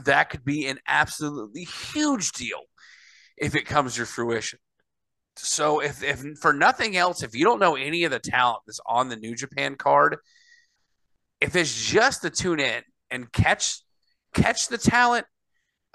that 0.05 0.29
could 0.29 0.45
be 0.45 0.67
an 0.67 0.79
absolutely 0.87 1.63
huge 1.65 2.31
deal 2.31 2.61
if 3.41 3.55
it 3.55 3.65
comes 3.65 3.95
to 3.95 4.05
fruition. 4.05 4.59
So, 5.35 5.81
if, 5.81 6.03
if 6.03 6.23
for 6.39 6.53
nothing 6.53 6.95
else, 6.95 7.23
if 7.23 7.35
you 7.35 7.43
don't 7.43 7.59
know 7.59 7.75
any 7.75 8.03
of 8.03 8.11
the 8.11 8.19
talent 8.19 8.59
that's 8.67 8.79
on 8.85 9.09
the 9.09 9.15
New 9.15 9.35
Japan 9.35 9.75
card, 9.75 10.17
if 11.41 11.55
it's 11.55 11.89
just 11.89 12.21
to 12.21 12.29
tune 12.29 12.59
in 12.59 12.83
and 13.09 13.31
catch 13.31 13.81
catch 14.33 14.67
the 14.67 14.77
talent 14.77 15.25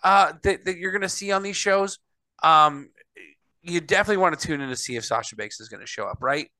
uh, 0.03 0.33
that, 0.43 0.65
that 0.65 0.77
you're 0.77 0.91
going 0.91 1.03
to 1.03 1.09
see 1.09 1.33
on 1.33 1.43
these 1.43 1.57
shows, 1.57 1.99
um, 2.43 2.91
you 3.63 3.81
definitely 3.81 4.21
want 4.21 4.39
to 4.39 4.47
tune 4.47 4.61
in 4.61 4.69
to 4.69 4.77
see 4.77 4.97
if 4.97 5.05
Sasha 5.05 5.37
Banks 5.37 5.61
is 5.61 5.69
going 5.69 5.81
to 5.81 5.87
show 5.87 6.07
up, 6.07 6.19
right? 6.21 6.51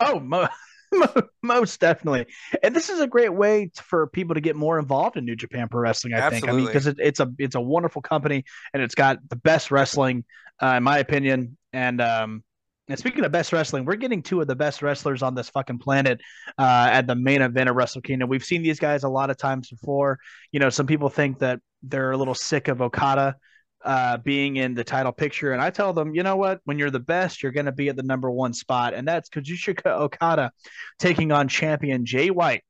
Oh, 0.00 0.20
mo- 0.20 0.48
most 1.42 1.80
definitely. 1.80 2.26
And 2.62 2.74
this 2.74 2.88
is 2.88 3.00
a 3.00 3.06
great 3.06 3.32
way 3.32 3.70
for 3.74 4.06
people 4.06 4.34
to 4.34 4.40
get 4.40 4.56
more 4.56 4.78
involved 4.78 5.16
in 5.16 5.24
New 5.24 5.36
Japan 5.36 5.68
Pro 5.68 5.80
Wrestling. 5.80 6.14
I 6.14 6.30
think. 6.30 6.48
I 6.48 6.52
mean, 6.52 6.66
because 6.66 6.86
it, 6.86 6.96
it's 6.98 7.20
a 7.20 7.32
it's 7.38 7.54
a 7.54 7.60
wonderful 7.60 8.02
company 8.02 8.44
and 8.72 8.82
it's 8.82 8.94
got 8.94 9.18
the 9.28 9.36
best 9.36 9.70
wrestling, 9.70 10.24
uh, 10.62 10.74
in 10.76 10.82
my 10.82 10.98
opinion. 10.98 11.56
And 11.72 12.00
um, 12.00 12.42
and 12.88 12.98
speaking 12.98 13.24
of 13.24 13.32
best 13.32 13.52
wrestling, 13.52 13.84
we're 13.84 13.96
getting 13.96 14.22
two 14.22 14.40
of 14.40 14.46
the 14.46 14.56
best 14.56 14.80
wrestlers 14.82 15.22
on 15.22 15.34
this 15.34 15.50
fucking 15.50 15.78
planet 15.78 16.20
uh, 16.58 16.88
at 16.90 17.06
the 17.06 17.14
main 17.14 17.42
event 17.42 17.68
of 17.68 17.76
Wrestle 17.76 18.00
Kingdom. 18.00 18.28
We've 18.28 18.44
seen 18.44 18.62
these 18.62 18.80
guys 18.80 19.04
a 19.04 19.08
lot 19.08 19.30
of 19.30 19.36
times 19.36 19.68
before. 19.68 20.18
You 20.52 20.60
know, 20.60 20.70
some 20.70 20.86
people 20.86 21.10
think 21.10 21.40
that 21.40 21.60
they're 21.82 22.12
a 22.12 22.16
little 22.16 22.34
sick 22.34 22.68
of 22.68 22.80
Okada 22.80 23.36
uh, 23.84 24.18
being 24.18 24.56
in 24.56 24.74
the 24.74 24.84
title 24.84 25.12
picture. 25.12 25.52
And 25.52 25.62
I 25.62 25.70
tell 25.70 25.92
them, 25.92 26.14
you 26.14 26.22
know 26.22 26.36
what? 26.36 26.60
When 26.64 26.78
you're 26.78 26.90
the 26.90 27.00
best, 27.00 27.42
you're 27.42 27.52
going 27.52 27.66
to 27.66 27.72
be 27.72 27.88
at 27.88 27.96
the 27.96 28.02
number 28.02 28.30
one 28.30 28.52
spot. 28.52 28.94
And 28.94 29.06
that's 29.06 29.28
Kazuchika 29.28 29.86
Okada 29.86 30.52
taking 30.98 31.32
on 31.32 31.48
champion 31.48 32.04
Jay 32.04 32.30
White 32.30 32.64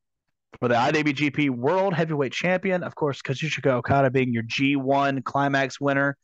for 0.59 0.69
the 0.69 0.75
IWGP 0.75 1.51
World 1.51 1.95
Heavyweight 1.95 2.33
Champion. 2.33 2.83
Of 2.83 2.95
course, 2.95 3.23
Kazuchika 3.23 3.69
Okada 3.69 4.11
being 4.11 4.33
your 4.33 4.43
G1 4.45 5.25
Climax 5.25 5.81
winner. 5.81 6.17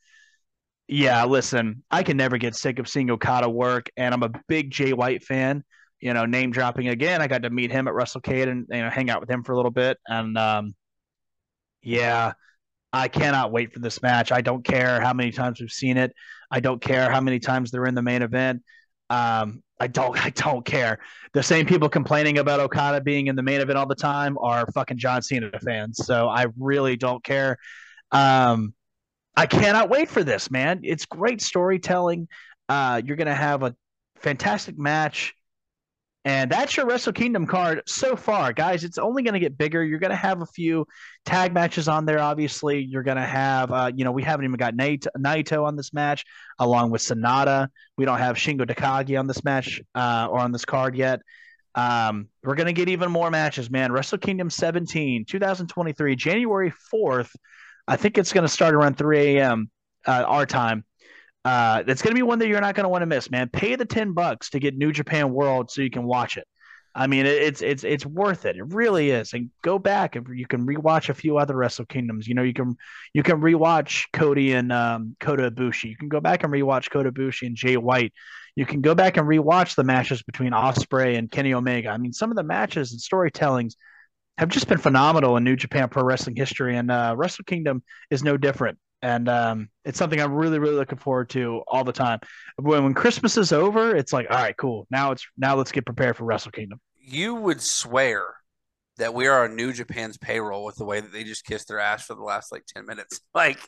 Yeah, 0.87 1.25
listen, 1.25 1.83
I 1.89 2.03
can 2.03 2.15
never 2.15 2.37
get 2.37 2.55
sick 2.55 2.77
of 2.77 2.87
seeing 2.87 3.09
Okada 3.09 3.49
work, 3.49 3.89
and 3.97 4.13
I'm 4.13 4.21
a 4.21 4.29
big 4.47 4.69
Jay 4.69 4.93
White 4.93 5.23
fan. 5.23 5.63
You 5.99 6.13
know, 6.13 6.25
name 6.25 6.51
dropping 6.51 6.89
again. 6.89 7.21
I 7.21 7.27
got 7.27 7.41
to 7.41 7.49
meet 7.49 7.71
him 7.71 7.87
at 7.87 7.95
Russell 7.95 8.21
WrestleCade 8.21 8.49
and 8.49 8.67
you 8.69 8.83
know 8.83 8.89
hang 8.91 9.09
out 9.09 9.19
with 9.19 9.29
him 9.29 9.43
for 9.43 9.53
a 9.53 9.55
little 9.55 9.71
bit, 9.71 9.97
and 10.07 10.37
um, 10.37 10.75
yeah, 11.81 12.33
I 12.95 13.07
cannot 13.07 13.51
wait 13.51 13.73
for 13.73 13.79
this 13.79 14.01
match. 14.01 14.31
I 14.31 14.41
don't 14.41 14.63
care 14.63 15.01
how 15.01 15.13
many 15.13 15.31
times 15.31 15.59
we've 15.59 15.71
seen 15.71 15.97
it. 15.97 16.13
I 16.49 16.59
don't 16.59 16.81
care 16.81 17.11
how 17.11 17.19
many 17.19 17.39
times 17.39 17.69
they're 17.69 17.85
in 17.85 17.95
the 17.95 18.01
main 18.01 18.21
event. 18.21 18.63
Um, 19.09 19.61
I 19.79 19.87
don't. 19.87 20.17
I 20.25 20.29
don't 20.29 20.65
care. 20.65 20.99
The 21.33 21.43
same 21.43 21.65
people 21.65 21.89
complaining 21.89 22.37
about 22.37 22.59
Okada 22.59 23.01
being 23.01 23.27
in 23.27 23.35
the 23.35 23.43
main 23.43 23.61
event 23.61 23.77
all 23.77 23.85
the 23.85 23.95
time 23.95 24.37
are 24.37 24.65
fucking 24.71 24.97
John 24.97 25.21
Cena 25.21 25.51
fans. 25.63 25.97
So 26.05 26.29
I 26.29 26.47
really 26.57 26.95
don't 26.95 27.23
care. 27.23 27.57
Um, 28.11 28.73
I 29.35 29.45
cannot 29.45 29.89
wait 29.89 30.09
for 30.09 30.23
this, 30.23 30.49
man. 30.49 30.79
It's 30.83 31.05
great 31.05 31.41
storytelling. 31.41 32.29
Uh, 32.69 33.01
you're 33.03 33.17
gonna 33.17 33.35
have 33.35 33.63
a 33.63 33.75
fantastic 34.15 34.77
match. 34.77 35.33
And 36.25 36.51
that's 36.51 36.75
your 36.75 36.87
Wrestle 36.87 37.13
Kingdom 37.13 37.45
card 37.45 37.83
so 37.85 38.15
far, 38.15 38.51
guys. 38.51 38.83
It's 38.83 38.97
only 38.97 39.21
going 39.21 39.35
to 39.35 39.39
get 39.39 39.59
bigger. 39.59 39.83
You're 39.83 39.99
going 39.99 40.09
to 40.09 40.15
have 40.15 40.41
a 40.41 40.45
few 40.47 40.87
tag 41.23 41.53
matches 41.53 41.87
on 41.87 42.07
there. 42.07 42.17
Obviously, 42.17 42.81
you're 42.81 43.03
going 43.03 43.17
to 43.17 43.23
have, 43.23 43.71
uh, 43.71 43.91
you 43.95 44.03
know, 44.03 44.11
we 44.11 44.23
haven't 44.23 44.45
even 44.45 44.57
got 44.57 44.73
Naito, 44.73 45.05
Naito 45.19 45.63
on 45.63 45.75
this 45.75 45.93
match, 45.93 46.25
along 46.57 46.89
with 46.89 47.01
Sanada. 47.01 47.67
We 47.95 48.05
don't 48.05 48.17
have 48.17 48.37
Shingo 48.37 48.61
Takagi 48.61 49.19
on 49.19 49.27
this 49.27 49.43
match 49.43 49.79
uh, 49.93 50.27
or 50.31 50.39
on 50.39 50.51
this 50.51 50.65
card 50.65 50.95
yet. 50.95 51.21
Um, 51.75 52.29
we're 52.43 52.55
going 52.55 52.67
to 52.67 52.73
get 52.73 52.89
even 52.89 53.11
more 53.11 53.29
matches, 53.29 53.69
man. 53.69 53.91
Wrestle 53.91 54.17
Kingdom 54.17 54.49
17, 54.49 55.25
2023, 55.25 56.15
January 56.15 56.73
4th. 56.91 57.29
I 57.87 57.97
think 57.97 58.17
it's 58.17 58.33
going 58.33 58.45
to 58.45 58.51
start 58.51 58.73
around 58.73 58.97
3 58.97 59.37
a.m. 59.37 59.69
Uh, 60.07 60.23
our 60.25 60.47
time. 60.47 60.85
Uh, 61.45 61.83
it's 61.87 62.01
going 62.01 62.11
to 62.11 62.15
be 62.15 62.23
one 62.23 62.39
that 62.39 62.47
you're 62.47 62.59
not 62.59 62.73
going 62.73 62.85
to 62.85 62.89
want 62.89 63.03
to 63.03 63.05
miss, 63.05 63.29
man. 63.29 63.47
Pay 63.49 63.75
the 63.75 63.85
ten 63.85 64.13
bucks 64.13 64.49
to 64.49 64.59
get 64.59 64.75
New 64.75 64.91
Japan 64.91 65.31
World 65.31 65.69
so 65.69 65.81
you 65.81 65.91
can 65.91 66.03
watch 66.03 66.37
it. 66.37 66.47
I 66.97 67.07
mean, 67.07 67.25
it's 67.25 67.61
it's 67.61 67.83
it's 67.83 68.05
worth 68.05 68.45
it. 68.45 68.55
It 68.55 68.73
really 68.73 69.11
is. 69.11 69.33
And 69.33 69.51
go 69.61 69.77
back 69.77 70.15
and 70.15 70.25
you 70.35 70.47
can 70.47 70.65
rewatch 70.65 71.09
a 71.09 71.13
few 71.13 71.37
other 71.37 71.55
Wrestle 71.55 71.85
Kingdoms. 71.85 72.25
You 72.25 72.35
know, 72.35 72.41
you 72.41 72.53
can 72.53 72.77
you 73.13 73.21
can 73.21 73.41
rewatch 73.41 74.05
Cody 74.13 74.53
and 74.53 74.71
um, 74.71 75.15
Kota 75.19 75.51
Ibushi. 75.51 75.89
You 75.89 75.97
can 75.97 76.07
go 76.07 76.21
back 76.21 76.43
and 76.43 76.53
rewatch 76.53 76.89
Kota 76.89 77.11
Ibushi 77.11 77.47
and 77.47 77.55
Jay 77.55 77.75
White. 77.75 78.13
You 78.55 78.65
can 78.65 78.79
go 78.79 78.95
back 78.95 79.17
and 79.17 79.27
rewatch 79.27 79.75
the 79.75 79.83
matches 79.83 80.23
between 80.23 80.53
Ospreay 80.53 81.17
and 81.17 81.29
Kenny 81.29 81.53
Omega. 81.53 81.89
I 81.89 81.97
mean, 81.97 82.13
some 82.13 82.31
of 82.31 82.37
the 82.37 82.43
matches 82.43 82.93
and 82.93 83.01
storytellings 83.01 83.75
have 84.37 84.47
just 84.47 84.69
been 84.69 84.77
phenomenal 84.77 85.35
in 85.35 85.43
New 85.43 85.57
Japan 85.57 85.89
Pro 85.89 86.03
Wrestling 86.03 86.37
history, 86.37 86.77
and 86.77 86.89
uh, 86.89 87.13
Wrestle 87.17 87.43
Kingdom 87.43 87.83
is 88.09 88.23
no 88.23 88.37
different. 88.37 88.77
And 89.05 89.29
um, 89.29 89.69
it's 89.83 89.99
something 89.99 90.19
I'm 90.19 90.33
really, 90.33 90.57
really 90.57 90.73
looking 90.73 90.97
forward 90.97 91.29
to 91.29 91.61
all 91.67 91.83
the 91.83 91.93
time. 91.93 92.19
When, 92.57 92.83
when 92.85 92.95
Christmas 92.95 93.37
is 93.37 93.53
over, 93.53 93.95
it's 93.95 94.11
like, 94.11 94.25
all 94.31 94.37
right, 94.37 94.57
cool. 94.57 94.87
Now 94.89 95.11
it's 95.11 95.23
now 95.37 95.55
let's 95.55 95.71
get 95.71 95.85
prepared 95.85 96.17
for 96.17 96.23
Wrestle 96.23 96.51
Kingdom. 96.51 96.81
You 96.99 97.35
would 97.35 97.61
swear 97.61 98.23
that 98.97 99.13
we 99.13 99.27
are 99.27 99.43
on 99.43 99.55
New 99.55 99.73
Japan's 99.73 100.17
payroll 100.17 100.65
with 100.65 100.77
the 100.77 100.85
way 100.85 101.01
that 101.01 101.13
they 101.13 101.23
just 101.23 101.45
kissed 101.45 101.67
their 101.67 101.79
ass 101.79 102.07
for 102.07 102.15
the 102.15 102.23
last 102.23 102.51
like 102.51 102.65
10 102.65 102.87
minutes. 102.87 103.21
Like 103.35 103.59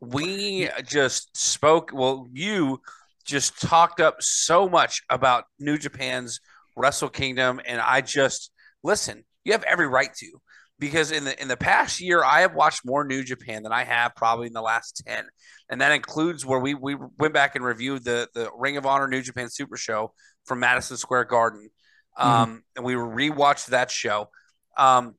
we 0.00 0.70
just 0.86 1.36
spoke, 1.36 1.90
well, 1.92 2.26
you 2.32 2.80
just 3.26 3.60
talked 3.60 4.00
up 4.00 4.22
so 4.22 4.66
much 4.66 5.02
about 5.10 5.44
New 5.58 5.76
Japan's 5.76 6.40
Wrestle 6.74 7.10
Kingdom 7.10 7.60
and 7.66 7.82
I 7.82 8.00
just 8.00 8.50
listen, 8.82 9.24
you 9.44 9.52
have 9.52 9.64
every 9.64 9.88
right 9.88 10.14
to 10.14 10.40
because 10.80 11.12
in 11.12 11.24
the 11.24 11.40
in 11.40 11.46
the 11.46 11.56
past 11.56 12.00
year 12.00 12.24
I 12.24 12.40
have 12.40 12.54
watched 12.54 12.84
more 12.84 13.04
New 13.04 13.22
Japan 13.22 13.62
than 13.62 13.72
I 13.72 13.84
have 13.84 14.16
probably 14.16 14.46
in 14.46 14.54
the 14.54 14.62
last 14.62 15.02
10. 15.06 15.26
And 15.68 15.80
that 15.80 15.92
includes 15.92 16.44
where 16.44 16.58
we 16.58 16.74
we 16.74 16.96
went 17.18 17.34
back 17.34 17.54
and 17.54 17.64
reviewed 17.64 18.02
the 18.02 18.28
the 18.34 18.50
Ring 18.58 18.76
of 18.76 18.86
Honor 18.86 19.06
New 19.06 19.22
Japan 19.22 19.48
Super 19.50 19.76
Show 19.76 20.12
from 20.46 20.60
Madison 20.60 20.96
Square 20.96 21.26
Garden. 21.26 21.70
Um, 22.16 22.30
mm-hmm. 22.32 22.56
and 22.76 22.84
we 22.84 22.94
rewatched 22.94 23.66
that 23.66 23.90
show. 23.90 24.30
Um, 24.76 25.14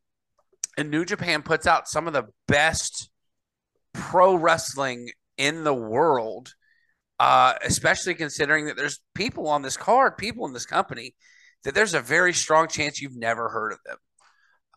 and 0.77 0.89
New 0.89 1.05
Japan 1.05 1.43
puts 1.43 1.67
out 1.67 1.87
some 1.87 2.07
of 2.07 2.13
the 2.13 2.25
best 2.47 3.09
pro 3.93 4.35
wrestling 4.35 5.11
in 5.37 5.63
the 5.63 5.73
world, 5.73 6.53
uh, 7.19 7.53
especially 7.63 8.15
considering 8.15 8.65
that 8.65 8.77
there's 8.77 8.99
people 9.15 9.47
on 9.47 9.61
this 9.61 9.77
card, 9.77 10.17
people 10.17 10.45
in 10.47 10.53
this 10.53 10.65
company, 10.65 11.15
that 11.63 11.75
there's 11.75 11.93
a 11.93 12.01
very 12.01 12.33
strong 12.33 12.67
chance 12.67 13.01
you've 13.01 13.15
never 13.15 13.49
heard 13.49 13.71
of 13.71 13.79
them. 13.85 13.97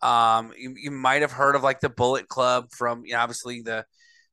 Um, 0.01 0.53
you, 0.57 0.75
you 0.77 0.91
might 0.91 1.21
have 1.21 1.31
heard 1.31 1.55
of 1.55 1.63
like 1.63 1.79
the 1.79 1.89
Bullet 1.89 2.27
Club 2.27 2.67
from 2.71 3.05
you 3.05 3.13
know, 3.13 3.19
obviously 3.19 3.61
the 3.61 3.85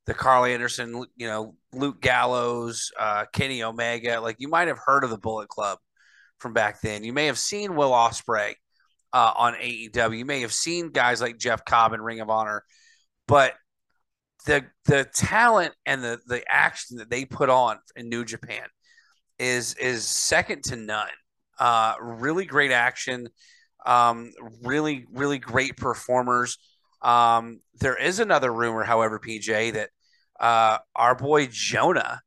the 0.07 0.15
Karl 0.15 0.45
Anderson, 0.45 1.05
you 1.17 1.29
know, 1.29 1.55
Luke 1.73 2.01
Gallows, 2.01 2.91
uh, 2.99 3.25
Kenny 3.33 3.63
Omega. 3.63 4.21
Like 4.21 4.37
you 4.39 4.49
might 4.49 4.69
have 4.69 4.79
heard 4.85 5.05
of 5.05 5.11
the 5.11 5.19
Bullet 5.19 5.49
Club 5.49 5.79
from 6.39 6.53
back 6.53 6.81
then. 6.81 7.05
You 7.05 7.13
may 7.13 7.27
have 7.27 7.39
seen 7.39 7.77
Will 7.77 7.93
Ospreay 7.93 8.55
uh, 9.13 9.33
on 9.37 9.55
AEW. 9.55 10.19
You 10.19 10.25
may 10.25 10.41
have 10.41 10.53
seen 10.53 10.91
guys 10.91 11.21
like 11.21 11.39
Jeff 11.39 11.65
Cobb 11.65 11.93
in 11.93 12.03
Ring 12.03 12.21
of 12.21 12.31
Honor, 12.31 12.65
but 13.29 13.55
the 14.47 14.65
the 14.87 15.05
talent 15.05 15.75
and 15.87 16.03
the 16.03 16.19
the 16.27 16.43
action 16.51 16.99
that 16.99 17.11
they 17.11 17.25
put 17.25 17.49
on 17.49 17.79
in 17.97 18.09
New 18.09 18.25
Japan 18.25 18.67
is 19.39 19.75
is 19.75 20.05
second 20.05 20.65
to 20.65 20.77
none. 20.77 21.09
Uh, 21.59 21.95
really 22.01 22.45
great 22.45 22.73
action, 22.73 23.29
um, 23.87 24.31
really 24.63 25.07
really 25.13 25.39
great 25.39 25.77
performers. 25.77 26.59
Um, 27.03 27.61
there 27.81 27.97
is 27.97 28.21
another 28.21 28.53
rumor, 28.53 28.85
however, 28.85 29.19
PJ, 29.19 29.73
that 29.73 29.91
uh, 30.39 30.79
our 30.95 31.15
boy 31.15 31.49
Jonah 31.51 32.21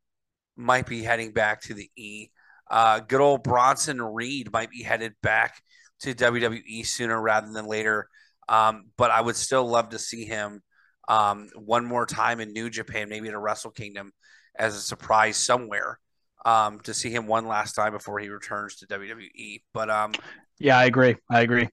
might 0.58 0.86
be 0.86 1.04
heading 1.04 1.32
back 1.32 1.62
to 1.64 1.74
the 1.74 1.90
E. 1.96 2.30
Uh, 2.70 3.00
good 3.00 3.22
old 3.22 3.44
Bronson 3.44 4.02
Reed 4.02 4.52
might 4.52 4.70
be 4.70 4.84
headed 4.84 5.14
back 5.22 5.62
to 6.02 6.14
WWE 6.14 6.86
sooner 6.86 7.22
rather 7.22 7.52
than 7.52 7.68
later. 7.68 8.10
Um, 8.50 8.86
but 8.98 9.12
I 9.12 9.22
would 9.22 9.36
still 9.36 9.66
love 9.68 9.90
to 9.90 10.00
see 10.00 10.26
him 10.26 10.62
um, 11.08 11.50
one 11.56 11.86
more 11.86 12.06
time 12.06 12.40
in 12.40 12.54
New 12.54 12.70
Japan, 12.70 13.10
maybe 13.10 13.28
at 13.28 13.34
a 13.34 13.40
Wrestle 13.40 13.72
Kingdom 13.72 14.12
as 14.58 14.76
a 14.76 14.82
surprise 14.82 15.38
somewhere. 15.38 16.00
Um, 16.46 16.80
to 16.82 16.94
see 16.94 17.10
him 17.10 17.26
one 17.26 17.48
last 17.48 17.74
time 17.74 17.92
before 17.94 18.20
he 18.20 18.30
returns 18.30 18.76
to 18.76 18.86
WWE. 18.86 19.64
But 19.74 19.90
um, 19.90 20.12
yeah, 20.60 20.78
I 20.78 20.86
agree. 20.86 21.16
I 21.30 21.42
agree. 21.42 21.70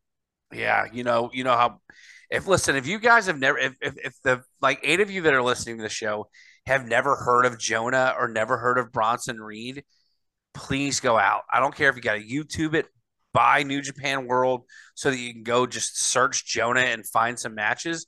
Yeah, 0.53 0.87
you 0.93 1.05
know, 1.05 1.31
you 1.33 1.45
know 1.45 1.57
how 1.57 1.81
if 2.33 2.47
listen, 2.47 2.77
if 2.77 2.87
you 2.87 2.99
guys 2.99 3.27
have 3.27 3.39
never, 3.39 3.59
if, 3.59 3.75
if, 3.83 3.95
if 4.07 4.15
the 4.23 4.43
like 4.61 4.81
eight 4.83 5.01
of 5.01 5.11
you 5.11 5.23
that 5.23 5.35
are 5.35 5.43
listening 5.43 5.77
to 5.77 5.83
the 5.83 5.91
show 5.91 6.29
have 6.67 6.87
never 6.87 7.15
heard 7.15 7.45
of 7.45 7.59
Jonah 7.59 8.15
or 8.19 8.27
never 8.27 8.57
heard 8.57 8.79
of 8.79 8.91
Bronson 8.91 9.41
Reed, 9.41 9.85
please 10.55 10.99
go 11.01 11.19
out. 11.19 11.43
I 11.53 11.61
don't 11.61 11.75
care 11.75 11.91
if 11.91 11.97
you 11.97 12.03
got 12.03 12.15
to 12.15 12.25
YouTube 12.25 12.75
it, 12.75 12.87
buy 13.35 13.63
New 13.65 13.83
Japan 13.83 14.27
World 14.27 14.63
so 14.95 15.11
that 15.11 15.19
you 15.19 15.33
can 15.33 15.43
go 15.43 15.67
just 15.67 16.01
search 16.01 16.47
Jonah 16.47 16.81
and 16.81 17.07
find 17.07 17.39
some 17.39 17.55
matches. 17.55 18.07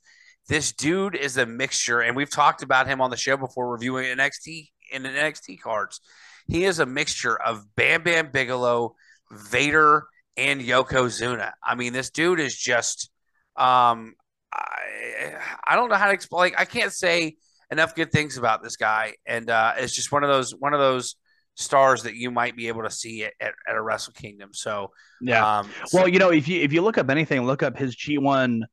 This 0.49 0.73
dude 0.73 1.17
is 1.17 1.37
a 1.37 1.47
mixture, 1.47 2.01
and 2.01 2.17
we've 2.17 2.31
talked 2.31 2.63
about 2.63 2.87
him 2.87 3.03
on 3.03 3.11
the 3.11 3.17
show 3.17 3.37
before 3.37 3.71
reviewing 3.71 4.07
NXT 4.17 4.69
and 4.93 5.05
NXT 5.05 5.61
cards. 5.61 6.01
He 6.47 6.65
is 6.65 6.79
a 6.79 6.87
mixture 6.87 7.37
of 7.41 7.65
Bam 7.77 8.03
Bam 8.03 8.31
Bigelow, 8.31 8.95
Vader, 9.31 10.07
and 10.37 10.61
Yokozuna. 10.61 11.53
I 11.63 11.75
mean, 11.75 11.93
this 11.93 12.11
dude 12.11 12.41
is 12.41 12.57
just 12.57 13.11
um 13.57 14.15
I, 14.53 15.35
I 15.67 15.77
don't 15.77 15.89
know 15.89 15.97
how 15.97 16.07
to 16.07 16.13
explain 16.13 16.53
like, 16.53 16.61
I 16.61 16.65
can't 16.65 16.93
say 16.93 17.37
enough 17.71 17.95
good 17.95 18.13
things 18.13 18.37
about 18.39 18.63
this 18.63 18.77
guy. 18.77 19.15
And 19.27 19.51
uh 19.51 19.75
it's 19.79 19.95
just 19.95 20.13
one 20.13 20.25
of 20.25 20.31
those 20.31 20.53
one 20.53 20.75
of 20.75 20.81
those 20.81 21.17
stars 21.57 22.03
that 22.03 22.15
you 22.15 22.31
might 22.31 22.57
be 22.57 22.67
able 22.69 22.83
to 22.83 22.91
see 22.91 23.25
at, 23.25 23.33
at, 23.41 23.53
at 23.69 23.77
a 23.77 23.83
Wrestle 23.83 24.13
Kingdom. 24.13 24.51
So 24.53 24.91
yeah. 25.21 25.61
Um, 25.61 25.71
so, 25.87 25.99
well, 25.99 26.09
you 26.09 26.19
know, 26.19 26.31
if 26.31 26.49
you 26.49 26.61
if 26.61 26.73
you 26.73 26.83
look 26.83 26.99
up 26.99 27.11
anything, 27.11 27.45
look 27.47 27.63
up 27.63 27.77
his 27.77 27.95
G 27.95 28.19
one 28.19 28.65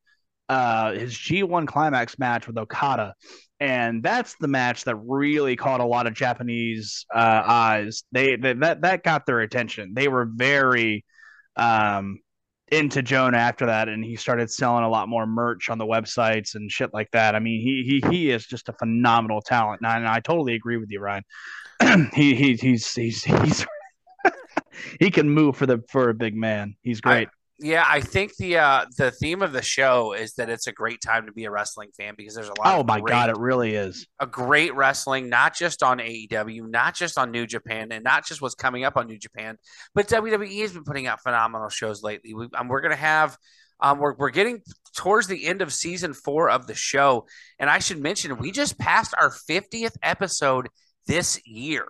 uh 0.50 0.94
his 0.94 1.14
G1 1.14 1.68
climax 1.68 2.20
match 2.20 2.48
with 2.48 2.58
Okada. 2.58 3.16
And 3.62 4.02
that's 4.02 4.36
the 4.40 4.48
match 4.48 4.86
that 4.86 4.96
really 4.96 5.56
caught 5.56 5.82
a 5.82 5.86
lot 5.86 6.08
of 6.08 6.16
Japanese 6.16 7.06
uh, 7.14 7.44
eyes. 7.46 8.04
They, 8.12 8.36
they 8.36 8.54
that 8.54 8.82
that 8.82 9.04
got 9.04 9.28
their 9.28 9.42
attention. 9.42 9.94
They 9.94 10.08
were 10.08 10.26
very 10.26 11.06
um 11.56 12.20
into 12.72 13.02
Jonah 13.02 13.38
after 13.38 13.66
that, 13.66 13.90
and 13.90 14.04
he 14.04 14.16
started 14.16 14.50
selling 14.50 14.86
a 14.86 14.90
lot 14.90 15.10
more 15.10 15.28
merch 15.28 15.70
on 15.70 15.78
the 15.78 15.86
websites 15.86 16.56
and 16.56 16.72
shit 16.72 16.94
like 16.94 17.12
that. 17.12 17.36
I 17.36 17.40
mean, 17.40 17.60
he 17.62 18.02
he 18.02 18.10
he 18.10 18.32
is 18.32 18.46
just 18.46 18.70
a 18.70 18.74
phenomenal 18.74 19.42
talent, 19.42 19.82
and 19.82 19.92
I, 19.92 19.98
and 19.98 20.08
I 20.08 20.22
totally 20.22 20.56
agree 20.56 20.78
with 20.78 20.90
you, 20.90 21.02
Ryan. 21.02 21.24
he, 22.14 22.34
he 22.34 22.56
he's 22.56 22.94
he's 22.94 23.24
he's 23.24 23.66
he 25.00 25.12
can 25.12 25.30
move 25.30 25.58
for 25.58 25.66
the 25.66 25.84
for 25.90 26.10
a 26.10 26.14
big 26.14 26.36
man. 26.36 26.76
He's 26.82 27.02
great. 27.02 27.28
Yeah, 27.64 27.86
I 27.88 28.02
think 28.02 28.36
the 28.38 28.58
uh, 28.58 28.86
the 28.98 29.12
theme 29.12 29.44
of 29.44 29.54
the 29.54 29.62
show 29.62 30.14
is 30.14 30.34
that 30.34 30.50
it's 30.50 30.66
a 30.66 30.72
great 30.72 31.00
time 31.00 31.28
to 31.28 31.32
be 31.32 31.46
a 31.46 31.52
wrestling 31.52 31.90
fan 31.96 32.16
because 32.18 32.34
there's 32.34 32.48
a 32.48 32.60
lot. 32.60 32.80
Oh 32.80 32.84
my 32.84 33.00
great, 33.00 33.12
god, 33.12 33.30
it 33.30 33.38
really 33.38 33.76
is 33.76 34.08
a 34.20 34.26
great 34.26 34.74
wrestling, 34.74 35.30
not 35.30 35.56
just 35.56 35.84
on 35.84 36.00
AEW, 36.00 36.68
not 36.68 36.96
just 36.96 37.20
on 37.20 37.30
New 37.30 37.46
Japan, 37.46 37.92
and 37.92 38.04
not 38.04 38.26
just 38.26 38.42
what's 38.42 38.56
coming 38.56 38.84
up 38.84 38.98
on 38.98 39.06
New 39.06 39.20
Japan, 39.20 39.58
but 39.94 40.08
WWE 40.08 40.62
has 40.62 40.74
been 40.74 40.84
putting 40.84 41.06
out 41.06 41.22
phenomenal 41.22 41.70
shows 41.70 42.02
lately. 42.02 42.34
We, 42.34 42.48
um, 42.56 42.68
we're 42.68 42.82
gonna 42.82 42.96
have. 42.96 43.38
Um, 43.84 43.98
we're, 43.98 44.14
we're 44.14 44.30
getting 44.30 44.62
towards 44.96 45.26
the 45.26 45.48
end 45.48 45.64
of 45.64 45.74
season 45.74 46.14
four 46.14 46.52
of 46.52 46.68
the 46.68 46.76
show. 46.76 47.26
And 47.58 47.68
I 47.68 47.80
should 47.80 47.98
mention, 47.98 48.38
we 48.38 48.52
just 48.52 48.78
passed 48.78 49.16
our 49.18 49.32
50th 49.32 49.96
episode 50.04 50.70
this 51.08 51.42
year 51.48 51.88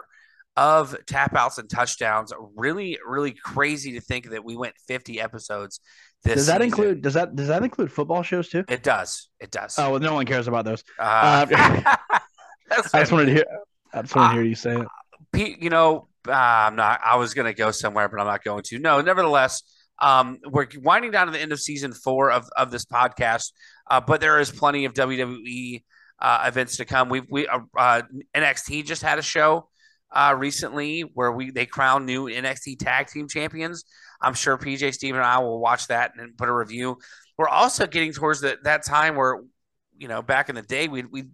of 0.58 0.95
tap 1.06 1.36
outs 1.36 1.58
and 1.58 1.70
touchdowns. 1.70 2.34
Really, 2.56 2.97
really 3.06 3.32
crazy 3.32 3.93
to 3.93 4.02
think 4.02 4.30
that 4.32 4.43
we 4.43 4.56
went 4.56 4.76
50 4.88 5.19
episodes. 5.19 5.80
This 6.23 6.36
does 6.36 6.48
that 6.48 6.61
season. 6.61 6.68
include 6.68 7.02
does 7.02 7.15
that 7.15 7.36
does 7.36 7.48
that 7.48 7.64
include 7.64 7.91
football 7.91 8.22
shows 8.22 8.49
too? 8.49 8.64
It 8.68 8.84
does. 8.84 9.30
It 9.40 9.49
does. 9.49 9.78
Oh 9.80 9.91
well, 9.91 9.99
no 9.99 10.14
one 10.14 10.26
cares 10.26 10.48
about 10.48 10.65
those. 10.65 10.84
Uh, 10.99 11.48
uh, 11.52 11.95
I 12.94 12.99
just 12.99 13.11
wanted 13.11 13.26
to 13.26 13.34
hear. 13.34 13.45
I 13.94 14.02
just 14.03 14.15
wanted 14.15 14.30
to 14.30 14.34
hear 14.36 14.44
you 14.44 14.56
say 14.56 14.78
it. 14.78 14.88
Pete, 15.32 15.61
you 15.61 15.69
know, 15.69 16.07
uh, 16.28 16.32
I'm 16.32 16.76
not. 16.76 16.99
I 17.03 17.15
was 17.15 17.34
going 17.34 17.48
to 17.48 17.53
go 17.53 17.72
somewhere, 17.72 18.07
but 18.07 18.19
I'm 18.19 18.28
not 18.28 18.44
going 18.44 18.64
to. 18.68 18.80
No, 18.80 19.02
nevertheless, 19.02 19.64
um, 19.99 20.40
we're 20.45 20.68
winding 20.78 21.11
down 21.11 21.28
to 21.28 21.34
the 21.34 21.40
end 21.40 21.52
of 21.52 21.60
season 21.60 21.94
four 21.94 22.32
of 22.32 22.48
of 22.56 22.69
this 22.69 22.86
podcast, 22.86 23.52
uh, 23.90 23.99
but 23.99 24.22
there 24.22 24.40
is 24.40 24.52
plenty 24.52 24.86
of 24.86 24.94
WWE 24.94 25.84
uh, 26.19 26.44
events 26.45 26.78
to 26.78 26.86
come. 26.86 27.10
We 27.10 27.22
we 27.22 27.48
uh, 27.48 28.02
NXT 28.36 28.86
just 28.86 29.02
had 29.02 29.18
a 29.18 29.23
show 29.23 29.69
uh, 30.11 30.35
recently 30.38 31.01
where 31.01 31.31
we 31.31 31.51
they 31.51 31.65
crowned 31.65 32.05
new 32.05 32.25
NXT 32.25 32.79
Tag 32.79 33.07
Team 33.07 33.27
Champions. 33.27 33.85
I'm 34.21 34.33
sure 34.33 34.57
PJ 34.57 34.93
Steve 34.93 35.15
and 35.15 35.23
I 35.23 35.39
will 35.39 35.59
watch 35.59 35.88
that 35.88 36.11
and 36.17 36.38
put 36.38 36.49
a 36.49 36.53
review. 36.53 36.97
We're 37.38 37.47
also 37.47 37.88
getting 37.88 38.13
towards 38.13 38.41
the, 38.41 38.57
that 38.63 38.85
time 38.85 39.15
where, 39.15 39.41
you 39.97 40.07
know, 40.07 40.21
back 40.21 40.49
in 40.49 40.55
the 40.55 40.61
day 40.61 40.88
we 40.88 41.03
we 41.03 41.25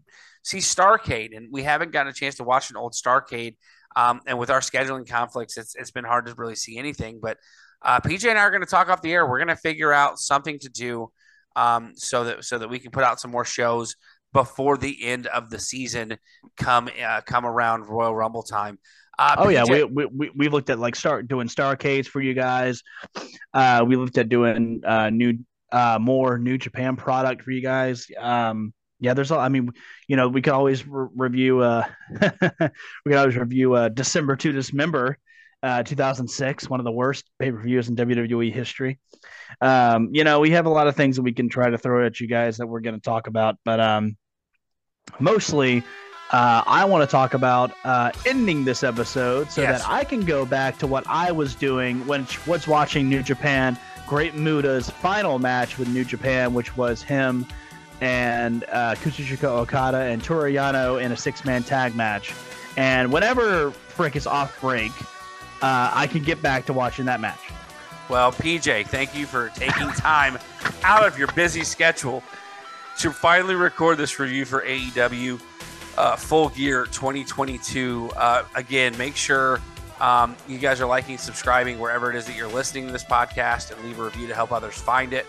see 0.44 0.60
Starcade, 0.60 1.36
and 1.36 1.50
we 1.52 1.64
haven't 1.64 1.92
gotten 1.92 2.10
a 2.10 2.14
chance 2.14 2.36
to 2.36 2.44
watch 2.44 2.70
an 2.70 2.78
old 2.78 2.94
Starcade. 2.94 3.56
Um, 3.96 4.22
and 4.28 4.38
with 4.38 4.50
our 4.50 4.60
scheduling 4.60 5.08
conflicts, 5.08 5.58
it's 5.58 5.76
it's 5.76 5.92
been 5.92 6.06
hard 6.06 6.28
to 6.28 6.36
really 6.36 6.56
see 6.56 6.78
anything. 6.78 7.20
But 7.22 7.38
uh, 7.82 8.00
PJ 8.00 8.30
and 8.30 8.38
I 8.38 8.44
are 8.44 8.52
going 8.52 8.62
to 8.62 8.68
talk 8.68 8.90
off 8.90 9.02
the 9.02 9.12
air. 9.12 9.28
We're 9.28 9.40
going 9.40 9.48
to 9.50 9.56
figure 9.56 9.92
out 9.92 10.20
something 10.20 10.60
to 10.60 10.70
do 10.70 11.12
um, 11.56 11.94
so 11.96 12.24
that 12.26 12.46
so 12.46 12.60
that 12.60 12.70
we 12.70 12.80
can 12.80 12.92
put 12.92 13.04
out 13.04 13.20
some 13.20 13.32
more 13.32 13.46
shows 13.46 13.96
before 14.34 14.78
the 14.78 15.04
end 15.06 15.28
of 15.28 15.50
the 15.50 15.60
season 15.60 16.18
come 16.58 16.90
uh, 17.04 17.22
come 17.22 17.46
around 17.46 17.88
Royal 17.88 18.16
Rumble 18.16 18.44
time. 18.44 18.78
Uh, 19.20 19.36
Oh 19.40 19.50
yeah, 19.50 19.64
we, 19.64 19.84
we 19.84 20.06
we 20.06 20.32
we've 20.36 20.54
looked 20.54 20.70
at 20.70 20.80
like 20.80 20.96
start 20.96 21.28
doing 21.28 21.48
Starcades 21.48 22.06
for 22.08 22.22
you 22.22 22.34
guys. 22.34 22.84
Uh, 23.54 23.84
we 23.88 23.96
looked 23.96 24.18
at 24.18 24.30
doing 24.30 24.82
uh 24.86 25.10
new 25.10 25.40
uh 25.72 25.98
more 26.00 26.38
New 26.38 26.58
Japan 26.58 26.96
product 26.96 27.42
for 27.44 27.52
you 27.52 27.62
guys. 27.62 28.08
Um, 28.20 28.74
yeah, 29.00 29.14
there's 29.14 29.32
a- 29.32 29.38
I 29.38 29.50
mean, 29.50 29.70
you 30.08 30.16
know, 30.16 30.28
we 30.28 30.42
can 30.42 30.54
always 30.54 30.86
re- 30.88 31.08
review. 31.16 31.62
Uh, 31.62 31.84
we 33.06 33.12
can 33.12 33.18
always 33.18 33.36
review 33.38 33.74
uh 33.74 33.90
December 33.90 34.36
to 34.36 34.52
Dismember, 34.52 35.18
uh, 35.64 35.84
2006, 35.84 36.70
one 36.70 36.80
of 36.80 36.84
the 36.84 36.92
worst 36.92 37.26
pay 37.40 37.52
per 37.52 37.62
views 37.62 37.90
in 37.90 37.96
WWE 37.96 38.54
history. 38.54 39.00
Um, 39.62 40.10
you 40.12 40.24
know, 40.24 40.40
we 40.40 40.52
have 40.52 40.66
a 40.66 40.70
lot 40.70 40.88
of 40.88 40.96
things 40.96 41.16
that 41.16 41.24
we 41.24 41.34
can 41.34 41.50
try 41.50 41.70
to 41.70 41.78
throw 41.78 42.06
at 42.06 42.20
you 42.20 42.28
guys 42.28 42.58
that 42.58 42.68
we're 42.68 42.82
going 42.82 42.96
to 42.96 43.02
talk 43.02 43.28
about, 43.28 43.58
but 43.66 43.80
um, 43.80 44.18
mostly 45.20 45.84
uh, 46.32 46.62
I 46.68 46.84
want 46.86 47.08
to 47.08 47.12
talk 47.12 47.34
about 47.34 47.72
uh, 47.86 48.12
ending 48.26 48.66
this 48.66 48.84
episode 48.84 49.50
so 49.50 49.62
Yes. 49.62 49.82
that 49.82 49.90
I 49.90 50.04
can 50.04 50.22
go 50.26 50.46
back 50.46 50.78
to 50.80 50.88
what 50.88 51.06
I 51.08 51.32
was 51.32 51.56
doing 51.56 52.06
when 52.06 52.28
was 52.46 52.68
watching 52.68 53.08
New 53.10 53.24
Japan. 53.24 53.78
Great 54.08 54.36
Muta's 54.36 54.90
final 54.90 55.40
match 55.40 55.78
with 55.78 55.88
New 55.90 56.04
Japan, 56.04 56.54
which 56.54 56.76
was 56.78 57.02
him 57.02 57.46
and 58.02 58.64
uh, 58.66 58.96
Okada 59.44 59.98
and 59.98 60.24
Toru 60.24 60.52
Yano 60.54 61.02
in 61.02 61.12
a 61.12 61.18
six-man 61.18 61.64
tag 61.64 61.96
match. 61.96 62.34
And 62.76 63.12
whenever 63.12 63.72
Frick 63.72 64.16
is 64.16 64.28
off 64.28 64.60
break, 64.62 64.92
uh, 65.62 65.92
I 65.94 66.08
can 66.08 66.24
get 66.24 66.42
back 66.42 66.66
to 66.68 66.74
watching 66.74 67.06
that 67.06 67.20
match. 67.20 67.40
Well, 68.10 68.32
PJ, 68.32 68.88
thank 68.88 69.16
you 69.16 69.26
for 69.26 69.50
taking 69.50 69.90
time 69.90 70.38
out 70.84 71.06
of 71.06 71.18
your 71.18 71.28
busy 71.34 71.64
schedule 71.64 72.24
to 73.00 73.12
finally 73.12 73.56
record 73.56 73.98
this 73.98 74.18
review 74.20 74.46
for 74.46 74.62
AEW 74.62 75.42
uh, 75.98 76.16
Full 76.16 76.50
Gear 76.50 76.86
2022. 76.86 78.12
Uh, 78.16 78.44
again, 78.56 78.98
make 78.98 79.16
sure 79.16 79.60
um, 80.00 80.36
you 80.48 80.58
guys 80.58 80.80
are 80.80 80.86
liking, 80.86 81.18
subscribing 81.18 81.80
wherever 81.80 82.10
it 82.10 82.16
is 82.16 82.26
that 82.28 82.36
you're 82.36 82.48
listening 82.48 82.86
to 82.86 82.92
this 82.92 83.04
podcast, 83.04 83.72
and 83.72 83.84
leave 83.84 84.00
a 84.00 84.04
review 84.04 84.28
to 84.28 84.36
help 84.36 84.52
others 84.52 84.76
find 84.76 85.12
it. 85.12 85.26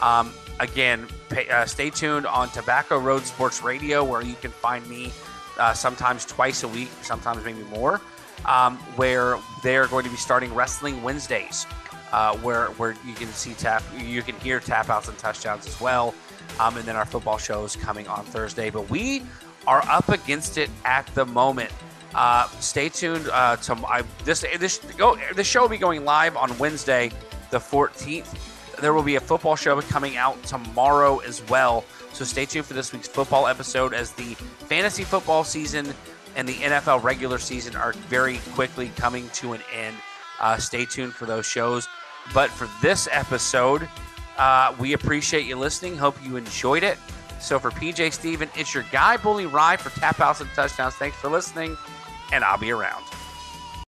Um, 0.00 0.32
again, 0.60 1.06
pay, 1.28 1.48
uh, 1.48 1.66
stay 1.66 1.90
tuned 1.90 2.26
on 2.26 2.48
Tobacco 2.50 2.98
Road 2.98 3.24
Sports 3.24 3.62
Radio, 3.62 4.04
where 4.04 4.22
you 4.22 4.34
can 4.40 4.50
find 4.50 4.88
me 4.88 5.12
uh, 5.58 5.74
sometimes 5.74 6.24
twice 6.24 6.62
a 6.62 6.68
week, 6.68 6.88
sometimes 7.02 7.44
maybe 7.44 7.62
more, 7.64 8.00
um, 8.46 8.76
where 8.96 9.38
they're 9.62 9.86
going 9.86 10.04
to 10.04 10.10
be 10.10 10.16
starting 10.16 10.54
Wrestling 10.54 11.02
Wednesdays 11.02 11.66
uh, 12.12 12.36
where 12.38 12.66
where 12.72 12.94
you 13.06 13.14
can 13.14 13.28
see 13.28 13.54
tap, 13.54 13.82
you 13.98 14.22
can 14.22 14.36
hear 14.36 14.60
tap 14.60 14.90
outs 14.90 15.08
and 15.08 15.18
touchdowns 15.18 15.66
as 15.66 15.80
well. 15.80 16.14
Um, 16.60 16.76
and 16.76 16.84
then 16.84 16.96
our 16.96 17.06
football 17.06 17.38
show 17.38 17.64
is 17.64 17.74
coming 17.74 18.06
on 18.06 18.24
Thursday. 18.24 18.68
But 18.70 18.90
we 18.90 19.22
are 19.66 19.82
up 19.88 20.08
against 20.10 20.58
it 20.58 20.70
at 20.84 21.06
the 21.14 21.24
moment. 21.24 21.70
Uh, 22.14 22.46
stay 22.60 22.90
tuned. 22.90 23.28
Uh, 23.32 23.56
to 23.56 23.74
I, 23.86 24.02
this 24.24 24.44
this 24.58 24.78
go 24.96 25.18
the 25.34 25.44
show 25.44 25.62
will 25.62 25.68
be 25.68 25.78
going 25.78 26.04
live 26.04 26.36
on 26.36 26.56
Wednesday, 26.58 27.10
the 27.50 27.58
14th. 27.58 28.36
There 28.80 28.92
will 28.92 29.02
be 29.02 29.16
a 29.16 29.20
football 29.20 29.56
show 29.56 29.80
coming 29.80 30.16
out 30.16 30.42
tomorrow 30.42 31.18
as 31.20 31.42
well. 31.48 31.84
So 32.12 32.24
stay 32.24 32.44
tuned 32.44 32.66
for 32.66 32.74
this 32.74 32.92
week's 32.92 33.08
football 33.08 33.46
episode 33.46 33.94
as 33.94 34.12
the 34.12 34.34
fantasy 34.34 35.04
football 35.04 35.44
season 35.44 35.94
and 36.36 36.48
the 36.48 36.54
NFL 36.54 37.02
regular 37.02 37.38
season 37.38 37.76
are 37.76 37.92
very 37.92 38.38
quickly 38.52 38.90
coming 38.96 39.28
to 39.34 39.52
an 39.52 39.60
end. 39.74 39.96
Uh, 40.40 40.56
stay 40.56 40.84
tuned 40.84 41.14
for 41.14 41.26
those 41.26 41.46
shows. 41.46 41.88
But 42.32 42.50
for 42.50 42.68
this 42.80 43.08
episode, 43.10 43.88
uh, 44.38 44.74
we 44.78 44.92
appreciate 44.92 45.46
you 45.46 45.56
listening. 45.56 45.96
Hope 45.96 46.16
you 46.24 46.36
enjoyed 46.36 46.82
it. 46.82 46.98
So 47.40 47.58
for 47.58 47.70
PJ 47.70 48.12
Steven, 48.12 48.48
it's 48.56 48.72
your 48.72 48.84
guy 48.92 49.16
Bully 49.16 49.46
Ry 49.46 49.76
for 49.76 49.90
tap 49.98 50.20
outs 50.20 50.40
and 50.40 50.50
touchdowns. 50.50 50.94
Thanks 50.94 51.16
for 51.16 51.28
listening, 51.28 51.76
and 52.32 52.44
I'll 52.44 52.58
be 52.58 52.70
around. 52.70 53.04